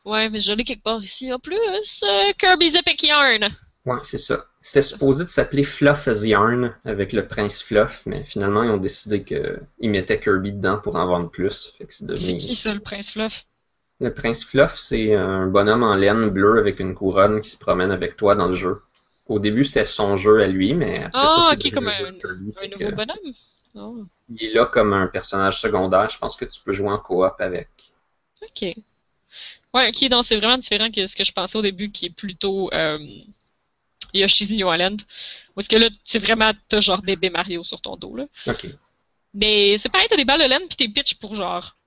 Ouais, 0.06 0.30
mais 0.30 0.40
je 0.40 0.54
l'ai 0.54 0.64
quelque 0.64 0.84
part 0.84 1.02
ici 1.04 1.32
en 1.34 1.40
plus. 1.40 2.04
euh, 2.04 2.32
Kirby's 2.40 2.76
Epic 2.76 3.04
Yarn. 3.04 3.50
Ouais, 3.86 4.00
c'est 4.04 4.18
ça. 4.18 4.46
C'était 4.62 4.82
supposé 4.82 5.24
de 5.24 5.30
s'appeler 5.30 5.64
Fluff 5.64 6.08
as 6.10 6.26
Yarn 6.26 6.76
avec 6.84 7.14
le 7.14 7.26
prince 7.26 7.64
Fluff, 7.64 8.04
mais 8.06 8.24
finalement, 8.24 8.64
ils 8.64 8.70
ont 8.70 8.78
décidé 8.78 9.24
qu'ils 9.24 9.90
mettaient 9.90 10.20
Kirby 10.20 10.52
dedans 10.54 10.78
pour 10.80 10.96
en 10.98 11.08
vendre 11.08 11.30
plus. 11.30 11.74
C'est 11.78 11.90
C'est 11.92 12.06
devenu... 12.06 12.36
qui 12.38 12.56
ça, 12.56 12.74
le 12.74 12.82
prince 12.82 13.12
Fluff? 13.12 13.46
Le 14.00 14.14
prince 14.14 14.44
Fluff, 14.44 14.76
c'est 14.78 15.16
un 15.16 15.48
bonhomme 15.48 15.84
en 15.84 15.96
laine 15.96 16.30
bleue 16.30 16.60
avec 16.60 16.80
une 16.80 16.94
couronne 16.96 17.42
qui 17.42 17.50
se 17.50 17.58
promène 17.58 17.92
avec 17.92 18.18
toi 18.18 18.36
dans 18.36 18.48
le 18.48 18.54
jeu. 18.54 18.82
Au 19.28 19.40
début, 19.40 19.64
c'était 19.64 19.86
son 19.86 20.16
jeu 20.16 20.42
à 20.42 20.48
lui, 20.48 20.74
mais 20.74 21.04
après 21.04 21.20
Ah, 21.20 21.28
ça, 21.28 21.42
c'est 21.42 21.56
ok, 21.56 21.60
devenu 21.60 21.74
comme 21.74 21.88
un- 21.88 22.20
Kirby. 22.20 22.54
Nouveau 22.70 22.92
que 22.92 22.96
bonhomme? 22.96 23.34
Oh, 23.78 24.06
Il 24.30 24.44
est 24.44 24.54
là 24.54 24.66
comme 24.66 24.94
un 24.94 25.08
personnage 25.08 25.60
secondaire. 25.62 26.10
Je 26.10 26.18
pense 26.18 26.36
que 26.36 26.46
tu 26.46 26.60
peux 26.62 26.74
jouer 26.74 26.90
en 26.90 27.00
coop 27.00 27.34
avec. 27.40 27.70
ok. 28.42 28.76
Ouais, 29.74 29.90
ok, 29.90 30.10
donc 30.10 30.24
c'est 30.24 30.38
vraiment 30.38 30.58
différent 30.58 30.90
que 30.90 31.06
ce 31.06 31.16
que 31.16 31.24
je 31.24 31.32
pensais 31.32 31.58
au 31.58 31.62
début, 31.62 31.92
qui 31.92 32.08
est 32.08 32.10
plutôt 32.10 32.72
euh, 32.74 32.98
Yoshi's 34.14 34.50
New 34.52 34.72
Island. 34.74 35.02
Parce 35.54 35.68
que 35.68 35.76
là, 35.76 35.90
c'est 36.04 36.20
vraiment, 36.20 36.52
t'as 36.70 36.80
genre 36.80 37.02
bébé 37.02 37.30
Mario 37.30 37.64
sur 37.64 37.82
ton 37.82 37.98
dos, 37.98 38.16
là. 38.16 38.26
Ok. 38.48 38.68
Mais 39.34 39.78
c'est 39.78 39.90
pareil, 39.90 40.08
t'as 40.10 40.16
des 40.16 40.26
balles 40.26 40.42
de 40.42 40.48
laine 40.48 40.68
pis 40.68 40.78
t'es 40.78 40.88
pitch 40.88 41.16
pour 41.16 41.36
genre 41.36 41.78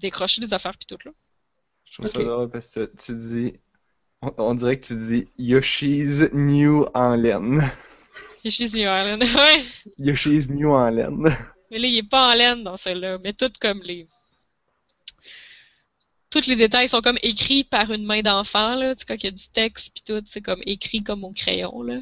décrocher 0.00 0.40
des 0.40 0.52
affaires 0.52 0.76
pis 0.76 0.86
tout, 0.86 0.98
là. 1.04 1.12
Je 1.84 1.94
trouve 1.94 2.10
ça 2.10 2.22
drôle 2.22 2.50
parce 2.50 2.74
que 2.74 2.90
tu 2.98 3.14
dis... 3.14 3.54
On, 4.20 4.32
on 4.38 4.54
dirait 4.54 4.78
que 4.78 4.86
tu 4.86 4.94
dis 4.94 5.28
Yoshi's 5.38 6.32
New 6.32 6.86
laine. 6.94 7.70
Yoshi's 8.44 8.74
New 8.74 8.88
Island, 8.88 9.22
ouais. 9.36 9.62
Yoshi's 9.98 10.48
New 10.48 10.70
en 10.70 10.90
laine. 10.90 11.36
Mais 11.70 11.78
là, 11.78 11.88
il 11.88 11.98
est 11.98 12.08
pas 12.08 12.32
en 12.32 12.34
laine 12.34 12.64
dans 12.64 12.76
celle-là, 12.76 13.18
mais 13.22 13.32
tout 13.32 13.52
comme 13.60 13.80
les. 13.82 14.06
Tous 16.30 16.46
les 16.46 16.56
détails 16.56 16.88
sont 16.88 17.02
comme 17.02 17.18
écrits 17.22 17.64
par 17.64 17.90
une 17.92 18.04
main 18.04 18.22
d'enfant, 18.22 18.74
là. 18.74 18.94
Tu 18.94 19.00
sais, 19.00 19.06
quand 19.06 19.22
il 19.22 19.24
y 19.24 19.28
a 19.28 19.32
du 19.32 19.48
texte 19.52 19.94
pis 19.94 20.02
tout, 20.02 20.22
c'est 20.26 20.40
comme 20.40 20.62
écrit 20.66 21.02
comme 21.02 21.24
au 21.24 21.32
crayon, 21.32 21.82
là. 21.82 22.00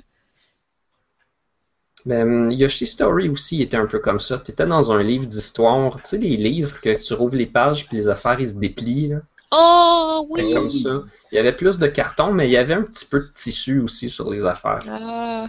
Ben, 2.07 2.51
Yoshi 2.51 2.87
Story 2.87 3.29
aussi 3.29 3.61
était 3.61 3.77
un 3.77 3.87
peu 3.87 3.99
comme 3.99 4.21
ça. 4.21 4.39
Tu 4.39 4.53
étais 4.53 4.65
dans 4.65 4.91
un 4.91 5.03
livre 5.03 5.27
d'histoire. 5.27 6.01
Tu 6.01 6.09
sais, 6.09 6.19
les 6.19 6.37
livres 6.37 6.81
que 6.81 6.97
tu 6.97 7.13
rouvres 7.13 7.37
les 7.37 7.47
pages 7.47 7.87
puis 7.87 7.99
les 7.99 8.09
affaires, 8.09 8.41
ils 8.41 8.49
se 8.49 8.55
déplient. 8.55 9.09
Là. 9.09 9.21
Oh, 9.53 10.27
oui! 10.31 10.55
Comme 10.55 10.71
ça. 10.71 11.03
Il 11.31 11.37
y 11.37 11.39
avait 11.39 11.55
plus 11.55 11.79
de 11.79 11.87
carton, 11.89 12.33
mais 12.33 12.49
il 12.49 12.53
y 12.53 12.57
avait 12.57 12.75
un 12.75 12.83
petit 12.83 13.05
peu 13.05 13.21
de 13.21 13.31
tissu 13.35 13.81
aussi 13.81 14.09
sur 14.09 14.31
les 14.31 14.47
affaires. 14.47 14.79
Ah. 14.89 15.49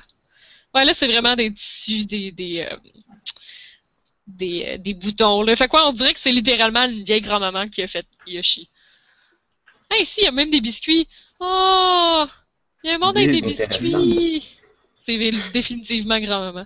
Ouais, 0.74 0.86
là, 0.86 0.94
c'est 0.94 1.08
vraiment 1.08 1.36
des 1.36 1.54
tissus, 1.54 2.06
des, 2.06 2.32
des, 2.32 2.62
euh, 2.70 2.78
des, 4.28 4.66
euh, 4.66 4.78
des 4.78 4.94
boutons, 4.94 5.44
là. 5.44 5.56
Fait 5.56 5.68
quoi, 5.68 5.88
on 5.88 5.94
dirait 5.94 6.14
que 6.14 6.20
c'est 6.20 6.32
littéralement 6.32 6.86
une 6.86 7.04
vieille 7.04 7.22
grand-maman 7.22 7.68
qui 7.68 7.82
a 7.82 7.88
fait 7.88 8.06
Yoshi. 8.26 8.70
Ah, 9.90 9.98
ici, 9.98 10.22
il 10.22 10.26
y 10.26 10.28
a 10.28 10.32
même 10.32 10.50
des 10.50 10.62
biscuits. 10.62 11.08
Oh! 11.40 12.26
Il 12.84 12.90
y 12.90 12.94
a 12.94 12.96
un 12.96 13.00
monde 13.00 13.18
avec 13.18 13.32
des 13.32 13.42
biscuits! 13.42 14.58
C'est 14.94 15.18
définitivement 15.52 16.20
grand-maman. 16.20 16.66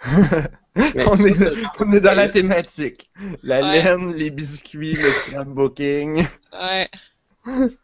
On, 0.74 1.14
est, 1.16 1.52
on 1.80 1.92
est 1.92 2.00
dans 2.00 2.14
la 2.14 2.28
thématique. 2.28 3.10
La 3.42 3.60
Ouais. 3.60 3.82
laine, 3.82 4.10
les 4.14 4.30
biscuits, 4.30 4.94
le 4.94 5.12
scrapbooking. 5.12 6.26
Ouais. 6.54 6.88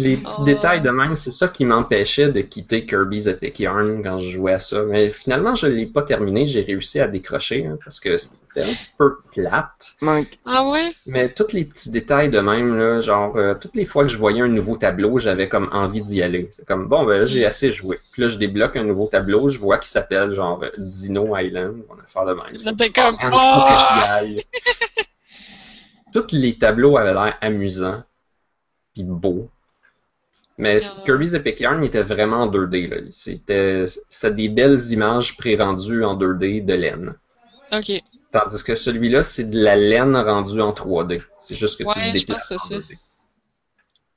Les 0.00 0.16
petits 0.16 0.34
Oh. 0.40 0.44
détails 0.44 0.82
de 0.82 0.90
même, 0.90 1.14
c'est 1.14 1.30
ça 1.30 1.48
qui 1.48 1.64
m'empêchait 1.64 2.30
de 2.32 2.40
quitter 2.40 2.86
Kirby's 2.86 3.26
Epic 3.26 3.58
Yarn 3.60 4.02
quand 4.02 4.18
je 4.18 4.30
jouais 4.30 4.52
à 4.52 4.58
ça. 4.58 4.82
Mais 4.84 5.10
finalement, 5.10 5.54
je 5.54 5.66
l'ai 5.66 5.86
pas 5.86 6.02
terminé. 6.02 6.46
J'ai 6.46 6.62
réussi 6.62 7.00
à 7.00 7.06
décrocher 7.08 7.66
hein, 7.66 7.78
parce 7.84 8.00
que 8.00 8.16
c'était 8.16 8.62
un 8.62 8.74
peu 8.98 9.18
plate. 9.32 9.94
Manque. 10.00 10.38
Ah 10.46 10.68
ouais? 10.68 10.92
Mais 11.06 11.32
tous 11.32 11.52
les 11.52 11.64
petits 11.64 11.90
détails 11.90 12.30
de 12.30 12.40
même, 12.40 12.76
là, 12.78 13.00
genre, 13.00 13.36
euh, 13.36 13.54
toutes 13.60 13.76
les 13.76 13.84
fois 13.84 14.04
que 14.04 14.10
je 14.10 14.16
voyais 14.18 14.40
un 14.40 14.48
nouveau 14.48 14.76
tableau, 14.76 15.18
j'avais 15.18 15.48
comme 15.48 15.68
envie 15.72 16.00
d'y 16.02 16.22
aller. 16.22 16.48
C'est 16.50 16.66
comme, 16.66 16.88
bon, 16.88 17.04
ben 17.04 17.18
là, 17.20 17.26
j'ai 17.26 17.44
assez 17.44 17.70
joué. 17.70 17.98
Puis 18.12 18.22
là, 18.22 18.28
je 18.28 18.38
débloque 18.38 18.76
un 18.76 18.84
nouveau 18.84 19.06
tableau, 19.06 19.48
je 19.48 19.58
vois 19.58 19.78
qu'il 19.78 19.90
s'appelle, 19.90 20.30
genre, 20.30 20.64
Dino 20.78 21.36
Island. 21.36 21.82
On 21.88 21.94
va 21.94 22.02
faire 22.06 22.24
de 22.24 22.32
même. 22.34 22.92
Comme, 22.92 23.16
Ah, 23.20 23.30
man, 23.30 23.40
faut 23.40 23.74
que 23.74 23.78
j'y 23.78 24.08
aille. 24.10 24.44
Tous 26.12 26.26
les 26.32 26.54
tableaux 26.58 26.96
avaient 26.96 27.14
l'air 27.14 27.36
amusants, 27.40 28.02
puis 28.94 29.04
beaux. 29.04 29.48
Mais 30.60 30.78
Ah. 30.84 31.02
Kirby's 31.04 31.34
Epic 31.34 31.60
Yarn 31.60 31.82
était 31.84 32.02
vraiment 32.02 32.42
en 32.42 32.46
2D. 32.46 32.86
là. 32.86 32.96
C'était 33.10 33.84
des 34.30 34.48
belles 34.48 34.80
images 34.92 35.36
pré-rendues 35.36 36.04
en 36.04 36.14
2D 36.14 36.60
de 36.60 36.74
laine. 36.74 37.14
Ok. 37.72 37.92
Tandis 38.32 38.62
que 38.62 38.74
celui-là, 38.74 39.22
c'est 39.22 39.44
de 39.50 39.58
la 39.58 39.74
laine 39.76 40.16
rendue 40.16 40.60
en 40.60 40.72
3D. 40.72 41.22
C'est 41.40 41.54
juste 41.56 41.78
que 41.78 41.84
tu 41.92 41.98
Ouais, 41.98 42.12
je 42.14 42.18
déplaces 42.20 42.52
en 42.52 42.56
que 42.58 42.62
c'est 42.68 42.74
2D. 42.74 42.98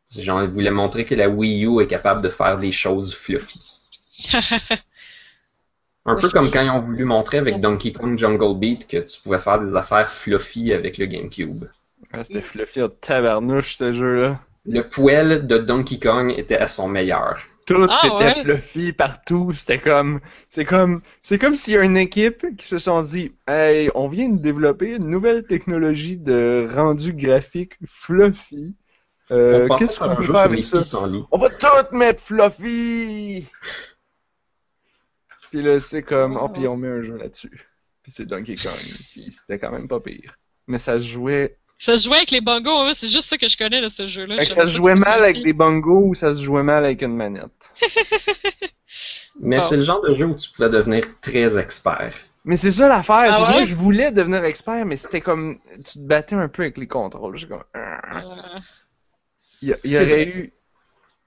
C'est 0.05 0.21
Genre, 0.23 0.43
ils 0.43 0.49
voulaient 0.49 0.69
montrer 0.71 1.05
que 1.05 1.15
la 1.15 1.29
Wii 1.29 1.65
U 1.65 1.81
est 1.81 1.87
capable 1.87 2.21
de 2.21 2.29
faire 2.29 2.59
des 2.59 2.71
choses 2.71 3.13
fluffy. 3.15 3.61
Un 6.05 6.15
Ouais, 6.15 6.21
peu 6.21 6.29
comme 6.29 6.51
quand 6.51 6.61
ils 6.61 6.69
ont 6.69 6.81
voulu 6.81 7.05
montrer 7.05 7.37
avec 7.37 7.55
Ouais. 7.55 7.61
Donkey 7.61 7.93
Kong 7.93 8.17
Jungle 8.19 8.59
Beat 8.59 8.87
que 8.87 8.97
tu 8.97 9.21
pouvais 9.21 9.39
faire 9.39 9.59
des 9.61 9.73
affaires 9.73 10.11
fluffy 10.11 10.73
avec 10.73 10.97
le 10.97 11.05
GameCube. 11.05 11.63
C'était 12.23 12.41
fluffy 12.41 12.81
en 12.83 12.89
tabarnouche, 12.89 13.77
ce 13.77 13.93
jeu-là. 13.93 14.39
Le 14.65 14.81
poêle 14.81 15.47
de 15.47 15.57
Donkey 15.57 15.99
Kong 15.99 16.33
était 16.37 16.57
à 16.57 16.67
son 16.67 16.87
meilleur. 16.87 17.41
Tout 17.65 17.87
Ah, 17.89 18.01
était 18.05 18.15
ouais. 18.37 18.43
fluffy 18.43 18.93
partout. 18.93 19.51
C'était 19.53 19.79
comme, 19.79 20.19
c'est 20.49 20.65
comme, 20.65 21.01
c'est 21.21 21.37
comme 21.37 21.55
s'il 21.55 21.73
y 21.75 21.77
a 21.77 21.83
une 21.83 21.97
équipe 21.97 22.45
qui 22.57 22.67
se 22.67 22.77
sont 22.77 23.01
dit, 23.01 23.33
hey, 23.47 23.89
on 23.95 24.07
vient 24.07 24.29
de 24.29 24.41
développer 24.41 24.95
une 24.95 25.07
nouvelle 25.09 25.43
technologie 25.45 26.17
de 26.17 26.67
rendu 26.73 27.13
graphique 27.13 27.73
fluffy. 27.85 28.75
Euh, 29.31 29.67
Qu'est-ce 29.77 29.99
qu'on 29.99 30.15
peut 30.15 30.23
faire 30.23 30.35
avec 30.37 30.63
ça? 30.63 30.79
On 31.31 31.37
va 31.37 31.49
tout 31.49 31.95
mettre 31.95 32.21
fluffy! 32.21 33.45
Puis 35.51 35.61
là, 35.61 35.79
c'est 35.79 36.03
comme, 36.03 36.37
oh, 36.41 36.49
puis 36.49 36.67
on 36.67 36.75
met 36.77 36.87
un 36.89 37.01
jeu 37.01 37.15
là-dessus. 37.15 37.67
Puis 38.01 38.11
c'est 38.11 38.25
Donkey 38.25 38.55
Kong. 38.55 38.73
Puis 39.11 39.31
c'était 39.31 39.59
quand 39.59 39.71
même 39.71 39.87
pas 39.87 39.99
pire. 39.99 40.37
Mais 40.67 40.79
ça 40.79 40.99
se 40.99 41.05
jouait, 41.07 41.57
Ça 41.85 41.97
se 41.97 42.05
jouait 42.05 42.17
avec 42.17 42.31
les 42.31 42.39
bongos, 42.39 42.69
hein, 42.69 42.91
c'est 42.93 43.07
juste 43.07 43.27
ça 43.27 43.37
que 43.37 43.47
je 43.47 43.57
connais 43.57 43.81
de 43.81 43.89
ce 43.89 44.05
jeu-là. 44.07 44.39
Je 44.39 44.53
ça 44.53 44.65
se 44.65 44.71
jouait 44.71 44.95
mal 44.95 45.21
avec 45.21 45.43
des 45.43 45.51
bongos 45.53 46.07
ou 46.09 46.15
ça 46.15 46.33
se 46.33 46.41
jouait 46.41 46.63
mal 46.63 46.85
avec 46.85 47.01
une 47.01 47.15
manette? 47.15 47.73
Mais 49.41 49.59
Bon. 49.59 49.65
c'est 49.67 49.75
le 49.77 49.81
genre 49.81 50.01
de 50.01 50.13
jeu 50.13 50.25
où 50.27 50.35
tu 50.35 50.49
pouvais 50.51 50.69
devenir 50.69 51.05
très 51.19 51.57
expert. 51.57 52.13
Mais 52.45 52.57
c'est 52.57 52.71
ça 52.71 52.87
l'affaire, 52.87 53.33
Ah 53.33 53.51
moi 53.51 53.63
je 53.63 53.75
voulais 53.75 54.11
devenir 54.11 54.43
expert, 54.45 54.85
mais 54.85 54.97
c'était 54.97 55.21
comme 55.21 55.59
tu 55.77 55.93
te 55.93 55.99
battais 55.99 56.35
un 56.35 56.49
peu 56.49 56.63
avec 56.63 56.77
les 56.77 56.87
contrôles. 56.87 57.37
J'étais 57.37 57.53
comme 57.53 57.63
ah. 57.73 58.21
Euh, 58.21 58.59
il 59.61 59.69
y, 59.69 59.75
il 59.85 59.91
y 59.91 59.95
C'est 59.95 60.01
aurait 60.01 60.25
vrai. 60.25 60.25
eu 60.25 60.53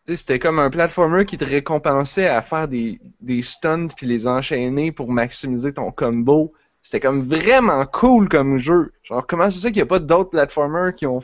tu 0.06 0.12
sais, 0.12 0.16
c'était 0.18 0.38
comme 0.38 0.58
un 0.60 0.70
platformer 0.70 1.24
qui 1.26 1.36
te 1.36 1.44
récompensait 1.44 2.28
à 2.28 2.40
faire 2.42 2.68
des, 2.68 3.00
des 3.20 3.42
stunts 3.42 3.88
puis 3.96 4.06
les 4.06 4.28
enchaîner 4.28 4.92
pour 4.92 5.10
maximiser 5.10 5.72
ton 5.74 5.90
combo. 5.90 6.52
C'était 6.86 7.00
comme 7.00 7.20
vraiment 7.22 7.84
cool 7.84 8.28
comme 8.28 8.58
jeu. 8.58 8.92
Genre 9.02 9.26
comment 9.26 9.50
c'est 9.50 9.58
ça 9.58 9.68
qu'il 9.70 9.78
n'y 9.78 9.82
a 9.82 9.86
pas 9.86 9.98
d'autres 9.98 10.30
platformers 10.30 10.94
qui 10.94 11.04
ont 11.04 11.20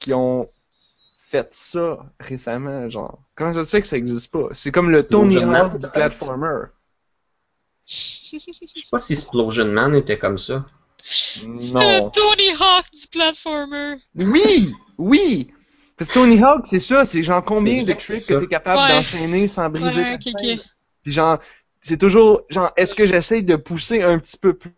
qui 0.00 0.12
ont 0.12 0.48
fait 1.30 1.48
ça 1.52 1.98
récemment, 2.18 2.90
genre? 2.90 3.20
Comment 3.36 3.52
ça 3.52 3.64
se 3.64 3.70
fait 3.70 3.80
que 3.80 3.86
ça 3.86 3.96
existe 3.96 4.32
pas? 4.32 4.48
C'est 4.50 4.72
comme 4.72 4.90
le 4.90 5.06
Tony 5.06 5.36
Hawk 5.36 5.78
du 5.78 5.88
platformer. 5.88 6.64
Je 7.86 8.38
sais 8.38 8.50
pas 8.90 8.98
si 8.98 9.12
Explosion 9.12 9.66
Man 9.66 9.94
était 9.94 10.18
comme 10.18 10.36
ça. 10.38 10.66
Non. 11.46 11.78
Le 11.80 12.10
Tony 12.10 12.50
Hawk 12.50 12.86
du 12.92 13.06
platformer. 13.06 14.02
Oui! 14.16 14.74
Oui! 14.98 15.52
Parce 15.96 16.08
que 16.10 16.14
Tony 16.14 16.42
Hawk, 16.42 16.66
c'est 16.66 16.80
ça, 16.80 17.04
c'est 17.04 17.22
genre 17.22 17.44
combien 17.44 17.84
de 17.84 17.92
tricks 17.92 18.26
que 18.26 18.34
t'es 18.40 18.46
capable 18.48 18.80
Ouais. 18.82 18.88
d'enchaîner 18.96 19.46
sans 19.46 19.70
briser 19.70 20.00
Ouais, 20.00 20.18
ta 20.18 20.30
ok, 20.30 20.36
chaîne. 20.40 20.58
ok. 20.58 20.64
Puis 21.04 21.12
genre, 21.12 21.38
c'est 21.82 21.98
toujours, 21.98 22.42
genre, 22.48 22.72
est-ce 22.76 22.94
que 22.94 23.06
j'essaye 23.06 23.42
de 23.42 23.56
pousser 23.56 24.02
un 24.02 24.18
petit 24.18 24.38
peu 24.38 24.54
plus, 24.54 24.72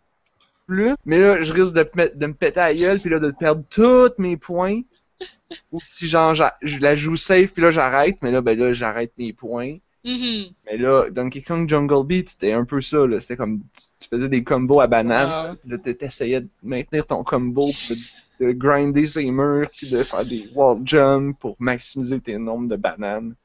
mais 1.05 1.19
là, 1.19 1.39
je 1.41 1.53
risque 1.53 1.75
de, 1.75 1.87
de 2.15 2.25
me 2.25 2.33
péter 2.33 2.59
à 2.59 2.69
la 2.69 2.75
gueule, 2.75 2.99
puis 2.99 3.11
là, 3.11 3.19
de 3.19 3.31
perdre 3.31 3.63
tous 3.69 4.11
mes 4.17 4.35
points. 4.35 4.81
Ou 5.71 5.79
si 5.83 6.07
genre, 6.07 6.33
je 6.33 6.79
la 6.79 6.95
joue 6.95 7.15
safe, 7.15 7.53
puis 7.53 7.61
là, 7.61 7.69
j'arrête, 7.69 8.17
mais 8.23 8.31
là, 8.31 8.41
ben 8.41 8.57
là, 8.57 8.73
j'arrête 8.73 9.13
mes 9.17 9.31
points. 9.31 9.77
Mhm. 10.03 10.45
Mais 10.65 10.77
là, 10.77 11.09
Donkey 11.09 11.41
Kong 11.41 11.69
Jungle 11.69 12.05
Beat, 12.05 12.29
c'était 12.29 12.53
un 12.53 12.65
peu 12.65 12.81
ça, 12.81 13.05
là. 13.05 13.21
C'était 13.21 13.37
comme, 13.37 13.61
tu, 13.99 14.07
faisais 14.09 14.29
des 14.29 14.43
combos 14.43 14.81
à 14.81 14.87
banane, 14.87 15.51
Wow. 15.51 15.55
puis 15.55 15.69
là, 15.69 15.77
tu 15.77 16.05
essayais 16.05 16.41
de 16.41 16.49
maintenir 16.63 17.05
ton 17.05 17.23
combo, 17.23 17.69
puis 17.71 17.95
de, 18.39 18.47
de 18.47 18.51
grinder 18.51 19.05
ses 19.05 19.29
murs, 19.31 19.69
puis 19.75 19.89
de 19.89 20.03
faire 20.03 20.25
des 20.25 20.49
wall 20.53 20.79
jumps 20.85 21.37
pour 21.39 21.55
maximiser 21.59 22.19
tes 22.19 22.37
nombres 22.37 22.67
de 22.67 22.75
bananes. 22.75 23.35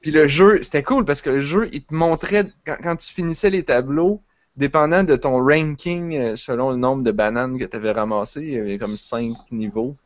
Puis 0.00 0.10
le 0.10 0.26
jeu, 0.26 0.62
c'était 0.62 0.82
cool 0.82 1.04
parce 1.04 1.22
que 1.22 1.30
le 1.30 1.40
jeu, 1.40 1.68
il 1.72 1.82
te 1.82 1.94
montrait, 1.94 2.50
quand, 2.64 2.96
tu 2.96 3.12
finissais 3.12 3.50
les 3.50 3.62
tableaux, 3.62 4.22
dépendant 4.56 5.04
de 5.04 5.16
ton 5.16 5.42
ranking 5.44 6.16
euh, 6.16 6.36
selon 6.36 6.70
le 6.70 6.76
nombre 6.76 7.02
de 7.02 7.10
bananes 7.10 7.58
que 7.58 7.64
tu 7.64 7.76
avais 7.76 7.92
ramassé, 7.92 8.40
il 8.42 8.50
y 8.50 8.58
avait 8.58 8.78
comme 8.78 8.96
5 8.96 9.36
niveaux, 9.52 9.96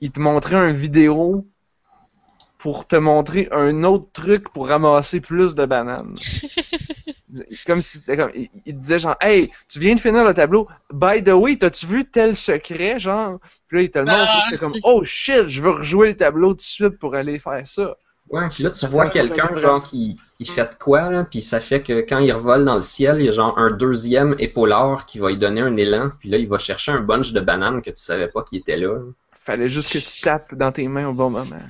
il 0.00 0.10
te 0.10 0.20
montrait 0.20 0.56
un 0.56 0.72
vidéo 0.72 1.46
pour 2.58 2.86
te 2.86 2.96
montrer 2.96 3.48
un 3.50 3.84
autre 3.84 4.10
truc 4.12 4.50
pour 4.52 4.68
ramasser 4.68 5.20
plus 5.20 5.54
de 5.54 5.66
bananes. 5.66 6.16
comme 7.66 7.80
si 7.82 7.98
c'était 7.98 8.16
comme 8.16 8.30
il, 8.34 8.48
il 8.66 8.78
disait 8.78 8.98
genre 8.98 9.16
hey 9.20 9.50
tu 9.68 9.78
viens 9.78 9.94
de 9.94 10.00
finir 10.00 10.24
le 10.24 10.34
tableau. 10.34 10.68
By 10.92 11.22
the 11.22 11.30
way 11.32 11.56
t'as-tu 11.56 11.86
vu 11.86 12.04
tel 12.04 12.36
secret 12.36 12.98
genre? 12.98 13.38
Puis 13.68 13.78
là 13.78 13.82
il 13.84 13.90
te 13.90 13.98
le 13.98 14.04
montre 14.06 14.28
Ah. 14.28 14.42
c'est 14.50 14.58
comme 14.58 14.74
oh 14.82 15.02
shit 15.04 15.48
je 15.48 15.60
veux 15.60 15.70
rejouer 15.70 16.08
le 16.08 16.16
tableau 16.16 16.50
tout 16.50 16.56
de 16.56 16.60
suite 16.62 16.98
pour 16.98 17.14
aller 17.14 17.38
faire 17.38 17.66
ça. 17.66 17.96
Ouais, 18.30 18.48
puis 18.48 18.62
là, 18.64 18.70
tu 18.70 18.86
vois 18.86 19.10
quelqu'un, 19.10 19.54
genre, 19.56 19.82
qui 19.82 20.18
il 20.40 20.48
fait 20.48 20.64
de 20.64 20.74
quoi, 20.82 21.10
là, 21.10 21.24
puis 21.24 21.42
ça 21.42 21.60
fait 21.60 21.82
que 21.82 22.00
quand 22.00 22.20
il 22.20 22.32
revole 22.32 22.64
dans 22.64 22.74
le 22.74 22.80
ciel, 22.80 23.18
il 23.20 23.26
y 23.26 23.28
a 23.28 23.32
genre 23.32 23.58
un 23.58 23.70
deuxième 23.70 24.34
épaulard 24.38 25.04
qui 25.04 25.18
va 25.18 25.28
lui 25.28 25.36
donner 25.36 25.60
un 25.60 25.76
élan, 25.76 26.10
puis 26.20 26.30
là, 26.30 26.38
il 26.38 26.48
va 26.48 26.56
chercher 26.56 26.92
un 26.92 27.00
bunch 27.00 27.32
de 27.32 27.40
bananes 27.40 27.82
que 27.82 27.90
tu 27.90 28.02
savais 28.02 28.28
pas 28.28 28.42
qu'il 28.42 28.58
était 28.58 28.78
là. 28.78 28.98
fallait 29.44 29.68
juste 29.68 29.92
que 29.92 29.98
tu 29.98 30.22
tapes 30.22 30.54
dans 30.54 30.72
tes 30.72 30.88
mains 30.88 31.06
au 31.06 31.12
bon 31.12 31.28
moment 31.28 31.60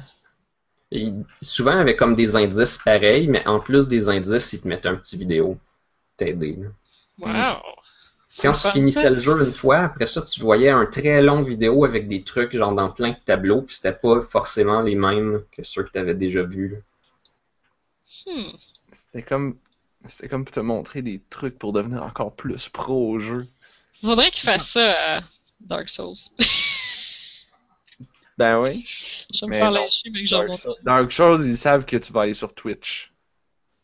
Et 0.95 1.12
souvent, 1.42 1.76
avec 1.76 1.99
comme 1.99 2.14
des 2.14 2.36
indices 2.36 2.78
pareils, 2.78 3.26
mais 3.26 3.47
en 3.49 3.59
plus 3.59 3.88
des 3.88 4.09
indices, 4.09 4.53
il 4.53 4.61
te 4.61 4.68
mettait 4.68 4.88
un 4.88 4.95
petit 4.95 5.18
vidéo 5.18 5.59
t'aider. 6.16 6.57
Wow. 7.18 7.59
Quand 8.40 8.55
C'est 8.55 8.68
tu 8.68 8.78
finissais 8.78 9.11
le 9.11 9.16
jeu 9.16 9.45
une 9.45 9.53
fois, 9.53 9.78
après 9.78 10.07
ça, 10.07 10.22
tu 10.22 10.40
voyais 10.40 10.70
un 10.70 10.86
très 10.86 11.20
long 11.20 11.42
vidéo 11.42 11.84
avec 11.84 12.09
des 12.09 12.22
trucs 12.22 12.57
genre 12.57 12.74
dans 12.74 12.90
plein 12.90 13.11
de 13.11 13.16
tableaux, 13.26 13.62
puis 13.62 13.74
c'était 13.76 13.92
pas 13.92 14.22
forcément 14.22 14.82
les 14.82 14.95
mêmes 14.95 15.42
que 15.53 15.64
ceux 15.64 15.82
que 15.82 15.90
tu 15.90 15.99
avais 15.99 16.14
déjà 16.14 16.42
vus. 16.45 16.80
Hmm. 18.26 18.51
c'était 18.92 19.22
comme 19.22 19.57
c'était 20.07 20.28
comme 20.28 20.45
pour 20.45 20.55
te 20.55 20.61
montrer 20.61 21.03
des 21.03 21.20
trucs 21.30 21.59
pour 21.59 21.72
devenir 21.72 22.03
encore 22.05 22.34
plus 22.36 22.68
pro 22.68 23.11
au 23.11 23.18
jeu 23.18 23.49
Faudrait 24.01 24.30
qu'il 24.30 24.45
fasse 24.45 24.68
ça 24.68 25.16
à 25.16 25.20
Dark 25.61 25.88
Souls. 25.88 26.14
ben 28.38 28.61
oui 28.61 28.86
Je 29.35 29.41
vais 29.41 29.47
me 29.49 29.55
faire 29.55 29.70
lâcher, 29.70 30.11
mais 30.11 30.20
que 30.22 30.28
j'en 30.28 30.47
montre. 30.47 30.61
Souls- 30.62 30.76
Dark 30.85 31.12
Souls 31.12 31.41
ils 31.47 31.57
savent 31.57 31.85
que 31.85 31.97
tu 31.97 32.12
vas 32.12 32.22
aller 32.22 32.35
sur 32.35 32.55
Twitch 32.55 33.12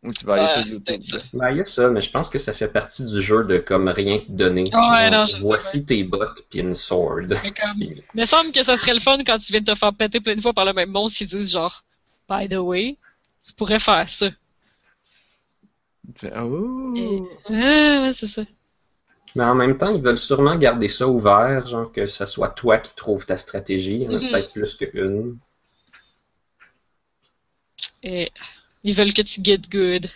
ou 0.03 0.13
tu 0.13 0.25
vas 0.25 0.35
aller 0.35 0.43
Ouais, 0.45 0.63
sur 0.63 0.73
YouTube. 0.73 1.03
Ben, 1.35 1.51
il 1.51 1.57
y 1.59 1.61
a 1.61 1.65
ça, 1.65 1.91
mais 1.91 2.01
je 2.01 2.11
pense 2.11 2.31
que 2.31 2.39
ça 2.39 2.53
fait 2.53 2.69
partie 2.69 3.05
du 3.05 3.21
jeu 3.21 3.45
de 3.45 3.59
comme 3.59 3.89
rien 3.89 4.19
te 4.21 4.31
donner. 4.33 4.63
Ouais, 4.73 5.11
Donc, 5.11 5.13
non, 5.13 5.27
je 5.27 5.33
sais, 5.33 5.39
Voici 5.41 5.85
tes 5.85 6.05
bottes 6.05 6.45
puis 6.49 6.61
une 6.61 6.75
sword. 6.75 7.27
Mais 7.29 7.53
comme- 7.53 7.81
Il 7.83 8.03
me 8.15 8.25
semble 8.25 8.53
que 8.53 8.63
ça 8.63 8.77
serait 8.77 8.95
le 8.95 9.01
fun 9.01 9.19
quand 9.25 9.39
tu 9.39 9.53
viens 9.53 9.61
de 9.61 9.71
te 9.73 9.75
faire 9.79 9.93
péter 9.95 10.21
plein 10.21 10.37
de 10.37 10.41
fois 10.41 10.53
par 10.55 10.65
le 10.65 10.73
même 10.73 10.91
monstre 10.91 11.19
qui 11.19 11.27
disent 11.27 11.53
genre, 11.53 11.85
by 12.29 12.49
the 12.49 12.55
way, 12.59 12.97
tu 13.45 13.53
pourrais 13.53 13.79
faire 13.79 14.09
ça. 14.09 14.31
Tu 16.15 16.27
fais, 16.27 16.33
oh 16.39 16.95
Et- 16.97 17.23
Ah, 17.49 18.03
ouais, 18.03 18.13
c'est 18.15 18.27
ça. 18.27 18.43
Mais 19.35 19.45
en 19.45 19.57
même 19.57 19.76
temps, 19.76 19.95
ils 19.95 20.03
veulent 20.03 20.18
sûrement 20.18 20.57
garder 20.57 20.89
ça 20.89 21.09
ouvert, 21.09 21.66
genre 21.66 21.91
que 21.93 22.07
ce 22.07 22.26
soit 22.26 22.51
toi 22.51 22.78
qui 22.78 22.95
trouves 22.95 23.26
ta 23.26 23.37
stratégie. 23.37 23.97
Il 23.97 24.03
y 24.03 24.09
en 24.09 24.14
a 24.14 24.20
Mhm. 24.20 24.20
peut-être 24.20 24.53
plus 24.53 24.76
qu'une. 24.76 25.39
Et 28.03 28.31
ils 28.85 28.95
veulent 28.95 29.14
que 29.14 29.22
tu 29.22 29.41
get 29.43 29.62
good. 29.70 30.11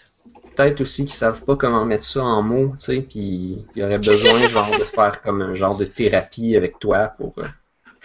Peut-être 0.57 0.81
aussi 0.81 1.05
qu'ils 1.05 1.15
savent 1.15 1.45
pas 1.45 1.55
comment 1.55 1.85
mettre 1.85 2.03
ça 2.03 2.25
en 2.25 2.43
mots, 2.43 2.71
tu 2.81 2.87
sais, 2.87 3.03
puis 3.03 3.69
il 3.73 3.81
y 3.81 3.85
aurait 3.85 4.01
besoin 4.01 4.49
genre 4.49 4.75
de 4.75 4.83
faire 4.83 5.23
comme 5.23 5.41
un 5.43 5.55
genre 5.55 5.77
de 5.77 5.85
thérapie 5.85 6.57
avec 6.57 6.81
toi 6.81 7.07
pour 7.17 7.39
euh, 7.39 7.47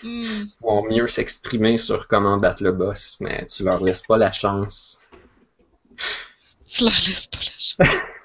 Hmm. 0.01 0.49
pouvoir 0.61 0.83
mieux 0.85 1.09
s'exprimer 1.09 1.77
sur 1.77 2.07
comment 2.07 2.37
battre 2.37 2.63
le 2.63 2.71
boss, 2.71 3.17
mais 3.19 3.45
tu 3.47 3.63
leur 3.65 3.83
laisses 3.83 4.03
pas 4.03 4.15
la 4.17 4.31
chance. 4.31 5.01
Tu 6.65 6.83
leur 6.85 6.93
laisses 7.05 7.27
pas 7.27 7.39
la 7.39 7.51
chance. 7.59 7.75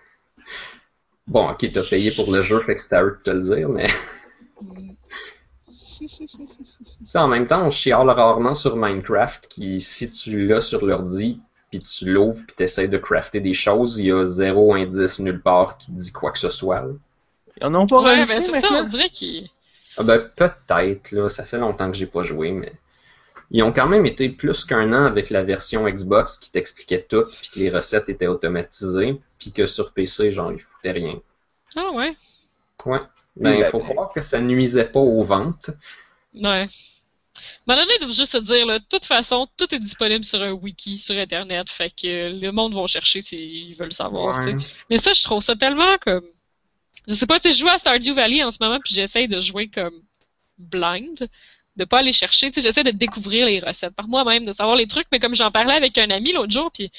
Bon, 1.27 1.51
ok, 1.51 1.71
t'as 1.73 1.83
payé 1.83 2.11
pour 2.11 2.31
le 2.31 2.43
jeu, 2.43 2.61
fait 2.61 2.75
que 2.75 2.81
c'est 2.81 2.95
à 2.95 3.03
eux 3.03 3.19
de 3.19 3.23
te 3.23 3.31
le 3.31 3.41
dire, 3.41 3.69
mais 3.69 3.89
en 7.15 7.29
même 7.29 7.47
temps, 7.47 7.67
on 7.67 7.71
chiale 7.71 8.11
rarement 8.11 8.55
sur 8.55 8.77
Minecraft 8.77 9.49
qui, 9.49 9.81
si 9.81 10.11
tu 10.11 10.47
l'as 10.47 10.61
sur 10.61 10.85
l'ordi, 10.85 11.41
puis 11.71 11.81
tu 11.81 12.13
l'ouvres, 12.13 12.43
puis 12.47 12.55
tu 12.57 12.63
essaies 12.63 12.89
de 12.89 12.99
crafter 12.99 13.41
des 13.41 13.55
choses, 13.55 13.99
il 13.99 14.07
y 14.07 14.13
a 14.13 14.25
zéro 14.25 14.75
indice 14.75 15.19
nulle 15.19 15.41
part 15.41 15.79
qui 15.79 15.93
dit 15.93 16.13
quoi 16.13 16.31
que 16.31 16.39
ce 16.39 16.51
soit. 16.51 16.83
là. 16.83 16.93
ils 17.61 17.67
en 17.67 17.75
ont 17.75 17.87
pas 17.87 18.03
Ouais, 18.03 18.27
mais 18.27 18.41
c'est 18.41 18.61
ça, 18.61 18.69
on 18.73 18.85
dirait 18.85 19.11
qu'ils. 19.11 19.49
Ah 19.97 20.03
ben, 20.03 20.19
peut-être, 20.37 21.13
là, 21.13 21.29
ça 21.29 21.45
fait 21.45 21.59
longtemps 21.59 21.91
que 21.91 21.97
j'ai 21.97 22.07
pas 22.07 22.23
joué, 22.23 22.53
mais. 22.53 22.73
Ils 23.51 23.63
ont 23.63 23.73
quand 23.73 23.87
même 23.87 24.07
été 24.07 24.31
plus 24.31 24.65
qu'un 24.65 24.93
an 24.93 25.05
avec 25.05 25.31
la 25.31 25.45
version 25.45 25.89
Xbox 25.89 26.39
qui 26.39 26.51
t'expliquait 26.51 27.07
tout, 27.09 27.27
puis 27.41 27.51
que 27.53 27.61
les 27.61 27.71
recettes 27.71 28.09
étaient 28.09 28.27
automatisées, 28.27 29.21
puis 29.45 29.53
que 29.53 29.67
sur 29.67 29.93
PC, 29.93 30.31
genre, 30.31 30.53
ils 30.53 30.59
foutaient 30.59 30.93
rien. 30.93 31.21
Ah 31.77 31.91
ouais? 31.93 32.17
Ouais. 32.87 33.01
Ben, 33.37 33.53
il 33.59 33.65
faut 33.67 33.81
croire 33.81 34.09
que 34.09 34.23
ça 34.23 34.41
nuisait 34.41 34.87
pas 34.87 35.01
aux 35.01 35.23
ventes. 35.23 35.69
Ouais. 36.35 36.41
À 36.41 36.63
un 36.63 36.67
moment 37.67 37.81
donné, 37.83 37.99
doivent 37.99 38.13
juste 38.13 38.33
se 38.33 38.39
dire, 38.39 38.65
là, 38.65 38.79
de 38.79 38.85
toute 38.89 39.05
façon, 39.05 39.47
tout 39.59 39.75
est 39.75 39.79
disponible 39.79 40.25
sur 40.25 40.41
un 40.41 40.53
wiki, 40.53 40.97
sur 40.97 41.15
Internet, 41.17 41.69
fait 41.69 41.91
que 41.91 42.41
le 42.41 42.53
monde 42.53 42.75
va 42.75 42.87
chercher 42.87 43.21
s'ils 43.21 43.75
veulent 43.75 43.93
savoir. 43.93 44.43
Ouais. 44.43 44.57
Mais 44.89 44.97
ça, 44.97 45.13
je 45.13 45.23
trouve 45.23 45.43
ça 45.43 45.57
tellement 45.57 45.99
comme. 45.99 46.25
Je 47.07 47.13
sais 47.13 47.27
pas, 47.27 47.39
tu 47.39 47.51
sais, 47.51 47.55
je 47.55 47.61
joue 47.61 47.69
à 47.69 47.77
Stardew 47.77 48.15
Valley 48.15 48.43
en 48.43 48.51
ce 48.51 48.57
moment, 48.63 48.79
puis 48.83 48.95
j'essaye 48.95 49.29
de 49.29 49.41
jouer 49.41 49.69
comme 49.69 50.01
blind, 50.57 51.29
de 51.77 51.85
pas 51.85 51.99
aller 51.99 52.15
chercher, 52.15 52.51
tu 52.51 52.63
sais, 52.63 52.69
j'essaie 52.69 52.85
de 52.85 52.93
découvrir 52.93 53.45
les 53.45 53.61
recettes 53.61 53.95
par 53.95 54.09
moi-même, 54.09 54.47
de 54.47 54.53
savoir 54.53 54.77
les 54.77 54.87
trucs, 54.87 55.09
mais 55.13 55.21
comme 55.21 55.35
j'en 55.35 55.51
parlais 55.51 55.75
avec 55.75 55.99
un 55.99 56.09
ami 56.09 56.33
l'autre 56.33 56.53
jour, 56.53 56.71
puis 56.73 56.91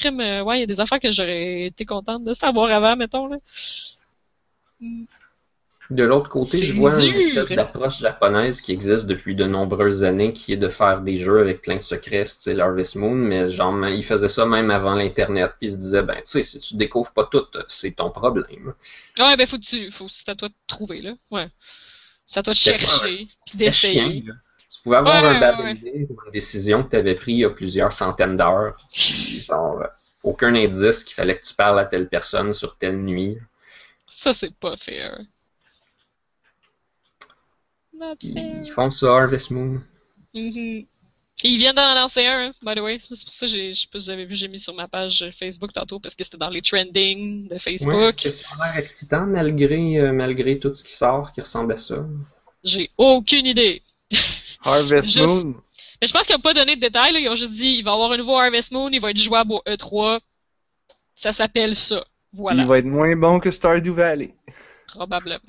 crime, 0.00 0.20
euh, 0.20 0.42
ouais, 0.42 0.58
il 0.58 0.60
y 0.60 0.64
a 0.64 0.66
des 0.66 0.80
affaires 0.80 1.00
que 1.00 1.10
j'aurais 1.10 1.66
été 1.66 1.84
contente 1.84 2.24
de 2.24 2.34
savoir 2.34 2.70
avant, 2.70 2.96
mettons, 2.96 3.26
là. 3.26 3.36
De 5.90 6.04
l'autre 6.04 6.30
côté, 6.30 6.62
je 6.62 6.72
vois 6.72 7.02
une 7.02 7.14
espèce 7.16 7.48
d'approche 7.48 7.98
japonaise 7.98 8.60
qui 8.60 8.70
existe 8.72 9.06
depuis 9.06 9.34
de 9.34 9.44
nombreuses 9.44 10.04
années, 10.04 10.32
qui 10.32 10.52
est 10.52 10.56
de 10.56 10.68
faire 10.68 11.00
des 11.00 11.16
jeux 11.16 11.40
avec 11.40 11.62
plein 11.62 11.76
de 11.76 11.82
secrets, 11.82 12.24
style 12.26 12.60
Harvest 12.60 12.94
Moon, 12.94 13.16
mais 13.16 13.50
genre, 13.50 13.76
ils 13.88 14.04
faisaient 14.04 14.28
ça 14.28 14.46
même 14.46 14.70
avant 14.70 14.94
l'Internet, 14.94 15.52
puis 15.58 15.68
ils 15.68 15.72
se 15.72 15.76
disaient, 15.78 16.02
ben, 16.02 16.16
tu 16.16 16.22
sais, 16.24 16.42
si 16.44 16.60
tu 16.60 16.76
découvres 16.76 17.12
pas 17.12 17.24
tout, 17.24 17.44
c'est 17.66 17.96
ton 17.96 18.10
problème. 18.10 18.74
Ouais, 19.18 19.36
ben 19.36 19.46
faut 19.46 19.58
que 19.58 19.64
tu. 19.64 19.90
Faut, 19.90 20.06
c'est 20.08 20.28
à 20.28 20.34
toi 20.36 20.48
de 20.48 20.54
trouver, 20.68 21.02
là. 21.02 21.14
Ouais. 21.30 21.48
C'est 22.24 22.38
à 22.38 22.42
toi 22.44 22.52
de 22.52 22.58
chercher, 22.58 23.26
puis 23.46 23.58
d'essayer. 23.58 24.24
Tu 24.70 24.80
pouvais 24.82 24.96
avoir 24.96 25.22
Ouais, 25.22 25.28
un 25.28 25.34
ouais, 25.34 25.40
bad 25.40 25.60
ouais. 25.60 25.76
une 25.82 26.06
décision 26.32 26.84
que 26.84 26.90
tu 26.90 26.96
avais 26.96 27.14
pris 27.16 27.32
il 27.32 27.38
y 27.38 27.44
a 27.44 27.50
plusieurs 27.50 27.92
centaines 27.92 28.36
d'heures, 28.36 28.76
genre, 28.92 29.80
euh, 29.82 29.86
aucun 30.22 30.54
indice 30.54 31.04
qu'il 31.04 31.14
fallait 31.14 31.38
que 31.38 31.44
tu 31.46 31.54
parles 31.54 31.78
à 31.80 31.84
telle 31.86 32.08
personne 32.08 32.52
sur 32.54 32.76
telle 32.78 32.98
nuit. 32.98 33.38
Ça, 34.06 34.34
c'est 34.34 34.54
pas 34.54 34.76
fair. 34.76 35.20
Not 37.92 38.18
Puis 38.20 38.32
fair. 38.32 38.62
ils 38.62 38.70
font 38.70 38.88
ça, 38.90 39.08
Harvest 39.16 39.50
Moon. 39.50 39.82
Mhm. 40.34 40.86
Et 41.42 41.48
ils 41.48 41.58
viennent 41.58 41.74
d'en 41.76 41.94
lancer 41.94 42.26
un, 42.26 42.52
by 42.62 42.74
the 42.74 42.80
way. 42.80 42.98
C'est 43.00 43.24
pour 43.24 43.32
ça 43.32 43.46
que 43.46 43.52
je 43.52 43.72
sais 43.74 43.88
pas 43.92 43.98
si 44.00 44.06
vous 44.06 44.10
avez 44.10 44.26
vu, 44.26 44.34
j'ai 44.34 44.48
mis 44.48 44.58
sur 44.58 44.74
ma 44.74 44.88
page 44.88 45.30
Facebook 45.38 45.72
tantôt 45.72 46.00
parce 46.00 46.14
que 46.14 46.24
c'était 46.24 46.36
dans 46.38 46.50
les 46.50 46.62
trending 46.62 47.48
de 47.48 47.58
Ouais, 47.58 47.58
Facebook. 47.58 48.02
est-ce 48.08 48.18
que 48.22 48.30
ça 48.30 48.46
a 48.60 48.66
l'air 48.68 48.78
excitant 48.78 49.26
malgré, 49.26 49.98
euh, 49.98 50.12
malgré 50.12 50.58
tout 50.58 50.72
ce 50.74 50.84
qui 50.84 50.92
sort 50.92 51.32
qui 51.32 51.40
ressemble 51.40 51.72
à 51.72 51.78
ça? 51.78 52.06
J'ai 52.64 52.90
aucune 52.96 53.44
idée. 53.46 53.82
Harvest 54.62 55.10
Juste- 55.10 55.26
Moon. 55.44 55.54
Mais 56.00 56.06
je 56.06 56.12
pense 56.12 56.26
qu'ils 56.26 56.36
n'ont 56.36 56.42
pas 56.42 56.54
donné 56.54 56.76
de 56.76 56.80
détails, 56.80 57.12
là. 57.12 57.18
Ils 57.20 57.28
ont 57.28 57.34
juste 57.34 57.52
dit, 57.52 57.76
il 57.78 57.84
va 57.84 57.90
y 57.90 57.94
avoir 57.94 58.12
un 58.12 58.16
nouveau 58.16 58.38
Harvest 58.38 58.72
Moon, 58.72 58.88
il 58.90 59.00
va 59.00 59.10
être 59.10 59.18
jouable 59.18 59.52
au 59.52 59.62
E3. 59.66 60.20
Ça 61.14 61.32
s'appelle 61.32 61.76
ça. 61.76 62.04
Voilà. 62.32 62.62
Il 62.62 62.68
va 62.68 62.78
être 62.78 62.86
moins 62.86 63.14
bon 63.16 63.40
que 63.40 63.50
Stardew 63.50 63.92
Valley. 63.92 64.34
Probablement. 64.86 65.40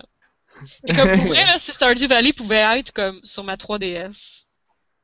Et 0.86 0.93
comme 0.93 1.09
pour 1.09 1.28
vrai, 1.28 1.45
là, 1.45 1.57
si 1.57 1.72
Stardew 1.72 2.07
Valley 2.07 2.34
pouvait 2.34 2.80
être 2.80 2.91
comme 2.91 3.20
sur 3.24 3.43
ma 3.43 3.55
3DS, 3.55 4.45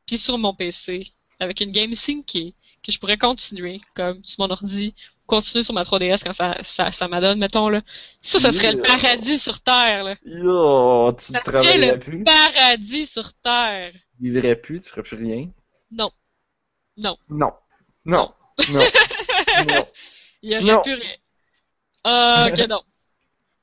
puis 0.06 0.18
sur 0.18 0.38
mon 0.38 0.54
PC, 0.54 1.14
avec 1.40 1.62
une 1.62 1.72
game 1.72 1.94
syncée, 1.94 2.54
que 2.84 2.92
je 2.92 3.00
pourrais 3.00 3.18
continuer, 3.18 3.82
comme 3.96 4.24
sur 4.24 4.44
mon 4.44 4.52
ordi, 4.52 4.94
continuer 5.28 5.64
sur 5.64 5.74
ma 5.76 5.84
3DS 5.84 6.24
quand 6.24 6.34
ça, 6.34 6.58
ça, 6.64 6.92
ça 6.92 7.08
m'adonne, 7.08 7.38
mettons, 7.38 7.70
là. 7.70 7.82
Ça, 8.22 8.40
ça 8.40 8.52
serait 8.52 8.72
le 8.72 8.82
paradis 8.82 9.38
sur 9.38 9.62
Terre, 9.62 10.04
là. 10.04 10.16
Yo, 10.26 11.14
tu 11.14 11.34
Ça 11.34 11.44
serait 11.44 11.78
le 11.94 12.00
plus? 12.00 12.24
paradis 12.24 13.06
sur 13.06 13.34
Terre. 13.34 13.94
Tu 14.18 14.32
vivrais 14.32 14.56
plus, 14.56 14.82
tu 14.82 14.90
ferais 14.90 15.04
plus 15.04 15.18
rien? 15.18 15.50
Non. 15.92 16.10
Non. 16.98 17.18
Non. 17.30 17.52
Non. 18.06 18.34
Non. 18.70 18.80
non. 19.68 19.88
Il 20.42 20.52
y 20.52 20.56
aurait 20.56 20.64
Non. 20.66 20.82
plus 20.82 20.94
rien. 20.94 21.16
Ah, 22.04 22.50
que 22.56 22.68
non. 22.68 22.82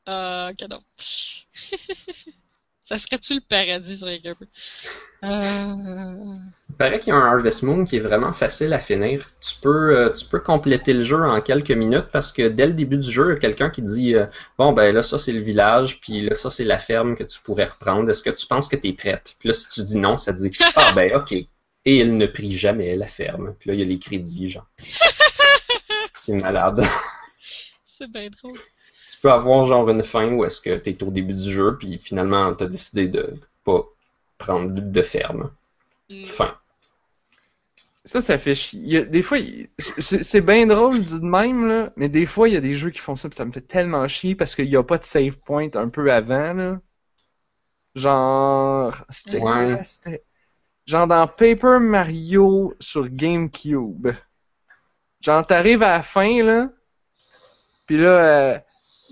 Ah, 0.06 0.50
que 0.58 0.66
non. 0.66 0.80
ça 2.84 2.98
serait-tu 2.98 3.36
le 3.36 3.40
paradis, 3.40 3.96
sur 3.96 4.08
un 4.08 4.18
peu? 4.34 4.46
Euh... 5.24 6.36
Il 6.68 6.76
paraît 6.76 7.00
qu'il 7.00 7.14
y 7.14 7.16
a 7.16 7.16
un 7.16 7.32
Harvest 7.32 7.62
Moon 7.62 7.86
qui 7.86 7.96
est 7.96 8.00
vraiment 8.00 8.34
facile 8.34 8.74
à 8.74 8.78
finir. 8.78 9.30
Tu 9.40 9.54
peux, 9.62 9.96
euh, 9.96 10.10
tu 10.10 10.26
peux 10.26 10.38
compléter 10.38 10.92
le 10.92 11.00
jeu 11.00 11.24
en 11.24 11.40
quelques 11.40 11.70
minutes 11.70 12.08
parce 12.12 12.30
que 12.30 12.46
dès 12.46 12.66
le 12.66 12.74
début 12.74 12.98
du 12.98 13.10
jeu, 13.10 13.30
il 13.30 13.32
y 13.32 13.36
a 13.36 13.40
quelqu'un 13.40 13.70
qui 13.70 13.80
dit 13.80 14.14
euh, 14.14 14.26
Bon, 14.58 14.72
ben 14.72 14.94
là, 14.94 15.02
ça 15.02 15.16
c'est 15.16 15.32
le 15.32 15.40
village, 15.40 15.98
puis 16.00 16.20
là, 16.20 16.34
ça 16.34 16.50
c'est 16.50 16.64
la 16.64 16.78
ferme 16.78 17.16
que 17.16 17.24
tu 17.24 17.40
pourrais 17.40 17.64
reprendre. 17.64 18.10
Est-ce 18.10 18.22
que 18.22 18.28
tu 18.28 18.46
penses 18.46 18.68
que 18.68 18.76
tu 18.76 18.88
es 18.88 18.92
prête 18.92 19.34
Puis 19.38 19.48
là, 19.48 19.54
si 19.54 19.66
tu 19.70 19.82
dis 19.82 19.96
non, 19.96 20.18
ça 20.18 20.34
dit 20.34 20.52
Ah, 20.76 20.92
ben 20.94 21.16
ok. 21.16 21.32
Et 21.32 21.48
il 21.86 22.18
ne 22.18 22.26
prie 22.26 22.52
jamais 22.52 22.96
la 22.96 23.08
ferme. 23.08 23.54
Puis 23.58 23.68
là, 23.70 23.74
il 23.74 23.80
y 23.80 23.82
a 23.82 23.86
les 23.86 23.98
crédits, 23.98 24.50
genre. 24.50 24.66
C'est 26.12 26.34
malade. 26.34 26.84
C'est 27.84 28.10
bien 28.10 28.28
drôle. 28.28 28.58
Tu 29.14 29.20
peux 29.20 29.30
avoir 29.30 29.64
genre 29.64 29.88
une 29.88 30.02
fin 30.02 30.32
où 30.32 30.44
est-ce 30.44 30.60
que 30.60 30.76
tu 30.76 30.90
es 30.90 31.04
au 31.04 31.10
début 31.10 31.34
du 31.34 31.52
jeu, 31.52 31.76
puis 31.78 31.98
finalement, 31.98 32.52
tu 32.52 32.64
as 32.64 32.66
décidé 32.66 33.06
de 33.06 33.34
pas 33.64 33.84
prendre 34.38 34.72
de 34.72 35.02
ferme. 35.02 35.52
Mm. 36.10 36.24
Fin. 36.24 36.54
Ça, 38.04 38.20
ça 38.20 38.36
fait 38.38 38.56
chier. 38.56 39.06
Des 39.06 39.22
fois, 39.22 39.38
c'est 39.78 40.24
c'est 40.24 40.40
bien 40.40 40.66
drôle 40.66 41.04
dit 41.04 41.20
de 41.20 41.24
même, 41.24 41.68
là, 41.68 41.92
mais 41.96 42.08
des 42.08 42.26
fois, 42.26 42.48
il 42.48 42.54
y 42.54 42.56
a 42.56 42.60
des 42.60 42.74
jeux 42.74 42.90
qui 42.90 42.98
font 42.98 43.14
ça, 43.16 43.28
pis 43.28 43.36
ça 43.36 43.44
me 43.44 43.52
fait 43.52 43.62
tellement 43.62 44.06
chier 44.08 44.34
parce 44.34 44.56
qu'il 44.56 44.68
n'y 44.68 44.76
a 44.76 44.82
pas 44.82 44.98
de 44.98 45.04
save 45.04 45.38
point 45.38 45.68
un 45.74 45.88
peu 45.88 46.12
avant, 46.12 46.52
là. 46.52 46.80
Genre. 47.94 49.04
C'était 49.08 49.40
Ouais. 49.40 49.80
Genre 50.86 51.06
dans 51.06 51.26
Paper 51.28 51.78
Mario 51.80 52.74
sur 52.80 53.08
GameCube. 53.08 54.08
Genre, 55.20 55.46
t'arrives 55.46 55.82
à 55.82 55.96
la 55.96 56.02
fin, 56.02 56.42
là. 56.42 56.68
Pis 57.86 57.96
là, 57.96 58.08
euh, 58.08 58.58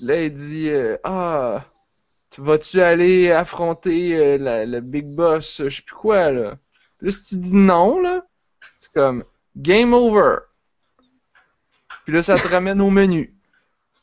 là, 0.00 0.22
il 0.24 0.32
dit 0.34 0.68
euh, 0.70 0.96
Ah, 1.04 1.64
tu 2.30 2.40
vas-tu 2.40 2.80
aller 2.80 3.30
affronter 3.30 4.16
euh, 4.16 4.38
la- 4.38 4.64
le 4.66 4.80
Big 4.80 5.06
Boss, 5.06 5.60
euh, 5.60 5.68
je 5.68 5.76
sais 5.76 5.82
plus 5.82 5.94
quoi, 5.94 6.30
là. 6.30 6.56
Là, 7.00 7.10
si 7.10 7.26
tu 7.34 7.36
dis 7.36 7.54
non, 7.56 8.00
là, 8.00 8.24
c'est 8.78 8.92
comme 8.92 9.24
Game 9.56 9.92
over. 9.92 10.36
Puis 12.04 12.14
là, 12.14 12.22
ça 12.22 12.36
te 12.38 12.48
ramène 12.48 12.80
au 12.80 12.90
menu. 12.90 13.34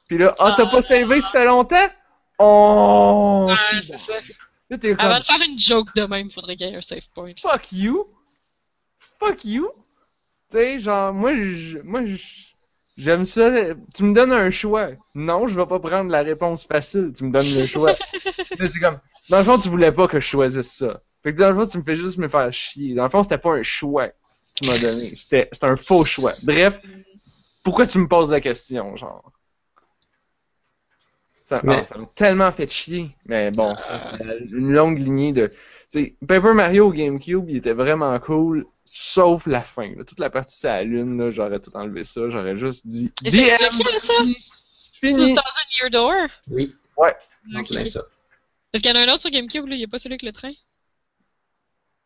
Puis 0.08 0.18
là, 0.18 0.34
ah, 0.40 0.54
t'as 0.56 0.66
pas 0.68 0.82
savé, 0.82 1.22
ça 1.22 1.30
fait 1.30 1.46
longtemps? 1.46 1.88
Oh! 2.40 3.52
C'est 3.82 3.98
ça. 3.98 4.14
Là, 4.70 4.78
t'es 4.78 4.96
comme, 4.96 5.06
Avant 5.06 5.20
de 5.20 5.24
faire 5.26 5.42
une 5.48 5.60
joke 5.60 5.94
de 5.96 6.04
même, 6.04 6.30
faudrait 6.30 6.56
qu'il 6.56 6.68
y 6.68 6.72
ait 6.72 6.76
un 6.76 6.82
save 6.82 7.08
point. 7.14 7.34
fuck 7.42 7.72
you. 7.72 8.06
Fuck 9.20 9.44
you. 9.44 9.70
Tu 10.50 10.58
sais, 10.58 10.80
genre, 10.80 11.14
moi, 11.14 11.34
je- 11.36 11.80
moi, 11.80 12.06
je- 12.06 12.48
j'aime 13.00 13.26
ça. 13.26 13.50
Tu 13.96 14.04
me 14.04 14.14
donnes 14.14 14.32
un 14.32 14.52
choix. 14.52 14.90
Non, 15.16 15.48
je 15.48 15.60
vais 15.60 15.66
pas 15.66 15.80
prendre 15.80 16.12
la 16.12 16.22
réponse 16.22 16.66
facile. 16.66 17.12
Tu 17.16 17.24
me 17.24 17.32
donnes 17.32 17.54
le 17.56 17.66
choix. 17.66 17.96
C'est 18.68 18.80
comme, 18.80 19.00
dans 19.30 19.40
le 19.40 19.44
fond, 19.44 19.58
tu 19.58 19.70
voulais 19.70 19.92
pas 19.92 20.08
que 20.08 20.20
je 20.20 20.26
choisisse 20.28 20.72
ça. 20.72 21.02
Fait 21.24 21.34
que 21.34 21.40
dans 21.40 21.50
le 21.50 21.56
fond, 21.56 21.68
tu 21.68 21.78
me 21.78 21.84
fais 21.84 21.96
juste 21.96 22.18
me 22.18 22.28
faire 22.28 22.52
chier. 22.54 22.94
Dans 22.94 23.04
le 23.04 23.10
fond, 23.10 23.24
c'était 23.24 23.38
pas 23.38 23.52
un 23.52 23.64
choix 23.64 24.10
que 24.10 24.14
tu 24.62 24.68
m'as 24.70 24.78
donné. 24.78 25.16
C'était, 25.16 25.50
c'était 25.52 25.68
un 25.70 25.76
faux 25.76 26.06
choix. 26.06 26.34
Bref, 26.44 26.80
pourquoi 27.64 27.86
tu 27.88 27.98
me 27.98 28.08
poses 28.08 28.32
la 28.32 28.42
question, 28.42 28.96
genre? 28.96 29.32
Ça, 31.44 31.62
Mais- 31.64 31.82
ah, 31.82 31.86
ça 31.86 31.98
m'a 31.98 32.06
tellement 32.16 32.52
fait 32.52 32.72
chier. 32.72 33.10
Mais 33.26 33.50
bon, 33.52 33.76
ça, 33.78 34.00
c'est 34.00 34.24
une 34.52 34.72
longue 34.72 35.00
lignée 35.00 35.34
de. 35.34 35.52
Paper 35.92 36.54
Mario 36.54 36.88
au 36.88 36.92
GameCube, 36.92 37.50
il 37.50 37.58
était 37.58 37.74
vraiment 37.74 38.18
cool, 38.20 38.66
sauf 38.86 39.48
la 39.48 39.62
fin. 39.62 39.96
là. 39.96 40.04
Toute 40.04 40.20
la 40.20 40.30
partie 40.30 40.58
sur 40.58 40.70
la 40.70 40.84
lune, 40.84 41.18
là, 41.18 41.32
j'aurais 41.32 41.60
tout 41.60 41.72
enlevé 41.76 42.04
ça. 42.04 42.30
J'aurais 42.30 42.58
juste 42.58 42.86
dit 42.86 43.12
Et 43.26 43.32
c'est 43.32 43.38
DM, 43.58 43.78
lequel, 43.78 44.00
ça? 44.00 44.14
fini. 44.94 45.34
Dans 45.34 45.42
un 45.42 45.80
Year 45.82 45.90
Door? 45.92 46.28
Oui, 46.50 46.76
Ouais. 46.98 47.16
en 47.56 47.62
Ok. 47.62 47.70
plein 47.70 47.86
ça. 47.86 48.02
Est-ce 48.74 48.84
qu'il 48.84 48.92
y 48.92 48.94
en 48.94 49.00
a 49.00 49.04
un 49.04 49.14
autre 49.14 49.22
sur 49.22 49.32
GameCube, 49.32 49.66
là? 49.66 49.76
Il 49.76 49.80
n'y 49.80 49.86
a 49.86 49.88
pas 49.88 49.98
celui 49.98 50.14
avec 50.14 50.24
le 50.24 50.32
train? 50.32 50.52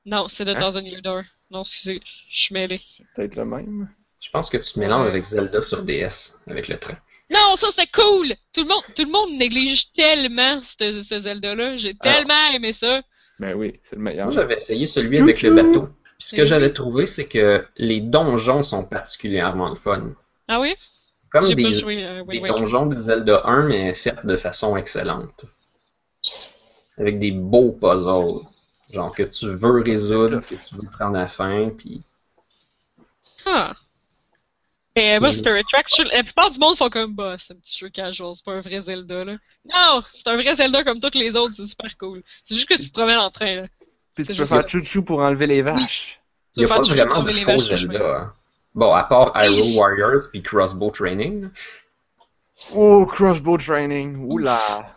Non, 0.05 0.27
c'est 0.27 0.45
de 0.45 0.51
Hein? 0.51 0.55
Thousand 0.55 0.81
Year 0.86 1.01
Door. 1.01 1.23
Non, 1.51 1.61
excusez, 1.61 2.01
je 2.29 2.39
suis 2.41 2.53
mêlé. 2.53 2.77
C'est 2.77 3.05
peut-être 3.15 3.36
le 3.36 3.45
même. 3.45 3.89
Je 4.19 4.29
pense 4.29 4.49
que 4.49 4.57
tu 4.57 4.73
te 4.73 4.79
mélanges 4.79 5.07
avec 5.07 5.23
Zelda 5.23 5.61
sur 5.61 5.84
DS, 5.84 6.36
avec 6.47 6.67
le 6.67 6.77
train. 6.77 6.97
Non, 7.29 7.55
ça 7.55 7.67
c'est 7.71 7.91
cool! 7.91 8.34
Tout 8.53 8.61
le 8.63 8.67
monde, 8.67 8.84
tout 8.95 9.03
le 9.05 9.11
monde 9.11 9.34
néglige 9.38 9.91
tellement 9.93 10.61
ce, 10.61 11.01
ce 11.01 11.19
Zelda-là. 11.19 11.77
J'ai 11.77 11.95
Alors. 11.99 12.15
tellement 12.15 12.51
aimé 12.53 12.73
ça. 12.73 13.01
Ben 13.43 13.55
oui, 13.55 13.77
c'est 13.83 13.97
le 13.97 14.01
meilleur. 14.01 14.27
Moi, 14.27 14.33
j'avais 14.33 14.55
essayé 14.55 14.87
celui 14.87 15.17
Chou 15.17 15.23
avec 15.23 15.41
le 15.41 15.53
bateau. 15.53 15.89
Puis 16.17 16.29
ce 16.29 16.35
que 16.37 16.45
j'avais 16.45 16.71
trouvé, 16.71 17.05
c'est 17.05 17.25
que 17.25 17.65
les 17.75 17.99
donjons 17.99 18.63
sont 18.63 18.86
particulièrement 18.86 19.67
le 19.67 19.75
fun. 19.75 20.13
Ah 20.47 20.61
oui? 20.61 20.74
Comme 21.29 21.53
des, 21.53 21.70
joué 21.71 22.05
à 22.05 22.24
des 22.24 22.39
donjons 22.39 22.86
de 22.86 22.97
Zelda 22.97 23.41
1, 23.43 23.63
mais 23.63 23.93
faits 23.93 24.25
de 24.25 24.37
façon 24.37 24.78
excellente. 24.78 25.43
Avec 26.97 27.20
des 27.20 27.32
beaux 27.32 27.74
puzzles. 27.74 28.47
Genre 28.91 29.13
que 29.13 29.24
tu 29.24 29.49
veux 29.49 29.82
résoudre, 29.82 30.39
que 30.39 30.55
tu 30.55 30.75
veux 30.75 30.87
prendre 30.89 31.17
à 31.17 31.21
la 31.21 31.28
fin, 31.28 31.70
puis 31.70 32.01
Ah. 33.45 33.74
Et 34.95 35.20
moi, 35.20 35.29
Je- 35.29 35.37
Spirit 35.39 35.63
Tracks, 35.71 35.89
je- 35.97 36.15
la 36.15 36.24
plupart 36.24 36.51
du 36.51 36.59
monde 36.59 36.78
font 36.78 36.89
comme 36.89 37.15
bah, 37.15 37.36
c'est 37.39 37.53
un 37.53 37.57
petit 37.57 37.79
jeu 37.79 37.89
casual, 37.89 38.36
c'est 38.36 38.45
pas 38.45 38.53
un 38.53 38.61
vrai 38.61 38.79
Zelda 38.82 39.25
là. 39.25 39.37
Non, 39.65 40.01
c'est 40.13 40.28
un 40.28 40.36
vrai 40.36 40.53
Zelda 40.55 40.83
comme 40.83 40.99
tous 40.99 41.17
les 41.17 41.36
autres, 41.36 41.55
c'est 41.55 41.65
super 41.65 41.97
cool. 41.97 42.21
C'est 42.45 42.53
juste 42.55 42.67
que 42.70 42.75
tu 42.75 42.89
te 42.89 42.93
promènes 42.93 43.17
en 43.17 43.32
train 43.32 43.55
là. 43.55 43.63
Puis 44.13 44.24
tu 44.25 44.33
c'est 44.33 44.37
peux 44.37 44.45
faire 44.45 44.67
chouchou 44.70 45.03
pour 45.03 45.20
enlever 45.21 45.47
les 45.47 45.63
vaches. 45.63 46.20
Tu 46.53 46.59
il 46.61 46.65
n'y 46.65 46.71
a 46.71 46.75
pas 46.75 46.82
vraiment 46.83 47.24
de 47.24 47.32
les 47.32 47.43
faux. 47.43 47.57
Zelda. 47.57 48.17
hein. 48.20 48.33
Bon, 48.75 48.93
à 48.93 49.03
part. 49.03 49.32
Hyrule 49.36 49.78
Warriors 49.79 50.21
puis 50.32 50.43
Crossbow 50.43 50.91
Training. 50.91 51.49
Oh, 52.75 53.05
Crossbow 53.07 53.57
Training. 53.57 54.15
Oula. 54.17 54.95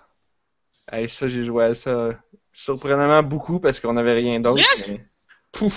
Hey, 0.92 1.08
ça, 1.08 1.28
j'ai 1.28 1.44
joué 1.44 1.64
à 1.64 1.74
ça 1.74 2.10
surprenamment 2.52 3.22
beaucoup 3.22 3.58
parce 3.60 3.80
qu'on 3.80 3.96
avait 3.96 4.12
rien 4.14 4.40
d'autre. 4.40 4.62
Mais- 4.88 5.04
Pouf. 5.52 5.74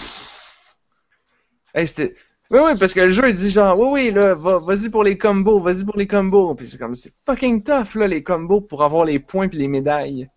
Hey, 1.73 1.87
c'était. 1.87 2.15
Oui, 2.51 2.59
oui, 2.63 2.71
parce 2.79 2.93
que 2.93 3.01
le 3.01 3.09
jeu, 3.09 3.29
il 3.29 3.35
dit 3.35 3.51
genre, 3.51 3.77
oui, 3.79 3.87
oui, 4.07 4.11
là, 4.11 4.33
va- 4.33 4.57
vas-y 4.59 4.89
pour 4.89 5.03
les 5.03 5.17
combos, 5.17 5.59
vas-y 5.59 5.85
pour 5.85 5.97
les 5.97 6.07
combos. 6.07 6.55
Puis 6.55 6.67
c'est 6.67 6.77
comme, 6.79 6.95
c'est 6.95 7.13
fucking 7.25 7.61
tough, 7.63 7.93
là, 7.95 8.07
les 8.07 8.23
combos 8.23 8.61
pour 8.61 8.83
avoir 8.83 9.05
les 9.05 9.19
points 9.19 9.47
puis 9.49 9.59
les 9.59 9.67
médailles. 9.67 10.29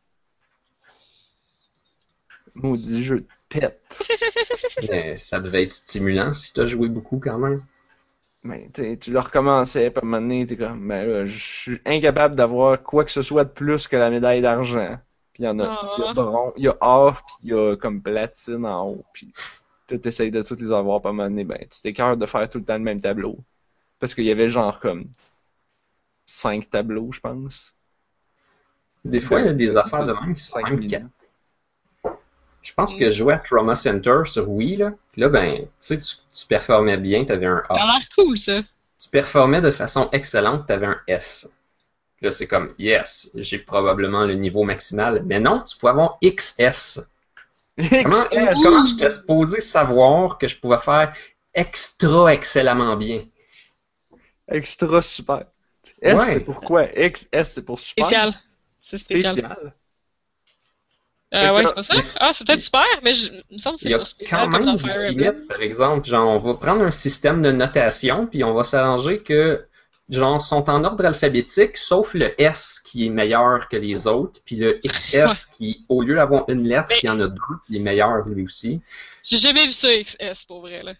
Maudit 2.55 3.02
jeu 3.02 3.20
de 3.20 3.26
pète. 3.48 4.02
Mais 4.90 5.16
ça 5.16 5.40
devait 5.40 5.62
être 5.62 5.72
stimulant 5.72 6.34
si 6.34 6.52
t'as 6.52 6.66
joué 6.66 6.89
beaucoup 6.89 7.18
quand 7.18 7.39
même. 7.39 7.62
Mais 8.44 8.68
tu 8.74 9.12
le 9.12 9.20
recommençais, 9.20 9.90
puis 9.90 10.01
à 10.01 10.05
un 10.05 10.09
moment 10.09 10.20
donné, 10.20 10.44
t'es 10.47 10.56
comme, 10.56 10.86
ben 10.89 11.06
là, 11.09 11.26
je 11.26 11.39
suis 11.39 11.80
incapable 11.86 12.34
d'avoir 12.34 12.82
quoi 12.82 13.05
que 13.05 13.12
ce 13.12 13.22
soit 13.22 13.44
de 13.44 13.51
plus 13.51 13.86
que 13.86 13.97
la 13.97 14.10
médaille 14.10 14.43
d'argent. 14.43 14.98
Puis 15.32 15.44
il 15.44 15.47
y 15.47 15.48
en 15.48 15.60
a, 15.60 15.94
il 15.97 16.02
y 16.02 16.05
a 16.05 16.10
Ah. 16.10 16.14
bron, 16.14 16.52
il 16.56 16.64
y 16.64 16.68
a 16.68 16.76
or, 16.80 17.22
puis 17.24 17.34
il 17.44 17.51
y 17.51 17.55
a 17.55 17.76
comme 17.76 18.02
platine 18.02 18.66
en 18.66 18.89
haut. 18.89 19.05
Puis 19.14 19.32
tu 19.97 20.09
essayes 20.09 20.31
de 20.31 20.43
tous 20.43 20.60
les 20.60 20.73
avoir, 20.73 21.01
pas 21.02 21.12
mal 21.12 21.31
donné, 21.31 21.44
ben, 21.44 21.59
tu 21.70 21.81
t'écœures 21.82 22.16
de 22.16 22.27
faire 22.27 22.48
tout 22.48 22.59
le 22.59 22.64
temps 22.64 22.74
le 22.74 22.81
même 22.81 23.01
tableau. 23.01 23.39
Parce 23.98 24.14
qu'il 24.14 24.24
y 24.24 24.31
avait 24.31 24.48
genre 24.48 24.81
comme 24.81 25.10
cinq 26.27 26.70
tableaux, 26.70 27.12
je 27.12 27.20
pense. 27.20 27.74
Des 29.05 29.20
fois, 29.20 29.40
il 29.40 29.47
y 29.47 29.48
a 29.48 29.55
des 29.55 29.77
affaires 29.77 30.06
de 30.06 30.12
même 30.12 30.35
qui 30.35 30.43
sont 30.43 30.60
quatre. 30.89 31.06
Je 32.62 32.73
pense 32.74 32.94
que 32.94 33.10
je 33.10 33.16
jouais 33.16 33.35
à 33.35 33.39
Trauma 33.39 33.74
Center 33.74 34.20
sur 34.24 34.48
Wii, 34.48 34.77
là. 34.77 34.93
Puis 35.10 35.20
là, 35.20 35.28
ben, 35.28 35.62
tu 35.62 35.66
sais, 35.81 35.98
tu, 35.98 36.14
tu 36.32 36.47
performais 36.47 36.97
bien, 36.97 37.24
t'avais 37.24 37.47
un 37.47 37.62
Ça 37.69 37.74
A. 37.74 37.82
a 37.82 37.86
l'air 37.86 38.09
cool, 38.16 38.39
ça. 38.39 38.60
Tu 39.01 39.09
performais 39.09 39.60
de 39.60 39.73
façon 39.73 40.09
excellente, 40.12 40.69
t'avais 40.69 40.86
un 40.86 41.01
S. 41.09 41.51
Puis 42.16 42.27
là, 42.27 42.31
c'est 42.31 42.47
comme, 42.47 42.73
yes, 42.78 43.32
j'ai 43.35 43.59
probablement 43.59 44.24
le 44.27 44.35
niveau 44.35 44.62
maximal. 44.62 45.24
Mais 45.27 45.40
non, 45.40 45.64
tu 45.64 45.77
pouvais 45.77 45.90
avoir 45.90 46.19
XS. 46.23 47.01
Comment, 47.78 48.24
XL. 48.31 48.55
comment 48.62 48.86
j'étais 48.86 49.11
supposé 49.11 49.61
savoir 49.61 50.39
que 50.39 50.49
je 50.49 50.59
pouvais 50.59 50.78
faire 50.78 51.15
extra 51.55 52.32
excellemment 52.32 52.97
bien? 52.97 53.24
Extra 54.49 55.03
super. 55.03 55.47
S, 56.01 56.15
Ouais. 56.15 56.35
c'est 56.35 56.40
pour 56.40 56.61
quoi? 56.61 56.86
X, 56.97 57.27
S, 57.32 57.53
c'est 57.55 57.65
pour 57.65 57.78
super? 57.81 58.05
Spécial. 58.07 58.35
C'est 58.81 58.99
spécial. 58.99 59.32
Spécial. 59.32 59.74
Euh, 61.35 61.55
ouais, 61.55 61.66
c'est 61.66 61.74
pas 61.74 61.82
ça? 61.82 61.94
Ah, 62.16 62.32
c'est 62.35 62.47
peut-être 62.47 62.61
super, 62.61 62.85
mais 63.03 63.15
je... 63.15 63.32
il 63.49 63.55
me 63.55 63.59
semble 63.59 63.77
que 63.78 63.82
Il 63.82 63.85
c'est 63.85 63.90
y 63.90 63.94
a 63.94 63.99
pour 63.99 64.07
spécial 64.07 64.40
quand 64.44 64.51
comme 64.51 64.65
même 64.66 64.66
dans 64.66 64.74
des 64.74 64.78
Fire 64.82 65.11
Emblem. 65.11 65.47
par 65.49 65.62
exemple. 65.62 66.07
Genre, 66.07 66.28
on 66.28 66.39
va 66.39 66.55
prendre 66.55 66.82
un 66.85 66.90
système 66.90 67.40
de 67.43 67.51
notation, 67.53 68.27
puis 68.27 68.44
on 68.44 68.53
va 68.53 68.65
s'arranger 68.65 69.23
que, 69.23 69.66
genre, 70.12 70.40
sont 70.40 70.68
en 70.68 70.84
ordre 70.84 71.05
alphabétique, 71.05 71.76
sauf 71.76 72.14
le 72.14 72.40
S 72.40 72.80
qui 72.84 73.06
est 73.06 73.10
meilleur 73.10 73.68
que 73.68 73.76
les 73.76 74.06
autres, 74.06 74.40
puis 74.44 74.56
le 74.56 74.78
XS 74.84 75.47
qui, 75.56 75.84
au 75.89 76.02
lieu 76.02 76.14
d'avoir 76.14 76.48
une 76.48 76.68
lettre, 76.68 76.89
Mais- 76.90 77.01
il 77.02 77.06
y 77.06 77.10
en 77.10 77.20
a 77.20 77.28
deux 77.28 77.40
qui 77.66 77.76
est 77.76 77.80
meilleur 77.80 78.26
lui 78.28 78.44
aussi. 78.44 78.80
J'ai 79.22 79.39
jamais 79.39 79.66
vu 79.66 79.72
ça 79.72 79.89
XS 79.89 80.44
pour 80.47 80.60
vrai, 80.60 80.82
là. 80.82 80.94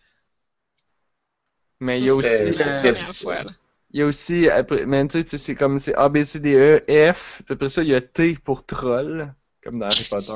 Mais 1.80 1.98
il 1.98 2.06
y 2.06 2.10
a 2.10 2.14
aussi, 2.14 2.28
euh, 2.28 2.94
il 3.93 3.98
y 3.98 4.02
a 4.02 4.06
aussi, 4.06 4.48
après, 4.48 4.86
mais 4.86 5.06
tu 5.09 5.18
sais, 5.18 5.24
tu 5.24 5.30
sais, 5.30 5.39
c'est 5.39 5.55
comme, 5.56 5.78
c'est 5.80 5.94
A, 5.97 6.09
B, 6.09 6.22
C, 6.22 6.39
D, 6.39 6.55
E, 6.55 7.12
F, 7.12 7.43
puis 7.44 7.55
après 7.55 7.68
ça, 7.68 7.82
il 7.82 7.89
y 7.89 7.94
a 7.94 8.01
T 8.01 8.36
pour 8.44 8.64
troll, 8.64 9.34
comme 9.64 9.80
dans 9.80 9.86
Harry 9.86 10.05
Potter. 10.09 10.32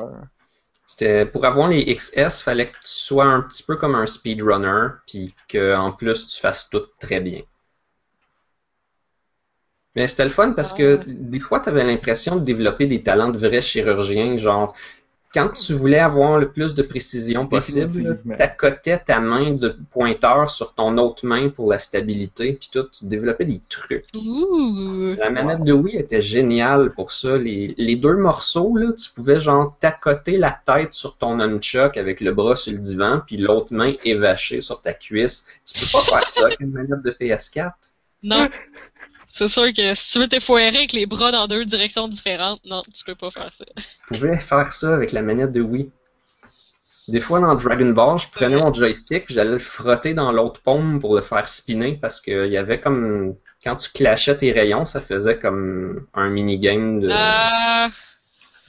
C'était 0.85 1.25
pour 1.25 1.43
avoir 1.45 1.67
les 1.69 1.85
XS, 1.95 2.41
fallait 2.43 2.67
que 2.67 2.77
tu 2.77 2.91
sois 2.91 3.25
un 3.25 3.41
petit 3.41 3.63
peu 3.63 3.75
comme 3.75 3.95
un 3.95 4.07
speedrunner, 4.07 4.89
puis 5.05 5.33
qu'en 5.51 5.91
plus 5.91 6.27
tu 6.27 6.39
fasses 6.39 6.69
tout 6.69 6.85
très 6.99 7.19
bien. 7.19 7.41
Mais 9.97 10.07
c'était 10.07 10.23
le 10.25 10.29
fun 10.29 10.51
parce 10.53 10.73
que 10.73 10.99
Ah. 11.01 11.05
des 11.07 11.39
fois 11.39 11.59
tu 11.59 11.69
avais 11.69 11.83
l'impression 11.83 12.35
de 12.35 12.41
développer 12.45 12.85
des 12.85 13.01
talents 13.01 13.29
de 13.29 13.37
vrai 13.37 13.61
chirurgien, 13.61 14.37
genre 14.37 14.73
quand 15.33 15.49
tu 15.49 15.73
voulais 15.73 15.99
avoir 15.99 16.39
le 16.39 16.49
plus 16.51 16.73
de 16.73 16.81
précision 16.81 17.47
possible, 17.47 17.91
Définitivement. 17.91 18.35
tu 18.37 18.41
accotais 18.41 18.97
ta 18.99 19.19
main 19.19 19.51
de 19.51 19.75
pointeur 19.91 20.49
sur 20.49 20.73
ton 20.73 20.97
autre 20.97 21.25
main 21.25 21.49
pour 21.49 21.69
la 21.69 21.79
stabilité, 21.79 22.53
puis 22.53 22.69
tout, 22.71 22.83
tu 22.91 23.05
développais 23.07 23.45
des 23.45 23.59
trucs. 23.69 24.05
Ouh! 24.15 25.15
La 25.17 25.29
manette 25.29 25.63
de 25.63 25.73
Wii 25.73 25.97
était 25.97 26.21
géniale 26.21 26.91
pour 26.93 27.11
ça. 27.11 27.37
Les, 27.37 27.75
les 27.77 27.95
deux 27.97 28.15
morceaux, 28.15 28.77
là, 28.77 28.93
tu 28.93 29.09
pouvais 29.11 29.39
genre 29.39 29.75
t'accoter 29.79 30.37
la 30.37 30.57
tête 30.65 30.93
sur 30.93 31.17
ton 31.17 31.35
nunchuck 31.35 31.97
avec 31.97 32.21
le 32.21 32.31
bras 32.33 32.55
sur 32.55 32.71
le 32.71 32.79
divan, 32.79 33.21
puis 33.25 33.37
l'autre 33.37 33.73
main 33.73 33.93
évachée 34.05 34.61
sur 34.61 34.81
ta 34.81 34.93
cuisse. 34.93 35.45
Tu 35.65 35.79
peux 35.79 35.87
pas 35.91 36.03
faire 36.03 36.29
ça 36.29 36.45
avec 36.45 36.59
une 36.61 36.71
manette 36.71 37.01
de 37.03 37.11
PS4. 37.11 37.71
Non. 38.23 38.47
C'est 39.37 39.47
sûr 39.47 39.71
que 39.71 39.93
si 39.93 40.13
tu 40.13 40.19
veux 40.19 40.27
t'effoirer 40.27 40.67
avec 40.77 40.93
les 40.93 41.05
bras 41.05 41.31
dans 41.31 41.47
deux 41.47 41.63
directions 41.63 42.07
différentes, 42.07 42.59
non, 42.65 42.81
tu 42.93 43.03
peux 43.05 43.13
pas 43.15 43.29
faire 43.29 43.53
ça. 43.53 43.65
Tu 43.75 44.15
pouvais 44.15 44.37
faire 44.39 44.73
ça 44.73 44.95
avec 44.95 45.11
la 45.11 45.21
manette 45.21 45.51
de 45.51 45.61
Wii. 45.61 45.91
Des 47.07 47.19
fois, 47.19 47.39
dans 47.39 47.53
Dragon 47.55 47.89
Ball, 47.91 48.17
je 48.17 48.27
prenais 48.29 48.57
mon 48.57 48.73
joystick, 48.73 49.25
j'allais 49.29 49.51
le 49.51 49.59
frotter 49.59 50.13
dans 50.13 50.31
l'autre 50.31 50.59
paume 50.61 50.99
pour 50.99 51.15
le 51.15 51.21
faire 51.21 51.47
spinner, 51.47 51.97
parce 52.01 52.19
qu'il 52.19 52.47
y 52.51 52.57
avait 52.57 52.79
comme... 52.79 53.35
Quand 53.63 53.75
tu 53.75 53.89
clashais 53.91 54.37
tes 54.37 54.51
rayons, 54.51 54.85
ça 54.85 55.01
faisait 55.01 55.37
comme 55.37 56.05
un 56.13 56.29
minigame 56.29 56.99
de... 57.01 57.09
Euh, 57.09 57.89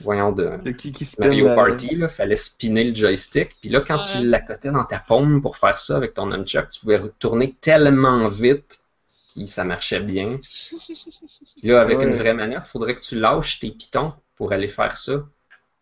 Voyons, 0.01 0.31
de... 0.31 0.51
De 0.63 0.71
qui 0.71 0.91
qui 0.91 1.03
spin 1.05 1.25
Mario 1.25 1.47
la- 1.47 1.55
Party, 1.55 1.95
là, 1.95 2.07
fallait 2.07 2.37
spinner 2.37 2.85
le 2.85 2.95
joystick. 2.95 3.55
Puis 3.59 3.69
là, 3.69 3.81
quand 3.81 3.97
Ouais. 3.97 4.11
tu 4.21 4.23
l'accotais 4.25 4.71
dans 4.71 4.85
ta 4.85 4.99
paume 4.99 5.41
pour 5.41 5.57
faire 5.57 5.77
ça 5.79 5.97
avec 5.97 6.13
ton 6.13 6.27
nunchuck, 6.27 6.69
tu 6.69 6.79
pouvais 6.79 7.01
tourner 7.19 7.55
tellement 7.59 8.27
vite 8.29 8.79
ça 9.47 9.63
marchait 9.63 9.99
bien. 9.99 10.39
Puis 11.57 11.67
là, 11.67 11.81
avec 11.81 11.99
Ouais. 11.99 12.05
une 12.07 12.15
vraie 12.15 12.33
manette, 12.33 12.63
il 12.65 12.69
faudrait 12.69 12.95
que 12.95 13.01
tu 13.01 13.15
lâches 13.19 13.59
tes 13.59 13.71
pitons 13.71 14.13
pour 14.35 14.51
aller 14.53 14.67
faire 14.67 14.97
ça. 14.97 15.23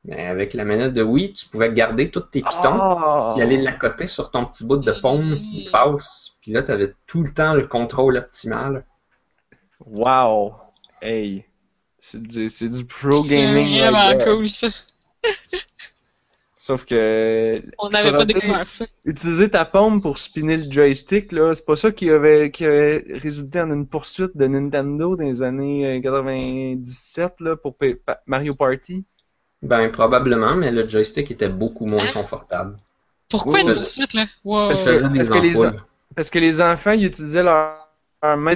Mais 0.03 0.25
avec 0.27 0.53
la 0.53 0.63
manette 0.63 0.93
de 0.93 1.01
Wii, 1.03 1.33
tu 1.33 1.47
pouvais 1.49 1.71
garder 1.73 2.09
tous 2.11 2.21
tes 2.21 2.41
pitons, 2.41 2.79
Ah! 2.79 3.31
puis 3.33 3.41
aller 3.41 3.57
l'accoter 3.57 4.07
sur 4.07 4.31
ton 4.31 4.45
petit 4.45 4.65
bout 4.65 4.77
de 4.77 4.91
paume 5.01 5.41
qui 5.41 5.67
passe. 5.71 6.37
Puis 6.41 6.51
là, 6.51 6.63
tu 6.63 6.71
avais 6.71 6.93
tout 7.07 7.23
le 7.23 7.33
temps 7.33 7.53
le 7.53 7.67
contrôle 7.67 8.17
optimal. 8.17 8.85
Wow! 9.85 10.53
Hey! 11.01 11.45
C'est 11.99 12.21
du, 12.21 12.49
c'est 12.49 12.69
du 12.69 12.85
pro 12.85 13.23
c'est 13.23 13.29
gaming. 13.29 13.79
vraiment 13.79 14.23
cool, 14.23 14.49
ça. 14.49 14.67
Sauf 16.67 16.83
que. 16.83 17.61
On 17.77 17.87
n'avait 17.87 18.11
pas 18.11 18.25
découvert 18.25 18.67
ça. 18.67 18.85
Utiliser 19.05 19.49
ta 19.49 19.63
paume 19.63 20.01
pour 20.01 20.17
spinner 20.17 20.57
le 20.57 20.69
joystick, 20.69 21.31
là, 21.31 21.53
c'est 21.55 21.65
pas 21.65 21.77
ça 21.77 21.91
qui 21.91 22.09
avait, 22.09 22.51
qui 22.51 22.65
avait 22.65 23.05
résulté 23.23 23.61
en 23.61 23.71
une 23.71 23.87
poursuite 23.87 24.35
de 24.35 24.47
Nintendo 24.47 25.15
dans 25.15 25.23
les 25.23 25.41
années 25.41 25.97
euh, 25.97 26.01
97 26.01 27.39
là, 27.39 27.55
pour 27.55 27.77
Mario 28.25 28.53
Party. 28.53 29.05
Ben, 29.61 29.89
probablement, 29.89 30.55
mais 30.55 30.71
le 30.71 30.89
joystick 30.89 31.31
était 31.31 31.47
beaucoup 31.47 31.85
moins 31.85 32.03
Hein? 32.03 32.11
confortable. 32.13 32.75
Pourquoi 33.29 33.53
Oui, 33.53 33.61
une 33.61 33.73
poursuite, 33.73 34.13
là? 34.13 34.25
Wow. 34.43 34.67
Parce 34.67 34.83
que 34.83 35.39
les. 35.39 35.53
Parce 36.17 36.29
que 36.29 36.39
les 36.39 36.59
enfants, 36.59 36.91
ils 36.91 37.05
utilisaient 37.05 37.43
leur, 37.43 37.86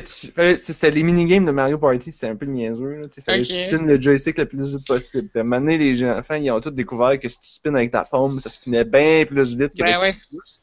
C'était 0.05 0.89
les 0.91 1.03
minigames 1.03 1.45
de 1.45 1.51
Mario 1.51 1.77
Party, 1.77 2.11
c'était 2.11 2.27
un 2.27 2.35
peu 2.35 2.45
niaiseux. 2.47 3.01
Là, 3.01 3.07
fallait 3.23 3.43
que 3.43 3.47
tu 3.47 3.53
spins 3.53 3.85
le 3.85 4.01
joystick 4.01 4.37
le 4.39 4.47
plus 4.47 4.75
vite 4.75 4.87
possible. 4.87 5.29
Puis 5.29 5.39
à 5.39 5.41
un 5.41 5.43
moment 5.43 5.59
donné, 5.61 5.77
les 5.77 6.03
enfants, 6.03 6.35
ils 6.35 6.49
ont 6.51 6.59
tous 6.59 6.71
découvert 6.71 7.19
que 7.19 7.29
si 7.29 7.39
tu 7.39 7.47
spins 7.47 7.75
avec 7.75 7.91
ta 7.91 8.03
paume, 8.05 8.39
ça 8.39 8.49
spinait 8.49 8.83
bien 8.85 9.25
plus 9.25 9.55
vite 9.55 9.73
que 9.73 9.83
Ben 9.83 9.99
ouais. 9.99 10.15
pouce. 10.31 10.61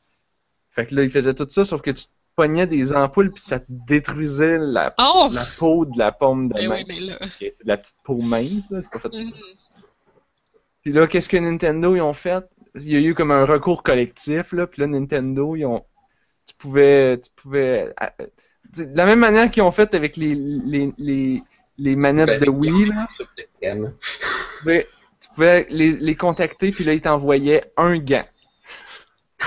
Fait 0.70 0.86
que 0.86 0.94
là, 0.94 1.04
ils 1.04 1.10
faisaient 1.10 1.34
tout 1.34 1.46
ça, 1.48 1.64
sauf 1.64 1.80
que 1.80 1.90
tu 1.92 2.04
te 2.06 2.10
pognais 2.34 2.66
des 2.66 2.92
ampoules 2.92 3.30
puis 3.32 3.42
ça 3.42 3.60
te 3.60 3.66
détruisait 3.68 4.58
la, 4.58 4.94
Oh! 4.98 5.28
la 5.32 5.44
peau 5.58 5.84
de 5.84 5.96
la 5.98 6.10
paume 6.12 6.48
de 6.48 6.54
Ben 6.54 6.68
main. 6.68 6.84
là. 7.00 7.18
C'est 7.38 7.62
de 7.64 7.68
la 7.68 7.76
petite 7.76 7.96
peau 8.04 8.16
mince, 8.20 8.66
c'est 8.68 8.90
pas 8.90 8.98
fait 8.98 9.12
Mhm. 9.12 9.30
Puis 10.82 10.92
là, 10.92 11.06
qu'est-ce 11.06 11.28
que 11.28 11.36
Nintendo 11.36 11.94
ils 11.96 12.00
ont 12.00 12.12
fait? 12.14 12.44
Il 12.76 12.90
y 12.90 12.96
a 12.96 13.00
eu 13.00 13.14
comme 13.14 13.30
un 13.32 13.44
recours 13.44 13.82
collectif, 13.82 14.52
là, 14.52 14.66
puis 14.66 14.80
là, 14.82 14.86
Nintendo, 14.86 15.56
ils 15.56 15.66
ont. 15.66 15.84
Tu 16.46 16.54
pouvais. 16.56 17.18
Tu 17.20 17.30
pouvais. 17.34 17.92
De 18.76 18.96
la 18.96 19.06
même 19.06 19.18
manière 19.20 19.50
qu'ils 19.50 19.62
ont 19.62 19.70
fait 19.72 19.94
avec 19.94 20.16
les, 20.16 20.34
les, 20.34 20.92
les, 20.98 21.42
les 21.78 21.96
manettes 21.96 22.40
de 22.42 22.50
Wii, 22.50 22.86
là, 22.86 23.06
tu 23.18 23.24
pouvais, 24.60 24.86
tu 25.20 25.28
pouvais 25.34 25.66
les, 25.70 25.92
les 25.92 26.14
contacter, 26.16 26.70
puis 26.72 26.84
là, 26.84 26.92
ils 26.94 27.00
t'envoyaient 27.00 27.64
un 27.76 27.98
gant. 27.98 28.26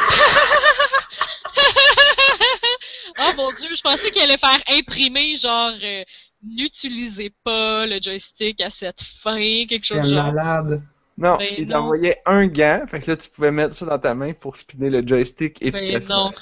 oh 3.19 3.31
mon 3.37 3.51
dieu, 3.53 3.69
je 3.75 3.81
pensais 3.81 4.11
qu'il 4.11 4.21
allait 4.21 4.37
faire 4.37 4.61
imprimer, 4.69 5.35
genre, 5.35 5.73
euh, 5.83 6.03
n'utilisez 6.43 7.31
pas 7.43 7.85
le 7.85 7.99
joystick 8.01 8.61
à 8.61 8.69
cette 8.69 9.01
fin, 9.01 9.65
quelque 9.67 9.85
chose 9.85 10.09
genre. 10.09 10.31
malade. 10.33 10.81
Non, 11.17 11.37
Ben 11.37 11.53
ils 11.57 11.67
non. 11.67 11.73
t'envoyaient 11.73 12.17
un 12.25 12.47
gant, 12.47 12.85
fait 12.89 12.99
que 13.01 13.11
là, 13.11 13.17
tu 13.17 13.29
pouvais 13.29 13.51
mettre 13.51 13.75
ça 13.75 13.85
dans 13.85 13.99
ta 13.99 14.15
main 14.15 14.33
pour 14.33 14.57
spinner 14.57 14.89
le 14.89 15.05
joystick 15.05 15.59
Ben 15.59 15.67
efficacement. 15.75 16.25
non. 16.29 16.33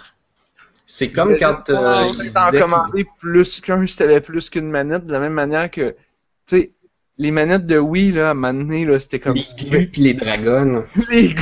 C'est 0.91 1.11
comme 1.11 1.37
quand 1.37 1.69
euh, 1.69 1.75
Wow. 2.07 2.15
il 2.23 2.33
t'en 2.33 2.49
disait 2.49 2.61
commandais 2.61 3.05
plus 3.19 3.61
qu'un 3.61 3.85
si 3.85 3.95
t'avais 3.95 4.21
plus 4.21 4.49
qu'une 4.49 4.71
manette, 4.71 5.05
de 5.05 5.11
la 5.11 5.19
même 5.19 5.33
manière 5.33 5.69
que, 5.69 5.91
tu 6.47 6.57
sais, 6.57 6.71
les 7.19 7.29
manettes 7.29 7.67
de 7.67 7.77
Wii, 7.77 8.11
là, 8.13 8.29
à 8.29 8.31
un 8.31 8.33
moment 8.33 8.53
donné, 8.55 8.85
là, 8.85 8.99
c'était 8.99 9.19
que 9.19 9.25
comme... 9.25 9.35
les 9.35 9.45
glues 9.69 9.87
pis 9.91 9.99
les 10.01 10.13
dragons. 10.15 10.85
les, 11.11 11.35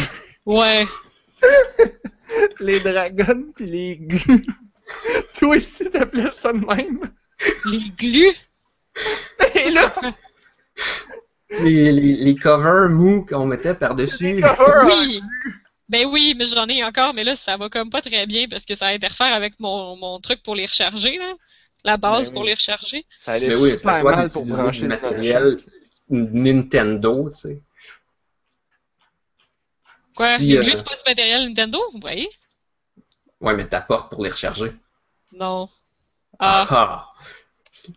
Ouais. 0.46 0.86
les 2.60 2.82
dragons 2.82 3.46
pis 3.56 3.66
les 3.68 3.96
glues. 3.98 4.46
Toi 5.40 5.56
aussi, 5.56 5.90
t'appelais 5.92 6.30
ça 6.32 6.52
de 6.52 6.60
même. 6.66 7.10
Les 7.66 7.90
glues? 7.98 8.36
Et 9.56 9.70
là, 9.70 9.94
Les, 11.64 11.92
les, 11.94 12.16
les 12.16 12.36
covers 12.36 12.90
mous 12.90 13.26
qu'on 13.26 13.46
mettait 13.46 13.76
par-dessus. 13.76 14.42
Oui. 14.86 15.22
Ben 15.90 16.06
oui, 16.06 16.36
mais 16.38 16.46
j'en 16.46 16.68
ai 16.68 16.84
encore, 16.84 17.14
mais 17.14 17.24
là, 17.24 17.36
ça 17.36 17.56
va 17.58 17.70
comme 17.70 17.90
pas 17.90 18.02
très 18.02 18.26
bien 18.28 18.48
parce 18.50 18.66
que 18.66 18.76
ça 18.76 18.88
interfère 18.88 19.34
avec 19.34 19.60
mon, 19.60 19.96
mon 19.96 20.20
truc 20.20 20.44
pour 20.44 20.56
les 20.56 20.66
recharger, 20.66 21.18
là. 21.18 21.34
La 21.84 21.98
base 21.98 22.30
Ben 22.30 22.34
pour 22.34 22.42
oui. 22.42 22.50
les 22.50 22.54
recharger. 22.56 23.06
ça 23.18 23.34
allait 23.34 23.48
Mais 23.48 23.56
oui, 23.56 23.78
super 23.78 24.02
toi 24.02 24.16
mal 24.16 24.30
pour 24.30 24.46
brancher 24.46 24.82
du 24.82 24.88
le 24.88 24.88
matériel 24.90 25.58
Nintendo, 26.10 27.30
tu 27.30 27.40
sais. 27.40 27.62
Quoi? 30.16 30.38
Si, 30.38 30.58
euh, 30.58 30.64
c'est 30.64 30.84
pas 30.84 30.96
du 30.96 31.04
matériel 31.06 31.48
Nintendo, 31.48 31.80
vous 31.94 32.00
voyez? 32.00 32.30
Ouais, 33.40 33.56
mais 33.56 33.68
t'apportes 33.68 34.10
pour 34.10 34.24
les 34.24 34.32
recharger. 34.32 34.74
Non. 35.32 35.70
Ah. 36.40 36.68
Ah! 36.70 37.14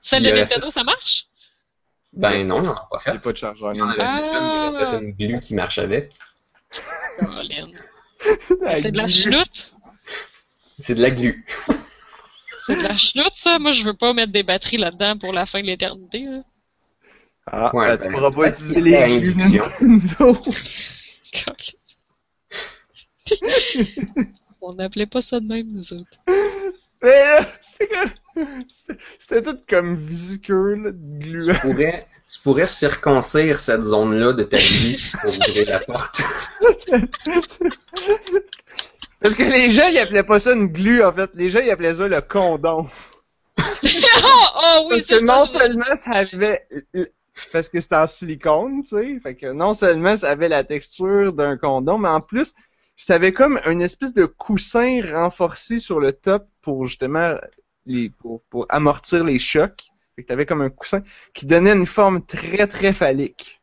Celle 0.03 0.23
il 0.23 0.31
de 0.31 0.37
Nintendo, 0.37 0.71
ça 0.71 0.85
marche? 0.85 1.27
Ben 2.13 2.47
non, 2.47 2.59
il 2.59 2.65
n'en 2.65 2.75
a 2.75 2.89
pas 2.91 2.99
Il 3.07 3.13
n'y 3.13 3.13
fait. 3.13 3.19
a 3.19 3.21
pas 3.21 3.33
de 3.33 3.37
chargeur. 3.37 3.75
Il 3.75 3.81
fait 3.81 3.97
il 3.97 4.01
avait 4.03 4.91
fait 4.91 4.99
une 5.05 5.13
glue 5.13 5.41
qui 5.41 5.55
marche 5.55 5.79
avec. 5.79 6.19
C'est 8.77 8.93
de 8.93 8.97
la 8.97 9.05
glue. 9.07 9.11
chenoute? 9.13 9.75
C'est 10.79 10.95
de 10.95 11.03
la 11.03 11.11
glue. 11.11 11.45
C'est 12.67 12.77
de 12.77 12.83
la 12.83 12.97
chenoute, 12.97 13.35
ça? 13.35 13.59
Moi, 13.59 13.73
je 13.73 13.85
veux 13.85 13.95
pas 13.95 14.13
mettre 14.13 14.33
des 14.33 14.43
batteries 14.43 14.77
là-dedans 14.79 15.19
pour 15.19 15.33
la 15.33 15.47
fin 15.47 15.61
de 15.61 15.67
l'éternité. 15.67 16.25
là. 16.25 16.43
Ah, 17.47 17.71
Ouais, 17.75 17.97
ben, 17.97 18.07
tu 18.07 18.13
pourras 18.13 18.31
pas 18.31 18.49
utiliser 18.49 18.81
les 18.81 19.21
glues. 19.21 19.35
Nintendo. 19.37 20.43
On 24.61 24.75
n'appelait 24.75 25.07
pas 25.07 25.23
ça 25.23 25.41
de 25.41 25.47
même, 25.47 25.69
nous 25.73 25.93
autres. 25.95 26.19
Mais 27.03 27.11
là, 27.11 27.47
c'est 27.63 27.89
comme... 27.89 28.11
c'est- 28.69 28.99
C'était 29.19 29.43
tout 29.43 29.57
comme 29.69 29.97
de 29.97 30.91
glue. 31.19 31.47
Tu 31.47 31.55
pourrais, 31.61 32.07
tu 32.31 32.41
pourrais 32.41 32.67
circoncire 32.67 33.59
cette 33.59 33.83
zone-là 33.83 34.33
de 34.33 34.45
ta 34.45 34.59
glue 34.59 34.99
pour 35.21 35.31
ouvrir 35.31 35.69
la 35.69 35.81
porte. 35.81 36.23
Parce 39.21 39.35
que 39.35 39.43
les 39.43 39.71
gens, 39.71 39.89
ils 39.91 39.99
appelaient 39.99 40.23
pas 40.23 40.39
ça 40.39 40.53
une 40.53 40.69
glue, 40.69 41.03
en 41.03 41.13
fait. 41.13 41.31
Les 41.35 41.51
gens, 41.51 41.59
ils 41.61 41.71
appelaient 41.71 41.95
ça 41.95 42.07
le 42.07 42.21
condom. 42.21 42.87
oh, 43.59 43.65
oh 43.83 44.79
oui, 44.85 44.91
Parce 44.91 45.07
que 45.07 45.21
non 45.25 45.45
seulement 45.45 45.97
ça 45.97 46.13
avait... 46.13 46.67
Parce 47.53 47.69
que 47.69 47.81
c'était 47.81 47.97
en 47.97 48.07
silicone, 48.07 48.85
tu 48.85 48.97
sais. 48.97 49.19
Fait 49.21 49.35
que 49.35 49.53
non 49.53 49.75
seulement 49.75 50.17
ça 50.17 50.31
avait 50.31 50.49
la 50.49 50.63
texture 50.63 51.33
d'un 51.33 51.57
condom, 51.57 51.99
mais 51.99 52.09
en 52.09 52.21
plus, 52.21 52.55
ça 52.97 53.15
avait 53.15 53.33
comme 53.33 53.59
une 53.67 53.83
espèce 53.83 54.15
de 54.15 54.27
coussin 54.27 55.01
renforcé 55.11 55.79
sur 55.79 55.99
le 56.01 56.13
top 56.13 56.47
pour 56.63 56.87
justement 56.87 57.35
les, 57.87 58.11
pour, 58.11 58.43
pour 58.51 58.67
amortir 58.69 59.25
les 59.25 59.39
chocs. 59.39 59.91
Fait 60.21 60.25
que 60.25 60.29
t'avais 60.29 60.45
comme 60.45 60.61
un 60.61 60.69
coussin 60.69 61.03
qui 61.33 61.47
donnait 61.47 61.73
une 61.73 61.87
forme 61.87 62.23
très 62.23 62.67
très 62.67 62.93
phallique. 62.93 63.59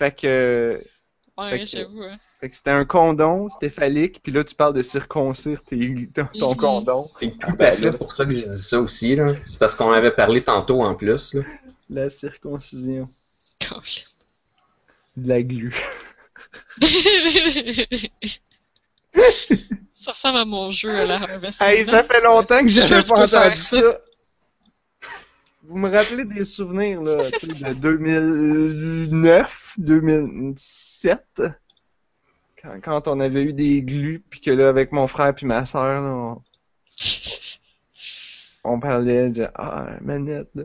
Fait 0.00 0.10
que, 0.10 0.80
fait 0.82 1.40
Ouais, 1.40 1.58
que- 1.60 1.64
j'avoue. 1.66 2.02
hein. 2.02 2.18
fait 2.40 2.48
que 2.48 2.56
c'était 2.56 2.70
un 2.72 2.84
condom, 2.84 3.48
c'était 3.48 3.70
phallique, 3.70 4.20
puis 4.20 4.32
là 4.32 4.42
tu 4.42 4.56
parles 4.56 4.74
de 4.74 4.82
circoncire 4.82 5.62
tes, 5.62 6.08
ton, 6.12 6.26
ton 6.40 6.54
condom. 6.56 7.08
C'est 7.18 7.38
tout 7.38 7.54
à 7.60 7.72
fait 7.76 7.96
pour 7.96 8.10
ça 8.10 8.24
que 8.26 8.34
j'ai 8.34 8.48
dit 8.48 8.58
ça 8.60 8.80
aussi. 8.80 9.14
là. 9.14 9.26
C'est 9.46 9.60
parce 9.60 9.76
qu'on 9.76 9.92
avait 9.92 10.10
parlé 10.10 10.42
tantôt 10.42 10.82
en 10.82 10.96
plus. 10.96 11.34
Là. 11.34 11.42
La 11.88 12.10
circoncision. 12.10 13.08
De 15.16 15.28
la 15.28 15.40
glu. 15.44 15.72
ça 19.92 20.10
ressemble 20.12 20.38
à 20.38 20.44
mon 20.44 20.70
jeu 20.72 20.90
à 20.94 21.04
la 21.06 21.14
Harvest 21.22 21.62
Hey, 21.62 21.84
ça 21.84 22.00
hein. 22.00 22.02
fait 22.02 22.20
longtemps 22.22 22.60
que 22.60 22.68
Je 22.68 22.80
j'avais 22.86 23.02
pas 23.06 23.24
entendu 23.24 23.62
ça. 23.62 24.00
Vous 25.68 25.78
me 25.78 25.90
rappelez 25.90 26.24
des 26.24 26.44
souvenirs 26.44 27.02
là, 27.02 27.28
de 27.28 27.72
2009, 27.72 29.74
2007, 29.78 31.42
quand, 32.84 33.08
on 33.08 33.18
avait 33.18 33.42
eu 33.42 33.52
des 33.52 33.82
glus, 33.82 34.22
puis 34.30 34.40
que 34.40 34.52
là 34.52 34.68
avec 34.68 34.92
mon 34.92 35.08
frère 35.08 35.34
puis 35.34 35.44
ma 35.44 35.66
soeur, 35.66 36.40
on 38.62 38.78
parlait 38.78 39.30
de 39.30 39.48
ah 39.54 39.88
la 39.90 39.98
manette 40.00 40.50
là, 40.54 40.62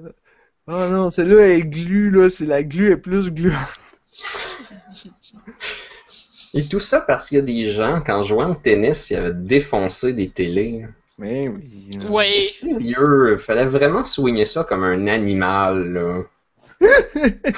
oh 0.68 0.88
non 0.91 1.10
celle-là 1.10 1.48
est 1.48 1.64
glue 1.64 2.11
là, 2.11 2.30
c'est 2.30 2.45
la 2.45 2.64
glue 2.64 2.91
est 2.91 2.98
plus 2.98 3.32
gluante. 3.32 3.57
Et 6.53 6.68
tout 6.68 6.80
ça 6.80 7.02
parce 7.02 7.30
qu'il 7.30 7.38
y 7.38 7.41
a 7.41 7.44
des 7.44 7.72
gens, 7.72 8.03
quand 8.06 8.22
jouant 8.22 8.52
au 8.52 8.56
tennis, 8.56 9.10
ils 9.10 9.15
avaient 9.15 9.34
défoncé 9.34 10.14
des 10.14 10.30
télés. 10.30 10.86
Mais 11.18 11.48
oui. 11.50 11.90
là. 12.00 12.10
Ouais. 12.10 12.48
Sérieux, 12.50 13.38
fallait 13.38 13.66
vraiment 13.66 14.04
soigner 14.04 14.46
ça 14.46 14.64
comme 14.64 14.84
un 14.84 15.08
animal. 15.08 15.94
Là. 15.94 16.24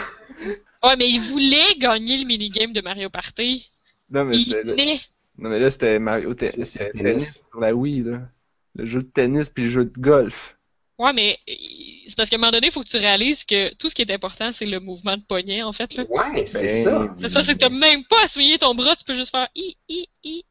Ouais, 0.84 0.98
mais 0.98 1.10
il 1.10 1.22
voulait 1.22 1.76
gagner 1.78 2.18
le 2.18 2.26
minigame 2.26 2.74
de 2.74 2.82
Mario 2.82 3.10
Party. 3.10 3.72
Non 4.10 4.26
mais 4.26 4.36
Il 4.38 4.54
venait. 4.54 5.00
non 5.38 5.50
mais 5.50 5.58
là 5.60 5.72
c'était 5.72 5.98
Mario 5.98 6.34
Tennis, 6.34 6.56
C'est- 6.56 6.66
c'était 6.66 6.86
c'est 6.86 6.92
tennis 6.92 7.04
tennis. 7.24 7.48
sur 7.50 7.60
la 7.62 7.74
Wii 7.74 8.04
là, 8.04 8.20
le 8.76 8.86
jeu 8.86 9.00
de 9.02 9.08
tennis 9.08 9.48
puis 9.50 9.64
le 9.64 9.70
jeu 9.70 9.86
de 9.86 9.98
golf. 9.98 10.58
Ouais, 11.00 11.14
mais 11.14 11.40
euh, 11.50 11.54
c'est 12.06 12.18
parce 12.18 12.30
qu'à 12.30 12.36
un 12.36 12.40
moment 12.40 12.52
donné, 12.52 12.68
il 12.68 12.72
faut 12.74 12.82
que 12.82 12.88
tu 12.90 12.98
réalises 12.98 13.46
que 13.46 13.74
tout 13.76 13.88
ce 13.90 13.96
qui 13.96 14.02
est 14.04 14.12
important, 14.12 14.52
c'est 14.52 14.66
le 14.68 14.80
mouvement 14.80 15.18
de 15.18 15.24
poignet, 15.24 15.64
en 15.64 15.72
fait. 15.72 15.96
Là. 15.96 16.04
Ouais, 16.08 16.46
c'est 16.46 16.68
Ben, 16.68 16.84
ça. 16.84 17.08
C'est 17.16 17.30
ça, 17.30 17.44
c'est 17.44 17.54
que 17.54 17.60
t'as 17.60 17.70
même 17.70 18.04
pas 18.04 18.24
à 18.24 18.28
souiller 18.28 18.58
ton 18.60 18.76
bras, 18.76 18.96
tu 18.96 19.04
peux 19.04 19.16
juste 19.16 19.32
faire 19.32 19.48
i, 19.56 19.76
i, 19.90 20.08
i. 20.24 20.46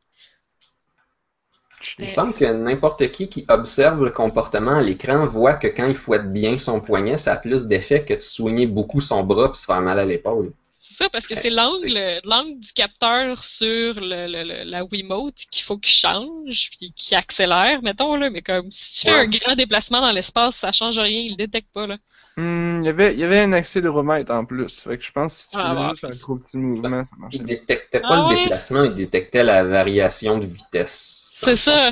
Il 1.99 2.05
me 2.05 2.11
semble 2.11 2.35
que 2.35 2.45
n'importe 2.45 3.11
qui 3.13 3.29
qui 3.29 3.45
observe 3.49 4.05
le 4.05 4.11
comportement 4.11 4.77
à 4.77 4.83
l'écran 4.83 5.27
voit 5.27 5.55
que 5.55 5.67
quand 5.69 5.87
il 5.89 5.95
fouette 5.95 6.33
bien 6.33 6.59
son 6.59 6.81
poignet, 6.81 7.17
ça 7.17 7.33
a 7.33 7.37
plus 7.37 7.67
d'effet 7.67 8.05
que 8.05 8.15
de 8.15 8.21
soigner 8.21 8.67
beaucoup 8.67 9.01
son 9.01 9.25
bras 9.25 9.51
puis 9.53 9.61
se 9.61 9.67
faire 9.67 9.81
mal 9.81 9.99
à 9.99 10.05
l'épaule. 10.05 10.53
C'est 10.77 10.95
ça, 11.05 11.09
parce 11.11 11.27
que 11.27 11.35
c'est 11.35 11.49
l'angle, 11.51 12.21
l'angle 12.25 12.59
du 12.59 12.73
capteur 12.73 13.43
sur 13.45 13.95
le, 14.01 14.27
le- 14.27 14.45
le- 14.45 14.65
la 14.71 14.85
Wiimote 14.85 15.47
qu'il 15.51 15.63
faut 15.65 15.79
qu'il 15.79 15.95
change, 15.95 16.71
puis 16.77 16.93
qu'il 16.95 17.17
accélère, 17.17 17.83
mettons, 17.83 18.17
là. 18.17 18.29
Mais 18.31 18.43
comme, 18.43 18.71
si 18.71 18.93
tu 18.93 19.01
fais 19.07 19.13
Ouais. 19.13 19.19
un 19.19 19.29
grand 19.29 19.55
déplacement 19.57 20.01
dans 20.01 20.13
l'espace, 20.13 20.57
ça 20.57 20.73
change 20.73 20.99
rien, 20.99 21.21
il 21.21 21.31
le 21.31 21.37
détecte 21.37 21.73
pas, 21.73 21.87
là. 21.87 21.99
Hmm, 22.37 22.81
il 22.83 22.87
y 22.87 22.89
avait, 22.89 23.13
il 23.15 23.21
y 23.21 23.25
avait 23.25 23.41
un 23.41 23.53
accéléromètre 23.53 24.33
en 24.33 24.45
plus. 24.47 24.81
Fait 24.83 24.97
que 24.99 25.05
je 25.05 25.13
pense 25.13 25.35
que 25.35 25.41
si 25.43 25.49
tu 25.51 25.61
Ah, 25.61 25.61
faisais 25.61 25.83
juste 25.83 26.05
un 26.05 26.15
gros 26.17 26.37
petit 26.37 26.57
mouvement, 26.59 27.05
ça 27.05 27.17
marchait. 27.19 27.39
Il 27.41 27.45
détectait 27.45 28.01
pas 28.07 28.17
Ah 28.17 28.19
le 28.19 28.27
ouais? 28.27 28.37
déplacement, 28.37 28.85
il 28.85 28.95
détectait 28.95 29.45
la 29.45 29.65
variation 29.65 30.39
de 30.39 30.47
vitesse. 30.47 31.32
C'est 31.43 31.57
ça, 31.57 31.91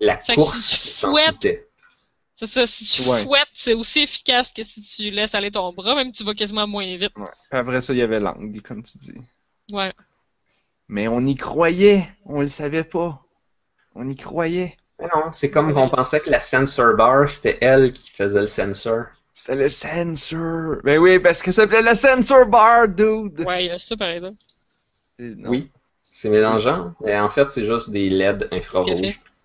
La 0.00 0.18
Fait 0.18 0.34
course 0.34 0.60
si 0.60 0.76
foutait. 1.06 1.68
c'est 2.34 2.46
ça. 2.46 2.66
Si 2.66 2.84
tu 3.02 3.08
Ouais. 3.08 3.22
fouettes, 3.24 3.48
c'est 3.52 3.74
aussi 3.74 4.00
efficace 4.00 4.52
que 4.52 4.62
si 4.62 4.80
tu 4.82 5.10
laisses 5.10 5.34
aller 5.34 5.50
ton 5.50 5.72
bras, 5.72 5.94
même 5.94 6.12
tu 6.12 6.24
vas 6.24 6.34
quasiment 6.34 6.66
moins 6.66 6.84
vite. 6.96 7.12
Ouais. 7.16 7.26
Puis 7.50 7.58
après 7.58 7.80
ça, 7.80 7.92
il 7.92 7.98
y 7.98 8.02
avait 8.02 8.20
l'angle, 8.20 8.62
comme 8.62 8.82
tu 8.82 8.98
dis. 8.98 9.14
Ouais. 9.70 9.92
Mais 10.88 11.06
on 11.08 11.24
y 11.26 11.34
croyait, 11.36 12.08
on 12.24 12.40
le 12.40 12.48
savait 12.48 12.84
pas. 12.84 13.22
On 13.94 14.08
y 14.08 14.16
croyait. 14.16 14.76
Mais 14.98 15.06
non, 15.14 15.32
c'est 15.32 15.50
comme 15.50 15.72
qu'on 15.72 15.88
pensait 15.88 16.20
que 16.20 16.30
la 16.30 16.40
sensor 16.40 16.94
bar, 16.96 17.28
c'était 17.28 17.58
elle 17.60 17.92
qui 17.92 18.10
faisait 18.10 18.40
le 18.40 18.46
sensor. 18.46 19.04
C'était 19.32 19.56
le 19.56 19.68
sensor. 19.70 20.76
Ben 20.84 20.98
oui, 20.98 21.18
parce 21.18 21.42
que 21.42 21.52
ça 21.52 21.62
s'appelait 21.62 21.82
le 21.82 21.94
sensor 21.94 22.46
bar, 22.46 22.88
dude. 22.88 23.40
Ouais, 23.46 23.64
il 23.64 23.68
y 23.68 23.70
a 23.70 23.78
ça, 23.78 23.96
par 23.96 24.08
exemple. 24.08 24.36
Oui, 25.18 25.70
c'est 26.10 26.28
mélangeant, 26.28 26.94
mais 27.04 27.18
en 27.18 27.28
fait, 27.28 27.50
c'est 27.50 27.64
juste 27.64 27.90
des 27.90 28.10
LED 28.10 28.48
infrarouges. 28.52 28.90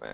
Ouais, 0.02 0.10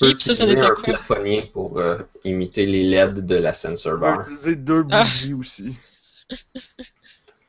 peux 0.00 0.14
puis 0.14 0.18
ça, 0.18 0.32
un 0.44 0.74
quoi? 0.74 0.82
plafonnier 0.82 1.50
pour 1.52 1.78
euh, 1.78 1.98
imiter 2.24 2.66
les 2.66 2.82
LED 2.84 3.24
de 3.26 3.36
la 3.36 3.52
sensor 3.52 3.98
bar. 3.98 4.20
utiliser 4.20 4.56
deux 4.56 4.84
Ah. 4.90 5.02
bougies 5.02 5.34
aussi. 5.34 5.76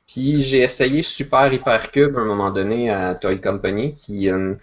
Puis 0.08 0.40
j'ai 0.40 0.60
essayé 0.60 1.02
Super 1.02 1.52
Hypercube 1.52 2.16
à 2.18 2.22
un 2.22 2.26
moment 2.26 2.52
donné 2.52 2.90
à 2.90 3.16
Toy 3.16 3.42
Company. 3.42 3.96
Puis 4.04 4.30
euh, 4.30 4.56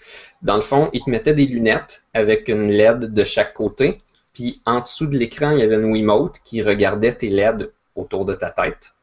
dans 0.43 0.57
le 0.57 0.63
fond, 0.63 0.89
ils 0.93 1.03
te 1.03 1.11
mettaient 1.11 1.35
des 1.35 1.47
lunettes 1.47 2.03
avec 2.15 2.49
une 2.49 2.69
LED 2.69 3.13
de 3.13 3.25
chaque 3.25 3.55
côté. 3.55 4.01
Puis 4.33 4.63
en 4.65 4.81
dessous 4.81 5.07
de 5.07 5.17
l'écran, 5.17 5.51
il 5.51 5.59
y 5.59 5.63
avait 5.63 5.75
une 5.77 5.85
Wiimote 5.93 6.39
qui 6.45 6.63
regardait 6.63 7.15
tes 7.15 7.29
LED 7.29 7.73
autour 7.95 8.25
de 8.25 8.35
ta 8.35 8.51
tête. 8.51 8.95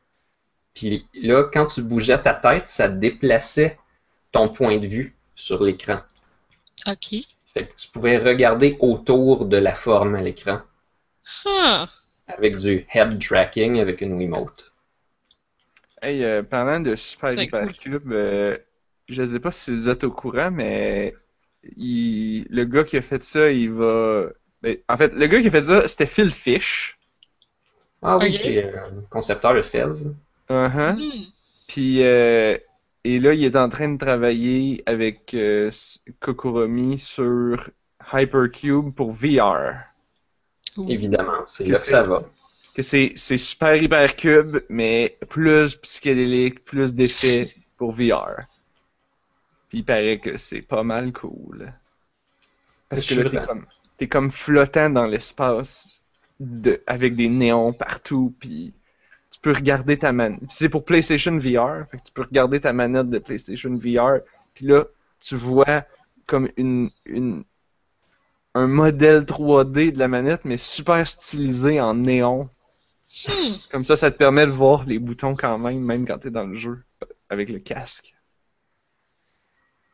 Puis 0.74 1.06
là, 1.14 1.44
quand 1.54 1.66
tu 1.66 1.82
bougeais 1.84 2.22
ta 2.22 2.34
tête, 2.34 2.68
ça 2.68 2.88
déplaçait 2.88 3.78
ton 4.32 4.50
point 4.50 4.78
de 4.78 4.88
vue 4.88 5.16
sur 5.36 5.62
l'écran. 5.64 6.00
Ok. 6.88 7.16
Fait 7.46 7.68
que 7.68 7.76
tu 7.76 7.88
pouvais 7.90 8.18
regarder 8.18 8.78
autour 8.80 9.46
de 9.46 9.58
la 9.58 9.76
forme 9.76 10.16
à 10.16 10.22
l'écran 10.22 10.62
Ah. 11.46 11.88
avec 12.28 12.56
du 12.58 12.86
head 12.94 13.20
tracking 13.22 13.80
avec 13.80 14.02
une 14.02 14.14
Wiimote. 14.14 14.72
Hey, 16.02 16.24
euh, 16.24 16.42
parlant 16.44 16.80
de 16.80 16.96
Super 16.96 17.32
C'est 17.32 17.44
Hyper 17.46 17.68
cool. 17.68 17.76
Cube, 17.76 18.12
euh, 18.12 18.58
je 19.08 19.26
sais 19.28 19.40
pas 19.40 19.52
si 19.52 19.72
vous 19.72 19.90
êtes 19.90 20.04
au 20.04 20.12
courant, 20.12 20.50
mais 20.50 21.14
il, 21.78 22.46
le 22.50 22.64
gars 22.66 22.84
qui 22.84 22.98
a 22.98 23.02
fait 23.02 23.24
ça, 23.24 23.52
il 23.52 23.72
va. 23.72 24.30
ben, 24.64 24.78
en 24.90 24.98
fait, 24.98 25.14
le 25.14 25.28
gars 25.28 25.42
qui 25.42 25.48
a 25.48 25.52
fait 25.52 25.66
ça, 25.66 25.88
c'était 25.88 26.08
Phil 26.08 26.32
Fish. 26.32 26.98
Ah 28.02 28.18
oui, 28.18 28.34
c'est 28.34 28.64
euh, 28.64 28.90
le 28.96 29.02
concepteur 29.12 29.54
de 29.54 29.62
Fez. 29.62 29.86
Uh-huh. 30.50 30.96
Hmm. 30.96 31.26
Puis, 31.68 32.04
euh, 32.04 32.58
et 33.04 33.20
là, 33.20 33.34
il 33.34 33.44
est 33.44 33.56
en 33.56 33.70
train 33.70 33.90
de 33.90 33.98
travailler 33.98 34.84
avec 34.86 35.34
euh, 35.34 35.72
Kokoromi 36.20 36.98
sur 36.98 37.70
Hypercube 38.14 38.94
pour 38.94 39.12
VR. 39.12 39.74
Ouh. 40.78 40.88
Évidemment, 40.88 41.46
c'est 41.46 41.66
Que 41.66 41.72
là 41.72 41.80
que 41.80 41.86
ça 41.86 42.04
va. 42.04 42.24
Que 42.76 42.82
c'est, 42.82 43.14
c'est 43.16 43.38
Super 43.38 43.76
Hypercube, 43.76 44.60
mais 44.70 45.18
plus 45.30 45.76
psychédélique, 45.76 46.64
plus 46.64 46.94
d'effets 46.94 47.54
pour 47.78 47.92
VR. 47.92 48.46
Puis 49.70 49.80
il 49.80 49.86
paraît 49.86 50.20
que 50.20 50.38
c'est 50.38 50.62
pas 50.62 50.84
mal 50.84 51.12
cool. 51.12 51.74
Parce 52.88 53.06
que 53.06 53.16
là, 53.16 53.30
t'es 53.30 53.46
comme, 53.46 53.66
t'es 53.98 54.08
comme 54.08 54.32
flottant 54.32 54.90
dans 54.90 55.06
l'espace 55.06 56.04
de, 56.40 56.82
avec 56.88 57.16
des 57.16 57.30
néons 57.30 57.74
partout, 57.74 58.36
puis 58.40 58.74
peux 59.42 59.54
regarder 59.54 59.98
ta 59.98 60.12
manette. 60.12 60.40
C'est 60.50 60.70
pour 60.70 60.86
PlayStation 60.86 61.38
VR, 61.38 61.88
fait 61.90 61.98
que 61.98 62.04
tu 62.04 62.14
peux 62.14 62.24
regarder 62.24 62.60
ta 62.60 62.74
manette 62.74 63.10
de 63.10 63.20
PlayStation 63.20 63.76
VR, 63.76 64.20
puis 64.54 64.68
là, 64.68 64.86
tu 65.20 65.36
vois 65.36 65.86
comme 66.26 66.50
une, 66.58 66.90
une, 67.06 67.44
un 68.54 68.68
modèle 68.68 69.24
3D 69.24 69.92
de 69.92 70.00
la 70.00 70.08
manette, 70.08 70.46
mais 70.46 70.58
super 70.58 71.08
stylisé 71.08 71.82
en 71.82 71.96
néon. 71.96 72.50
Hmm. 73.28 73.56
Comme 73.72 73.84
ça, 73.84 73.96
ça 73.96 74.12
te 74.12 74.18
permet 74.18 74.46
de 74.46 74.52
voir 74.52 74.86
les 74.88 75.00
boutons 75.00 75.36
quand 75.36 75.58
même, 75.58 75.80
même 75.80 76.06
quand 76.06 76.20
t'es 76.20 76.32
dans 76.32 76.46
le 76.46 76.56
jeu, 76.56 76.84
avec 77.30 77.50
le 77.50 77.60
casque. 77.60 78.16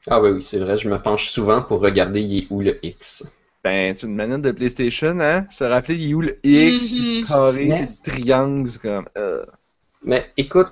Ah 0.10 0.22
oui, 0.22 0.30
oui, 0.30 0.42
c'est 0.42 0.60
vrai, 0.60 0.78
je 0.78 0.90
me 0.90 1.02
penche 1.02 1.30
souvent 1.30 1.62
pour 1.62 1.82
regarder 1.82 2.22
il 2.22 2.44
est 2.44 2.48
où 2.50 2.62
le 2.62 2.84
X. 2.86 3.26
Ben, 3.68 3.94
tu 3.96 4.06
une 4.06 4.16
manette 4.16 4.42
de 4.42 4.52
PlayStation, 4.52 5.20
hein? 5.20 5.46
Se 5.52 5.64
rappeler, 5.64 5.96
il 5.98 6.16
où 6.16 6.22
le 6.22 6.40
X, 6.44 6.92
Mhm. 6.92 6.98
le 7.22 7.28
carré, 7.28 7.66
Mais- 7.66 7.82
le 7.82 7.88
triangle, 8.12 8.70
c'est 8.70 8.82
comme... 8.82 9.08
euh. 9.18 9.46
Mais 10.04 10.32
écoute, 10.38 10.70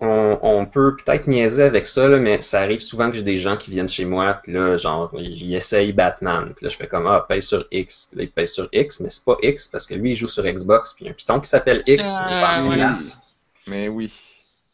on, 0.00 0.38
on 0.42 0.66
peut 0.66 0.96
peut-être 0.96 1.26
niaiser 1.28 1.62
avec 1.62 1.86
ça, 1.86 2.08
là, 2.08 2.18
mais 2.18 2.42
ça 2.42 2.60
arrive 2.60 2.80
souvent 2.80 3.10
que 3.10 3.16
j'ai 3.16 3.22
des 3.22 3.38
gens 3.38 3.56
qui 3.56 3.70
viennent 3.70 3.88
chez 3.88 4.04
moi, 4.04 4.34
puis 4.42 4.52
là, 4.52 4.76
genre, 4.76 5.10
ils, 5.18 5.42
ils 5.42 5.54
essayent 5.54 5.92
Batman. 5.92 6.52
Puis 6.54 6.64
là, 6.64 6.68
je 6.68 6.76
fais 6.76 6.88
comme, 6.88 7.06
ah, 7.06 7.24
paye 7.26 7.40
sur 7.40 7.66
X. 7.70 8.08
Puis 8.10 8.18
là, 8.18 8.24
ils 8.24 8.30
payent 8.30 8.48
sur 8.48 8.68
X, 8.72 9.00
mais 9.00 9.08
c'est 9.08 9.24
pas 9.24 9.36
X, 9.42 9.68
parce 9.68 9.86
que 9.86 9.94
lui, 9.94 10.10
il 10.10 10.14
joue 10.14 10.28
sur 10.28 10.44
Xbox, 10.44 10.92
puis 10.92 11.04
il 11.04 11.06
y 11.06 11.08
a 11.08 11.12
un 11.12 11.14
piton 11.14 11.40
qui 11.40 11.48
s'appelle 11.48 11.82
X. 11.86 12.08
Ah, 12.14 12.26
il 12.28 12.36
est 12.36 12.40
pas 12.40 12.48
à 12.48 12.56
la 12.58 12.64
voilà. 12.64 12.86
place. 12.88 13.22
Mais 13.66 13.88
oui. 13.88 14.12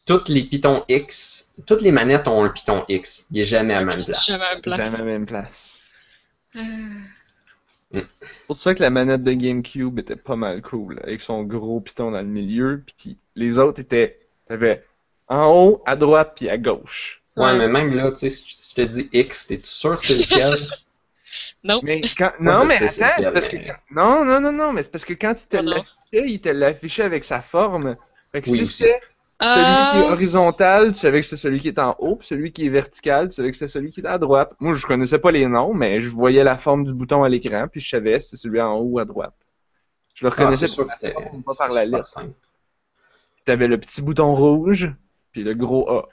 Toutes 0.05 0.27
les 0.27 0.43
pitons 0.43 0.83
X, 0.89 1.47
toutes 1.65 1.81
les 1.81 1.91
manettes 1.91 2.27
ont 2.27 2.43
un 2.43 2.49
piton 2.49 2.83
X. 2.89 3.25
Il 3.31 3.39
est 3.39 3.45
jamais 3.45 3.73
à 3.75 3.79
la 3.81 3.85
même 3.85 4.03
place. 4.03 4.25
Jamais 4.25 4.43
à 4.43 4.53
même 4.53 4.61
place. 4.61 4.77
Jamais 4.77 4.95
à 4.95 4.97
la 4.99 5.03
même 5.05 5.25
place. 5.27 5.77
Euh, 6.55 6.59
C'est 7.93 8.07
pour 8.47 8.57
ça 8.57 8.73
que 8.75 8.81
la 8.81 8.89
manette 8.89 9.23
de 9.23 9.33
GameCube 9.33 9.99
était 9.99 10.15
pas 10.15 10.35
mal 10.35 10.61
cool, 10.61 10.99
avec 11.03 11.21
son 11.21 11.43
gros 11.43 11.79
piston 11.81 12.11
dans 12.11 12.19
le 12.21 12.27
milieu, 12.27 12.83
puis 12.97 13.17
les 13.35 13.57
autres 13.57 13.79
étaient... 13.81 14.17
T'avais 14.47 14.83
en 15.27 15.47
haut, 15.49 15.83
à 15.85 15.95
droite, 15.95 16.33
puis 16.35 16.49
à 16.49 16.57
gauche. 16.57 17.21
Ouais, 17.37 17.57
mais 17.57 17.67
même 17.69 17.93
là, 17.93 18.09
tu 18.11 18.17
sais, 18.17 18.29
si 18.29 18.45
je 18.49 18.75
te 18.75 18.81
dis 18.81 19.09
X, 19.13 19.47
t'es 19.47 19.59
sûr 19.63 19.95
que 19.97 20.03
c'est 20.03 20.17
lequel? 20.17 20.53
Non. 21.63 21.79
Mais 21.83 22.01
quand... 22.17 22.31
Non, 22.41 22.65
mais 22.65 22.77
c'est 22.89 23.01
attends, 23.01 23.23
c'est 23.23 23.31
parce 23.31 23.47
que... 23.47 23.55
quand- 23.55 23.77
Non, 23.91 24.25
non, 24.25 24.41
non, 24.41 24.51
non, 24.51 24.73
mais 24.73 24.83
c'est 24.83 24.91
parce 24.91 25.05
que 25.05 25.13
quand 25.13 25.33
il 25.41 25.47
te 25.47 25.55
l'affichait, 25.57 26.29
il 26.29 26.41
te 26.41 26.49
l'affichait 26.49 27.03
avec 27.03 27.23
sa 27.23 27.41
forme. 27.41 27.95
Fait 28.33 28.41
que 28.41 28.49
Oui, 28.49 28.57
si 28.57 28.63
aussi. 28.63 28.85
Celui 29.45 29.85
qui 29.85 29.99
est 29.99 30.03
Ah, 30.03 30.11
horizontal, 30.11 30.89
tu 30.93 30.99
savais 30.99 31.21
que 31.21 31.25
c'est 31.25 31.37
celui 31.37 31.59
qui 31.59 31.67
est 31.69 31.79
en 31.79 31.95
haut, 31.99 32.15
puis 32.17 32.27
celui 32.27 32.51
qui 32.51 32.65
est 32.65 32.69
vertical, 32.69 33.29
tu 33.29 33.35
savais 33.35 33.49
que 33.51 33.55
c'était 33.57 33.67
celui 33.71 33.91
qui 33.91 34.01
est 34.01 34.05
à 34.07 34.17
droite. 34.17 34.53
Moi, 34.59 34.73
je 34.75 34.85
connaissais 34.85 35.19
pas 35.19 35.31
les 35.31 35.47
noms, 35.47 35.73
mais 35.73 36.01
je 36.01 36.09
voyais 36.11 36.43
la 36.43 36.57
forme 36.57 36.85
du 36.85 36.93
bouton 36.93 37.23
à 37.23 37.29
l'écran, 37.29 37.67
puis 37.71 37.81
je 37.81 37.89
savais 37.89 38.19
si 38.19 38.29
c'est 38.31 38.37
celui 38.37 38.61
en 38.61 38.73
haut 38.75 38.83
ou 38.85 38.99
à 38.99 39.05
droite. 39.05 39.33
Je 40.15 40.25
le 40.25 40.31
Ah, 40.35 40.35
reconnaissais 40.35 40.67
c'est 40.67 40.77
la 40.85 40.97
forme, 41.13 41.43
pas 41.43 41.53
par 41.57 41.69
la 41.71 41.85
lettre. 41.85 42.19
Tu 43.45 43.51
avais 43.51 43.67
le 43.67 43.79
petit 43.79 44.01
bouton 44.01 44.33
rouge, 44.35 44.91
puis 45.31 45.43
le 45.43 45.53
gros 45.53 45.89
A. 45.91 46.09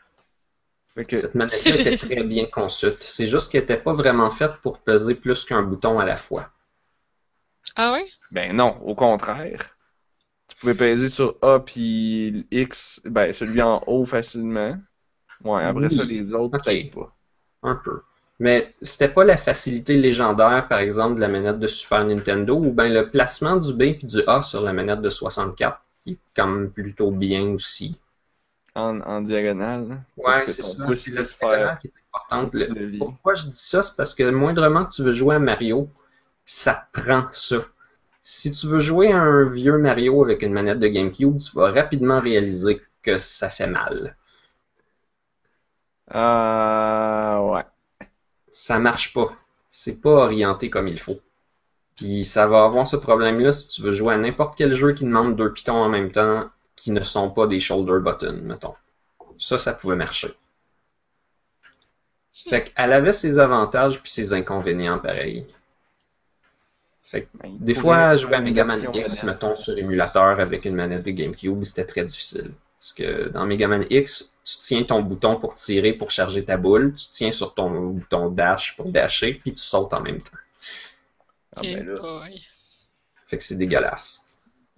Que, 1.06 1.16
Cette 1.16 1.34
manette-là 1.34 1.76
était 1.76 1.96
très 1.96 2.24
bien 2.24 2.46
conçue. 2.46 2.88
C'est 3.00 3.26
juste 3.26 3.52
qu'elle 3.52 3.60
n'était 3.62 3.76
pas 3.80 3.92
vraiment 3.92 4.30
faite 4.30 4.56
pour 4.62 4.78
peser 4.80 5.14
plus 5.14 5.44
qu'un 5.44 5.62
bouton 5.62 5.98
à 5.98 6.04
la 6.04 6.16
fois. 6.16 6.50
ah 7.76 7.92
ouais? 7.92 8.06
ben 8.30 8.54
non, 8.56 8.80
au 8.82 8.94
contraire. 8.94 9.76
Pouvais 10.60 10.74
peser 10.74 11.08
sur 11.08 11.36
A 11.42 11.60
puis 11.60 12.46
X, 12.50 13.00
ben 13.04 13.32
celui 13.32 13.62
en 13.62 13.82
haut 13.86 14.04
facilement. 14.04 14.76
Ouais, 15.44 15.62
après 15.62 15.86
Oui. 15.86 15.96
ça, 15.96 16.04
les 16.04 16.32
autres, 16.34 16.56
Ok. 16.56 16.64
peut-être 16.64 16.94
pas. 16.94 17.14
Un 17.62 17.76
peu. 17.76 18.00
Mais 18.40 18.70
c'était 18.82 19.08
pas 19.08 19.24
la 19.24 19.36
facilité 19.36 19.96
légendaire, 19.96 20.66
par 20.68 20.78
exemple, 20.78 21.16
de 21.16 21.20
la 21.20 21.28
manette 21.28 21.58
de 21.58 21.66
Super 21.66 22.04
Nintendo, 22.04 22.56
ou 22.56 22.72
bien 22.72 22.88
le 22.88 23.08
placement 23.10 23.56
du 23.56 23.72
B 23.72 23.82
et 23.82 23.98
du 24.02 24.22
A 24.26 24.42
sur 24.42 24.60
la 24.62 24.72
manette 24.72 25.00
de 25.00 25.10
64, 25.10 25.80
qui 26.04 26.12
est 26.12 26.18
quand 26.36 26.46
même 26.46 26.70
plutôt 26.70 27.10
bien 27.10 27.42
aussi. 27.50 27.96
En, 28.74 29.00
en 29.00 29.20
diagonale. 29.22 29.88
là. 29.88 29.96
Ouais, 30.16 30.46
c'est 30.46 30.62
ça. 30.62 30.86
C'est 30.94 31.10
la 31.10 31.22
diagonale 31.22 31.78
qui 31.80 31.88
est 31.88 31.92
importante. 32.14 32.54
Le-. 32.54 32.98
Pourquoi 32.98 33.34
je 33.34 33.46
dis 33.46 33.50
ça? 33.54 33.82
C'est 33.82 33.96
parce 33.96 34.14
que 34.14 34.28
moindrement 34.30 34.84
que 34.84 34.92
tu 34.92 35.02
veux 35.02 35.12
jouer 35.12 35.34
à 35.36 35.38
Mario, 35.40 35.88
ça 36.44 36.86
prend 36.92 37.26
ça. 37.32 37.56
Si 38.30 38.50
tu 38.50 38.66
veux 38.66 38.78
jouer 38.78 39.10
à 39.10 39.16
un 39.16 39.48
vieux 39.48 39.78
Mario 39.78 40.22
avec 40.22 40.42
une 40.42 40.52
manette 40.52 40.80
de 40.80 40.86
GameCube, 40.86 41.38
tu 41.38 41.56
vas 41.56 41.72
rapidement 41.72 42.20
réaliser 42.20 42.82
que 43.00 43.16
ça 43.16 43.48
fait 43.48 43.66
mal. 43.66 44.18
Ah, 46.10 47.40
ouais. 47.42 48.06
Ça 48.50 48.78
marche 48.78 49.14
pas. 49.14 49.32
C'est 49.70 50.02
pas 50.02 50.10
orienté 50.10 50.68
comme 50.68 50.88
il 50.88 51.00
faut. 51.00 51.20
Puis 51.96 52.22
ça 52.26 52.46
va 52.46 52.64
avoir 52.64 52.86
ce 52.86 52.96
problème-là 52.96 53.50
si 53.50 53.68
tu 53.68 53.80
veux 53.80 53.92
jouer 53.92 54.12
à 54.12 54.18
n'importe 54.18 54.58
quel 54.58 54.74
jeu 54.74 54.92
qui 54.92 55.04
demande 55.04 55.34
deux 55.34 55.54
pitons 55.54 55.82
en 55.82 55.88
même 55.88 56.12
temps 56.12 56.50
qui 56.76 56.90
ne 56.90 57.02
sont 57.02 57.30
pas 57.30 57.46
des 57.46 57.60
shoulder 57.60 57.98
buttons, 57.98 58.42
mettons. 58.42 58.74
Ça, 59.38 59.56
ça 59.56 59.72
pouvait 59.72 59.96
marcher. 59.96 60.34
Fait 62.34 62.64
qu'elle 62.64 62.92
avait 62.92 63.14
ses 63.14 63.38
avantages 63.38 64.02
puis 64.02 64.10
ses 64.10 64.34
inconvénients 64.34 64.98
pareil. 64.98 65.46
Fait 67.10 67.22
que 67.22 67.28
Ben, 67.42 67.56
des 67.58 67.74
fois, 67.74 68.16
jouer 68.16 68.34
à 68.34 68.40
Mega 68.42 68.64
Man 68.64 68.80
X, 68.92 69.22
mettons, 69.22 69.56
sur 69.56 69.76
émulateur 69.78 70.40
avec 70.40 70.66
une 70.66 70.74
manette 70.74 71.04
de 71.04 71.10
GameCube, 71.10 71.62
c'était 71.64 71.86
très 71.86 72.04
difficile. 72.04 72.52
Parce 72.78 72.92
que 72.92 73.28
dans 73.30 73.46
Mega 73.46 73.66
Man 73.66 73.86
X, 73.88 74.34
tu 74.44 74.58
tiens 74.58 74.82
ton 74.82 75.00
bouton 75.00 75.36
pour 75.36 75.54
tirer, 75.54 75.94
pour 75.94 76.10
charger 76.10 76.44
ta 76.44 76.58
boule, 76.58 76.94
tu 76.94 77.06
tiens 77.10 77.32
sur 77.32 77.54
ton 77.54 77.70
bouton 77.90 78.30
dash 78.30 78.76
pour 78.76 78.90
dasher, 78.90 79.40
puis 79.42 79.54
tu 79.54 79.62
sautes 79.62 79.94
en 79.94 80.02
même 80.02 80.20
temps. 80.20 80.36
Ah, 81.56 81.62
ben 81.62 81.86
là. 81.86 82.00
Boy. 82.00 82.42
Fait 83.26 83.38
que 83.38 83.42
c'est 83.42 83.56
dégueulasse. 83.56 84.26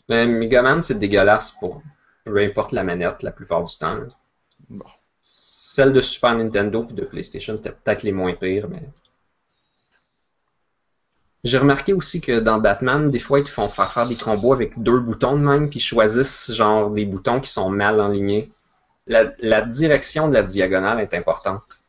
Mais 0.08 0.26
Mega 0.26 0.62
Man, 0.62 0.84
c'est 0.84 0.98
dégueulasse 0.98 1.50
pour 1.52 1.82
peu 2.24 2.38
importe 2.38 2.70
la 2.70 2.84
manette 2.84 3.24
la 3.24 3.32
plupart 3.32 3.64
du 3.64 3.76
temps. 3.76 3.98
Bon. 4.68 4.86
Celle 5.20 5.92
de 5.92 6.00
Super 6.00 6.36
Nintendo 6.36 6.84
puis 6.84 6.94
de 6.94 7.04
PlayStation, 7.04 7.56
c'était 7.56 7.72
peut-être 7.72 8.04
les 8.04 8.12
moins 8.12 8.34
pires, 8.34 8.68
mais. 8.68 8.82
J'ai 11.44 11.58
remarqué 11.58 11.92
aussi 11.92 12.22
que 12.22 12.40
dans 12.40 12.56
Batman, 12.58 13.10
des 13.10 13.18
fois, 13.18 13.40
ils 13.40 13.44
te 13.44 13.50
font 13.50 13.68
faire 13.68 13.92
faire 13.92 14.06
des 14.06 14.16
combos 14.16 14.54
avec 14.54 14.78
deux 14.82 15.00
boutons 15.00 15.34
de 15.38 15.44
même, 15.44 15.68
puis 15.68 15.78
ils 15.78 15.82
choisissent 15.82 16.50
genre 16.54 16.90
des 16.90 17.04
boutons 17.04 17.40
qui 17.40 17.50
sont 17.50 17.68
mal 17.68 18.00
alignés. 18.00 18.50
La, 19.06 19.32
la 19.40 19.62
direction 19.62 20.28
de 20.28 20.34
la 20.34 20.42
diagonale 20.44 21.00
est 21.00 21.14
importante. 21.14 21.80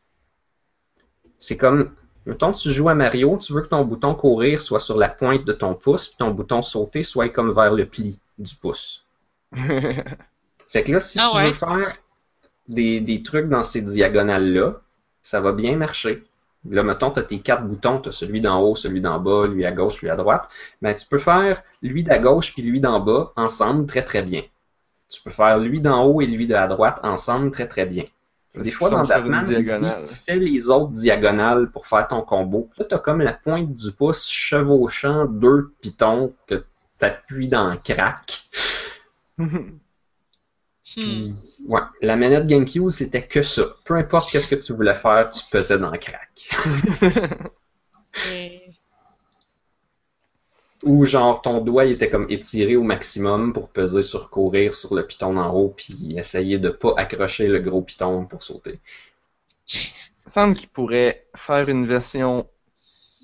C'est 1.38 1.58
comme, 1.58 1.94
mettons, 2.24 2.52
tu 2.54 2.70
joues 2.70 2.88
à 2.88 2.94
Mario, 2.94 3.36
tu 3.36 3.52
veux 3.52 3.60
que 3.60 3.68
ton 3.68 3.84
bouton 3.84 4.14
courir 4.14 4.62
soit 4.62 4.80
sur 4.80 4.96
la 4.96 5.10
pointe 5.10 5.44
de 5.44 5.52
ton 5.52 5.74
pouce, 5.74 6.08
puis 6.08 6.16
ton 6.16 6.30
bouton 6.30 6.62
sauter 6.62 7.02
soit 7.02 7.28
comme 7.28 7.52
vers 7.52 7.74
le 7.74 7.84
pli 7.84 8.18
du 8.38 8.54
pouce. 8.54 9.04
Fait 10.70 10.82
que 10.82 10.90
là, 10.92 11.00
si 11.00 11.18
Ah 11.18 11.30
tu 11.30 11.36
ouais. 11.36 11.48
veux 11.48 11.52
faire 11.52 11.96
des, 12.68 13.00
des 13.00 13.22
trucs 13.22 13.48
dans 13.48 13.62
ces 13.62 13.82
diagonales-là, 13.82 14.80
ça 15.22 15.40
va 15.40 15.52
bien 15.52 15.76
marcher. 15.76 16.24
Là, 16.68 16.82
mettons, 16.82 17.10
tu 17.10 17.18
as 17.18 17.24
tes 17.24 17.40
quatre 17.40 17.66
boutons, 17.66 18.00
tu 18.00 18.08
as 18.08 18.12
celui 18.12 18.40
d'en 18.40 18.60
haut, 18.60 18.76
celui 18.76 19.00
d'en 19.00 19.18
bas, 19.18 19.46
lui 19.46 19.64
à 19.64 19.72
gauche, 19.72 20.00
lui 20.00 20.10
à 20.10 20.16
droite. 20.16 20.48
Mais 20.80 20.94
tu 20.94 21.06
peux 21.06 21.18
faire 21.18 21.62
lui 21.82 22.04
d'à 22.04 22.18
gauche 22.18 22.52
puis 22.54 22.62
lui 22.62 22.80
d'en 22.80 23.00
bas 23.00 23.32
ensemble 23.36 23.86
très 23.86 24.04
très 24.04 24.22
bien. 24.22 24.42
Tu 25.08 25.20
peux 25.20 25.30
faire 25.30 25.58
lui 25.58 25.80
d'en 25.80 26.04
haut 26.04 26.20
et 26.20 26.26
lui 26.26 26.46
de 26.46 26.54
à 26.54 26.68
droite 26.68 27.00
ensemble 27.02 27.50
très 27.50 27.66
très 27.66 27.84
bien. 27.84 28.04
Parce 28.54 28.66
Des 28.66 28.70
fois, 28.70 28.90
dans 28.90 29.02
Batman, 29.02 29.42
diagonale. 29.42 30.04
tu 30.06 30.14
fais 30.14 30.36
les 30.36 30.68
autres 30.68 30.92
diagonales 30.92 31.70
pour 31.70 31.86
faire 31.86 32.06
ton 32.06 32.20
combo. 32.20 32.68
Là, 32.76 32.84
tu 32.84 32.94
as 32.94 32.98
comme 32.98 33.22
la 33.22 33.32
pointe 33.32 33.74
du 33.74 33.92
pouce 33.92 34.28
chevauchant 34.28 35.24
deux 35.24 35.72
pitons 35.80 36.34
que 36.46 36.56
tu 36.98 37.04
appuies 37.04 37.48
dans 37.48 37.70
le 37.70 37.78
crack. 37.78 38.42
Hmm. 40.96 41.00
Puis, 41.00 41.32
ouais, 41.66 41.80
la 42.02 42.16
manette 42.16 42.46
GameCube, 42.46 42.88
c'était 42.90 43.26
que 43.26 43.42
ça. 43.42 43.64
Peu 43.84 43.94
importe 43.96 44.30
qu'est-ce 44.30 44.48
que 44.48 44.54
tu 44.56 44.72
voulais 44.74 44.94
faire, 44.98 45.30
tu 45.30 45.42
pesais 45.50 45.78
dans 45.78 45.90
le 45.90 45.98
crack. 45.98 46.30
Et- 48.24 48.62
Ou 50.84 51.04
genre, 51.04 51.40
ton 51.42 51.60
doigt 51.60 51.84
il 51.84 51.92
était 51.92 52.10
comme 52.10 52.26
étiré 52.28 52.74
au 52.74 52.82
maximum 52.82 53.52
pour 53.52 53.68
peser 53.68 54.02
sur 54.02 54.30
courir 54.30 54.74
sur 54.74 54.94
le 54.96 55.06
piton 55.06 55.36
en 55.36 55.54
haut, 55.54 55.68
puis 55.76 56.16
essayer 56.18 56.58
de 56.58 56.70
pas 56.70 56.92
accrocher 56.96 57.46
le 57.46 57.60
gros 57.60 57.82
piton 57.82 58.26
pour 58.26 58.42
sauter. 58.42 58.80
Il 59.72 59.78
me 60.26 60.30
semble 60.30 60.56
qu'il 60.56 60.68
pourrait 60.68 61.26
faire 61.36 61.68
une 61.68 61.86
version. 61.86 62.48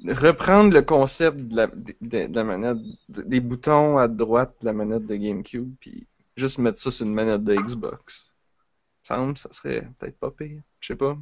reprendre 0.06 0.72
le 0.74 0.82
concept 0.82 1.40
de 1.40 1.56
la, 1.56 1.66
de, 1.68 2.26
de 2.28 2.34
la 2.36 2.44
manette, 2.44 2.78
de- 3.08 3.22
des 3.22 3.40
boutons 3.40 3.98
à 3.98 4.08
droite 4.08 4.54
de 4.60 4.66
la 4.66 4.72
manette 4.72 5.06
de 5.06 5.16
GameCube, 5.16 5.74
puis 5.80 6.06
juste 6.39 6.59
mettre 6.59 6.81
ça 6.81 6.90
sur 6.90 7.06
une 7.06 7.15
manette 7.15 7.44
de 7.44 7.55
Xbox. 7.55 8.32
Il 9.10 9.15
me 9.15 9.16
semble 9.16 9.35
que 9.35 9.40
ça 9.40 9.52
serait 9.52 9.89
peut-être 9.98 10.19
pas 10.19 10.31
pire. 10.31 10.60
Je 10.81 10.86
sais 10.89 10.97
pas. 10.97 11.16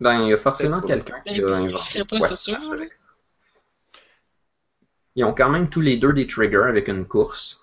Ben, 0.00 0.22
il 0.22 0.30
y 0.30 0.32
a 0.32 0.36
forcément 0.36 0.80
quelqu'un 0.80 1.20
Ben, 1.24 1.32
qui 1.34 1.40
a 1.42 1.60
il 1.60 1.68
inventé. 1.68 1.84
ferait 1.92 2.04
pas, 2.04 2.20
c'est 2.20 2.36
sûr, 2.36 2.62
ça. 2.64 2.74
Ils 5.14 5.24
ont 5.24 5.34
quand 5.34 5.50
même 5.50 5.68
tous 5.68 5.80
les 5.80 5.96
deux 5.96 6.12
des 6.12 6.26
triggers 6.26 6.64
avec 6.68 6.88
une 6.88 7.06
course. 7.06 7.60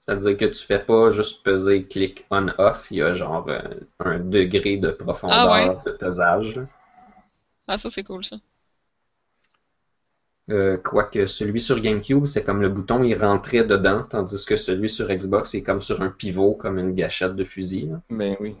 C'est-à-dire 0.00 0.36
que 0.36 0.44
tu 0.44 0.64
fais 0.64 0.78
pas 0.78 1.10
juste 1.10 1.42
peser 1.42 1.84
clic 1.84 2.26
on-off, 2.30 2.86
il 2.90 2.98
y 2.98 3.02
a 3.02 3.14
genre 3.14 3.48
euh, 3.48 3.60
un 4.00 4.18
degré 4.20 4.76
de 4.76 4.90
profondeur 4.90 5.36
Ah 5.50 5.52
ouais. 5.74 5.78
de 5.84 5.90
pesage. 5.96 6.60
Ah, 7.66 7.78
ça, 7.78 7.90
c'est 7.90 8.04
cool, 8.04 8.24
ça. 8.24 8.36
Euh, 10.48 10.76
quoique 10.76 11.26
celui 11.26 11.60
sur 11.60 11.80
GameCube, 11.80 12.24
c'est 12.24 12.44
comme 12.44 12.62
le 12.62 12.68
bouton 12.68 13.02
il 13.02 13.14
rentrait 13.16 13.64
dedans, 13.64 14.04
tandis 14.08 14.44
que 14.46 14.56
celui 14.56 14.88
sur 14.88 15.08
Xbox 15.08 15.50
c'est 15.50 15.62
comme 15.64 15.80
sur 15.80 16.00
un 16.02 16.10
pivot, 16.10 16.54
comme 16.54 16.78
une 16.78 16.94
gâchette 16.94 17.34
de 17.34 17.42
fusil. 17.44 17.86
là. 17.86 18.00
Ben 18.10 18.36
oui. 18.38 18.54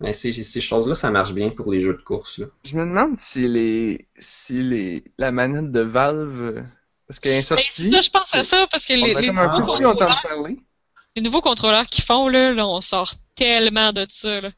Mais 0.00 0.12
ces, 0.12 0.32
ces 0.32 0.60
choses-là, 0.60 0.94
ça 0.94 1.10
marche 1.10 1.32
bien 1.32 1.50
pour 1.50 1.72
les 1.72 1.78
jeux 1.80 1.94
de 1.94 2.02
course. 2.02 2.38
Là. 2.38 2.46
Je 2.64 2.76
me 2.76 2.84
demande 2.84 3.16
si 3.16 3.48
les. 3.48 4.06
si 4.18 4.62
les. 4.62 5.04
la 5.18 5.30
manette 5.32 5.70
de 5.70 5.80
Valve. 5.80 6.64
Parce 7.06 7.20
qu'elle 7.20 7.32
est 7.32 7.36
Ben, 7.36 7.42
sortie. 7.44 7.90
ça, 7.90 8.00
je 8.00 8.10
pense 8.10 8.34
à 8.34 8.44
ça, 8.44 8.66
parce 8.70 8.84
que 8.86 8.92
les, 8.94 9.14
a 9.14 9.20
les 9.20 9.28
nouveaux 9.30 9.50
contrôleurs, 9.78 10.20
parler. 10.22 10.58
les 11.16 11.22
nouveaux 11.22 11.40
contrôleurs 11.40 11.86
qu'ils 11.86 12.04
font, 12.04 12.28
là, 12.28 12.52
là, 12.52 12.66
on 12.66 12.80
sort 12.80 13.14
tellement 13.36 13.92
de 13.92 14.04
ça, 14.08 14.40
là. 14.40 14.50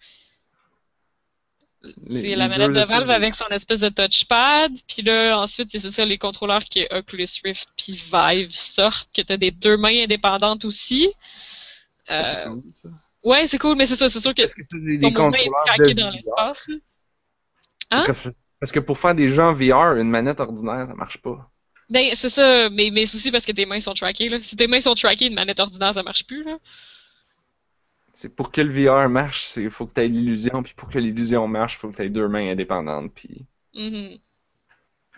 C'est 2.14 2.34
la 2.34 2.48
manette 2.48 2.70
de 2.72 2.80
Valve 2.80 3.10
avec 3.10 3.34
son 3.34 3.46
espèce 3.48 3.80
de 3.80 3.88
touchpad, 3.88 4.72
puis 4.88 5.02
là, 5.02 5.38
ensuite, 5.38 5.70
c'est 5.70 5.78
ça, 5.80 6.04
les 6.04 6.18
contrôleurs 6.18 6.64
qui 6.64 6.80
est 6.80 6.92
Oculus 6.94 7.26
Rift 7.44 7.68
puis 7.76 7.92
Vive 8.12 8.50
sortent, 8.50 9.08
que 9.14 9.22
t'as 9.22 9.36
des 9.36 9.50
deux 9.50 9.76
mains 9.76 10.02
indépendantes 10.04 10.64
aussi. 10.64 11.10
Euh, 12.10 12.22
C'est 12.24 12.44
cool, 12.48 12.62
ça. 12.72 12.88
ouais, 13.24 13.46
c'est 13.46 13.58
cool, 13.58 13.76
mais 13.76 13.86
c'est 13.86 13.96
ça, 13.96 14.08
c'est 14.08 14.20
sûr 14.20 14.34
que 14.34 14.42
Est-ce 14.42 14.54
que 14.54 14.62
c'est 14.70 14.96
des 14.98 15.12
ton 15.12 15.24
mouvement 15.24 15.36
est 15.36 15.50
craqué 15.66 15.94
dans 15.94 16.10
l'espace. 16.10 16.66
Hein? 17.90 18.02
Parce 18.06 18.22
que- 18.22 18.28
Parce 18.60 18.72
que 18.72 18.80
pour 18.80 18.98
faire 18.98 19.14
des 19.14 19.28
jeux 19.28 19.42
en 19.42 19.52
VR, 19.52 19.96
une 19.96 20.08
manette 20.08 20.40
ordinaire, 20.40 20.86
ça 20.86 20.94
marche 20.94 21.18
pas. 21.18 21.50
Ben, 21.90 22.10
c'est 22.14 22.30
ça, 22.30 22.68
mais, 22.70 22.90
mais 22.90 23.04
c'est 23.06 23.16
aussi 23.18 23.30
parce 23.30 23.44
que 23.44 23.52
tes 23.52 23.66
mains 23.66 23.78
sont 23.80 23.94
trackées, 23.94 24.28
là. 24.28 24.40
Si 24.40 24.56
tes 24.56 24.66
mains 24.66 24.80
sont 24.80 24.94
trackées, 24.94 25.26
une 25.26 25.34
manette 25.34 25.60
ordinaire, 25.60 25.94
ça 25.94 26.02
marche 26.02 26.24
plus, 26.26 26.42
là. 26.42 26.58
C'est 28.18 28.30
pour 28.34 28.50
que 28.50 28.62
le 28.62 28.72
VR 28.72 29.10
marche, 29.10 29.42
c'est 29.44 29.68
faut 29.68 29.84
que 29.86 29.92
tu 29.92 30.00
aies 30.00 30.08
l'illusion, 30.08 30.62
puis 30.62 30.72
pour 30.74 30.88
que 30.88 30.98
l'illusion 30.98 31.46
marche, 31.46 31.76
faut 31.76 31.90
que 31.90 31.96
tu 31.96 32.02
aies 32.02 32.08
deux 32.08 32.28
mains 32.28 32.50
indépendantes, 32.50 33.12
puis 33.14 33.44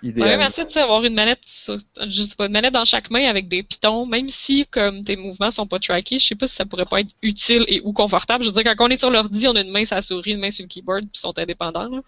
idéal. 0.03 0.29
Ouais, 0.29 0.37
mais 0.37 0.45
ensuite, 0.45 0.77
avoir 0.77 1.05
une 1.05 1.15
manette, 1.15 1.39
sur- 1.45 1.79
je 2.09 2.23
sais 2.23 2.35
pas, 2.35 2.47
une 2.47 2.53
manette 2.53 2.75
dans 2.75 2.85
chaque 2.85 3.09
main 3.11 3.29
avec 3.29 3.47
des 3.47 3.63
pitons, 3.63 4.05
même 4.05 4.29
si, 4.29 4.67
comme, 4.67 5.05
tes 5.05 5.15
mouvements 5.15 5.53
sont 5.53 5.69
pas 5.69 5.79
trackés, 5.79 6.19
je 6.19 6.27
sais 6.27 6.35
pas 6.35 6.49
si 6.49 6.57
ça 6.57 6.67
pourrait 6.67 6.87
pas 6.87 7.01
être 7.03 7.15
utile 7.23 7.65
et 7.69 7.81
ou 7.85 7.93
confortable. 7.93 8.43
Je 8.43 8.49
veux 8.49 8.53
dire, 8.61 8.65
quand 8.77 8.87
on 8.87 8.91
est 8.91 8.97
sur 8.97 9.11
l'ordi, 9.11 9.47
on 9.47 9.55
a 9.55 9.61
une 9.61 9.71
main 9.71 9.85
sur 9.85 9.95
la 9.95 10.03
souris, 10.03 10.33
une 10.33 10.41
main 10.41 10.51
sur 10.51 10.65
le 10.65 10.69
keyboard, 10.69 11.03
puis 11.05 11.11
ils 11.15 11.21
sont 11.21 11.39
indépendants, 11.39 11.89
là. 11.89 12.01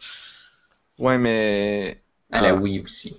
Ouais, 0.98 1.18
mais 1.18 2.02
À 2.32 2.40
la 2.40 2.48
Ah. 2.50 2.54
Wii 2.54 2.80
aussi. 2.80 3.16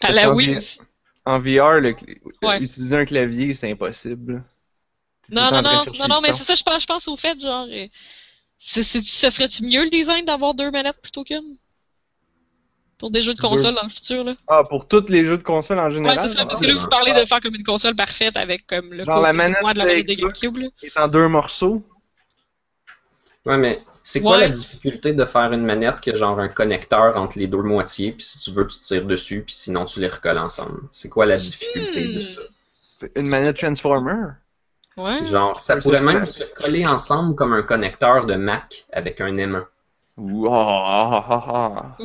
À 0.00 0.12
la 0.12 0.32
Wii 0.34 0.56
aussi. 0.56 0.80
en 1.26 1.38
VR, 1.38 1.80
le 1.80 1.90
cl- 1.92 2.18
Ouais. 2.42 2.62
utiliser 2.62 2.96
un 2.96 3.04
clavier, 3.04 3.52
c'est 3.54 3.70
impossible. 3.70 4.42
Non, 5.30 5.50
non, 5.50 5.62
non, 5.62 5.82
non, 5.98 6.08
non, 6.08 6.20
mais 6.20 6.32
c'est 6.32 6.44
ça, 6.44 6.54
je 6.54 6.62
pense, 6.62 6.82
je 6.82 6.86
pense 6.86 7.08
au 7.08 7.16
fait, 7.16 7.40
genre, 7.40 7.66
euh, 7.70 7.86
c'est, 8.58 8.82
c'est, 8.82 9.02
ça 9.04 9.30
serait-tu 9.30 9.64
mieux 9.64 9.84
le 9.84 9.90
design 9.90 10.24
d'avoir 10.24 10.54
deux 10.54 10.70
manettes 10.70 11.00
plutôt 11.02 11.24
qu'une? 11.24 11.56
Pour 12.98 13.10
des 13.10 13.22
jeux 13.22 13.32
de 13.34 13.40
Deux. 13.40 13.48
console 13.48 13.74
dans 13.74 13.82
le 13.84 13.88
futur, 13.88 14.24
là. 14.24 14.34
Ah, 14.46 14.62
pour 14.64 14.86
tous 14.86 15.08
les 15.08 15.24
jeux 15.24 15.38
de 15.38 15.42
console 15.42 15.78
en 15.78 15.84
Ouais, 15.84 15.90
général? 15.90 16.28
c'est 16.28 16.36
ça, 16.36 16.44
parce 16.44 16.60
que 16.60 16.66
là, 16.66 16.74
ouais. 16.74 16.78
vous 16.80 16.88
parlez 16.88 17.14
de 17.14 17.24
faire 17.24 17.40
comme 17.40 17.54
une 17.54 17.64
console 17.64 17.94
parfaite 17.96 18.36
avec, 18.36 18.66
comme, 18.66 18.92
le 18.92 19.04
Genre 19.04 19.20
la 19.20 19.28
côté 19.30 19.36
manette 19.38 19.58
droit 19.60 19.72
de 19.72 19.78
la 19.78 19.86
manette 19.86 20.06
de 20.06 20.14
GameCube, 20.14 20.56
là. 20.56 20.68
est 20.82 20.98
en 20.98 21.08
deux 21.08 21.28
morceaux. 21.28 21.82
Ouais, 23.46 23.56
mais 23.56 23.82
c'est 24.02 24.20
quoi 24.20 24.32
Ouais. 24.32 24.40
la 24.40 24.48
difficulté 24.50 25.14
de 25.14 25.24
faire 25.24 25.52
une 25.52 25.64
manette 25.64 26.00
qui 26.00 26.10
a 26.10 26.14
genre 26.14 26.38
un 26.38 26.48
connecteur 26.48 27.16
entre 27.16 27.38
les 27.38 27.46
deux 27.46 27.62
moitiés, 27.62 28.12
puis 28.12 28.22
si 28.24 28.38
tu 28.38 28.50
veux, 28.50 28.66
tu 28.66 28.78
tires 28.80 29.06
dessus, 29.06 29.42
puis 29.46 29.54
sinon 29.54 29.86
tu 29.86 30.00
les 30.00 30.08
recolles 30.08 30.38
ensemble? 30.38 30.82
C'est 30.92 31.08
quoi 31.08 31.24
la 31.26 31.38
difficulté 31.38 32.08
de 32.08 32.18
Hmm. 32.18 32.20
ça? 32.20 32.40
C'est 32.98 33.12
une 33.16 33.28
manette 33.28 33.56
Transformer. 33.56 34.32
Ouais. 35.00 35.24
Genre, 35.24 35.58
ça 35.60 35.76
pourrait 35.76 36.02
même 36.02 36.26
se 36.26 36.44
coller 36.44 36.86
ensemble 36.86 37.34
comme 37.34 37.52
un 37.52 37.62
connecteur 37.62 38.26
de 38.26 38.34
Mac 38.34 38.84
avec 38.92 39.20
un 39.20 39.36
aimant. 39.36 39.64
Ouh, 40.18 40.46
ah, 40.50 41.24
ah, 41.28 41.44
ah. 41.48 41.96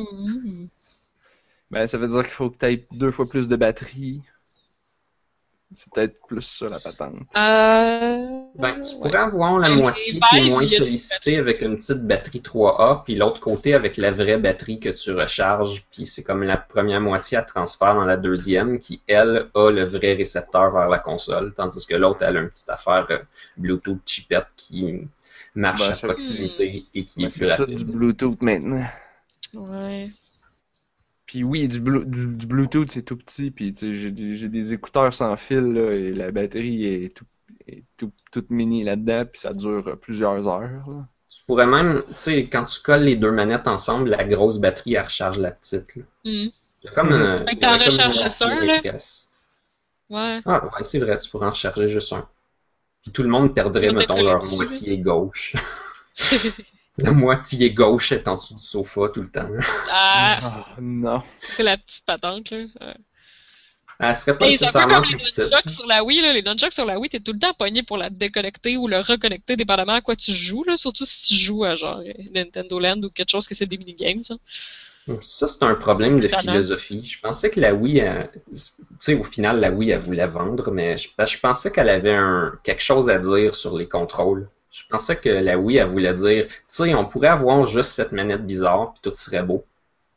Ben, 1.70 1.86
ça 1.86 1.98
veut 1.98 2.08
dire 2.08 2.22
qu'il 2.22 2.32
faut 2.32 2.48
que 2.48 2.56
tu 2.58 2.66
aies 2.66 2.86
deux 2.92 3.10
fois 3.10 3.28
plus 3.28 3.48
de 3.48 3.56
batterie. 3.56 4.22
C'est 5.74 5.92
peut-être 5.92 6.26
plus 6.26 6.42
ça 6.42 6.68
la 6.68 6.78
patente. 6.78 7.16
Euh... 7.36 8.42
Ben, 8.54 8.80
tu 8.82 8.94
ouais. 8.94 9.02
pourrais 9.02 9.18
avoir 9.18 9.58
la 9.58 9.68
moitié 9.70 10.18
qui 10.30 10.38
est 10.38 10.48
moins 10.48 10.66
sollicitée 10.66 11.36
avec 11.38 11.60
une 11.60 11.76
petite 11.76 12.06
batterie 12.06 12.40
3A, 12.40 13.02
puis 13.04 13.16
l'autre 13.16 13.40
côté 13.40 13.74
avec 13.74 13.96
la 13.96 14.12
vraie 14.12 14.38
batterie 14.38 14.78
que 14.80 14.88
tu 14.90 15.12
recharges, 15.12 15.84
puis 15.92 16.06
c'est 16.06 16.22
comme 16.22 16.44
la 16.44 16.56
première 16.56 17.00
moitié 17.00 17.36
à 17.36 17.42
transfert 17.42 17.94
dans 17.94 18.04
la 18.04 18.16
deuxième, 18.16 18.78
qui, 18.78 19.02
elle, 19.08 19.48
a 19.54 19.70
le 19.70 19.82
vrai 19.82 20.14
récepteur 20.14 20.70
vers 20.72 20.88
la 20.88 20.98
console, 21.00 21.52
tandis 21.54 21.84
que 21.86 21.96
l'autre, 21.96 22.22
elle 22.22 22.36
a 22.36 22.40
une 22.40 22.48
petite 22.50 22.70
affaire 22.70 23.06
euh, 23.10 23.18
Bluetooth 23.56 23.98
chipette 24.06 24.46
qui 24.56 25.02
marche 25.54 25.80
Ben, 25.88 25.92
à 25.92 25.96
proximité 25.96 26.86
et 26.94 27.04
qui 27.04 27.20
Ben, 27.20 27.26
est 27.26 27.28
plus 27.28 27.30
c'est 27.48 27.56
tout 27.56 27.62
rapide. 27.62 27.76
du 27.78 27.84
Bluetooth 27.84 28.40
maintenant. 28.40 28.86
Ouais. 29.54 30.10
Puis 31.26 31.42
oui, 31.44 31.68
du, 31.68 31.80
Blu- 31.80 32.04
du, 32.06 32.26
du 32.28 32.46
Bluetooth, 32.46 32.90
c'est 32.90 33.02
tout 33.02 33.16
petit. 33.16 33.50
Puis 33.50 33.74
j'ai 33.78 34.12
des, 34.12 34.36
j'ai 34.36 34.48
des 34.48 34.72
écouteurs 34.72 35.12
sans 35.12 35.36
fil, 35.36 35.72
là, 35.72 35.92
et 35.92 36.12
la 36.12 36.30
batterie 36.30 36.86
est, 36.86 37.16
tout, 37.16 37.24
est 37.66 37.82
tout- 37.96 38.12
toute 38.32 38.50
mini 38.50 38.84
là-dedans, 38.84 39.24
puis 39.26 39.40
ça 39.40 39.52
dure 39.54 39.98
plusieurs 40.00 40.46
heures. 40.48 40.88
Là. 40.88 41.08
Tu 41.28 41.42
pourrais 41.46 41.66
même, 41.66 42.04
tu 42.08 42.14
sais, 42.18 42.48
quand 42.48 42.64
tu 42.64 42.80
colles 42.80 43.02
les 43.02 43.16
deux 43.16 43.32
manettes 43.32 43.66
ensemble, 43.68 44.10
la 44.10 44.24
grosse 44.24 44.58
batterie, 44.58 44.94
elle 44.94 45.04
recharge 45.04 45.38
la 45.38 45.50
petite. 45.50 45.96
là. 45.96 46.02
Il 46.82 46.86
y 46.86 46.88
a 46.88 46.92
comme 46.92 47.12
un. 47.12 47.44
Fait 47.44 47.56
que 47.56 47.60
t'en 47.60 47.72
comme 47.72 47.84
recharges 47.84 48.22
juste 48.22 48.42
un, 48.42 48.48
là? 48.66 48.82
Ouais. 50.08 50.40
Ah, 50.46 50.64
ouais, 50.66 50.84
c'est 50.84 50.98
vrai, 50.98 51.18
tu 51.18 51.28
pourrais 51.30 51.46
en 51.46 51.50
recharger 51.50 51.88
juste 51.88 52.12
un. 52.12 52.28
Puis 53.02 53.12
tout 53.12 53.22
le 53.22 53.28
monde 53.28 53.54
perdrait, 53.54 53.90
mettons, 53.90 54.22
leur 54.22 54.44
moitié 54.56 54.98
gauche. 54.98 55.56
La 56.98 57.12
moitié 57.12 57.72
gauche 57.72 58.12
est 58.12 58.26
en 58.28 58.36
dessous 58.36 58.54
du 58.54 58.62
sofa 58.62 59.08
tout 59.12 59.22
le 59.22 59.30
temps. 59.30 59.48
ah, 59.90 60.38
Ah, 60.42 60.66
non. 60.80 61.22
c'est 61.50 61.62
la 61.62 61.76
petite 61.76 62.04
patente, 62.06 62.50
là. 62.50 62.64
Elle 63.98 64.14
serait 64.14 64.36
pas 64.36 64.46
Hey, 64.46 64.56
c'est 64.58 64.66
un 64.66 64.72
peu 64.72 64.78
nécessairement 64.78 64.94
comme 65.00 65.02
plus 65.04 65.12
les 65.18 65.24
petite. 65.24 65.38
nunchucks 65.52 65.70
sur 65.70 65.86
la 65.86 66.04
Wii, 66.04 66.20
là. 66.22 66.32
Les 66.32 66.42
nunchucks 66.42 66.72
sur 66.72 66.84
la 66.84 66.98
Wii, 66.98 67.08
t'es 67.10 67.20
tout 67.20 67.32
le 67.32 67.38
temps 67.38 67.54
pogné 67.54 67.82
pour 67.82 67.96
la 67.96 68.10
déconnecter 68.10 68.76
ou 68.76 68.88
le 68.88 69.00
reconnecter 69.00 69.56
dépendamment 69.56 69.94
à 69.94 70.00
quoi 70.02 70.16
tu 70.16 70.32
joues, 70.32 70.64
là. 70.64 70.76
Surtout 70.76 71.04
si 71.06 71.22
tu 71.22 71.34
joues 71.42 71.64
à 71.64 71.76
genre 71.76 71.98
euh, 72.00 72.12
Nintendo 72.34 72.78
Land 72.78 73.02
ou 73.02 73.10
quelque 73.10 73.30
chose 73.30 73.46
que 73.46 73.54
c'est 73.54 73.66
des 73.66 73.78
minigames, 73.78 74.20
ça. 74.20 74.34
Ça, 75.20 75.46
c'est 75.48 75.62
un 75.62 75.74
problème 75.76 76.18
de 76.20 76.26
philosophie. 76.28 77.04
Je 77.04 77.20
pensais 77.20 77.48
que 77.50 77.60
la 77.60 77.72
Wii, 77.74 77.98
elle- 77.98 78.30
tu 78.50 78.58
sais, 78.98 79.14
au 79.14 79.22
final, 79.24 79.60
la 79.60 79.70
Wii, 79.70 79.90
elle 79.90 80.00
voulait 80.00 80.26
vendre, 80.26 80.70
mais 80.72 80.96
je, 80.98 81.08
je 81.24 81.38
pensais 81.38 81.70
qu'elle 81.70 81.88
avait 81.88 82.14
un, 82.14 82.58
quelque 82.64 82.82
chose 82.82 83.08
à 83.08 83.18
dire 83.18 83.54
sur 83.54 83.78
les 83.78 83.88
contrôles. 83.88 84.48
Je 84.76 84.84
pensais 84.90 85.16
que 85.16 85.30
la 85.30 85.56
Wii, 85.56 85.78
elle 85.78 85.88
voulait 85.88 86.12
dire, 86.12 86.46
tu 86.48 86.54
sais, 86.68 86.94
on 86.94 87.06
pourrait 87.06 87.28
avoir 87.28 87.66
juste 87.66 87.92
cette 87.92 88.12
manette 88.12 88.46
bizarre, 88.46 88.92
puis 88.92 89.00
tout 89.02 89.16
serait 89.16 89.42
beau. 89.42 89.64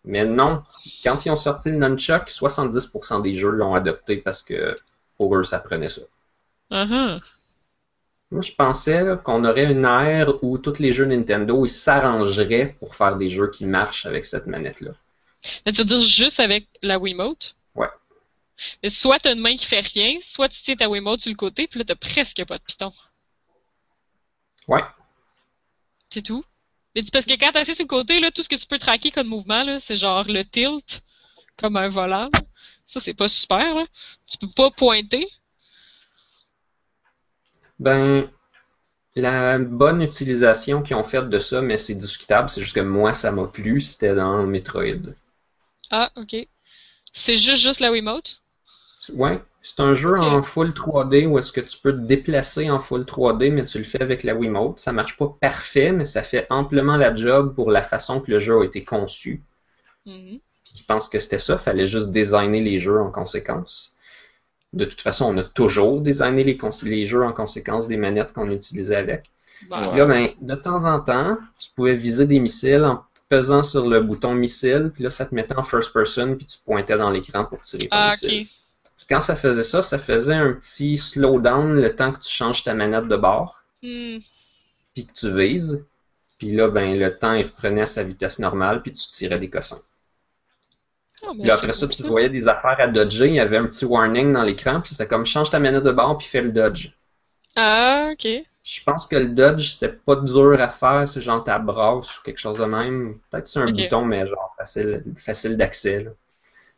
Mais 0.04 0.26
non, 0.26 0.64
quand 1.02 1.26
ils 1.26 1.32
ont 1.32 1.38
sorti 1.38 1.72
le 1.72 1.78
Nunchuck, 1.78 2.28
70% 2.28 3.22
des 3.22 3.36
jeux 3.36 3.52
l'ont 3.52 3.74
adopté 3.74 4.18
parce 4.18 4.42
que 4.42 4.76
pour 5.18 5.34
eux, 5.38 5.46
ça 5.46 5.60
prenait 5.60 5.88
ça. 5.88 6.02
Uh-huh. 6.72 7.22
Moi, 8.32 8.42
je 8.42 8.52
pensais 8.52 9.06
qu'on 9.24 9.46
aurait 9.46 9.72
une 9.72 9.86
ère 9.86 10.44
où 10.44 10.58
tous 10.58 10.80
les 10.80 10.92
jeux 10.92 11.06
Nintendo 11.06 11.66
s'arrangeraient 11.66 12.76
pour 12.80 12.96
faire 12.96 13.16
des 13.16 13.30
jeux 13.30 13.50
qui 13.50 13.66
marchent 13.66 14.06
avec 14.06 14.26
cette 14.26 14.46
manette-là. 14.46 14.92
Mais 15.66 15.72
tu 15.72 15.82
veux 15.82 15.86
dire 15.86 16.02
juste 16.02 16.42
avec 16.42 16.68
la 16.82 17.00
Wiimote? 17.00 17.56
Ouais. 17.76 17.88
Mais 18.84 18.90
soit 18.90 19.20
t'as 19.20 19.34
une 19.34 19.40
main 19.40 19.56
qui 19.56 19.66
fait 19.66 19.80
rien, 19.80 20.18
soit 20.20 20.50
tu 20.50 20.62
tiens 20.62 20.76
ta 20.76 20.90
Wiimote 20.90 21.22
sur 21.22 21.32
le 21.32 21.38
côté, 21.38 21.68
puis 21.68 21.80
là 21.80 21.86
t'as 21.86 21.96
presque 21.96 22.44
pas 22.46 22.58
de 22.58 22.64
piton. 22.64 22.92
Ouais. 24.70 24.84
C'est 26.10 26.22
tout. 26.22 26.46
Mais 26.96 27.02
parce 27.12 27.26
que 27.26 27.34
quand 27.34 27.52
t'es 27.52 27.60
assis 27.60 27.74
sur 27.74 27.86
le 27.86 27.90
côté, 27.90 28.20
là, 28.20 28.30
tout 28.30 28.44
ce 28.44 28.50
que 28.50 28.56
tu 28.56 28.68
peux 28.68 28.78
traquer 28.78 29.10
comme 29.10 29.28
mouvement, 29.28 29.64
là, 29.64 29.80
c'est 29.80 29.96
genre 29.96 30.26
le 30.28 30.44
tilt, 30.46 31.02
comme 31.58 31.76
un 31.76 31.90
volant. 31.90 32.30
Ça, 32.86 33.00
c'est 33.00 33.16
pas 33.16 33.28
super, 33.28 33.76
là. 33.76 33.86
Tu 34.28 34.38
peux 34.38 34.52
pas 34.56 34.70
pointer. 34.70 35.28
Ben, 37.80 38.30
la 39.16 39.58
bonne 39.58 40.04
utilisation 40.04 40.84
qu'ils 40.84 40.96
ont 40.96 41.04
faite 41.04 41.30
de 41.30 41.40
ça, 41.40 41.62
mais 41.62 41.78
c'est 41.78 41.96
discutable, 41.96 42.50
c'est 42.50 42.62
juste 42.62 42.76
que 42.76 42.82
moi, 42.82 43.16
ça 43.16 43.32
m'a 43.32 43.48
plu, 43.48 43.82
c'était 43.82 44.14
dans 44.14 44.46
Metroid. 44.46 45.16
Ah, 45.90 46.12
ok. 46.16 46.36
C'est 47.12 47.38
juste, 47.38 47.64
juste 47.64 47.80
la 47.80 47.92
Wiimote? 47.92 48.44
Ouais, 49.14 49.42
c'est 49.62 49.82
un 49.82 49.94
jeu 49.94 50.18
en 50.18 50.42
full 50.42 50.70
3D 50.70 51.28
où 51.28 51.38
est-ce 51.38 51.52
que 51.52 51.62
tu 51.62 51.78
peux 51.78 51.92
te 51.92 52.00
déplacer 52.00 52.70
en 52.70 52.80
full 52.80 53.02
3D, 53.02 53.52
mais 53.52 53.66
tu 53.66 53.78
le 53.78 53.84
fais 53.84 54.02
avec 54.02 54.24
la 54.24 54.34
Wiimote. 54.34 54.80
Ça 54.80 54.94
marche 54.94 55.18
pas 55.18 55.36
parfait, 55.42 55.92
mais 55.92 56.06
ça 56.06 56.24
fait 56.24 56.48
amplement 56.50 56.96
la 56.96 57.14
job 57.14 57.54
pour 57.56 57.70
la 57.70 57.82
façon 57.82 58.22
que 58.22 58.32
le 58.32 58.40
jeu 58.40 58.60
a 58.60 58.64
été 58.64 58.84
conçu. 58.84 59.44
Mhm. 60.06 60.40
Puis 60.64 60.74
je 60.78 60.84
pense 60.86 61.10
que 61.10 61.20
c'était 61.20 61.40
ça, 61.40 61.58
fallait 61.58 61.86
juste 61.86 62.12
designer 62.12 62.62
les 62.62 62.78
jeux 62.78 63.00
en 63.00 63.12
conséquence. 63.12 63.96
De 64.72 64.86
toute 64.86 65.02
façon, 65.02 65.34
on 65.34 65.38
a 65.38 65.44
toujours 65.44 66.02
designé 66.02 66.44
les, 66.44 67.06
jeux 67.06 67.24
en 67.24 67.34
conséquence 67.34 67.88
des 67.88 67.98
manettes 67.98 68.34
qu'on 68.34 68.52
utilisait 68.52 68.96
avec. 68.96 69.30
Bon. 69.70 69.82
Ouais. 69.82 69.90
Puis 69.90 69.98
là, 69.98 70.06
ben, 70.06 70.30
de 70.40 70.56
temps 70.56 70.86
en 70.86 71.02
temps, 71.02 71.38
tu 71.58 71.70
pouvais 71.76 71.96
viser 71.96 72.28
des 72.28 72.40
missiles 72.40 72.86
en 72.86 73.04
pesant 73.28 73.64
sur 73.64 73.88
le 73.88 74.02
bouton 74.02 74.36
missile, 74.36 74.92
puis 74.94 75.04
là, 75.04 75.10
ça 75.10 75.26
te 75.26 75.36
mettait 75.36 75.56
en 75.56 75.64
first 75.64 75.92
person, 75.92 76.36
puis 76.36 76.46
tu 76.46 76.58
pointais 76.64 76.98
dans 76.98 77.12
l'écran 77.12 77.46
pour 77.46 77.62
tirer 77.62 77.88
ton 77.88 77.96
Ah, 77.96 78.10
missile. 78.12 78.48
Puis 79.00 79.08
quand 79.10 79.22
ça 79.22 79.36
faisait 79.36 79.64
ça, 79.64 79.82
ça 79.82 79.98
faisait 79.98 80.36
un 80.36 80.54
petit 80.54 80.96
slowdown 80.98 81.74
le 81.82 81.96
temps 81.96 82.14
que 82.14 82.20
tu 82.20 82.30
changes 82.32 82.64
ta 82.64 82.76
manette 82.76 83.08
de 83.08 83.18
bord, 83.18 83.64
Hmm. 83.82 84.20
puis 84.94 85.08
que 85.08 85.14
tu 85.14 85.32
vises. 85.36 85.88
Puis 86.38 86.52
là, 86.54 86.70
ben, 86.70 87.00
le 87.00 87.18
temps, 87.18 87.34
il 87.34 87.46
reprenait 87.46 87.82
à 87.84 87.88
sa 87.88 88.04
vitesse 88.04 88.40
normale, 88.40 88.82
puis 88.84 88.94
tu 88.94 89.08
tirais 89.08 89.40
des 89.40 89.50
cossins. 89.50 89.82
Ah, 91.26 91.32
Puis 91.40 91.52
après 91.52 91.74
ça, 91.74 91.88
tu 91.88 92.04
voyais 92.04 92.30
des 92.30 92.48
affaires 92.48 92.78
à 92.80 92.88
dodger, 92.88 93.28
il 93.28 93.36
y 93.36 93.40
avait 93.40 93.58
un 93.58 93.66
petit 93.68 93.86
warning 93.86 94.32
dans 94.34 94.44
l'écran, 94.44 94.82
puis 94.82 94.92
c'était 94.94 95.08
comme 95.08 95.26
change 95.26 95.50
ta 95.50 95.60
manette 95.60 95.84
de 95.84 95.92
bord, 95.92 96.18
puis 96.18 96.28
fais 96.28 96.42
le 96.42 96.52
dodge. 96.52 96.94
Ah, 97.56 98.10
ok. 98.14 98.28
Je 98.64 98.84
pense 98.84 99.08
que 99.08 99.16
le 99.16 99.30
dodge, 99.30 99.72
c'était 99.74 99.90
pas 99.94 100.16
dur 100.18 100.62
à 100.62 100.70
faire, 100.70 101.08
c'est 101.10 101.22
genre 101.22 101.44
ta 101.44 101.60
brasse 101.60 102.20
ou 102.20 102.22
quelque 102.24 102.38
chose 102.38 102.58
de 102.60 102.66
même. 102.66 103.18
Peut-être 103.32 103.48
c'est 103.48 103.60
un 103.60 103.72
bouton, 103.72 104.06
mais 104.06 104.26
genre 104.28 104.54
facile, 104.58 105.04
facile 105.18 105.58
d'accès. 105.58 106.06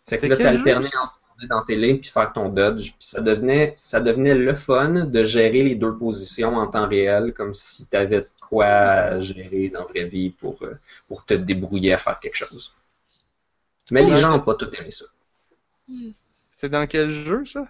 Fait 0.07 0.17
que 0.17 0.25
là, 0.27 0.37
t'alternais 0.37 0.87
entre 1.03 1.19
dans 1.47 1.63
tes 1.63 1.75
lignes 1.75 1.99
puis 1.99 2.09
faire 2.09 2.31
ton 2.33 2.49
dodge. 2.49 2.91
Puis 2.91 2.95
ça 2.99 3.21
devenait, 3.21 3.77
ça 3.81 3.99
devenait 3.99 4.35
le 4.35 4.55
fun 4.55 5.05
de 5.05 5.23
gérer 5.23 5.63
les 5.63 5.75
deux 5.75 5.95
positions 5.95 6.55
en 6.55 6.67
temps 6.67 6.87
réel, 6.87 7.33
comme 7.33 7.53
si 7.53 7.87
t'avais 7.87 8.21
de 8.21 8.27
quoi 8.49 9.17
gérer 9.19 9.69
dans 9.69 9.81
la 9.81 9.85
vraie 9.85 10.05
vie 10.05 10.29
pour, 10.31 10.61
euh, 10.63 10.77
pour 11.07 11.25
te 11.25 11.33
débrouiller 11.33 11.93
à 11.93 11.97
faire 11.97 12.19
quelque 12.19 12.35
chose. 12.35 12.73
Mais 13.91 14.03
les 14.03 14.17
gens 14.17 14.31
n'ont 14.31 14.39
pas 14.39 14.55
tout 14.55 14.69
aimé 14.79 14.91
ça. 14.91 15.05
C'est 16.51 16.69
dans 16.69 16.85
quel 16.87 17.09
jeu, 17.09 17.45
ça? 17.45 17.67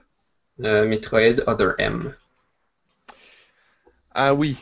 Euh, 0.64 0.86
Metroid 0.86 1.42
Other 1.48 1.74
M. 1.80 2.14
Ah 4.14 4.34
oui. 4.34 4.58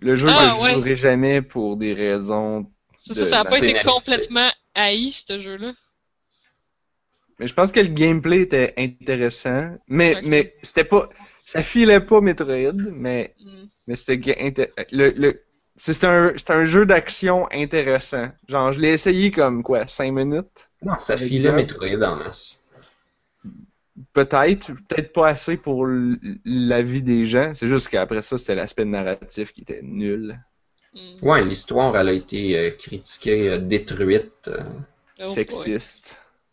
Le 0.00 0.16
jeu 0.16 0.28
Ah, 0.30 0.46
que 0.48 0.54
je 0.54 0.62
ouais. 0.62 0.74
jouerai 0.74 0.96
jamais 0.96 1.42
pour 1.42 1.76
des 1.76 1.92
raisons. 1.92 2.70
Ça, 2.98 3.14
de- 3.14 3.18
ça, 3.24 3.26
ça 3.26 3.40
a 3.40 3.44
pas 3.44 3.58
été 3.58 3.78
complètement 3.84 4.50
haï, 4.74 5.10
ce 5.10 5.38
jeu-là. 5.38 5.72
Mais 7.38 7.46
je 7.46 7.54
pense 7.54 7.70
que 7.72 7.80
le 7.80 7.88
gameplay 7.88 8.40
était 8.42 8.74
intéressant. 8.76 9.76
Mais, 9.88 10.16
mais 10.24 10.54
c'était 10.62 10.84
pas. 10.84 11.08
Ça 11.44 11.62
filait 11.62 12.00
pas 12.00 12.20
Metroid, 12.20 12.72
mais, 12.92 13.34
Hmm. 13.40 13.64
mais 13.86 13.96
c'était. 13.96 14.74
Le, 14.92 15.10
le, 15.10 15.42
c'est 15.76 16.02
un, 16.04 16.32
un 16.48 16.64
jeu 16.64 16.84
d'action 16.84 17.46
intéressant. 17.52 18.28
Genre, 18.48 18.72
je 18.72 18.80
l'ai 18.80 18.88
essayé 18.90 19.30
comme 19.30 19.62
quoi, 19.62 19.86
5 19.86 20.12
minutes? 20.12 20.70
Non, 20.82 20.98
ça 20.98 21.16
filait. 21.16 21.52
Metroid 21.52 22.02
en 22.02 22.16
masse. 22.16 22.60
Peut-être, 24.12 24.72
peut-être 24.88 25.12
pas 25.12 25.28
assez 25.28 25.56
pour 25.56 25.86
la 25.86 26.82
vie 26.82 27.02
des 27.02 27.26
gens. 27.26 27.52
C'est 27.54 27.66
juste 27.68 27.88
qu'après 27.88 28.22
ça, 28.22 28.38
c'était 28.38 28.54
l'aspect 28.54 28.84
narratif 28.84 29.52
qui 29.52 29.62
était 29.62 29.80
nul. 29.82 30.38
Hmm. 30.94 31.26
Ouais, 31.26 31.44
l'histoire, 31.44 31.96
elle 31.96 32.08
a 32.08 32.12
été 32.12 32.56
euh, 32.56 32.70
critiquée, 32.70 33.48
euh, 33.48 33.58
détruite. 33.58 34.48
euh. 34.48 34.62
Oh 35.20 35.24
boy. 35.64 35.78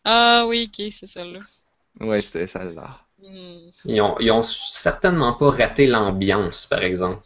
Ah 0.08 0.46
oui, 0.46 0.70
ok, 0.70 0.86
c'est 0.92 1.08
celle-là. 1.08 1.40
Ouais, 1.98 2.22
c'était 2.22 2.46
ça 2.46 2.62
là. 2.62 3.00
Hmm. 3.20 3.70
Ils 3.84 4.00
ont, 4.00 4.16
ils 4.20 4.30
ont 4.30 4.44
certainement 4.44 5.32
pas 5.32 5.50
raté 5.50 5.88
l'ambiance, 5.88 6.66
par 6.66 6.84
exemple. 6.84 7.20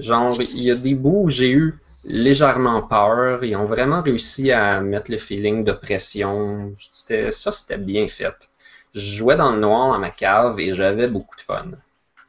Genre, 0.00 0.42
il 0.42 0.62
y 0.62 0.72
a 0.72 0.74
des 0.74 0.96
bouts 0.96 1.26
où 1.26 1.28
j'ai 1.28 1.50
eu 1.50 1.78
légèrement 2.04 2.82
peur. 2.82 3.44
Ils 3.44 3.54
ont 3.54 3.64
vraiment 3.64 4.02
réussi 4.02 4.50
à 4.50 4.80
mettre 4.80 5.12
le 5.12 5.18
feeling 5.18 5.62
de 5.62 5.70
pression. 5.70 6.74
C'était, 6.90 7.30
ça, 7.30 7.52
c'était 7.52 7.78
bien 7.78 8.08
fait. 8.08 8.34
Je 8.92 9.14
jouais 9.18 9.36
dans 9.36 9.52
le 9.52 9.60
noir 9.60 9.92
dans 9.92 10.00
ma 10.00 10.10
cave 10.10 10.58
et 10.58 10.74
j'avais 10.74 11.06
beaucoup 11.06 11.36
de 11.36 11.42
fun. 11.42 11.70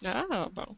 Ah, 0.06 0.48
bon. 0.52 0.76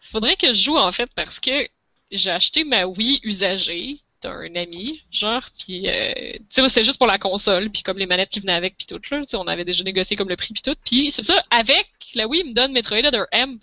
Faudrait 0.00 0.36
que 0.36 0.54
je 0.54 0.62
joue, 0.62 0.78
en 0.78 0.90
fait, 0.90 1.10
parce 1.14 1.38
que 1.38 1.68
j'ai 2.10 2.30
acheté 2.30 2.64
ma 2.64 2.86
Wii 2.86 3.20
usagée 3.24 3.98
d'un 4.22 4.54
ami, 4.54 5.02
genre, 5.10 5.42
puis, 5.58 5.88
euh, 5.88 6.12
tu 6.32 6.40
sais, 6.50 6.68
c'était 6.68 6.84
juste 6.84 6.98
pour 6.98 7.06
la 7.06 7.18
console, 7.18 7.70
puis 7.70 7.82
comme 7.82 7.98
les 7.98 8.06
manettes 8.06 8.28
qui 8.30 8.40
venaient 8.40 8.52
avec, 8.52 8.76
puis 8.76 8.86
tout, 8.86 9.00
là, 9.10 9.20
tu 9.20 9.26
sais, 9.28 9.36
on 9.36 9.46
avait 9.46 9.64
déjà 9.64 9.82
négocié 9.84 10.16
comme 10.16 10.28
le 10.28 10.36
prix, 10.36 10.52
puis 10.52 10.62
tout, 10.62 10.74
puis 10.84 11.10
c'est 11.10 11.22
ça, 11.22 11.42
avec 11.50 11.88
la 12.14 12.26
Wii, 12.28 12.42
il 12.42 12.48
me 12.48 12.52
donne 12.52 12.72
Metroid 12.72 13.04
Other 13.06 13.26
M. 13.32 13.58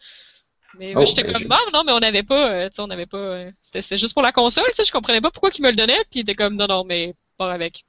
Mais 0.80 0.94
moi, 0.94 1.04
Oh, 1.04 1.06
j'étais 1.06 1.24
ben, 1.24 1.32
comme, 1.34 1.42
j'ai- 1.44 1.72
non, 1.74 1.84
mais 1.86 1.92
on 1.94 2.00
n'avait 2.00 2.24
pas, 2.24 2.52
euh, 2.52 2.70
tu 2.70 2.76
sais, 2.76 2.82
on 2.82 2.88
n'avait 2.88 3.06
pas, 3.06 3.18
euh, 3.18 3.52
c'était 3.64 3.98
juste 3.98 4.14
pour 4.14 4.22
la 4.24 4.32
console, 4.32 4.66
tu 4.70 4.76
sais, 4.76 4.84
je 4.84 4.92
comprenais 4.92 5.22
pas 5.22 5.32
pourquoi 5.32 5.50
il 5.58 5.62
me 5.64 5.70
le 5.70 5.76
donnait, 5.76 6.04
puis 6.12 6.20
il 6.20 6.22
était 6.22 6.36
comme, 6.36 6.56
non, 6.56 6.68
non, 6.68 6.84
mais, 6.84 7.14
pars 7.38 7.50
avec. 7.52 7.84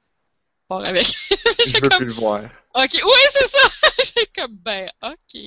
Pars 0.67 0.85
avec. 0.85 1.07
Je 1.65 1.73
veux 1.81 1.89
comme, 1.89 1.97
plus 1.97 2.05
le 2.05 2.13
voir. 2.13 2.41
ok, 2.75 2.93
ouais, 2.93 3.29
c'est 3.31 3.47
ça! 3.47 3.59
J'étais 4.05 4.29
comme, 4.35 4.55
ben, 4.57 4.87
ok. 5.01 5.41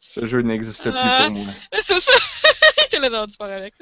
Ce 0.00 0.24
jeu 0.26 0.40
n'existe 0.40 0.82
plus 0.84 0.92
Ah. 0.94 1.24
pour 1.26 1.36
moi. 1.36 1.52
C'est 1.82 2.00
ça! 2.00 2.12
T'es 2.90 2.98
là, 2.98 3.10
non, 3.10 3.26
tu 3.26 3.36
pars 3.36 3.50
avec. 3.50 3.74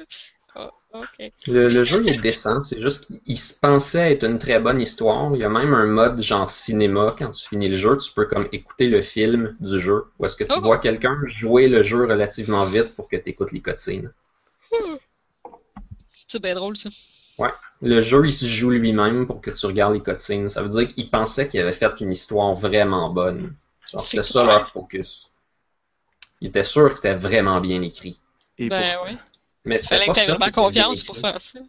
Oh, 0.59 0.69
ok. 0.93 1.31
Le, 1.47 1.69
le 1.69 1.83
jeu 1.83 2.01
il 2.03 2.09
est 2.13 2.17
décent, 2.17 2.59
c'est 2.61 2.79
juste 2.79 3.05
qu'il 3.23 3.37
se 3.37 3.53
pensait 3.59 4.13
être 4.13 4.23
une 4.23 4.39
très 4.39 4.59
bonne 4.59 4.81
histoire. 4.81 5.33
Il 5.35 5.39
y 5.39 5.43
a 5.43 5.49
même 5.49 5.73
un 5.73 5.85
mode 5.85 6.19
genre 6.21 6.49
cinéma, 6.49 7.15
quand 7.17 7.31
tu 7.31 7.47
finis 7.47 7.69
le 7.69 7.75
jeu, 7.77 7.97
tu 7.97 8.11
peux 8.11 8.25
comme 8.25 8.47
écouter 8.51 8.87
le 8.89 9.01
film 9.01 9.55
du 9.59 9.79
jeu, 9.79 10.05
ou 10.17 10.25
est-ce 10.25 10.35
que 10.35 10.43
tu 10.43 10.53
Oh. 10.57 10.61
vois 10.61 10.79
quelqu'un 10.79 11.17
jouer 11.25 11.67
le 11.67 11.81
jeu 11.81 12.05
relativement 12.05 12.65
vite 12.65 12.95
pour 12.95 13.07
que 13.07 13.17
tu 13.17 13.29
écoutes 13.29 13.51
les 13.51 13.61
cutscenes. 13.61 14.11
C'est 16.27 16.41
bien 16.41 16.55
drôle, 16.55 16.75
ça. 16.77 16.89
Le 17.81 18.01
jeu, 18.01 18.25
il 18.25 18.33
se 18.33 18.45
joue 18.45 18.71
lui-même 18.71 19.27
pour 19.27 19.39
que 19.39 19.51
tu 19.51 19.65
regardes 19.67 19.93
les 19.93 20.01
cutscenes. 20.01 20.49
Ça 20.49 20.63
veut 20.63 20.69
dire 20.69 20.87
qu'il 20.87 21.09
pensait 21.11 21.47
qu'il 21.47 21.59
avait 21.61 21.71
fait 21.71 22.01
une 22.01 22.11
histoire 22.11 22.53
vraiment 22.53 23.09
bonne. 23.11 23.53
C'était 23.99 24.23
ça 24.23 24.43
leur 24.43 24.67
focus. 24.69 25.31
Il 26.41 26.47
était 26.49 26.63
sûr 26.63 26.89
que 26.89 26.95
c'était 26.95 27.13
vraiment 27.13 27.61
bien 27.61 27.81
écrit. 27.83 28.19
Et 28.57 28.69
Ben 28.69 28.95
pourtant. 28.95 29.11
ouais. 29.11 29.17
Mais 29.65 29.77
c'était 29.77 29.95
fallait 29.95 30.05
pas 30.07 30.13
que 30.13 30.19
t'aies 30.19 30.25
ça 30.25 30.31
vraiment 30.33 30.45
qui 30.45 30.49
était 30.49 30.61
bien 30.61 30.63
confiance 30.63 31.03
pour 31.03 31.17
écrit. 31.17 31.31
faire 31.31 31.41
ça. 31.41 31.59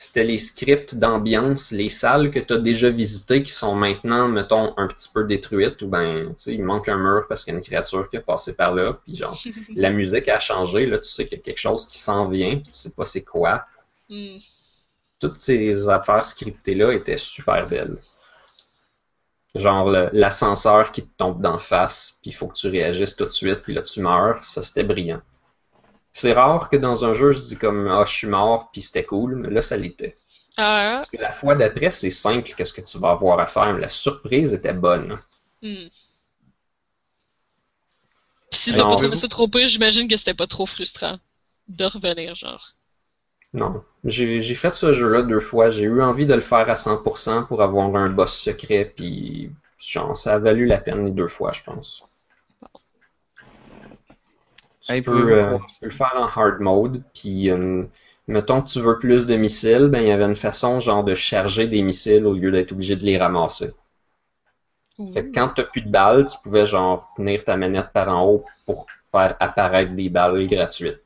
C'était 0.00 0.22
les 0.22 0.38
scripts 0.38 0.94
d'ambiance, 0.94 1.72
les 1.72 1.88
salles 1.88 2.30
que 2.30 2.38
tu 2.38 2.52
as 2.52 2.58
déjà 2.58 2.88
visitées 2.88 3.42
qui 3.42 3.50
sont 3.50 3.74
maintenant, 3.74 4.28
mettons, 4.28 4.72
un 4.76 4.86
petit 4.86 5.08
peu 5.12 5.24
détruites, 5.24 5.82
ou 5.82 5.88
ben, 5.88 6.28
tu 6.28 6.34
sais, 6.36 6.54
il 6.54 6.62
manque 6.62 6.88
un 6.88 6.98
mur 6.98 7.26
parce 7.28 7.42
qu'il 7.42 7.52
y 7.52 7.56
a 7.56 7.58
une 7.58 7.64
créature 7.64 8.08
qui 8.08 8.16
a 8.16 8.20
passé 8.20 8.54
par 8.54 8.72
là, 8.72 8.92
puis 8.92 9.16
genre, 9.16 9.36
la 9.74 9.90
musique 9.90 10.28
a 10.28 10.38
changé, 10.38 10.86
là, 10.86 10.98
tu 10.98 11.08
sais 11.08 11.26
qu'il 11.26 11.38
y 11.38 11.40
a 11.40 11.42
quelque 11.42 11.58
chose 11.58 11.88
qui 11.88 11.98
s'en 11.98 12.26
vient, 12.26 12.58
tu 12.60 12.70
sais 12.72 12.92
pas 12.92 13.04
c'est 13.04 13.24
quoi. 13.24 13.66
Hmm. 14.08 14.36
Toutes 15.18 15.36
ces 15.36 15.88
affaires 15.88 16.24
scriptées-là 16.24 16.92
étaient 16.92 17.18
super 17.18 17.68
belles. 17.68 17.98
Genre 19.56 19.90
l'ascenseur 20.12 20.92
qui 20.92 21.02
te 21.02 21.10
tombe 21.16 21.42
d'en 21.42 21.58
face, 21.58 22.18
puis 22.22 22.30
il 22.30 22.34
faut 22.34 22.46
que 22.46 22.54
tu 22.54 22.68
réagisses 22.68 23.16
tout 23.16 23.24
de 23.24 23.30
suite, 23.30 23.62
puis 23.64 23.74
là 23.74 23.82
tu 23.82 24.00
meurs, 24.00 24.44
ça 24.44 24.62
c'était 24.62 24.84
brillant. 24.84 25.22
C'est 26.12 26.32
rare 26.34 26.68
que 26.70 26.76
dans 26.76 27.04
un 27.06 27.14
jeu 27.14 27.32
je 27.32 27.40
dis 27.40 27.56
comme 27.56 27.88
ah 27.88 28.04
je 28.04 28.12
suis 28.12 28.26
mort 28.26 28.70
puis 28.72 28.82
c'était 28.82 29.04
cool, 29.04 29.36
mais 29.36 29.50
là 29.50 29.62
ça 29.62 29.76
l'était. 29.78 30.16
Ah, 30.58 31.00
Parce 31.00 31.10
que 31.10 31.16
la 31.18 31.32
fois 31.32 31.54
d'après 31.56 31.90
c'est 31.90 32.10
simple 32.10 32.52
qu'est-ce 32.56 32.72
que 32.74 32.80
tu 32.82 32.98
vas 32.98 33.10
avoir 33.12 33.40
à 33.40 33.46
faire, 33.46 33.72
mais 33.74 33.80
la 33.80 33.88
surprise 33.88 34.52
était 34.54 34.74
bonne. 34.74 35.18
hmm. 35.62 35.88
Pis 38.50 38.58
si 38.58 38.74
t'as 38.74 38.84
Alors, 38.84 38.88
pas 38.88 38.96
trouvé 38.96 39.16
ça 39.16 39.26
trop 39.26 39.48
pire, 39.48 39.66
j'imagine 39.66 40.06
que 40.06 40.16
c'était 40.18 40.34
pas 40.34 40.46
trop 40.46 40.66
frustrant 40.66 41.18
de 41.68 41.84
revenir, 41.86 42.34
genre. 42.34 42.74
Non, 43.52 43.84
j'ai 44.04 44.40
j'ai 44.40 44.54
fait 44.54 44.74
ce 44.74 44.94
jeu-là 44.94 45.20
deux 45.22 45.38
fois, 45.40 45.68
j'ai 45.68 45.82
eu 45.82 46.00
envie 46.02 46.24
de 46.24 46.32
le 46.34 46.40
faire 46.40 46.70
à 46.70 46.76
100% 46.76 47.46
pour 47.46 47.60
avoir 47.62 47.94
un 47.94 48.08
boss 48.08 48.34
secret, 48.34 48.90
puis 48.96 49.50
genre 49.78 50.16
ça 50.16 50.34
a 50.34 50.38
valu 50.38 50.64
la 50.64 50.78
peine 50.78 51.04
les 51.04 51.10
deux 51.10 51.28
fois 51.28 51.52
je 51.52 51.62
pense. 51.62 52.08
Tu 54.80 54.96
Hey, 54.96 55.02
peux, 55.04 55.12
pouvez-vous 55.12 55.38
euh, 55.38 55.58
tu 55.68 55.78
peux 55.80 55.86
le 55.86 55.92
faire 55.92 56.14
en 56.16 56.26
hard 56.26 56.58
mode, 56.60 57.04
puis 57.14 57.48
euh, 57.48 57.84
mettons 58.26 58.60
que 58.60 58.68
tu 58.68 58.80
veux 58.80 58.98
plus 58.98 59.24
de 59.24 59.36
missiles, 59.36 59.86
ben 59.86 60.00
il 60.00 60.08
y 60.08 60.10
avait 60.10 60.24
une 60.24 60.34
façon 60.34 60.80
genre 60.80 61.04
de 61.04 61.14
charger 61.14 61.68
des 61.68 61.80
missiles 61.82 62.26
au 62.26 62.34
lieu 62.34 62.50
d'être 62.50 62.72
obligé 62.72 62.96
de 62.96 63.04
les 63.04 63.18
ramasser. 63.18 63.70
Fait 65.12 65.26
que 65.26 65.30
quand 65.34 65.50
t'as 65.54 65.64
plus 65.64 65.82
de 65.82 65.90
balles, 65.90 66.26
tu 66.30 66.38
pouvais 66.42 66.64
genre 66.64 67.12
tenir 67.14 67.44
ta 67.44 67.58
manette 67.58 67.92
par 67.92 68.08
en 68.08 68.24
haut 68.26 68.46
pour 68.64 68.86
faire 69.12 69.36
apparaître 69.38 69.92
des 69.92 70.08
balles 70.08 70.46
gratuites. 70.46 71.02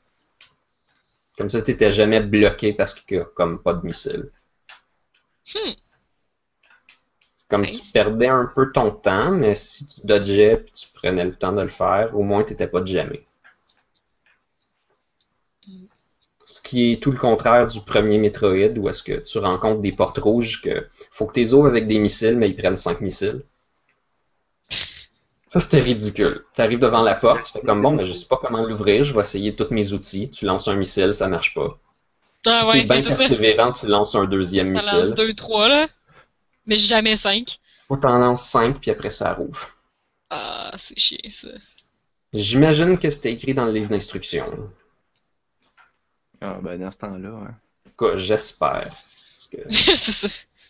Comme 1.36 1.50
ça, 1.50 1.60
t'étais 1.60 1.92
jamais 1.92 2.20
bloqué 2.22 2.72
parce 2.72 2.94
qu'il 2.94 3.18
y 3.18 3.20
a 3.20 3.26
comme 3.26 3.62
pas 3.62 3.74
de 3.74 3.84
missiles. 3.84 4.30
Hmm. 5.44 5.74
C'est 7.36 7.46
Comme 7.46 7.68
Nice. 7.68 7.82
tu 7.82 7.82
perdais 7.92 8.28
un 8.28 8.46
peu 8.46 8.72
ton 8.72 8.90
temps, 8.90 9.32
mais 9.32 9.54
si 9.54 9.86
tu 9.86 10.00
dodgeais 10.06 10.56
puis 10.56 10.72
tu 10.72 10.88
prenais 10.94 11.26
le 11.26 11.34
temps 11.34 11.52
de 11.52 11.60
le 11.60 11.68
faire, 11.68 12.16
au 12.16 12.22
moins 12.22 12.42
t'étais 12.42 12.68
pas 12.68 12.82
jamais. 12.86 13.26
Mm. 15.68 15.88
Ce 16.52 16.60
qui 16.60 16.92
est 16.92 17.02
tout 17.02 17.10
le 17.10 17.16
contraire 17.16 17.66
du 17.66 17.80
premier 17.80 18.18
Metroid, 18.18 18.76
où 18.76 18.86
est-ce 18.86 19.02
que 19.02 19.20
tu 19.20 19.38
rencontres 19.38 19.80
des 19.80 19.92
portes 19.92 20.18
rouges 20.18 20.60
que 20.60 20.86
faut 21.10 21.24
que 21.24 21.32
t'es 21.32 21.54
ouvres 21.54 21.68
avec 21.68 21.86
des 21.86 21.98
missiles, 21.98 22.36
mais 22.36 22.50
ils 22.50 22.54
prennent 22.54 22.76
5 22.76 23.00
missiles. 23.00 23.40
Ça, 25.48 25.60
c'était 25.60 25.80
ridicule. 25.80 26.44
T'arrives 26.54 26.78
devant 26.78 27.00
la 27.02 27.14
porte, 27.14 27.44
tu 27.44 27.52
fais 27.52 27.62
comme 27.62 27.80
bon, 27.80 27.92
mais 27.92 28.06
je 28.06 28.12
sais 28.12 28.26
pas 28.26 28.36
comment 28.36 28.66
l'ouvrir, 28.66 29.02
je 29.02 29.14
vais 29.14 29.22
essayer 29.22 29.56
tous 29.56 29.68
mes 29.70 29.94
outils. 29.94 30.28
Tu 30.28 30.44
lances 30.44 30.68
un 30.68 30.76
missile, 30.76 31.14
ça 31.14 31.26
marche 31.26 31.54
pas. 31.54 31.78
Ah 32.44 32.58
si 32.60 32.66
ouais, 32.66 32.72
t'es 32.72 33.00
bien 33.00 33.02
persévérant, 33.02 33.72
tu 33.72 33.86
lances 33.86 34.14
un 34.14 34.24
deuxième 34.24 34.74
lances 34.74 34.94
missile. 34.94 35.14
deux, 35.14 35.32
trois, 35.32 35.68
là. 35.68 35.88
Mais 36.66 36.76
jamais 36.76 37.16
cinq. 37.16 37.60
Faut 37.88 37.96
t'en 37.96 38.18
lances 38.18 38.46
5, 38.46 38.78
puis 38.78 38.90
après 38.90 39.08
ça 39.08 39.32
rouvre. 39.32 39.70
Ah, 40.28 40.72
c'est 40.76 40.98
chiant, 40.98 41.16
ça. 41.30 41.48
J'imagine 42.34 42.98
que 42.98 43.08
c'était 43.08 43.32
écrit 43.32 43.54
dans 43.54 43.64
le 43.64 43.72
livre 43.72 43.88
d'instruction. 43.88 44.70
Ah, 46.42 46.58
ben 46.62 46.78
dans 46.78 46.90
ce 46.90 46.98
temps-là, 46.98 47.30
ouais. 47.30 47.48
En 47.48 47.90
tout 47.90 48.06
cas, 48.06 48.16
j'espère. 48.16 48.88
Parce 48.88 49.48
que 49.50 49.58
c'est 49.70 49.96
ça. 49.96 50.28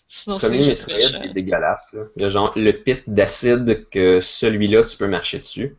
Sinon, 0.08 0.38
c'est 0.38 0.48
premier 0.48 0.62
juste 0.62 0.86
est 1.14 1.28
dégueulasse. 1.32 1.92
Là. 1.94 2.02
Il 2.16 2.22
y 2.22 2.24
a 2.26 2.28
genre 2.28 2.52
le 2.56 2.72
pit 2.72 3.02
d'acide 3.06 3.88
que 3.90 4.20
celui-là, 4.20 4.84
tu 4.84 4.96
peux 4.98 5.08
marcher 5.08 5.38
dessus. 5.38 5.76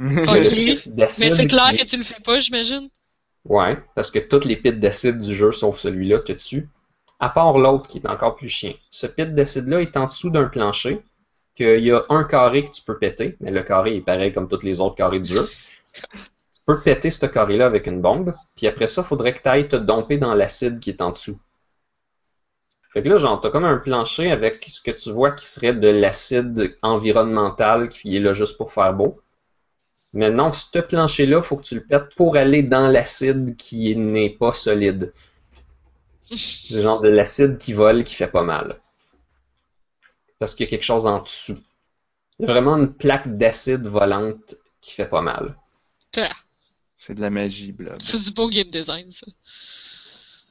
Ok. 0.00 0.84
Mais 0.88 1.06
c'est 1.08 1.46
clair 1.46 1.68
qui 1.70 1.74
est- 1.76 1.84
que 1.84 1.90
tu 1.90 1.96
le 1.96 2.02
fais 2.02 2.20
pas, 2.24 2.38
j'imagine. 2.38 2.88
Ouais, 3.44 3.76
parce 3.94 4.10
que 4.10 4.18
toutes 4.20 4.44
les 4.44 4.56
pits 4.56 4.72
d'acide 4.72 5.18
du 5.18 5.34
jeu, 5.34 5.52
sauf 5.52 5.78
celui-là, 5.78 6.20
te 6.20 6.32
tuent. 6.32 6.68
À 7.20 7.28
part 7.28 7.58
l'autre 7.58 7.88
qui 7.88 7.98
est 7.98 8.08
encore 8.08 8.36
plus 8.36 8.48
chien. 8.48 8.72
Ce 8.90 9.06
pit 9.06 9.32
d'acide-là 9.34 9.80
est 9.82 9.96
en 9.96 10.06
dessous 10.06 10.30
d'un 10.30 10.44
plancher, 10.46 11.00
qu'il 11.54 11.80
y 11.84 11.90
a 11.92 12.04
un 12.08 12.24
carré 12.24 12.64
que 12.64 12.70
tu 12.70 12.82
peux 12.82 12.98
péter, 12.98 13.36
mais 13.40 13.50
le 13.50 13.62
carré 13.62 13.96
est 13.96 14.00
pareil 14.00 14.32
comme 14.32 14.48
tous 14.48 14.62
les 14.62 14.80
autres 14.80 14.96
carrés 14.96 15.20
du 15.20 15.28
jeu. 15.34 15.48
Peux 16.66 16.80
péter 16.80 17.10
ce 17.10 17.26
carré-là 17.26 17.66
avec 17.66 17.86
une 17.86 18.00
bombe, 18.00 18.34
puis 18.56 18.66
après 18.66 18.86
ça, 18.86 19.02
il 19.02 19.08
faudrait 19.08 19.34
que 19.34 19.42
tu 19.42 19.48
ailles 19.48 19.68
te 19.68 19.76
domper 19.76 20.18
dans 20.18 20.34
l'acide 20.34 20.78
qui 20.78 20.90
est 20.90 21.02
en 21.02 21.10
dessous. 21.10 21.38
Fait 22.92 23.02
que 23.02 23.08
là, 23.08 23.16
genre, 23.16 23.40
t'as 23.40 23.50
comme 23.50 23.64
un 23.64 23.78
plancher 23.78 24.30
avec 24.30 24.64
ce 24.68 24.82
que 24.82 24.90
tu 24.90 25.10
vois 25.10 25.32
qui 25.32 25.46
serait 25.46 25.72
de 25.74 25.88
l'acide 25.88 26.76
environnemental 26.82 27.88
qui 27.88 28.16
est 28.16 28.20
là 28.20 28.34
juste 28.34 28.58
pour 28.58 28.72
faire 28.72 28.92
beau. 28.92 29.20
Mais 30.12 30.30
non, 30.30 30.52
ce 30.52 30.78
plancher-là, 30.78 31.40
faut 31.40 31.56
que 31.56 31.62
tu 31.62 31.74
le 31.74 31.84
pètes 31.84 32.14
pour 32.14 32.36
aller 32.36 32.62
dans 32.62 32.86
l'acide 32.86 33.56
qui 33.56 33.96
n'est 33.96 34.30
pas 34.30 34.52
solide. 34.52 35.12
C'est 36.36 36.82
genre 36.82 37.00
de 37.00 37.08
l'acide 37.08 37.56
qui 37.56 37.72
vole 37.72 38.04
qui 38.04 38.14
fait 38.14 38.28
pas 38.28 38.42
mal. 38.42 38.78
Parce 40.38 40.54
qu'il 40.54 40.66
y 40.66 40.68
a 40.68 40.70
quelque 40.70 40.84
chose 40.84 41.06
en 41.06 41.22
dessous. 41.22 41.58
Il 42.38 42.46
y 42.46 42.50
a 42.50 42.52
vraiment 42.52 42.76
une 42.76 42.92
plaque 42.92 43.38
d'acide 43.38 43.86
volante 43.86 44.56
qui 44.82 44.94
fait 44.94 45.08
pas 45.08 45.22
mal. 45.22 45.56
C'est 47.04 47.14
de 47.14 47.20
la 47.20 47.30
magie, 47.30 47.72
Blob. 47.72 47.96
C'est 47.98 48.22
du 48.22 48.30
beau 48.30 48.48
game 48.48 48.68
design, 48.68 49.10
ça. 49.10 49.26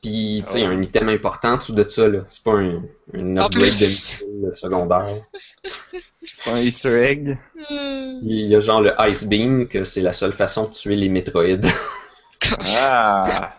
Puis, 0.01 0.43
tu 0.45 0.51
sais, 0.51 0.65
Ah 0.65 0.69
un 0.69 0.81
item 0.81 1.07
important 1.07 1.57
tout 1.57 1.71
de 1.71 1.87
ça, 1.87 2.09
là. 2.09 2.25
C'est 2.27 2.43
pas 2.43 2.55
un, 2.57 2.83
un 3.13 3.37
En 3.37 3.45
upgrade 3.45 3.77
de 3.77 3.85
missile 3.85 4.51
secondaire. 4.53 5.23
C'est 6.25 6.43
pas 6.43 6.51
un 6.55 6.59
Easter 6.59 7.01
egg? 7.05 7.39
Euh, 7.71 8.19
Il 8.21 8.47
y 8.47 8.55
a 8.55 8.59
genre 8.59 8.81
le 8.81 8.93
Ice 9.07 9.23
Beam, 9.25 9.69
que 9.69 9.85
c'est 9.85 10.01
la 10.01 10.11
seule 10.11 10.33
façon 10.33 10.65
de 10.65 10.71
tuer 10.71 10.97
les 10.97 11.07
Metroids. 11.07 11.61
Ah! 12.59 13.53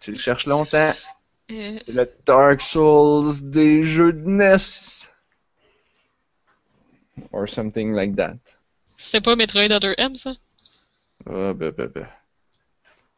tu 0.00 0.12
le 0.12 0.16
cherches 0.16 0.46
longtemps. 0.46 0.92
euh, 1.50 1.78
C'est 1.84 1.92
le 1.94 2.08
Dark 2.24 2.60
Souls 2.60 3.50
des 3.50 3.82
jeux 3.82 4.12
de 4.12 4.28
NES. 4.28 4.56
Or 7.32 7.48
something 7.48 7.92
like 7.92 8.14
that. 8.16 8.36
C'était 8.96 9.20
pas 9.20 9.34
Metroid 9.34 9.72
Other 9.72 9.94
M, 9.98 10.14
ça? 10.14 10.34
Ah, 11.26 11.52
bah, 11.52 11.70
bah, 11.70 11.86
bah. 11.86 12.08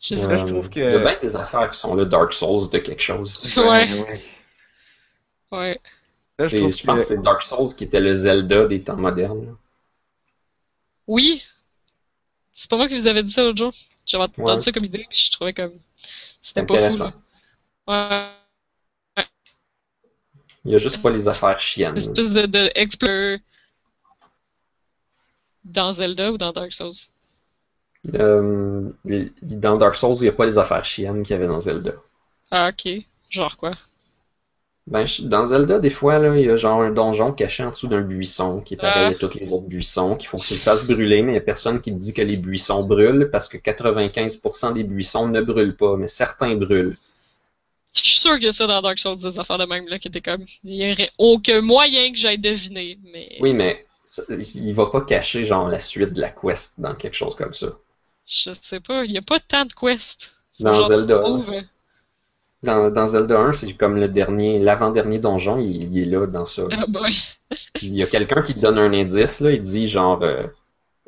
Je 0.01 0.15
sais 0.17 0.23
Là, 0.23 0.29
pas. 0.29 0.37
je 0.39 0.53
trouve 0.53 0.69
que- 0.69 0.81
Il 0.81 0.93
y 0.93 0.97
a 0.97 0.99
bien 0.99 1.19
des 1.21 1.37
affaires 1.37 1.71
qui 1.71 1.79
sont 1.79 1.95
le 1.95 2.05
Dark 2.07 2.33
Souls 2.33 2.69
de 2.71 2.79
quelque 2.79 3.01
chose. 3.03 3.41
Ouais. 3.57 3.65
ouais. 4.01 4.25
Ouais. 5.53 5.81
Là, 6.39 6.49
je 6.49 6.57
C'est- 6.57 6.59
trouve 6.59 6.73
Je 6.77 6.85
pense 6.85 7.01
que 7.01 7.07
c'est 7.07 7.23
Dark 7.23 7.43
Souls 7.43 7.75
qui 7.77 7.85
était 7.85 8.01
le 8.01 8.13
Zelda 8.13 8.67
des 8.67 8.83
temps 8.83 8.97
modernes. 8.97 9.57
Oui. 11.07 11.45
C'est 12.53 12.69
pas 12.71 12.77
moi 12.77 12.89
qui 12.89 12.95
vous 12.97 13.07
avais 13.07 13.23
dit 13.23 13.33
ça 13.33 13.43
l'autre 13.43 13.59
jour. 13.59 13.73
J'avais 14.07 14.25
entendu 14.25 14.51
Ouais. 14.51 14.61
ça 14.61 14.73
comme 14.73 14.85
idée, 14.85 15.07
puis 15.09 15.19
je 15.27 15.33
trouvais 15.33 15.53
comme. 15.55 15.73
C'était 16.43 16.67
pas 16.67 16.91
fou, 16.91 16.99
là. 17.87 18.33
Ouais. 19.17 19.25
Il 20.67 20.73
y 20.73 20.75
a 20.75 20.79
juste 20.79 21.01
pas 21.03 21.11
les 21.11 21.29
affaires 21.29 21.59
chiennes. 21.61 21.93
Une 21.93 21.99
espèce 21.99 22.33
de, 22.33 22.47
de 22.47 22.71
explorer 22.75 23.41
dans 25.65 25.93
Zelda 25.93 26.33
ou 26.33 26.39
dans 26.39 26.53
Dark 26.53 26.73
Souls. 26.73 26.93
Euh, 28.15 28.91
dans 29.43 29.77
Dark 29.77 29.97
Souls, 29.97 30.17
il 30.17 30.23
n'y 30.23 30.29
a 30.29 30.33
pas 30.33 30.45
les 30.47 30.59
affaires 30.59 30.85
chiennes 30.85 31.23
qu'il 31.23 31.33
y 31.35 31.37
avait 31.37 31.47
dans 31.47 31.61
Zelda. 31.61 31.93
Ah, 32.51 32.71
ok. 32.71 32.93
Genre 33.31 33.57
quoi? 33.57 33.73
Ben, 34.87 35.07
dans 35.23 35.47
Zelda, 35.47 35.79
des 35.79 35.89
fois, 35.89 36.19
là, 36.19 36.37
il 36.37 36.45
y 36.45 36.51
a 36.51 36.57
genre 36.57 36.83
un 36.83 36.91
donjon 36.91 37.33
caché 37.33 37.63
en 37.65 37.71
dessous 37.71 37.89
d'un 37.89 38.03
buisson 38.03 38.61
qui 38.61 38.75
est 38.75 38.77
pareil 38.77 39.07
Ah. 39.07 39.09
à 39.09 39.15
tous 39.15 39.39
les 39.39 39.51
autres 39.51 39.65
buissons, 39.67 40.15
qu'il 40.17 40.29
faut 40.29 40.37
que 40.37 40.45
tu 40.45 40.53
le 40.53 40.61
fasses 40.61 40.87
brûler, 40.87 41.23
mais 41.23 41.31
il 41.31 41.35
n'y 41.37 41.39
a 41.39 41.43
personne 41.43 41.81
qui 41.81 41.91
te 41.91 41.97
dit 41.97 42.13
que 42.13 42.21
les 42.21 42.37
buissons 42.37 42.85
brûlent 42.85 43.31
parce 43.33 43.49
que 43.49 43.57
95% 43.57 44.73
des 44.73 44.85
buissons 44.85 45.27
ne 45.29 45.41
brûlent 45.41 45.77
pas, 45.77 45.97
mais 45.97 46.07
certains 46.09 46.55
brûlent. 46.57 46.99
Je 47.95 48.01
suis 48.01 48.19
sûr 48.19 48.39
que 48.39 48.51
ça 48.51 48.67
dans 48.67 48.83
Dark 48.83 48.99
Souls, 48.99 49.17
des 49.17 49.39
affaires 49.39 49.57
de 49.57 49.65
même, 49.65 49.87
là, 49.89 49.99
qui 49.99 50.09
étaient 50.09 50.21
comme. 50.21 50.43
Il 50.65 50.75
y 50.75 50.93
aurait 50.93 51.13
aucun 51.17 51.63
moyen 51.63 52.11
que 52.13 52.19
j'aille 52.19 52.39
deviner, 52.39 52.99
mais. 53.11 53.39
Oui, 53.41 53.55
mais 53.55 53.87
ça- 54.05 54.25
il 54.29 54.75
va 54.75 54.87
pas 54.87 55.01
cacher 55.01 55.45
genre 55.45 55.69
la 55.69 55.79
suite 55.81 56.13
de 56.13 56.21
la 56.21 56.29
quest 56.31 56.79
dans 56.79 56.95
quelque 56.95 57.15
chose 57.15 57.37
comme 57.37 57.55
ça. 57.55 57.69
Je 58.27 58.53
sais 58.53 58.81
pas, 58.81 59.05
il 59.05 59.13
y 59.13 59.19
a 59.19 59.23
pas 59.23 59.41
tant 59.41 59.65
de 59.65 59.73
quests. 59.73 60.37
Dans 60.61 60.73
genre 60.73 60.89
Zelda. 60.89 61.23
Dans, 62.63 62.91
dans 62.91 63.07
Zelda 63.07 63.39
1, 63.39 63.53
c'est 63.53 63.75
comme 63.75 63.97
le 63.97 64.09
dernier, 64.09 64.59
l'avant-dernier 64.59 65.19
donjon, 65.19 65.61
il, 65.61 65.93
il 65.93 65.99
est 65.99 66.07
là 66.07 66.27
dans 66.27 66.47
ça. 66.47 66.63
Ah 66.71 66.87
il 67.83 67.95
y 67.95 68.03
a 68.03 68.07
quelqu'un 68.07 68.43
qui 68.43 68.55
te 68.55 68.61
donne 68.61 68.79
un 68.79 68.93
indice, 68.95 69.41
là, 69.41 69.51
il 69.51 69.61
dit 69.61 69.87
genre 69.87 70.23
euh, 70.23 70.47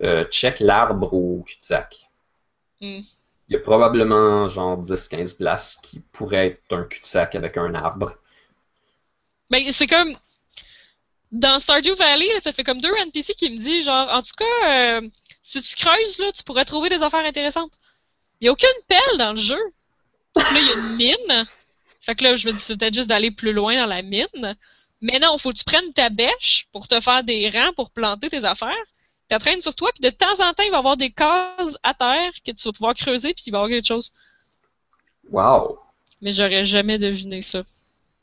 euh, 0.03 0.25
check 0.25 0.61
l'arbre 0.61 1.15
au 1.15 1.43
cul-de-sac. 1.47 2.11
Hmm. 2.83 3.01
Il 3.49 3.53
y 3.53 3.57
a 3.57 3.61
probablement 3.61 4.49
genre 4.49 4.83
10-15 4.83 5.39
places 5.39 5.77
qui 5.77 6.01
pourraient 6.13 6.49
être 6.49 6.77
un 6.77 6.85
cul-de-sac 6.85 7.35
avec 7.35 7.57
un 7.57 7.75
arbre. 7.75 8.17
Ben, 9.51 9.65
c'est 9.71 9.87
comme. 9.87 10.15
Dans 11.33 11.59
Stardew 11.59 11.95
Valley, 11.97 12.33
là, 12.35 12.41
ça 12.41 12.53
fait 12.53 12.65
comme 12.65 12.81
deux 12.81 12.95
NPC 12.95 13.35
qui 13.35 13.51
me 13.51 13.59
disent, 13.59 13.85
genre, 13.87 14.09
en 14.11 14.23
tout 14.23 14.33
cas, 14.37 15.01
euh, 15.01 15.09
si 15.47 15.63
tu 15.63 15.77
creuses, 15.77 16.19
là, 16.19 16.33
tu 16.33 16.43
pourrais 16.43 16.65
trouver 16.65 16.89
des 16.89 17.05
affaires 17.05 17.25
intéressantes. 17.25 17.71
Il 18.41 18.45
n'y 18.45 18.49
a 18.49 18.53
aucune 18.53 18.69
pelle 18.89 19.19
dans 19.19 19.33
le 19.33 19.39
jeu. 19.39 19.61
Puis 20.35 20.55
là, 20.55 20.61
il 20.61 20.67
y 20.67 20.71
a 20.71 20.75
une 20.75 20.97
mine. 20.97 21.47
Fait 22.01 22.17
que 22.17 22.25
là, 22.25 22.35
je 22.35 22.49
me 22.49 22.53
dis, 22.53 22.59
c'est 22.59 22.77
peut-être 22.77 22.95
juste 22.95 23.09
d'aller 23.09 23.31
plus 23.31 23.53
loin 23.53 23.77
dans 23.77 23.87
la 23.87 24.03
mine. 24.03 24.57
Mais 25.01 25.21
non, 25.21 25.39
faut 25.39 25.53
que 25.53 25.59
tu 25.59 25.65
prennes 25.65 25.93
ta 25.93 26.09
bêche 26.09 26.67
pour 26.73 26.89
te 26.89 27.01
faire 27.01 27.23
des 27.23 27.49
rangs 27.49 27.73
pour 27.75 27.93
planter 27.93 28.29
tes 28.29 28.45
affaires. 28.45 28.75
Tu 29.31 29.39
traînes 29.39 29.61
sur 29.61 29.77
toi, 29.77 29.93
puis 29.95 30.11
de 30.11 30.15
temps 30.15 30.41
en 30.41 30.53
temps, 30.53 30.65
il 30.65 30.71
va 30.73 30.79
y 30.79 30.81
avoir 30.81 30.97
des 30.97 31.11
cases 31.11 31.79
à 31.85 31.95
terre 31.95 32.33
que 32.45 32.51
tu 32.51 32.67
vas 32.67 32.73
pouvoir 32.73 32.95
creuser, 32.95 33.33
puis 33.33 33.45
il 33.47 33.53
va 33.53 33.59
y 33.59 33.61
avoir 33.61 33.71
quelque 33.71 33.87
chose. 33.87 34.13
Wow! 35.31 35.79
Mais 36.23 36.33
j'aurais 36.33 36.65
jamais 36.65 36.99
deviné 36.99 37.41
ça. 37.41 37.63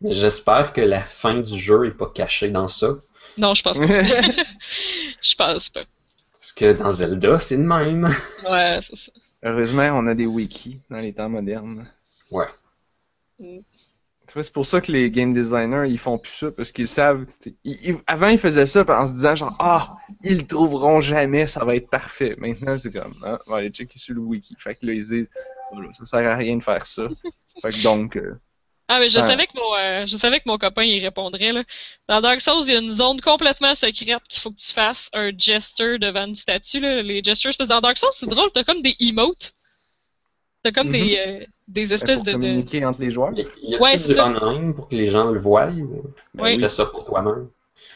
Mais 0.02 0.12
j'espère 0.12 0.74
que 0.74 0.82
la 0.82 1.06
fin 1.06 1.36
du 1.36 1.58
jeu 1.58 1.86
est 1.86 1.98
pas 1.98 2.12
cachée 2.14 2.50
dans 2.50 2.68
ça. 2.68 2.96
Non, 3.38 3.54
je 3.54 3.64
pense 3.64 3.80
pas. 3.80 3.88
je 5.22 5.36
pense 5.36 5.70
pas. 5.70 5.84
Parce 6.44 6.52
que 6.52 6.74
dans 6.74 6.92
Zelda, 6.92 7.40
c'est 7.40 7.56
de 7.56 7.64
même. 7.64 8.14
Ouais, 8.44 8.78
c'est 8.82 8.98
ça. 8.98 9.14
Heureusement, 9.44 9.84
on 9.94 10.08
a 10.08 10.14
des 10.14 10.26
wikis 10.26 10.82
dans 10.90 10.98
les 11.00 11.14
temps 11.14 11.30
modernes. 11.30 11.90
Ouais. 12.32 12.48
Mm. 13.40 13.60
Tu 14.28 14.34
vois, 14.34 14.44
c'est 14.44 14.52
pour 14.52 14.66
ça 14.66 14.82
que 14.82 14.92
les 14.92 15.10
game 15.10 15.32
designers, 15.32 15.86
ils 15.88 15.98
font 15.98 16.18
plus 16.18 16.34
ça, 16.34 16.52
parce 16.52 16.74
qu'ils 16.74 16.90
savent... 16.90 17.26
t'sais, 17.40 17.56
ils- 17.64 17.92
ils- 17.92 17.98
avant, 18.08 18.28
ils 18.28 18.38
faisaient 18.38 18.66
ça 18.68 18.84
en 18.90 19.08
se 19.08 19.14
disant 19.14 19.36
genre 19.36 19.56
«Ah, 19.60 19.96
ils 20.22 20.40
le 20.40 20.46
trouveront 20.46 21.00
jamais, 21.00 21.48
ça 21.48 21.64
va 21.64 21.78
être 21.78 21.90
parfait.» 21.90 22.36
Maintenant, 22.38 22.76
c'est 22.76 22.92
comme 22.92 23.16
«Ah, 23.26 23.40
on 23.48 23.52
va 23.52 23.58
aller 23.60 23.70
checker 23.70 23.98
sur 23.98 24.14
le 24.14 24.20
wiki.» 24.20 24.58
Fait 24.60 24.76
que 24.76 24.86
là, 24.86 24.92
ils 24.92 25.08
disent 25.08 25.30
Voilà, 25.72 25.94
«Ça 25.98 26.06
sert 26.06 26.30
à 26.30 26.36
rien 26.36 26.58
de 26.58 26.64
faire 26.64 26.86
ça.» 26.86 27.08
Fait 27.62 27.70
que 27.70 27.84
donc... 27.84 28.18
euh, 28.18 28.38
Ah, 28.90 29.00
mais 29.00 29.10
je 29.10 29.20
Ouais. 29.20 29.28
savais 29.28 29.48
que 29.48 29.54
mon, 29.56 29.76
euh, 29.76 30.06
je 30.06 30.18
savais 30.18 30.40
que 30.40 30.48
mon 30.48 30.58
copain 30.58 30.84
il 30.84 31.02
répondrait 31.04 31.54
là. 31.54 31.64
Dans 32.10 32.22
Dark 32.22 32.42
Souls, 32.42 32.64
il 32.68 32.74
y 32.74 32.76
a 32.76 32.80
une 32.80 32.92
zone 32.92 33.22
complètement 33.22 33.76
secrète 33.76 34.22
qu'il 34.28 34.42
faut 34.42 34.52
que 34.52 34.60
tu 34.60 34.74
fasses 34.74 35.10
un 35.14 35.32
gesture 35.38 36.00
devant 36.00 36.26
une 36.28 36.36
statue 36.36 36.80
là, 36.80 37.02
les 37.02 37.24
gestures. 37.24 37.52
Parce 37.58 37.68
que 37.70 37.74
dans 37.74 37.82
Dark 37.82 37.98
Souls, 37.98 38.10
c'est 38.12 38.30
drôle, 38.30 38.52
t'as 38.54 38.64
comme 38.64 38.82
des 38.82 38.96
emotes. 39.00 39.54
T'as 40.64 40.72
comme 40.72 40.88
Mhm. 40.88 40.94
des, 40.94 41.18
euh, 41.18 41.46
des 41.68 41.86
pour 41.86 41.94
espèces 41.94 42.20
de, 42.24 42.32
de... 42.32 42.38
communiquer 42.38 42.86
entre 42.86 43.02
les 43.02 43.12
joueurs. 43.12 43.32
Y 43.34 43.42
y 43.42 43.76
a-t-il 43.76 43.82
Ouais, 43.82 43.98
du 43.98 44.14
ça. 44.14 44.34
pour 44.76 44.88
que 44.90 44.96
les 44.96 45.06
gens 45.06 45.32
le 45.32 45.40
voient 45.40 45.68
ou 45.70 46.04
Ouais. 46.38 46.54
tu 46.54 46.60
fais 46.60 46.70
ça 46.70 46.86
pour 46.86 47.06
toi-même? 47.06 47.50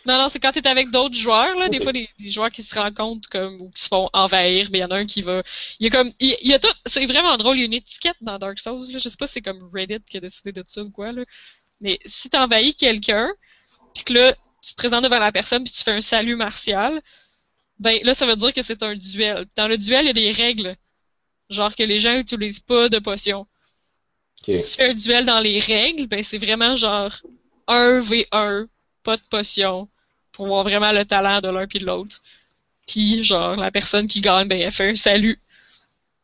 Non, 0.08 0.18
non, 0.18 0.30
c'est 0.30 0.40
quand 0.40 0.54
t'es 0.54 0.66
avec 0.66 0.90
d'autres 0.90 1.16
joueurs, 1.16 1.54
là, 1.56 1.68
des 1.68 1.82
fois 1.82 1.92
des, 1.92 2.08
des 2.18 2.30
joueurs 2.30 2.50
qui 2.50 2.64
se 2.64 2.74
rencontrent 2.74 3.28
comme 3.28 3.60
ou 3.60 3.70
qui 3.72 3.82
se 3.82 3.90
font 3.90 4.10
envahir, 4.14 4.70
mais 4.72 4.78
il 4.78 4.82
y 4.82 4.86
en 4.86 4.92
a 4.92 4.96
un 4.96 5.06
qui 5.06 5.22
va. 5.22 5.44
Il 5.82 5.86
y 5.86 5.88
a 5.88 5.90
comme. 5.90 6.12
Il, 6.22 6.38
il 6.42 6.48
y 6.48 6.54
a 6.54 6.60
tout. 6.60 6.74
C'est 6.86 7.06
vraiment 7.06 7.36
drôle, 7.36 7.58
il 7.58 7.60
y 7.60 7.64
a 7.64 7.66
une 7.66 7.74
étiquette 7.74 8.16
dans 8.22 8.40
Dark 8.40 8.58
Souls, 8.58 8.80
là. 8.94 9.00
Je 9.00 9.10
sais 9.10 9.18
pas 9.18 9.28
si 9.28 9.34
c'est 9.34 9.42
comme 9.42 9.70
Reddit 9.74 10.00
qui 10.10 10.16
a 10.16 10.22
décidé 10.22 10.54
de 10.54 10.64
ça 10.66 10.82
ou 10.82 10.92
quoi, 10.92 11.12
là. 11.12 11.24
Mais 11.82 12.00
si 12.06 12.30
t'envahis 12.30 12.74
quelqu'un, 12.74 13.30
puis 13.94 14.06
que 14.06 14.14
là, 14.14 14.34
tu 14.62 14.72
te 14.72 14.78
présentes 14.78 15.04
devant 15.04 15.20
la 15.20 15.34
personne 15.34 15.66
puis 15.66 15.74
tu 15.74 15.84
fais 15.84 15.92
un 15.92 16.02
salut 16.02 16.38
martial, 16.38 17.02
ben 17.80 18.00
là, 18.04 18.14
ça 18.14 18.26
veut 18.26 18.38
dire 18.38 18.54
que 18.54 18.62
c'est 18.62 18.84
un 18.84 18.96
duel. 18.96 19.46
Dans 19.58 19.68
le 19.68 19.78
duel, 19.78 20.06
il 20.06 20.08
y 20.08 20.12
a 20.12 20.14
des 20.14 20.32
règles. 20.32 20.78
Genre 21.50 21.76
que 21.76 21.84
les 21.84 22.00
gens 22.00 22.18
utilisent 22.18 22.62
pas 22.62 22.88
de 22.88 23.00
potions. 23.00 23.46
Si 24.46 24.52
tu 24.52 24.78
fais 24.78 24.90
un 24.92 24.94
duel 24.94 25.26
dans 25.26 25.42
les 25.42 25.60
règles, 25.60 26.08
ben 26.08 26.24
c'est 26.24 26.38
vraiment 26.38 26.78
genre 26.78 27.22
1v1, 27.68 28.68
pas 29.04 29.18
de 29.18 29.22
potion, 29.30 29.90
pour 30.38 30.46
voir 30.48 30.64
vraiment 30.64 30.92
le 30.92 31.04
talent 31.04 31.42
de 31.42 31.50
l'un 31.50 31.66
puis 31.66 31.80
de 31.80 31.86
l'autre. 31.86 32.22
Puis 32.88 33.24
genre 33.24 33.56
la 33.56 33.72
personne 33.72 34.08
qui 34.08 34.22
gagne, 34.22 34.48
ben 34.48 34.62
elle 34.62 34.72
fait 34.72 34.90
un 34.92 34.96
salut 34.96 35.40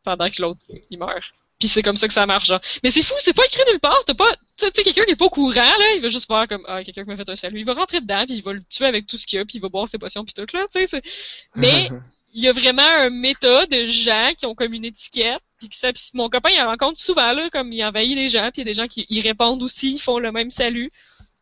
pendant 0.04 0.30
que 0.30 0.40
l'autre 0.42 0.60
il 0.92 1.00
meurt. 1.00 1.34
Puis 1.60 1.68
c'est 1.68 1.82
comme 1.82 1.96
ça 1.96 2.08
que 2.08 2.14
ça 2.14 2.26
marche. 2.26 2.48
Genre. 2.48 2.62
Mais 2.84 2.92
c'est 2.92 3.02
fou, 3.02 3.16
c'est 3.18 3.34
pas 3.34 3.46
écrit 3.46 3.64
nulle 3.72 3.80
part. 3.80 4.04
T'as 4.06 4.14
pas, 4.14 4.32
tu 4.58 4.66
sais, 4.66 4.84
quelqu'un 4.84 5.04
qui 5.06 5.12
est 5.12 5.16
pas 5.16 5.26
au 5.26 5.30
courant 5.30 5.56
là, 5.56 5.94
il 5.96 6.02
va 6.02 6.10
juste 6.10 6.28
voir 6.28 6.48
comme 6.48 6.64
ah 6.68 6.84
quelqu'un 6.84 7.04
qui 7.04 7.10
m'a 7.10 7.18
fait 7.18 7.28
un 7.30 7.36
salut. 7.36 7.60
Il 7.60 7.66
va 7.66 7.74
rentrer 7.74 8.02
dedans 8.02 8.24
puis 8.28 8.36
il 8.36 8.44
va 8.44 8.54
le 8.54 8.62
tuer 8.70 8.86
avec 8.86 9.08
tout 9.08 9.18
ce 9.18 9.26
qu'il 9.26 9.40
a 9.40 9.46
puis 9.46 9.58
il 9.58 9.62
va 9.62 9.70
boire 9.70 9.88
ses 9.88 9.98
potions 9.98 10.24
puis 10.24 10.34
tout 10.34 10.46
là. 10.56 10.66
Tu 10.74 10.80
sais, 10.82 10.88
c'est- 10.88 11.04
mais 11.56 11.90
il 12.36 12.44
y 12.44 12.48
a 12.48 12.52
vraiment 12.52 12.82
un 12.84 13.10
méta 13.10 13.66
de 13.66 13.88
gens 13.88 14.32
qui 14.38 14.46
ont 14.46 14.54
comme 14.56 14.74
une 14.74 14.86
étiquette 14.86 15.42
puis 15.60 15.70
que 15.70 15.76
ça 15.76 15.92
puis 15.92 16.04
mon 16.14 16.30
copain 16.30 16.50
il 16.50 16.62
en 16.62 16.68
rencontre 16.68 17.00
souvent 17.00 17.32
là 17.32 17.50
comme 17.52 17.72
il 17.74 17.84
envahit 17.84 18.16
les 18.16 18.30
gens 18.30 18.50
puis 18.52 18.62
il 18.62 18.68
y 18.68 18.70
a 18.70 18.74
des 18.74 18.74
gens 18.74 18.88
qui 18.88 19.06
y 19.10 19.22
répondent 19.22 19.62
aussi 19.62 19.94
ils 19.94 20.00
font 20.00 20.18
le 20.18 20.32
même 20.32 20.50
salut 20.50 20.92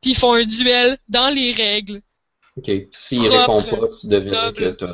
puis 0.02 0.12
ils 0.12 0.18
font 0.18 0.34
un 0.34 0.44
duel 0.44 0.98
dans 1.08 1.30
les 1.34 1.52
règles 1.54 2.02
Ok. 2.58 2.70
S'il 2.92 3.28
répond 3.28 3.62
pas, 3.64 3.88
tu 3.90 4.08
devines 4.08 4.32
noble. 4.32 4.58
que 4.58 4.70
t'as. 4.72 4.94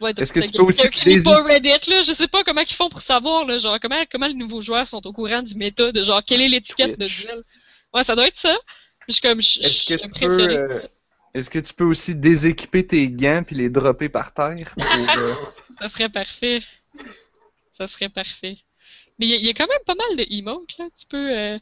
ouais, 0.00 0.12
Est-ce 0.18 0.32
que 0.32 0.40
tu 0.40 0.50
peux 0.52 0.62
aussi 0.64 0.88
pas 1.24 1.42
Reddit 1.42 1.90
là 1.90 2.02
je 2.02 2.12
sais 2.12 2.28
pas 2.28 2.44
comment 2.44 2.60
ils 2.60 2.72
font 2.72 2.88
pour 2.90 3.00
savoir 3.00 3.46
là 3.46 3.58
genre 3.58 3.78
comment 3.80 4.02
comment 4.10 4.26
les 4.26 4.34
nouveaux 4.34 4.60
joueurs 4.62 4.86
sont 4.86 5.06
au 5.06 5.12
courant 5.12 5.42
du 5.42 5.54
méta 5.54 5.92
de 5.92 6.02
genre 6.02 6.22
quelle 6.26 6.40
est 6.42 6.48
l'étiquette 6.48 6.98
de 6.98 7.06
duel 7.06 7.42
ouais 7.94 8.02
ça 8.04 8.14
doit 8.14 8.26
être 8.28 8.36
ça 8.36 8.56
je 9.08 9.14
suis 9.14 9.22
comme 9.22 9.40
je 9.42 9.60
Est-ce 9.60 9.86
que 9.86 9.94
tu 9.94 10.10
peux... 10.20 10.40
euh, 10.40 10.80
Est-ce 11.34 11.48
que 11.50 11.58
tu 11.58 11.72
peux 11.74 11.84
aussi 11.84 12.14
déséquiper 12.14 12.86
tes 12.86 13.08
gants 13.10 13.42
puis 13.46 13.56
les 13.56 13.70
dropper 13.70 14.08
par 14.08 14.32
terre 14.34 14.74
pour, 14.76 14.84
euh, 15.18 15.34
Ça 15.80 15.88
serait 15.88 16.08
parfait. 16.10 16.60
Ça 17.70 17.86
serait 17.86 18.08
parfait. 18.10 18.58
Mais 19.18 19.26
il 19.26 19.30
y, 19.30 19.34
a- 19.34 19.36
il 19.38 19.46
y 19.46 19.50
a 19.50 19.54
quand 19.54 19.66
même 19.66 19.82
pas 19.86 19.94
mal 19.94 20.16
de 20.16 20.26
emotes, 20.32 20.76
là. 20.78 20.86
Tu 20.98 21.06
peux, 21.08 21.36
euh, 21.36 21.58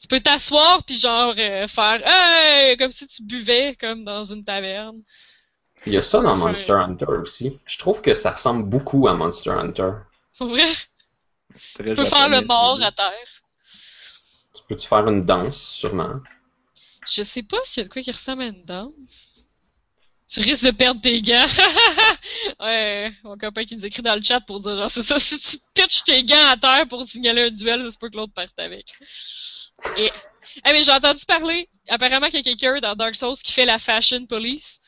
Tu 0.00 0.08
peux 0.08 0.20
t'asseoir 0.20 0.82
puis 0.84 0.98
genre 0.98 1.34
euh, 1.38 1.66
faire 1.66 2.00
hey 2.04 2.76
comme 2.76 2.90
si 2.90 3.06
tu 3.06 3.22
buvais 3.22 3.76
comme 3.76 4.04
dans 4.04 4.24
une 4.24 4.44
taverne. 4.44 5.00
Il 5.86 5.92
y 5.92 5.96
a 5.96 6.02
ça 6.02 6.20
dans 6.20 6.32
Ouais. 6.34 6.48
Monster 6.48 6.72
Hunter 6.72 7.06
aussi. 7.06 7.58
Je 7.66 7.78
trouve 7.78 8.00
que 8.02 8.14
ça 8.14 8.30
ressemble 8.32 8.64
beaucoup 8.64 9.06
à 9.06 9.14
Monster 9.14 9.50
Hunter. 9.50 9.90
Pour 10.38 10.48
vrai, 10.48 10.66
C'est 11.56 11.74
très 11.74 11.84
tu 11.84 11.94
peux 11.94 12.04
faire 12.04 12.28
le 12.28 12.40
mort 12.42 12.78
c'est- 12.78 12.84
à 12.84 12.92
terre. 12.92 13.28
Tu 14.54 14.62
peux-tu 14.68 14.86
faire 14.88 15.06
une 15.08 15.24
danse, 15.24 15.60
sûrement? 15.60 16.20
Je 17.06 17.22
sais 17.22 17.42
pas 17.42 17.58
s'il 17.64 17.82
y 17.82 17.84
a 17.84 17.88
de 17.88 17.92
quoi 17.92 18.02
qui 18.02 18.10
ressemble 18.12 18.42
à 18.42 18.46
une 18.46 18.64
danse. 18.64 19.46
Tu 20.28 20.40
risques 20.40 20.64
de 20.64 20.70
perdre 20.70 21.00
tes 21.02 21.20
gants. 21.20 21.44
ouais, 22.60 23.12
mon 23.24 23.36
copain 23.36 23.64
qui 23.64 23.76
nous 23.76 23.84
écrit 23.84 24.02
dans 24.02 24.14
le 24.14 24.22
chat 24.22 24.40
pour 24.40 24.60
dire 24.60 24.76
genre 24.76 24.90
c'est 24.90 25.02
ça, 25.02 25.18
si 25.18 25.38
tu 25.38 25.58
pitches 25.74 26.02
tes 26.04 26.24
gants 26.24 26.48
à 26.48 26.56
terre 26.56 26.88
pour 26.88 27.06
signaler 27.06 27.42
un 27.48 27.50
duel, 27.50 27.82
ça 27.84 27.90
se 27.90 27.98
peut 27.98 28.08
que 28.08 28.16
l'autre 28.16 28.32
parte 28.32 28.58
avec. 28.58 28.86
Et 29.98 30.10
ah 30.62 30.72
mais 30.72 30.82
j'ai 30.82 30.92
entendu 30.92 31.24
parler, 31.26 31.68
apparemment 31.88 32.26
qu'il 32.26 32.36
y 32.36 32.38
a 32.38 32.42
quelqu'un 32.42 32.80
dans 32.80 32.94
Dark 32.94 33.14
Souls 33.16 33.36
qui 33.42 33.52
fait 33.52 33.64
la 33.64 33.78
fashion 33.78 34.26
police. 34.26 34.80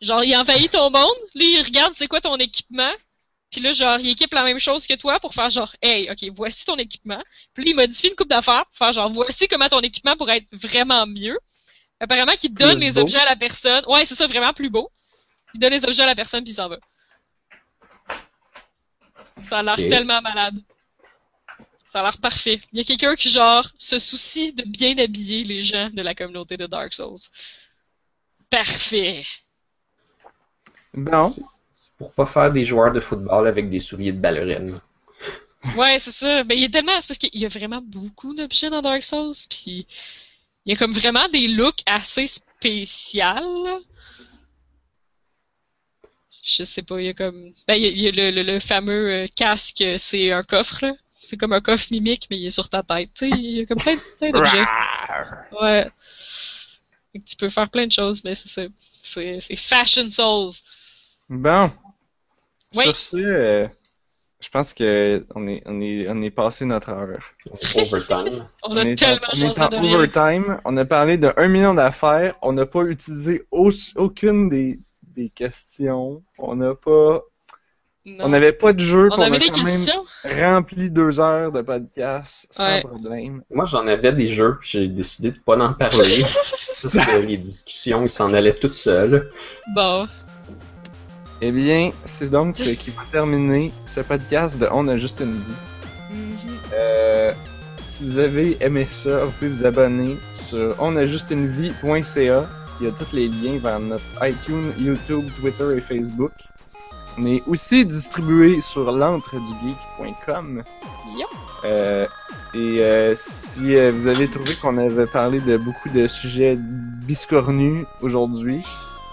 Genre 0.00 0.24
il 0.24 0.34
envahit 0.36 0.70
ton 0.70 0.90
monde, 0.90 1.16
lui 1.34 1.58
il 1.58 1.62
regarde 1.62 1.94
c'est 1.94 2.08
quoi 2.08 2.20
ton 2.20 2.36
équipement, 2.36 2.92
puis 3.50 3.60
là 3.60 3.72
genre 3.72 3.98
il 3.98 4.08
équipe 4.08 4.32
la 4.32 4.44
même 4.44 4.58
chose 4.58 4.86
que 4.86 4.94
toi 4.94 5.20
pour 5.20 5.34
faire 5.34 5.50
genre 5.50 5.74
hey, 5.82 6.10
OK, 6.10 6.24
voici 6.34 6.64
ton 6.64 6.76
équipement. 6.76 7.22
Puis 7.52 7.64
là, 7.64 7.70
il 7.70 7.76
modifie 7.76 8.08
une 8.08 8.14
coupe 8.14 8.28
d'affaires 8.28 8.64
pour 8.66 8.76
faire 8.76 8.92
genre 8.92 9.10
voici 9.10 9.46
comment 9.48 9.68
ton 9.68 9.80
équipement 9.80 10.16
pourrait 10.16 10.38
être 10.38 10.48
vraiment 10.52 11.06
mieux. 11.06 11.38
Apparemment 12.00 12.32
qu'il 12.32 12.54
donne 12.54 12.78
Plus 12.78 12.86
les 12.86 12.92
beau. 12.92 13.00
objets 13.00 13.18
à 13.18 13.26
la 13.26 13.36
personne. 13.36 13.84
Ouais, 13.86 14.06
c'est 14.06 14.14
ça, 14.14 14.26
vraiment 14.26 14.54
plus 14.54 14.70
beau. 14.70 14.90
Il 15.54 15.60
donne 15.60 15.72
les 15.72 15.84
objets 15.84 16.02
à 16.02 16.06
la 16.06 16.14
personne 16.14 16.42
puis 16.42 16.52
il 16.52 16.56
s'en 16.56 16.68
va. 16.68 16.78
Ça 19.48 19.58
a 19.58 19.62
l'air 19.62 19.76
tellement 19.76 20.22
malade. 20.22 20.56
Ça 21.92 22.00
a 22.00 22.02
l'air 22.04 22.18
parfait. 22.18 22.60
Il 22.72 22.78
y 22.78 22.80
a 22.82 22.84
quelqu'un 22.84 23.16
qui 23.16 23.28
genre 23.30 23.68
se 23.78 23.98
soucie 23.98 24.52
de 24.52 24.62
bien 24.62 24.96
habiller 24.98 25.44
les 25.44 25.62
gens 25.62 25.90
de 25.90 26.02
la 26.02 26.14
communauté 26.14 26.56
de 26.56 26.66
Dark 26.66 26.94
Souls. 26.94 27.18
Parfait. 28.48 29.24
Bon, 30.94 31.28
C'est 31.72 31.92
pour 31.98 32.12
pas 32.12 32.26
faire 32.26 32.52
des 32.52 32.62
joueurs 32.62 32.92
de 32.92 33.00
football 33.00 33.46
avec 33.46 33.68
des 33.70 33.78
souliers 33.80 34.12
de 34.12 34.18
ballerine. 34.20 34.78
Ouais, 35.76 35.98
c'est 35.98 36.12
ça. 36.12 36.42
Ben, 36.44 36.54
il 36.54 36.62
y 36.62 36.64
a 36.64 36.68
tellement, 36.68 37.00
c'est 37.00 37.08
parce 37.08 37.18
qu'il 37.18 37.38
y 37.40 37.44
a 37.44 37.48
vraiment 37.48 37.82
beaucoup 37.82 38.34
d'objets 38.34 38.70
dans 38.70 38.82
Dark 38.82 39.04
Souls, 39.04 39.34
puis 39.48 39.86
il 40.64 40.72
y 40.72 40.74
a 40.74 40.76
comme 40.78 40.92
vraiment 40.92 41.28
des 41.28 41.48
looks 41.48 41.82
assez 41.86 42.26
spéciaux. 42.26 43.66
là. 43.66 43.78
Je 46.42 46.64
sais 46.64 46.82
pas, 46.82 47.00
il 47.00 47.06
y 47.06 47.08
a 47.10 47.14
comme, 47.14 47.52
ben, 47.68 47.74
il 47.74 48.00
y 48.00 48.08
a, 48.08 48.10
le, 48.10 48.30
le- 48.30 48.42
le 48.42 48.60
fameux 48.60 49.10
euh, 49.12 49.26
casque, 49.36 49.84
c'est 49.98 50.32
un 50.32 50.42
coffre, 50.42 50.84
là. 50.86 50.92
C'est 51.22 51.36
comme 51.36 51.52
un 51.52 51.60
coffre 51.60 51.86
mimique, 51.90 52.26
mais 52.30 52.38
il 52.38 52.46
est 52.46 52.50
sur 52.50 52.68
ta 52.68 52.82
tête, 52.82 53.10
tu 53.14 53.28
sais. 53.28 53.36
Il 53.36 53.58
y 53.58 53.60
a 53.60 53.66
comme 53.66 53.78
plein, 53.78 53.96
plein 54.18 54.30
d'objets. 54.30 54.64
Ouais. 55.60 55.90
Tu 57.26 57.36
peux 57.36 57.48
faire 57.48 57.68
plein 57.70 57.86
de 57.86 57.92
choses, 57.92 58.24
mais 58.24 58.34
c'est 58.34 58.48
ça. 58.48 58.62
C'est, 59.02 59.40
c'est 59.40 59.56
Fashion 59.56 60.08
Souls. 60.08 60.52
Bon. 61.28 61.70
Oui. 62.74 62.84
Sur 62.84 62.96
ce, 62.96 63.16
euh, 63.16 63.68
je 64.40 64.48
pense 64.48 64.72
que 64.72 65.26
on 65.34 65.46
est, 65.46 65.62
on 65.66 65.80
est, 65.80 66.06
on 66.08 66.22
est 66.22 66.30
passé 66.30 66.64
notre 66.64 66.88
heure. 66.90 67.20
Overtime. 67.74 68.48
On 68.62 68.76
a 68.76 68.82
est 68.84 68.94
tellement 68.94 69.26
en, 69.26 69.36
on 69.36 69.42
est 69.42 69.60
en 69.60 69.68
de 69.68 69.76
overtime. 69.94 70.60
On 70.64 70.76
a 70.76 70.84
parlé 70.84 71.18
de 71.18 71.32
1 71.36 71.48
million 71.48 71.74
d'affaires. 71.74 72.34
On 72.40 72.52
n'a 72.52 72.64
pas 72.66 72.82
utilisé 72.84 73.42
au- 73.50 73.70
aucune 73.96 74.48
des, 74.48 74.78
des 75.02 75.28
questions. 75.30 76.22
On 76.38 76.54
n'a 76.56 76.74
pas, 76.74 77.22
Non. 78.06 78.24
on 78.24 78.28
n'avait 78.30 78.52
pas 78.54 78.72
de 78.72 78.80
jeu. 78.80 79.08
On 79.12 79.20
avait 79.20 79.36
a 79.36 79.50
quand 79.50 79.62
même 79.62 79.84
rempli 80.24 80.90
deux 80.90 81.20
heures 81.20 81.52
de 81.52 81.60
podcast 81.60 82.46
sans 82.50 82.66
Ouais. 82.66 82.80
problème. 82.82 83.42
Moi, 83.50 83.66
j'en 83.66 83.86
avais 83.86 84.12
des 84.14 84.26
jeux, 84.26 84.56
puis 84.58 84.70
j'ai 84.70 84.88
décidé 84.88 85.32
de 85.32 85.38
pas 85.38 85.58
en 85.58 85.74
parler. 85.74 86.22
parce 86.82 86.94
que 86.94 87.20
les 87.26 87.36
discussions, 87.36 88.02
ils 88.02 88.08
s'en 88.08 88.32
allaient 88.32 88.54
toutes 88.54 88.72
seules. 88.72 89.30
Bon. 89.74 90.06
Eh 91.42 91.52
bien, 91.52 91.90
c'est 92.04 92.30
donc 92.30 92.56
ce 92.56 92.70
qui 92.70 92.90
va 92.90 93.02
terminer 93.12 93.70
ce 93.84 94.00
podcast 94.00 94.58
de 94.58 94.66
On 94.72 94.88
a 94.88 94.96
juste 94.96 95.20
une 95.20 95.34
vie. 95.34 96.14
Mhm. 96.14 96.28
Euh, 96.74 97.32
si 97.90 98.06
vous 98.06 98.18
avez 98.18 98.56
aimé 98.62 98.86
ça, 98.88 99.24
vous 99.26 99.30
pouvez 99.32 99.50
vous 99.50 99.66
abonner 99.66 100.16
sur 100.48 100.74
onajustunevie.ca. 100.82 102.46
Il 102.80 102.86
y 102.86 102.88
a 102.88 102.92
tous 102.92 103.14
les 103.14 103.28
liens 103.28 103.58
vers 103.58 103.78
notre 103.78 104.02
iTunes, 104.22 104.72
YouTube, 104.78 105.24
Twitter 105.38 105.76
et 105.76 105.80
Facebook. 105.82 106.32
On 107.18 107.26
est 107.26 107.42
aussi 107.46 107.84
distribué 107.84 108.60
sur 108.60 108.90
l'entredugeek.com. 108.92 110.62
Yep. 111.16 111.26
Euh, 111.64 112.06
et 112.54 112.80
euh, 112.80 113.14
si 113.16 113.76
euh, 113.76 113.92
vous 113.92 114.06
avez 114.06 114.28
trouvé 114.28 114.54
qu'on 114.54 114.78
avait 114.78 115.06
parlé 115.06 115.40
de 115.40 115.56
beaucoup 115.58 115.88
de 115.90 116.06
sujets 116.08 116.56
biscornus 116.58 117.84
aujourd'hui, 118.00 118.64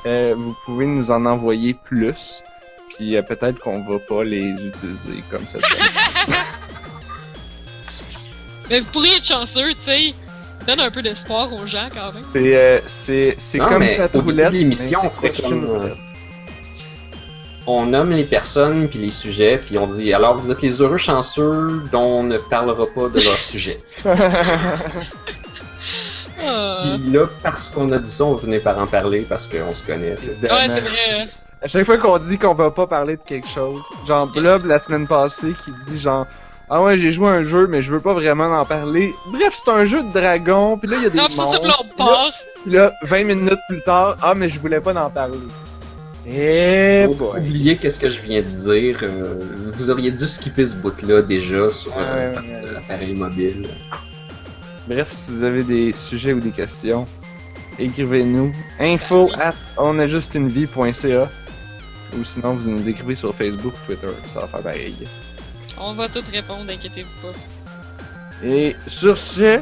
euh, 0.06 0.34
vous 0.38 0.56
pouvez 0.66 0.86
nous 0.86 1.12
en 1.12 1.26
envoyer 1.26 1.74
plus. 1.74 2.42
Puis 2.96 3.16
euh, 3.16 3.22
peut-être 3.22 3.60
qu'on 3.60 3.82
va 3.82 4.00
pas 4.00 4.24
les 4.24 4.52
utiliser 4.52 5.24
comme 5.30 5.46
cette 5.46 5.66
semaine. 5.66 6.38
Mais 8.70 8.80
vous 8.80 8.86
pourriez 8.88 9.16
être 9.18 9.26
chanceux, 9.26 9.74
tu 9.74 9.82
sais. 9.82 10.14
Donne 10.66 10.82
un 10.82 10.92
peu 10.92 11.02
d'espoir 11.02 11.54
aux 11.54 11.66
gens 11.66 11.88
quand 11.94 12.14
même. 12.14 12.24
C'est 12.34 12.56
euh, 12.58 12.80
c'est 12.86 13.36
c'est 13.38 13.58
comme 13.58 13.80
mais 13.80 13.98
début 13.98 14.18
roulette. 14.18 14.52
de 14.52 14.58
l'émission, 14.58 15.00
on 15.04 15.10
ferait 15.10 15.32
comme, 15.32 15.64
euh. 15.64 15.96
On 17.70 17.88
nomme 17.88 18.12
les 18.12 18.24
personnes 18.24 18.88
puis 18.88 19.00
les 19.00 19.12
sujets, 19.12 19.58
puis 19.64 19.78
on 19.78 19.88
dit 19.88 20.14
alors 20.14 20.38
vous 20.38 20.52
êtes 20.52 20.62
les 20.62 20.82
heureux 20.82 20.98
chanceux 20.98 21.84
dont 21.92 22.20
on 22.20 22.24
ne 22.24 22.38
parlera 22.38 22.86
pas 22.88 23.10
de 23.10 23.20
leur 23.22 23.38
sujet. 23.38 23.82
Ah. 26.46 26.84
Puis 26.84 27.12
là, 27.12 27.26
parce 27.42 27.70
qu'on 27.70 27.92
a 27.92 27.98
dit 27.98 28.12
ça, 28.12 28.24
on 28.24 28.36
venait 28.36 28.60
par 28.60 28.78
en 28.78 28.86
parler 28.86 29.26
parce 29.28 29.48
qu'on 29.48 29.74
se 29.74 29.84
connaît. 29.84 30.12
Ouais, 30.12 30.68
c'est 30.68 30.82
vrai. 30.82 31.28
À 31.64 31.68
chaque 31.68 31.86
fois 31.86 31.98
qu'on 31.98 32.18
dit 32.20 32.38
qu'on 32.38 32.54
va 32.54 32.70
pas 32.70 32.86
parler 32.86 33.18
de 33.18 33.24
quelque 33.24 33.48
chose, 33.48 33.82
genre 34.08 34.28
Blob 34.28 34.66
la 34.66 34.78
semaine 34.78 35.08
passée 35.08 35.56
qui 35.66 35.72
dit 35.90 36.00
genre 36.00 36.28
ah 36.70 36.84
ouais 36.84 36.98
j'ai 36.98 37.12
joué 37.12 37.30
à 37.30 37.32
un 37.32 37.44
jeu 37.44 37.66
mais 37.68 37.82
je 37.82 37.92
veux 37.92 38.00
pas 38.00 38.14
vraiment 38.14 38.46
en 38.48 38.66
parler. 38.66 39.12
Bref 39.32 39.56
c'est 39.56 39.72
un 39.72 39.86
jeu 39.86 40.04
de 40.04 40.14
dragon 40.14 40.78
puis 40.78 40.88
là 40.88 40.98
il 40.98 41.04
y 41.04 41.06
a 41.08 41.10
des 41.10 41.18
Non, 41.18 41.28
là, 41.28 41.36
monstres. 41.38 42.40
Puis 42.64 42.74
là 42.74 42.92
20 43.04 43.24
minutes 43.24 43.60
plus 43.68 43.82
tard 43.82 44.18
ah 44.22 44.36
mais 44.36 44.48
je 44.50 44.60
voulais 44.60 44.80
pas 44.80 44.94
en 44.94 45.10
parler. 45.10 45.40
Eh 46.30 47.06
Faut 47.08 47.14
boy. 47.16 47.40
oublier 47.40 47.78
qu'est-ce 47.78 48.00
que 48.00 48.10
je 48.10 48.22
viens 48.22 48.42
de 48.42 48.48
dire. 48.50 49.00
euh, 49.04 49.72
vous 49.76 49.90
auriez 49.90 50.12
dû 50.12 50.28
skipper 50.28 50.66
ce 50.66 50.76
bout-là 50.76 51.22
déjà 51.22 51.70
sur 51.70 51.94
euh, 51.98 52.34
ouais, 52.34 52.38
ouais. 52.38 52.62
votre 52.62 52.78
appareil 52.80 53.14
mobile. 53.16 53.70
Bref 54.88 55.12
si 55.14 55.32
vous 55.32 55.44
avez 55.44 55.64
des 55.64 55.94
sujets 55.94 56.34
ou 56.34 56.40
des 56.40 56.52
questions 56.52 57.06
écrivez-nous 57.80 58.54
info 58.80 59.30
at 59.40 59.54
onajustunevie.ca 59.78 61.30
ou 62.18 62.24
sinon 62.24 62.54
vous 62.56 62.70
nous 62.72 62.90
écrivez 62.90 63.16
sur 63.16 63.34
Facebook, 63.36 63.74
Twitter, 63.86 64.08
ça 64.28 64.40
va 64.42 64.48
faire 64.48 64.62
pareil. 64.62 64.96
On 65.80 65.94
va 65.94 66.08
tout 66.10 66.24
répondre, 66.32 66.70
inquiétez-vous 66.72 67.28
pas. 67.28 68.48
Et 68.48 68.76
sur 68.88 69.18
ce, 69.18 69.60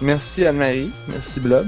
merci 0.00 0.44
Anne-Marie, 0.46 0.90
merci 1.08 1.38
Blob. 1.40 1.66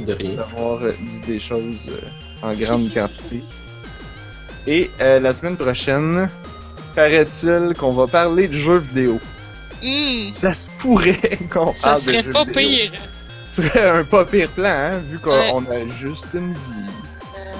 De 0.00 0.12
rien. 0.14 0.34
d'avoir 0.36 0.82
euh, 0.82 0.92
dit 1.00 1.20
des 1.26 1.38
choses 1.38 1.88
euh, 1.88 2.00
en 2.44 2.52
grande 2.54 2.92
quantité. 2.92 3.42
Et 4.66 4.90
euh, 5.00 5.20
la 5.20 5.32
semaine 5.32 5.56
prochaine, 5.56 6.28
paraît-il 6.94 7.74
qu'on 7.78 7.92
va 7.92 8.06
parler 8.06 8.48
de 8.48 8.54
jeux 8.54 8.78
vidéo. 8.78 9.20
Hum, 9.82 10.30
Ça 10.32 10.54
se 10.54 10.70
pourrait 10.78 11.38
qu'on 11.52 11.72
ça 11.74 11.82
parle 11.82 12.00
de 12.00 12.04
serait 12.06 12.22
jeux 12.22 12.32
pas 12.32 12.44
vidéo. 12.44 12.60
pire. 12.68 12.92
Ce 13.56 13.62
serait 13.62 13.88
un 13.90 14.04
pas 14.04 14.24
pire 14.24 14.48
plan, 14.48 14.68
hein, 14.68 14.98
vu 15.10 15.18
qu'on 15.18 15.30
Ouais. 15.64 15.82
a 15.82 15.96
juste 16.00 16.26
une 16.34 16.52
vie. 16.54 16.58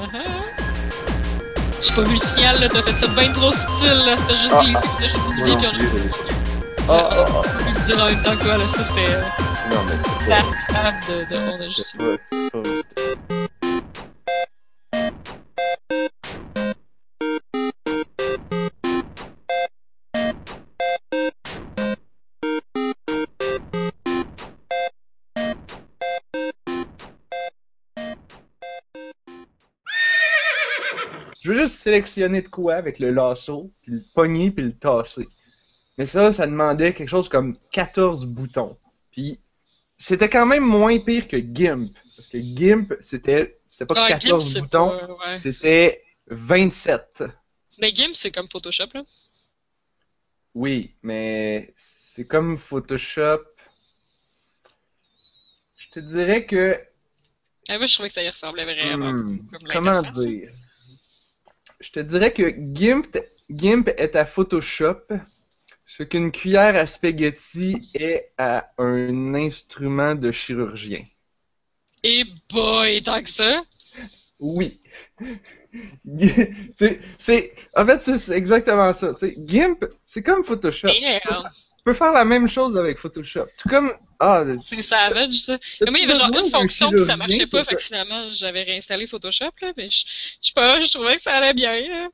Uh-huh. 0.03 0.19
J'ai 1.81 1.93
pas 1.95 2.03
vu 2.03 2.11
le 2.13 2.17
signal, 2.17 2.61
là, 2.61 2.69
t'as 2.69 2.83
fait 2.83 2.95
ça 2.97 3.07
bien 3.09 3.31
trop 3.33 3.53
subtil, 3.53 3.89
là. 4.07 4.17
T'as 4.27 4.35
juste 4.35 4.55
Ah, 4.59 4.65
dit, 4.65 4.73
t'as 4.99 5.05
juste 5.09 5.29
oublié 5.29 5.55
non 5.55 5.61
qu'on 5.61 5.67
a 5.67 6.97
Ah, 6.97 7.09
ah, 7.11 7.27
ah. 7.29 7.43
pu 7.43 7.65
le 7.81 7.87
dire 7.87 8.03
en 8.03 8.07
même 8.07 8.23
temps 8.23 8.37
que 8.37 8.43
toi, 8.43 8.57
là. 8.59 8.69
Ça, 8.69 8.83
c'était 8.83 9.01
euh, 9.15 9.21
Non, 9.71 9.81
mais 9.87 9.95
c'est 10.25 10.31
la 10.31 10.37
pas... 10.37 10.43
stab 10.69 10.95
de, 11.09 11.35
de 11.35 11.71
c'est 11.77 11.99
pas- 11.99 13.04
sélectionner 31.85 32.41
de 32.41 32.49
quoi 32.49 32.77
avec 32.77 32.99
le 32.99 33.11
lasso, 33.11 33.71
puis 33.83 33.93
le 33.93 34.03
pogner, 34.15 34.51
puis 34.51 34.65
le 34.65 34.73
tasser. 34.73 35.29
Mais 35.99 36.07
ça, 36.07 36.33
ça 36.33 36.47
demandait 36.47 36.95
quelque 36.95 37.11
chose 37.11 37.29
comme 37.29 37.59
14 37.73 38.25
boutons. 38.25 38.79
Puis 39.13 39.39
c'était 39.99 40.31
quand 40.31 40.47
même 40.47 40.65
moins 40.65 40.99
pire 40.99 41.29
que 41.29 41.37
GIMP. 41.37 41.93
Parce 42.17 42.29
que 42.29 42.41
GIMP, 42.41 42.95
c'était 43.01 43.61
c'était 43.69 43.87
pas 43.87 44.05
Ah, 44.05 44.09
14 44.09 44.45
Gimp, 44.45 44.53
c'est 44.55 44.61
boutons, 44.63 45.19
ouais. 45.19 45.39
c'était 45.39 46.03
27. 46.29 47.25
Mais 47.81 47.93
Gimp, 47.95 48.15
c'est 48.15 48.31
comme 48.33 48.49
Photoshop, 48.49 48.89
là? 48.95 49.05
Oui, 50.55 50.95
mais 51.03 51.75
c'est 51.77 52.27
comme 52.27 52.57
Photoshop. 52.57 53.41
te 55.93 56.01
dirais 56.01 56.47
que. 56.47 56.81
Ah, 57.69 57.77
moi, 57.77 57.87
je 57.87 57.95
trouvais 57.95 58.09
que 58.09 58.15
ça 58.15 58.23
y 58.23 58.29
ressemblait 58.29 58.65
vraiment. 58.65 59.13
Hmm, 59.13 59.47
comme 59.51 59.69
comment 59.71 60.03
dire? 60.03 60.51
Je 61.85 61.93
te 61.93 62.01
dirais 62.01 62.33
que 62.33 62.55
GIMP, 62.73 63.19
GIMP 63.51 63.91
est 63.99 64.17
à 64.17 64.25
Photoshop 64.25 65.03
ce 65.85 66.03
qu'une 66.03 66.33
cuillère 66.33 66.77
à 66.77 66.87
spaghetti 66.87 67.91
est 67.93 68.33
à 68.39 68.71
un 68.79 69.35
instrument 69.35 70.15
de 70.15 70.33
chirurgien. 70.33 71.05
Et 72.03 72.25
boy, 72.49 73.03
tant 73.03 73.23
que 73.23 73.29
ça! 73.29 73.63
Oui. 74.41 74.81
c'est, 77.19 77.55
en 77.77 77.85
fait, 77.85 78.01
c'est 78.01 78.35
exactement 78.35 78.95
ça. 78.95 79.15
GIMP, 79.37 79.85
c'est 80.07 80.23
comme 80.23 80.43
Photoshop. 80.43 80.89
Tu 80.89 81.21
peux, 81.29 81.35
peux 81.85 81.93
faire 81.93 82.13
la 82.13 82.25
même 82.25 82.49
chose 82.49 82.77
avec 82.77 82.99
Photoshop. 82.99 83.47
Tout 83.59 83.69
comme, 83.69 83.93
ah, 84.21 84.43
C'est 84.63 84.83
savage, 84.83 85.35
ça. 85.35 85.59
Mais 85.83 85.91
moi, 85.91 85.99
il 86.01 86.03
y 86.03 86.05
avait 86.05 86.15
genre 86.15 86.31
une 86.35 86.51
fonction 86.51 86.91
que 86.91 86.99
ça 86.99 87.17
marchait 87.17 87.47
pas, 87.47 87.63
fait 87.65 87.75
que 87.75 87.83
finalement, 87.83 88.31
j'avais 88.33 88.63
réinstallé 88.63 89.07
Photoshop, 89.07 89.51
là, 89.63 89.73
mais 89.77 89.91
je 89.91 90.05
je 90.41 90.49
sais 90.49 90.53
pas, 90.55 90.81
je 90.81 90.91
trouvais 90.91 91.17
que 91.17 91.23
ça 91.23 91.35
allait 91.35 91.55
bien, 91.55 91.81
là. 91.89 92.09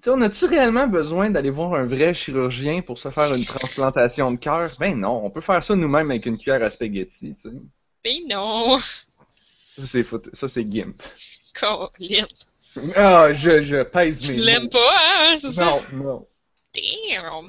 Tu 0.00 0.04
sais, 0.04 0.10
on 0.10 0.20
a-tu 0.20 0.44
réellement 0.44 0.86
besoin 0.86 1.28
d'aller 1.30 1.50
voir 1.50 1.74
un 1.74 1.84
vrai 1.84 2.14
chirurgien 2.14 2.82
pour 2.82 2.98
se 2.98 3.10
faire 3.10 3.34
une 3.34 3.44
transplantation 3.44 4.30
de 4.30 4.36
cœur? 4.38 4.70
Ben 4.78 4.98
non, 4.98 5.24
on 5.24 5.30
peut 5.30 5.40
faire 5.40 5.62
ça 5.64 5.74
nous-mêmes 5.74 6.10
avec 6.10 6.24
une 6.26 6.38
cuillère 6.38 6.62
à 6.62 6.70
spaghetti, 6.70 7.34
tu 7.34 7.50
sais. 7.50 7.56
Mais 8.04 8.20
non! 8.28 8.78
Ça, 9.76 9.86
c'est 9.86 10.02
photo- 10.04 10.30
ça, 10.32 10.48
c'est 10.48 10.70
GIMP. 10.70 11.02
Colin. 11.54 12.26
Ah, 12.94 13.32
je, 13.32 13.60
je 13.62 13.82
pèse 13.82 14.20
Tu 14.20 14.34
mes 14.34 14.42
l'aimes 14.42 14.62
mots. 14.64 14.68
pas, 14.70 14.98
hein, 15.32 15.36
c'est 15.40 15.52
ça? 15.52 15.64
Non, 15.64 15.82
non. 15.92 16.26
Damn! 16.74 17.48